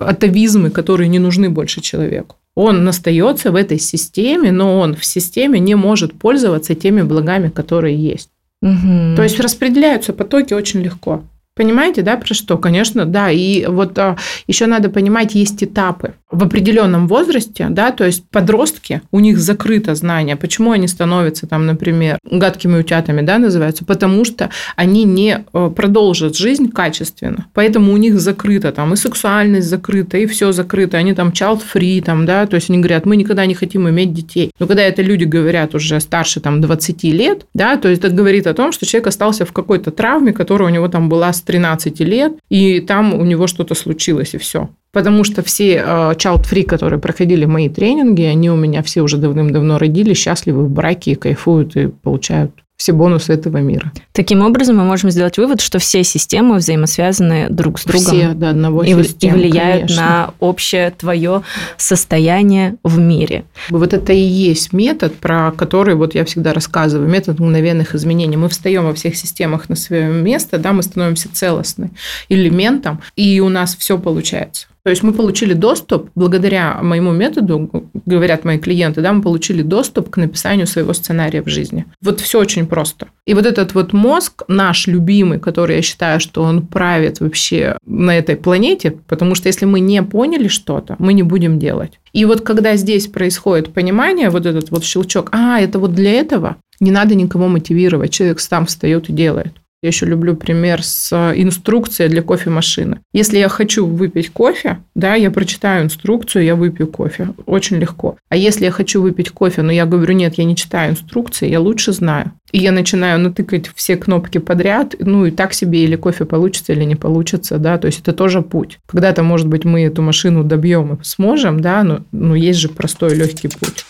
атовизмы, 0.00 0.70
которые 0.70 1.08
не 1.08 1.18
нужны 1.18 1.50
больше 1.50 1.80
человеку. 1.80 2.36
Он 2.54 2.86
остается 2.88 3.50
в 3.50 3.56
этой 3.56 3.78
системе, 3.78 4.52
но 4.52 4.78
он 4.78 4.94
в 4.94 5.04
системе 5.04 5.58
не 5.58 5.74
может 5.74 6.12
пользоваться 6.14 6.74
теми 6.74 7.02
благами, 7.02 7.48
которые 7.48 7.96
есть. 7.96 8.30
Угу. 8.62 9.16
То 9.16 9.22
есть 9.22 9.40
распределяются 9.40 10.12
потоки 10.12 10.54
очень 10.54 10.80
легко. 10.80 11.22
Понимаете, 11.56 12.02
да, 12.02 12.16
про 12.16 12.34
что? 12.34 12.58
Конечно, 12.58 13.04
да. 13.06 13.30
И 13.30 13.66
вот 13.66 13.96
а, 13.98 14.16
еще 14.48 14.66
надо 14.66 14.90
понимать, 14.90 15.34
есть 15.34 15.62
этапы. 15.62 16.14
В 16.30 16.42
определенном 16.42 17.06
возрасте, 17.06 17.68
да, 17.70 17.92
то 17.92 18.04
есть 18.04 18.28
подростки, 18.28 19.02
у 19.12 19.20
них 19.20 19.38
закрыто 19.38 19.94
знание. 19.94 20.34
Почему 20.34 20.72
они 20.72 20.88
становятся 20.88 21.46
там, 21.46 21.66
например, 21.66 22.18
гадкими 22.28 22.78
утятами, 22.78 23.20
да, 23.20 23.38
называются? 23.38 23.84
Потому 23.84 24.24
что 24.24 24.50
они 24.74 25.04
не 25.04 25.44
э, 25.52 25.70
продолжат 25.74 26.36
жизнь 26.36 26.72
качественно. 26.72 27.46
Поэтому 27.54 27.92
у 27.92 27.96
них 27.96 28.18
закрыто 28.18 28.72
там 28.72 28.92
и 28.92 28.96
сексуальность 28.96 29.68
закрыта, 29.68 30.18
и 30.18 30.26
все 30.26 30.50
закрыто. 30.50 30.96
Они 30.96 31.14
там 31.14 31.28
child 31.28 31.62
free, 31.72 32.02
там, 32.02 32.26
да, 32.26 32.46
то 32.46 32.56
есть 32.56 32.68
они 32.68 32.78
говорят, 32.78 33.06
мы 33.06 33.14
никогда 33.14 33.46
не 33.46 33.54
хотим 33.54 33.88
иметь 33.88 34.12
детей. 34.12 34.50
Но 34.58 34.66
когда 34.66 34.82
это 34.82 35.02
люди 35.02 35.22
говорят 35.22 35.76
уже 35.76 36.00
старше 36.00 36.40
там 36.40 36.60
20 36.60 37.04
лет, 37.04 37.46
да, 37.54 37.76
то 37.76 37.88
есть 37.88 38.02
это 38.02 38.12
говорит 38.12 38.48
о 38.48 38.54
том, 38.54 38.72
что 38.72 38.86
человек 38.86 39.06
остался 39.06 39.46
в 39.46 39.52
какой-то 39.52 39.92
травме, 39.92 40.32
которая 40.32 40.68
у 40.68 40.72
него 40.72 40.88
там 40.88 41.08
была 41.08 41.32
13 41.44 42.00
лет, 42.00 42.32
и 42.48 42.80
там 42.80 43.14
у 43.14 43.24
него 43.24 43.46
что-то 43.46 43.74
случилось, 43.74 44.34
и 44.34 44.38
все. 44.38 44.68
Потому 44.92 45.24
что 45.24 45.42
все 45.42 45.74
э, 45.74 45.82
child-free, 46.12 46.64
которые 46.64 47.00
проходили 47.00 47.44
мои 47.44 47.68
тренинги, 47.68 48.22
они 48.22 48.50
у 48.50 48.56
меня 48.56 48.82
все 48.82 49.02
уже 49.02 49.16
давным-давно 49.16 49.78
родили, 49.78 50.14
счастливы 50.14 50.64
в 50.64 50.70
браке 50.70 51.16
кайфуют 51.16 51.76
и 51.76 51.88
получают 51.88 52.52
все 52.76 52.92
бонусы 52.92 53.32
этого 53.32 53.58
мира. 53.58 53.92
Таким 54.12 54.42
образом, 54.42 54.76
мы 54.76 54.84
можем 54.84 55.10
сделать 55.10 55.38
вывод, 55.38 55.60
что 55.60 55.78
все 55.78 56.02
системы 56.02 56.56
взаимосвязаны 56.56 57.48
друг 57.48 57.78
с 57.78 57.84
другом. 57.84 58.04
Все 58.04 58.34
до 58.34 58.50
одного 58.50 58.82
и, 58.82 59.02
систем, 59.02 59.34
и 59.34 59.38
влияют 59.38 59.82
конечно. 59.82 60.02
на 60.02 60.34
общее 60.40 60.90
твое 60.90 61.42
состояние 61.76 62.76
в 62.82 62.98
мире. 62.98 63.44
Вот 63.70 63.92
это 63.92 64.12
и 64.12 64.18
есть 64.18 64.72
метод, 64.72 65.14
про 65.14 65.52
который 65.52 65.94
вот 65.94 66.14
я 66.14 66.24
всегда 66.24 66.52
рассказываю, 66.52 67.08
метод 67.08 67.38
мгновенных 67.38 67.94
изменений. 67.94 68.36
Мы 68.36 68.48
встаем 68.48 68.84
во 68.84 68.94
всех 68.94 69.16
системах 69.16 69.68
на 69.68 69.76
свое 69.76 70.08
место, 70.08 70.58
да, 70.58 70.72
мы 70.72 70.82
становимся 70.82 71.28
целостным 71.32 71.92
элементом, 72.28 73.00
и 73.14 73.40
у 73.40 73.48
нас 73.48 73.76
все 73.76 73.98
получается. 73.98 74.66
То 74.84 74.90
есть 74.90 75.02
мы 75.02 75.14
получили 75.14 75.54
доступ, 75.54 76.10
благодаря 76.14 76.78
моему 76.82 77.10
методу, 77.10 77.70
говорят 78.04 78.44
мои 78.44 78.58
клиенты, 78.58 79.00
да, 79.00 79.14
мы 79.14 79.22
получили 79.22 79.62
доступ 79.62 80.10
к 80.10 80.18
написанию 80.18 80.66
своего 80.66 80.92
сценария 80.92 81.42
в 81.42 81.48
жизни. 81.48 81.86
Вот 82.02 82.20
все 82.20 82.38
очень 82.38 82.66
просто. 82.66 83.06
И 83.26 83.32
вот 83.32 83.46
этот 83.46 83.72
вот 83.72 83.94
мозг, 83.94 84.42
наш 84.46 84.86
любимый, 84.86 85.40
который 85.40 85.76
я 85.76 85.82
считаю, 85.82 86.20
что 86.20 86.42
он 86.42 86.66
правит 86.66 87.20
вообще 87.20 87.78
на 87.86 88.10
этой 88.10 88.36
планете, 88.36 88.90
потому 89.08 89.34
что 89.34 89.48
если 89.48 89.64
мы 89.64 89.80
не 89.80 90.02
поняли 90.02 90.48
что-то, 90.48 90.96
мы 90.98 91.14
не 91.14 91.22
будем 91.22 91.58
делать. 91.58 91.98
И 92.12 92.26
вот 92.26 92.42
когда 92.42 92.76
здесь 92.76 93.06
происходит 93.06 93.72
понимание, 93.72 94.28
вот 94.28 94.44
этот 94.44 94.70
вот 94.70 94.84
щелчок, 94.84 95.30
а, 95.32 95.60
это 95.60 95.78
вот 95.78 95.94
для 95.94 96.12
этого, 96.12 96.56
не 96.78 96.90
надо 96.90 97.14
никого 97.14 97.48
мотивировать, 97.48 98.12
человек 98.12 98.38
сам 98.38 98.66
встает 98.66 99.08
и 99.08 99.14
делает. 99.14 99.54
Я 99.84 99.88
еще 99.88 100.06
люблю 100.06 100.34
пример 100.34 100.82
с 100.82 101.12
э, 101.12 101.34
инструкцией 101.36 102.08
для 102.08 102.22
кофемашины. 102.22 103.00
Если 103.12 103.36
я 103.36 103.50
хочу 103.50 103.84
выпить 103.84 104.30
кофе, 104.30 104.78
да, 104.94 105.14
я 105.14 105.30
прочитаю 105.30 105.84
инструкцию, 105.84 106.44
я 106.44 106.56
выпью 106.56 106.86
кофе. 106.86 107.28
Очень 107.44 107.76
легко. 107.76 108.16
А 108.30 108.36
если 108.36 108.64
я 108.64 108.70
хочу 108.70 109.02
выпить 109.02 109.28
кофе, 109.28 109.60
но 109.60 109.70
я 109.70 109.84
говорю, 109.84 110.14
нет, 110.14 110.36
я 110.38 110.44
не 110.44 110.56
читаю 110.56 110.92
инструкции, 110.92 111.50
я 111.50 111.60
лучше 111.60 111.92
знаю. 111.92 112.32
И 112.50 112.60
я 112.60 112.72
начинаю 112.72 113.20
натыкать 113.20 113.70
все 113.74 113.98
кнопки 113.98 114.38
подряд, 114.38 114.94
ну 114.98 115.26
и 115.26 115.30
так 115.30 115.52
себе 115.52 115.84
или 115.84 115.96
кофе 115.96 116.24
получится, 116.24 116.72
или 116.72 116.84
не 116.84 116.96
получится, 116.96 117.58
да, 117.58 117.76
то 117.76 117.86
есть 117.86 118.00
это 118.00 118.14
тоже 118.14 118.40
путь. 118.40 118.78
Когда-то, 118.86 119.22
может 119.22 119.48
быть, 119.48 119.66
мы 119.66 119.82
эту 119.82 120.00
машину 120.00 120.44
добьем 120.44 120.94
и 120.94 121.04
сможем, 121.04 121.60
да, 121.60 121.82
но, 121.82 122.00
но 122.10 122.34
есть 122.34 122.58
же 122.58 122.70
простой 122.70 123.14
легкий 123.14 123.48
путь. 123.48 123.84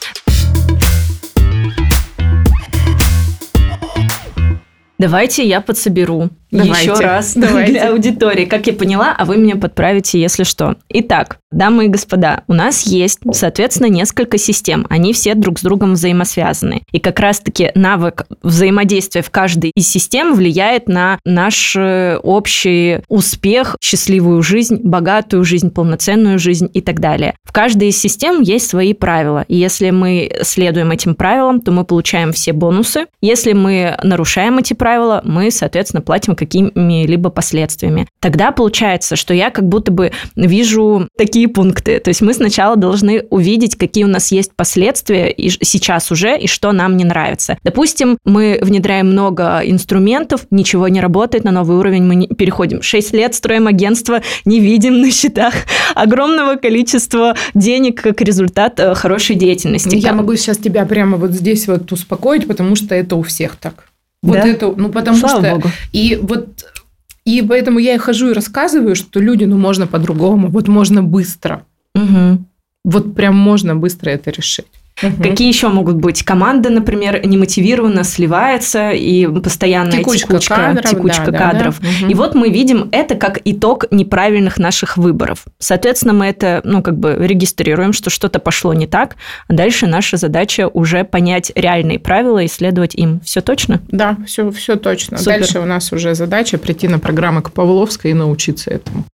Давайте 4.98 5.44
я 5.44 5.60
подсоберу 5.60 6.30
Давайте. 6.54 6.90
еще 6.90 7.00
раз 7.00 7.32
Давайте. 7.36 7.72
для 7.72 7.90
аудитории. 7.90 8.44
Как 8.44 8.66
я 8.66 8.72
поняла, 8.72 9.14
а 9.16 9.24
вы 9.24 9.36
меня 9.36 9.56
подправите, 9.56 10.20
если 10.20 10.44
что. 10.44 10.76
Итак, 10.88 11.38
дамы 11.50 11.86
и 11.86 11.88
господа, 11.88 12.44
у 12.46 12.52
нас 12.52 12.82
есть, 12.82 13.20
соответственно, 13.32 13.88
несколько 13.88 14.38
систем. 14.38 14.86
Они 14.88 15.12
все 15.12 15.34
друг 15.34 15.58
с 15.58 15.62
другом 15.62 15.94
взаимосвязаны. 15.94 16.82
И 16.92 17.00
как 17.00 17.18
раз-таки 17.18 17.72
навык 17.74 18.26
взаимодействия 18.42 19.22
в 19.22 19.30
каждой 19.30 19.72
из 19.74 19.88
систем 19.88 20.34
влияет 20.34 20.88
на 20.88 21.18
наш 21.24 21.74
э, 21.76 22.18
общий 22.22 23.00
успех, 23.08 23.76
счастливую 23.82 24.42
жизнь, 24.42 24.80
богатую 24.82 25.44
жизнь, 25.44 25.70
полноценную 25.70 26.38
жизнь 26.38 26.70
и 26.72 26.80
так 26.80 27.00
далее. 27.00 27.34
В 27.44 27.52
каждой 27.52 27.88
из 27.88 28.00
систем 28.00 28.40
есть 28.40 28.68
свои 28.68 28.94
правила. 28.94 29.44
И 29.48 29.56
если 29.56 29.90
мы 29.90 30.30
следуем 30.42 30.90
этим 30.90 31.14
правилам, 31.14 31.60
то 31.60 31.72
мы 31.72 31.84
получаем 31.84 32.32
все 32.32 32.52
бонусы. 32.52 33.06
Если 33.20 33.52
мы 33.52 33.96
нарушаем 34.02 34.58
эти 34.58 34.74
правила, 34.74 35.20
мы, 35.24 35.50
соответственно, 35.50 36.00
платим 36.00 36.34
какими-либо 36.44 37.30
последствиями. 37.30 38.06
Тогда 38.20 38.52
получается, 38.52 39.16
что 39.16 39.34
я 39.34 39.50
как 39.50 39.68
будто 39.68 39.92
бы 39.92 40.12
вижу 40.36 41.08
такие 41.16 41.48
пункты. 41.48 41.98
То 42.00 42.08
есть 42.08 42.20
мы 42.20 42.34
сначала 42.34 42.76
должны 42.76 43.22
увидеть, 43.30 43.76
какие 43.76 44.04
у 44.04 44.08
нас 44.08 44.32
есть 44.32 44.52
последствия 44.54 45.30
и 45.30 45.48
сейчас 45.48 46.10
уже, 46.10 46.38
и 46.38 46.46
что 46.46 46.72
нам 46.72 46.96
не 46.96 47.04
нравится. 47.04 47.58
Допустим, 47.62 48.18
мы 48.24 48.58
внедряем 48.60 49.08
много 49.10 49.60
инструментов, 49.64 50.46
ничего 50.50 50.88
не 50.88 51.00
работает, 51.00 51.44
на 51.44 51.50
новый 51.50 51.76
уровень 51.76 52.04
мы 52.04 52.14
не- 52.14 52.28
переходим. 52.28 52.82
Шесть 52.82 53.12
лет 53.12 53.34
строим 53.34 53.66
агентство, 53.66 54.22
не 54.44 54.60
видим 54.60 55.00
на 55.00 55.10
счетах 55.10 55.54
огромного 55.94 56.56
количества 56.56 57.36
денег 57.54 58.02
как 58.02 58.20
результат 58.20 58.78
э, 58.80 58.94
хорошей 58.94 59.36
деятельности. 59.36 59.96
Я 59.96 60.12
могу 60.12 60.36
сейчас 60.36 60.58
тебя 60.58 60.84
прямо 60.84 61.16
вот 61.16 61.32
здесь 61.32 61.66
вот 61.66 61.90
успокоить, 61.92 62.46
потому 62.46 62.76
что 62.76 62.94
это 62.94 63.16
у 63.16 63.22
всех 63.22 63.56
так. 63.56 63.86
Вот 64.24 64.34
Да? 64.34 64.46
это, 64.48 64.72
ну 64.74 64.88
потому 64.88 65.18
Слава 65.18 65.40
что 65.44 65.50
богу. 65.54 65.68
и 65.92 66.18
вот 66.22 66.64
и 67.26 67.42
поэтому 67.42 67.78
я 67.78 67.94
и 67.94 67.98
хожу 67.98 68.30
и 68.30 68.32
рассказываю, 68.32 68.96
что 68.96 69.20
люди, 69.20 69.44
ну 69.44 69.56
можно 69.58 69.86
по-другому, 69.86 70.48
вот 70.48 70.66
можно 70.68 71.02
быстро, 71.02 71.64
Мгм. 71.94 72.46
вот 72.84 73.14
прям 73.14 73.36
можно 73.36 73.76
быстро 73.76 74.10
это 74.10 74.30
решить. 74.30 74.66
Мгм. 75.02 75.22
Какие 75.22 75.48
еще 75.48 75.68
могут 75.68 75.96
быть? 75.96 76.22
Команда, 76.22 76.70
например, 76.70 77.26
немотивированно 77.26 78.04
сливается, 78.04 78.90
и 78.90 79.26
постоянная 79.26 79.98
Текучка 79.98 80.28
текучка, 80.28 80.54
кадров, 80.54 80.90
текучка 80.90 81.24
да, 81.26 81.32
да, 81.32 81.38
кадров. 81.38 81.80
да. 81.80 81.88
Мгм. 81.88 82.10
И 82.10 82.14
вот 82.14 82.34
мы 82.34 82.50
видим 82.50 82.88
это 82.92 83.16
как 83.16 83.40
итог 83.44 83.86
неправильных 83.90 84.58
наших 84.58 84.96
выборов. 84.96 85.44
Соответственно, 85.58 86.12
мы 86.12 86.26
это, 86.26 86.60
ну, 86.64 86.82
как 86.82 86.96
бы 86.96 87.16
регистрируем, 87.18 87.92
что 87.92 88.10
что-то 88.10 88.38
пошло 88.38 88.72
не 88.72 88.86
так, 88.86 89.16
а 89.48 89.52
дальше 89.52 89.86
наша 89.86 90.16
задача 90.16 90.68
уже 90.68 91.04
понять 91.04 91.50
реальные 91.54 91.98
правила 91.98 92.38
и 92.42 92.48
следовать 92.48 92.94
им. 92.94 93.20
Все 93.24 93.40
точно? 93.40 93.80
Да, 93.88 94.16
все, 94.26 94.50
все 94.52 94.76
точно. 94.76 95.18
Супер. 95.18 95.40
Дальше 95.40 95.60
у 95.60 95.64
нас 95.64 95.92
уже 95.92 96.14
задача 96.14 96.56
прийти 96.56 96.86
на 96.86 96.98
программы 97.00 97.42
к 97.42 97.50
Павловской 97.50 98.12
и 98.12 98.14
научиться 98.14 98.70
этому. 98.70 99.04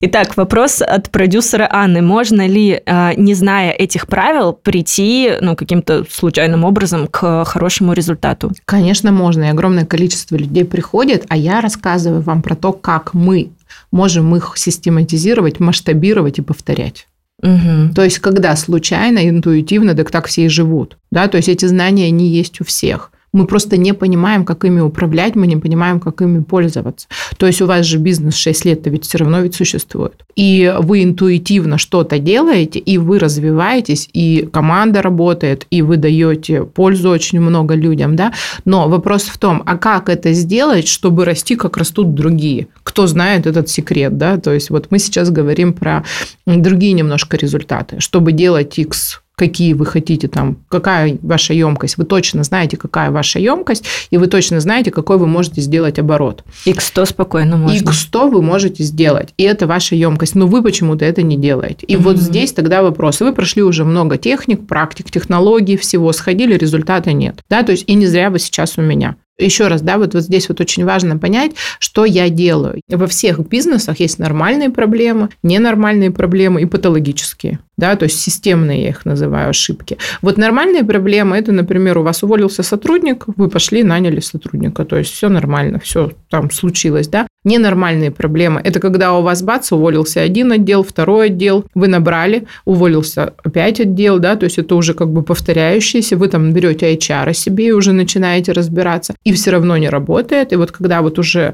Итак, 0.00 0.36
вопрос 0.36 0.82
от 0.82 1.10
продюсера 1.10 1.66
Анны. 1.72 2.02
Можно 2.02 2.46
ли, 2.46 2.82
э, 2.84 3.14
не 3.16 3.32
зная 3.32 3.70
этих 3.70 4.06
правил, 4.06 4.52
прийти 4.52 5.32
ну, 5.40 5.56
каким-то 5.56 6.04
случайным 6.10 6.64
образом 6.64 7.06
к 7.06 7.44
хорошему 7.46 7.94
результату? 7.94 8.52
Конечно, 8.66 9.10
можно. 9.10 9.44
И 9.44 9.48
огромное 9.48 9.86
количество 9.86 10.36
людей 10.36 10.66
приходит, 10.66 11.24
а 11.28 11.36
я 11.36 11.62
рассказываю 11.62 12.20
вам 12.20 12.42
про 12.42 12.54
то, 12.54 12.72
как 12.72 13.14
мы 13.14 13.52
можем 13.90 14.36
их 14.36 14.52
систематизировать, 14.56 15.60
масштабировать 15.60 16.38
и 16.38 16.42
повторять. 16.42 17.08
Мгм. 17.42 17.94
То 17.94 18.04
есть, 18.04 18.18
когда 18.18 18.54
случайно, 18.54 19.26
интуитивно, 19.26 19.94
так 19.94 20.10
так 20.10 20.26
все 20.26 20.44
и 20.44 20.48
живут. 20.48 20.98
Да? 21.10 21.28
То 21.28 21.38
есть, 21.38 21.48
эти 21.48 21.64
знания 21.64 22.10
не 22.10 22.28
есть 22.28 22.60
у 22.60 22.64
всех. 22.64 23.12
Мы 23.36 23.46
просто 23.46 23.76
не 23.76 23.92
понимаем, 23.92 24.46
как 24.46 24.64
ими 24.64 24.80
управлять, 24.80 25.36
мы 25.36 25.46
не 25.46 25.58
понимаем, 25.58 26.00
как 26.00 26.22
ими 26.22 26.42
пользоваться. 26.42 27.06
То 27.36 27.46
есть 27.46 27.60
у 27.60 27.66
вас 27.66 27.84
же 27.84 27.98
бизнес 27.98 28.34
6 28.34 28.64
лет, 28.64 28.86
ведь 28.86 29.04
все 29.04 29.18
равно 29.18 29.40
ведь 29.40 29.54
существует. 29.54 30.24
И 30.36 30.74
вы 30.80 31.04
интуитивно 31.04 31.76
что-то 31.76 32.18
делаете, 32.18 32.78
и 32.78 32.96
вы 32.96 33.18
развиваетесь, 33.18 34.08
и 34.14 34.48
команда 34.50 35.02
работает, 35.02 35.66
и 35.70 35.82
вы 35.82 35.98
даете 35.98 36.64
пользу 36.64 37.10
очень 37.10 37.38
много 37.38 37.74
людям. 37.74 38.16
Да? 38.16 38.32
Но 38.64 38.88
вопрос 38.88 39.24
в 39.24 39.36
том, 39.36 39.62
а 39.66 39.76
как 39.76 40.08
это 40.08 40.32
сделать, 40.32 40.88
чтобы 40.88 41.26
расти, 41.26 41.56
как 41.56 41.76
растут 41.76 42.14
другие? 42.14 42.68
Кто 42.84 43.06
знает 43.06 43.46
этот 43.46 43.68
секрет? 43.68 44.16
Да? 44.16 44.38
То 44.38 44.54
есть 44.54 44.70
вот 44.70 44.86
мы 44.88 44.98
сейчас 44.98 45.28
говорим 45.28 45.74
про 45.74 46.04
другие 46.46 46.94
немножко 46.94 47.36
результаты. 47.36 48.00
Чтобы 48.00 48.32
делать 48.32 48.78
X 48.78 49.20
какие 49.36 49.74
вы 49.74 49.84
хотите 49.84 50.28
там, 50.28 50.56
какая 50.68 51.18
ваша 51.22 51.52
емкость. 51.52 51.98
Вы 51.98 52.04
точно 52.04 52.42
знаете, 52.42 52.76
какая 52.76 53.10
ваша 53.10 53.38
емкость, 53.38 53.84
и 54.10 54.16
вы 54.16 54.26
точно 54.26 54.60
знаете, 54.60 54.90
какой 54.90 55.18
вы 55.18 55.26
можете 55.26 55.60
сделать 55.60 55.98
оборот. 55.98 56.42
X100 56.64 57.06
спокойно 57.06 57.56
можно. 57.56 57.76
X100 57.90 58.30
вы 58.30 58.42
можете 58.42 58.82
сделать, 58.82 59.34
и 59.36 59.42
это 59.42 59.66
ваша 59.66 59.94
емкость, 59.94 60.34
но 60.34 60.46
вы 60.46 60.62
почему-то 60.62 61.04
это 61.04 61.22
не 61.22 61.36
делаете. 61.36 61.84
И 61.86 61.96
вот 61.96 62.16
Мгм. 62.16 62.22
здесь 62.22 62.52
тогда 62.52 62.82
вопрос. 62.82 63.20
Вы 63.20 63.32
прошли 63.32 63.62
уже 63.62 63.84
много 63.84 64.16
техник, 64.16 64.66
практик, 64.66 65.10
технологий, 65.10 65.76
всего, 65.76 66.12
сходили, 66.12 66.54
результата 66.56 67.12
нет. 67.12 67.40
Да, 67.50 67.62
то 67.62 67.72
есть 67.72 67.84
и 67.86 67.94
не 67.94 68.06
зря 68.06 68.30
вы 68.30 68.38
сейчас 68.38 68.78
у 68.78 68.82
меня. 68.82 69.16
Еще 69.38 69.68
раз, 69.68 69.82
да, 69.82 69.98
вот, 69.98 70.14
вот 70.14 70.22
здесь 70.22 70.48
вот 70.48 70.62
очень 70.62 70.86
важно 70.86 71.18
понять, 71.18 71.52
что 71.78 72.06
я 72.06 72.30
делаю. 72.30 72.80
Во 72.88 73.06
всех 73.06 73.38
бизнесах 73.46 74.00
есть 74.00 74.18
нормальные 74.18 74.70
проблемы, 74.70 75.28
ненормальные 75.42 76.10
проблемы 76.10 76.62
и 76.62 76.64
патологические. 76.64 77.58
Да, 77.76 77.94
то 77.96 78.04
есть 78.04 78.18
системные 78.20 78.82
я 78.84 78.88
их 78.88 79.04
называю 79.04 79.50
ошибки. 79.50 79.98
Вот 80.22 80.38
нормальные 80.38 80.82
проблемы 80.84 81.36
это, 81.36 81.52
например, 81.52 81.98
у 81.98 82.02
вас 82.02 82.22
уволился 82.22 82.62
сотрудник, 82.62 83.24
вы 83.36 83.48
пошли 83.48 83.82
наняли 83.82 84.20
сотрудника, 84.20 84.84
то 84.84 84.96
есть 84.96 85.12
все 85.12 85.28
нормально, 85.28 85.78
все 85.78 86.12
там 86.30 86.50
случилось, 86.50 87.08
да. 87.08 87.26
Ненормальные 87.44 88.10
проблемы 88.10 88.60
это 88.64 88.80
когда 88.80 89.12
у 89.12 89.22
вас 89.22 89.42
бац 89.42 89.72
уволился 89.72 90.20
один 90.20 90.52
отдел, 90.52 90.82
второй 90.82 91.26
отдел, 91.26 91.64
вы 91.74 91.88
набрали, 91.88 92.46
уволился 92.64 93.34
опять 93.44 93.78
отдел, 93.78 94.18
да, 94.18 94.36
то 94.36 94.44
есть 94.44 94.58
это 94.58 94.74
уже 94.74 94.94
как 94.94 95.10
бы 95.10 95.22
повторяющиеся, 95.22 96.16
вы 96.16 96.28
там 96.28 96.52
берете 96.52 96.94
HR 96.94 97.34
себе 97.34 97.68
и 97.68 97.72
уже 97.72 97.92
начинаете 97.92 98.52
разбираться, 98.52 99.14
и 99.24 99.32
все 99.32 99.50
равно 99.50 99.76
не 99.76 99.88
работает, 99.88 100.52
и 100.52 100.56
вот 100.56 100.72
когда 100.72 101.02
вот 101.02 101.18
уже 101.18 101.52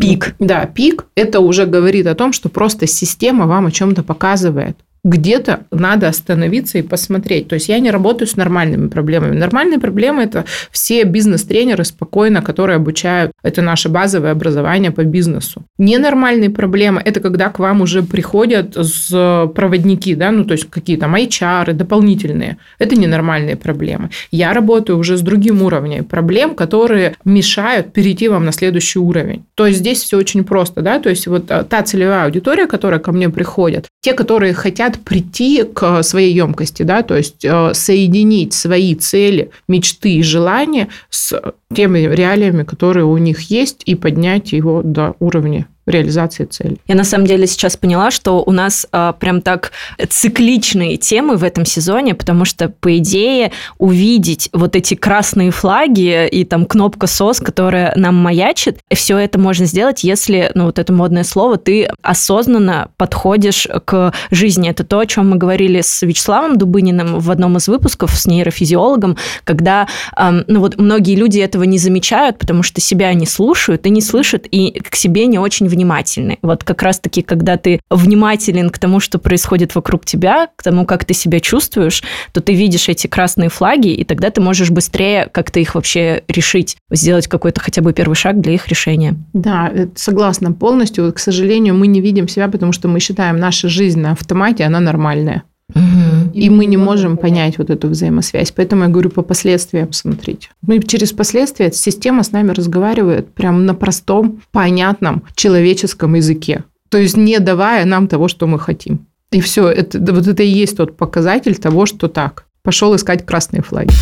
Пик. 0.00 0.34
да, 0.38 0.66
пик, 0.66 1.06
это 1.14 1.40
уже 1.40 1.66
говорит 1.66 2.06
о 2.06 2.14
том, 2.14 2.32
что 2.32 2.48
просто 2.48 2.86
система 2.86 3.46
вам 3.46 3.66
о 3.66 3.70
чем-то 3.70 4.02
показывает. 4.02 4.76
Где-то 5.04 5.60
надо 5.70 6.08
остановиться 6.08 6.78
и 6.78 6.82
посмотреть. 6.82 7.48
То 7.48 7.54
есть 7.54 7.68
я 7.68 7.78
не 7.78 7.90
работаю 7.90 8.28
с 8.28 8.36
нормальными 8.36 8.88
проблемами. 8.88 9.36
Нормальные 9.36 9.78
проблемы– 9.78 10.22
это 10.24 10.44
все 10.70 11.04
бизнес-тренеры 11.04 11.84
спокойно, 11.84 12.42
которые 12.42 12.76
обучают. 12.76 13.32
Это 13.42 13.62
наше 13.62 13.88
базовое 13.88 14.32
образование 14.32 14.90
по 14.90 15.04
бизнесу. 15.04 15.64
Ненормальные 15.78 16.50
проблемы– 16.50 17.00
это 17.04 17.20
когда 17.20 17.48
к 17.48 17.58
вам 17.58 17.80
уже 17.80 18.02
приходят 18.02 18.76
с 18.76 19.48
проводники, 19.54 20.14
да, 20.14 20.30
ну 20.30 20.44
то 20.44 20.52
есть 20.52 20.68
какие 20.68 20.96
там 20.96 21.14
HR, 21.14 21.72
дополнительные. 21.72 22.58
Это 22.78 22.96
ненормальные 22.96 23.56
проблемы. 23.56 24.10
Я 24.30 24.52
работаю 24.52 24.98
уже 24.98 25.16
с 25.16 25.20
другим 25.20 25.62
уровнем 25.62 26.04
проблем, 26.04 26.54
которые 26.54 27.14
мешают 27.24 27.92
перейти 27.92 28.28
вам 28.28 28.44
на 28.44 28.52
следующий 28.52 28.98
уровень. 28.98 29.44
То 29.54 29.66
есть 29.66 29.78
здесь 29.78 30.02
все 30.02 30.16
очень 30.16 30.44
просто, 30.44 30.82
да, 30.82 30.98
то 30.98 31.08
есть 31.08 31.26
вот 31.26 31.50
э, 31.50 31.64
та 31.64 31.82
целевая 31.82 32.24
аудитория, 32.24 32.66
которая 32.66 33.00
ко 33.00 33.12
мне 33.12 33.30
приходит, 33.30 33.86
те, 34.00 34.12
которые 34.12 34.54
хотят 34.54 34.89
прийти 34.98 35.64
к 35.64 36.02
своей 36.02 36.34
емкости, 36.34 36.82
да, 36.82 37.02
то 37.02 37.16
есть 37.16 37.44
э, 37.44 37.72
соединить 37.74 38.52
свои 38.52 38.94
цели, 38.94 39.50
мечты 39.68 40.14
и 40.14 40.22
желания 40.22 40.88
с 41.08 41.40
теми 41.74 42.00
реалиями, 42.00 42.64
которые 42.64 43.04
у 43.04 43.16
них 43.18 43.42
есть, 43.50 43.82
и 43.86 43.94
поднять 43.94 44.52
его 44.52 44.82
до 44.82 45.14
уровня 45.20 45.66
реализации 45.90 46.44
цели. 46.44 46.76
Я 46.86 46.94
на 46.94 47.04
самом 47.04 47.26
деле 47.26 47.46
сейчас 47.46 47.76
поняла, 47.76 48.10
что 48.10 48.42
у 48.42 48.52
нас 48.52 48.86
а, 48.92 49.12
прям 49.12 49.42
так 49.42 49.72
цикличные 50.08 50.96
темы 50.96 51.36
в 51.36 51.44
этом 51.44 51.64
сезоне, 51.64 52.14
потому 52.14 52.44
что, 52.44 52.68
по 52.68 52.96
идее, 52.98 53.52
увидеть 53.78 54.48
вот 54.52 54.76
эти 54.76 54.94
красные 54.94 55.50
флаги 55.50 56.28
и 56.28 56.44
там 56.44 56.66
кнопка 56.66 57.06
СОС, 57.06 57.40
которая 57.40 57.92
нам 57.96 58.16
маячит, 58.16 58.78
все 58.92 59.18
это 59.18 59.38
можно 59.38 59.66
сделать, 59.66 60.04
если, 60.04 60.50
ну 60.54 60.66
вот 60.66 60.78
это 60.78 60.92
модное 60.92 61.24
слово, 61.24 61.56
ты 61.56 61.88
осознанно 62.02 62.90
подходишь 62.96 63.66
к 63.84 64.12
жизни. 64.30 64.70
Это 64.70 64.84
то, 64.84 64.98
о 64.98 65.06
чем 65.06 65.30
мы 65.30 65.36
говорили 65.36 65.80
с 65.80 66.02
Вячеславом 66.02 66.56
Дубыниным 66.56 67.18
в 67.18 67.30
одном 67.30 67.56
из 67.56 67.68
выпусков 67.68 68.12
с 68.16 68.26
нейрофизиологом, 68.26 69.16
когда, 69.44 69.88
ам, 70.14 70.44
ну 70.46 70.60
вот 70.60 70.78
многие 70.78 71.16
люди 71.16 71.38
этого 71.40 71.64
не 71.64 71.78
замечают, 71.78 72.38
потому 72.38 72.62
что 72.62 72.80
себя 72.80 73.12
не 73.14 73.26
слушают 73.26 73.86
и 73.86 73.90
не 73.90 74.02
слышат, 74.02 74.46
и 74.50 74.80
к 74.80 74.94
себе 74.96 75.26
не 75.26 75.38
очень 75.38 75.68
внимательны. 75.80 76.38
Вот 76.42 76.62
как 76.64 76.82
раз-таки, 76.82 77.22
когда 77.22 77.56
ты 77.56 77.80
внимателен 77.90 78.70
к 78.70 78.78
тому, 78.78 79.00
что 79.00 79.18
происходит 79.18 79.74
вокруг 79.74 80.04
тебя, 80.04 80.48
к 80.56 80.62
тому, 80.62 80.84
как 80.84 81.04
ты 81.04 81.14
себя 81.14 81.40
чувствуешь, 81.40 82.02
то 82.32 82.40
ты 82.40 82.54
видишь 82.54 82.88
эти 82.88 83.06
красные 83.06 83.48
флаги, 83.48 83.88
и 83.88 84.04
тогда 84.04 84.30
ты 84.30 84.40
можешь 84.40 84.70
быстрее 84.70 85.28
как-то 85.32 85.60
их 85.60 85.74
вообще 85.74 86.22
решить, 86.28 86.76
сделать 86.90 87.28
какой-то 87.28 87.60
хотя 87.60 87.82
бы 87.82 87.92
первый 87.92 88.14
шаг 88.14 88.40
для 88.40 88.52
их 88.52 88.68
решения. 88.68 89.14
Да, 89.32 89.68
это 89.68 89.92
согласна 89.94 90.52
полностью. 90.52 91.12
К 91.12 91.18
сожалению, 91.18 91.74
мы 91.74 91.86
не 91.86 92.00
видим 92.00 92.28
себя, 92.28 92.48
потому 92.48 92.72
что 92.72 92.88
мы 92.88 93.00
считаем 93.00 93.38
наша 93.38 93.68
жизнь 93.68 94.00
на 94.00 94.12
автомате, 94.12 94.64
она 94.64 94.80
нормальная. 94.80 95.44
Угу. 95.74 96.09
И 96.34 96.50
мы 96.50 96.66
не 96.66 96.76
можем 96.76 97.16
понять 97.16 97.58
вот 97.58 97.70
эту 97.70 97.88
взаимосвязь. 97.88 98.52
Поэтому 98.52 98.84
я 98.84 98.88
говорю 98.88 99.10
по 99.10 99.22
последствиям 99.22 99.92
смотрите. 99.92 100.48
Мы 100.62 100.80
через 100.82 101.12
последствия 101.12 101.72
система 101.72 102.22
с 102.22 102.32
нами 102.32 102.50
разговаривает 102.50 103.32
прям 103.34 103.66
на 103.66 103.74
простом, 103.74 104.40
понятном 104.52 105.22
человеческом 105.34 106.14
языке. 106.14 106.64
То 106.88 106.98
есть 106.98 107.16
не 107.16 107.38
давая 107.38 107.84
нам 107.84 108.08
того, 108.08 108.28
что 108.28 108.46
мы 108.46 108.58
хотим. 108.58 109.06
И 109.30 109.40
все, 109.40 109.68
это, 109.68 110.00
вот 110.12 110.26
это 110.26 110.42
и 110.42 110.48
есть 110.48 110.76
тот 110.76 110.96
показатель 110.96 111.56
того, 111.56 111.86
что 111.86 112.08
так. 112.08 112.44
Пошел 112.62 112.94
искать 112.96 113.24
красные 113.24 113.62
флаги. 113.62 113.92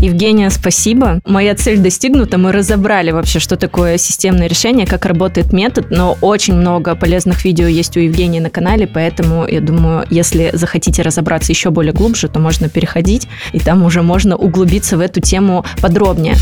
Евгения, 0.00 0.48
спасибо. 0.50 1.20
Моя 1.26 1.56
цель 1.56 1.78
достигнута. 1.78 2.38
Мы 2.38 2.52
разобрали 2.52 3.10
вообще, 3.10 3.40
что 3.40 3.56
такое 3.56 3.98
системное 3.98 4.46
решение, 4.46 4.86
как 4.86 5.04
работает 5.06 5.52
метод, 5.52 5.90
но 5.90 6.16
очень 6.20 6.54
много 6.54 6.94
полезных 6.94 7.44
видео 7.44 7.66
есть 7.66 7.96
у 7.96 8.00
Евгении 8.00 8.38
на 8.38 8.48
канале, 8.48 8.86
поэтому 8.86 9.46
я 9.48 9.60
думаю, 9.60 10.06
если 10.08 10.50
захотите 10.52 11.02
разобраться 11.02 11.50
еще 11.50 11.70
более 11.70 11.92
глубже, 11.92 12.28
то 12.28 12.38
можно 12.38 12.68
переходить, 12.68 13.26
и 13.52 13.58
там 13.58 13.82
уже 13.82 14.02
можно 14.02 14.36
углубиться 14.36 14.96
в 14.96 15.00
эту 15.00 15.20
тему 15.20 15.64
подробнее. 15.82 16.36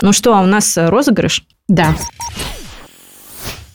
Ну 0.00 0.12
что, 0.12 0.36
а 0.36 0.42
у 0.42 0.46
нас 0.46 0.76
розыгрыш? 0.76 1.44
Да. 1.66 1.96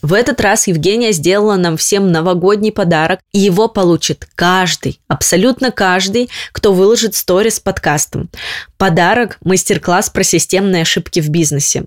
В 0.02 0.14
этот 0.14 0.42
раз 0.42 0.68
Евгения 0.68 1.12
сделала 1.12 1.58
нам 1.58 1.78
всем 1.78 2.12
новогодний 2.12 2.72
подарок, 2.72 3.20
и 3.32 3.40
его 3.40 3.68
получит 3.68 4.28
каждый, 4.36 5.00
абсолютно 5.08 5.72
каждый, 5.72 6.30
кто 6.52 6.74
выложит 6.74 7.14
сторис 7.14 7.56
с 7.56 7.60
подкастом. 7.60 8.30
Подарок– 8.78 9.38
мастер-класс 9.44 10.10
про 10.10 10.24
системные 10.24 10.82
ошибки 10.82 11.20
в 11.20 11.30
бизнесе. 11.30 11.84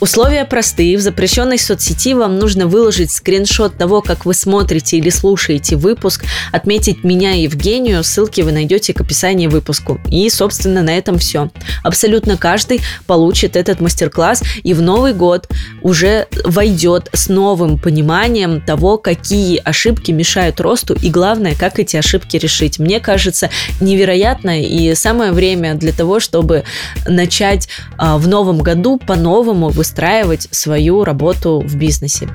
Условия 0.00 0.44
простые. 0.44 0.96
В 0.96 1.00
запрещенной 1.00 1.58
соцсети 1.58 2.14
вам 2.14 2.38
нужно 2.38 2.68
выложить 2.68 3.10
скриншот 3.10 3.76
того, 3.76 4.00
как 4.00 4.26
вы 4.26 4.32
смотрите 4.32 4.96
или 4.96 5.10
слушаете 5.10 5.74
выпуск, 5.74 6.24
отметить 6.52 7.02
меня 7.02 7.34
и 7.34 7.42
Евгению, 7.42 8.04
ссылки 8.04 8.42
вы 8.42 8.52
найдете 8.52 8.94
к 8.94 9.00
описанию 9.00 9.50
выпуску. 9.50 10.00
И, 10.08 10.30
собственно, 10.30 10.82
на 10.82 10.96
этом 10.96 11.18
все. 11.18 11.50
Абсолютно 11.82 12.36
каждый 12.36 12.80
получит 13.08 13.56
этот 13.56 13.80
мастер-класс 13.80 14.44
и 14.62 14.72
в 14.72 14.82
Новый 14.82 15.14
год 15.14 15.48
уже 15.82 16.28
войдет 16.44 17.08
с 17.12 17.28
новым 17.28 17.76
пониманием 17.76 18.60
того, 18.60 18.98
какие 18.98 19.60
ошибки 19.64 20.12
мешают 20.12 20.60
росту 20.60 20.94
и, 20.94 21.10
главное, 21.10 21.56
как 21.56 21.80
эти 21.80 21.96
ошибки 21.96 22.36
решить. 22.36 22.78
Мне 22.78 23.00
кажется, 23.00 23.50
невероятно 23.80 24.62
и 24.62 24.94
самое 24.94 25.32
время 25.32 25.74
для 25.74 25.92
того, 25.92 26.20
чтобы 26.20 26.62
начать 27.08 27.68
а, 27.96 28.16
в 28.16 28.28
новом 28.28 28.58
году 28.58 29.00
по-новому 29.04 29.70
выстраивать 29.88 30.48
свою 30.50 31.02
работу 31.02 31.60
в 31.64 31.76
бизнесе. 31.76 32.28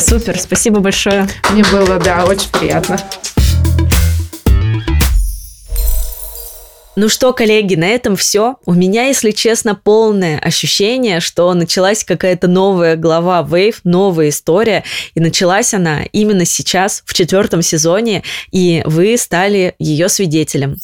Супер, 0.00 0.36
спасибо 0.36 0.80
большое. 0.80 1.28
Мне 1.50 1.62
было, 1.70 2.00
да, 2.00 2.24
очень 2.24 2.50
приятно. 2.50 2.98
Ну 6.96 7.08
что, 7.08 7.32
коллеги, 7.32 7.76
на 7.76 7.84
этом 7.84 8.16
все. 8.16 8.56
У 8.66 8.74
меня, 8.74 9.06
если 9.06 9.30
честно, 9.30 9.76
полное 9.76 10.40
ощущение, 10.40 11.20
что 11.20 11.54
началась 11.54 12.02
какая-то 12.02 12.48
новая 12.48 12.96
глава 12.96 13.46
Wave, 13.48 13.76
новая 13.84 14.30
история, 14.30 14.82
и 15.14 15.20
началась 15.20 15.72
она 15.72 16.02
именно 16.10 16.44
сейчас, 16.44 17.04
в 17.06 17.14
четвертом 17.14 17.62
сезоне, 17.62 18.24
и 18.50 18.82
вы 18.84 19.16
стали 19.16 19.76
ее 19.78 20.08
свидетелем. 20.08 20.78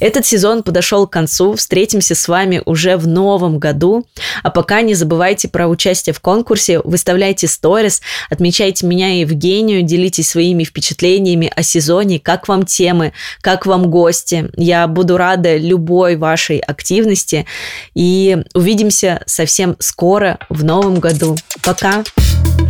Этот 0.00 0.26
сезон 0.26 0.62
подошел 0.62 1.06
к 1.06 1.12
концу. 1.12 1.54
Встретимся 1.54 2.14
с 2.14 2.28
вами 2.28 2.62
уже 2.64 2.96
в 2.96 3.06
новом 3.06 3.58
году. 3.58 4.06
А 4.42 4.50
пока 4.50 4.82
не 4.82 4.94
забывайте 4.94 5.48
про 5.48 5.68
участие 5.68 6.12
в 6.12 6.20
конкурсе, 6.20 6.80
выставляйте 6.80 7.46
сторис, 7.48 8.02
отмечайте 8.28 8.86
меня 8.86 9.14
и 9.14 9.20
Евгению, 9.20 9.82
делитесь 9.82 10.30
своими 10.30 10.64
впечатлениями 10.64 11.50
о 11.54 11.62
сезоне, 11.62 12.18
как 12.18 12.48
вам 12.48 12.64
темы, 12.66 13.12
как 13.40 13.66
вам 13.66 13.90
гости. 13.90 14.50
Я 14.56 14.86
буду 14.86 15.16
рада 15.16 15.56
любой 15.56 16.16
вашей 16.16 16.58
активности. 16.58 17.46
И 17.94 18.38
увидимся 18.54 19.22
совсем 19.26 19.76
скоро 19.78 20.38
в 20.48 20.64
новом 20.64 21.00
году. 21.00 21.36
Пока! 21.62 21.86
Пока! 21.86 22.65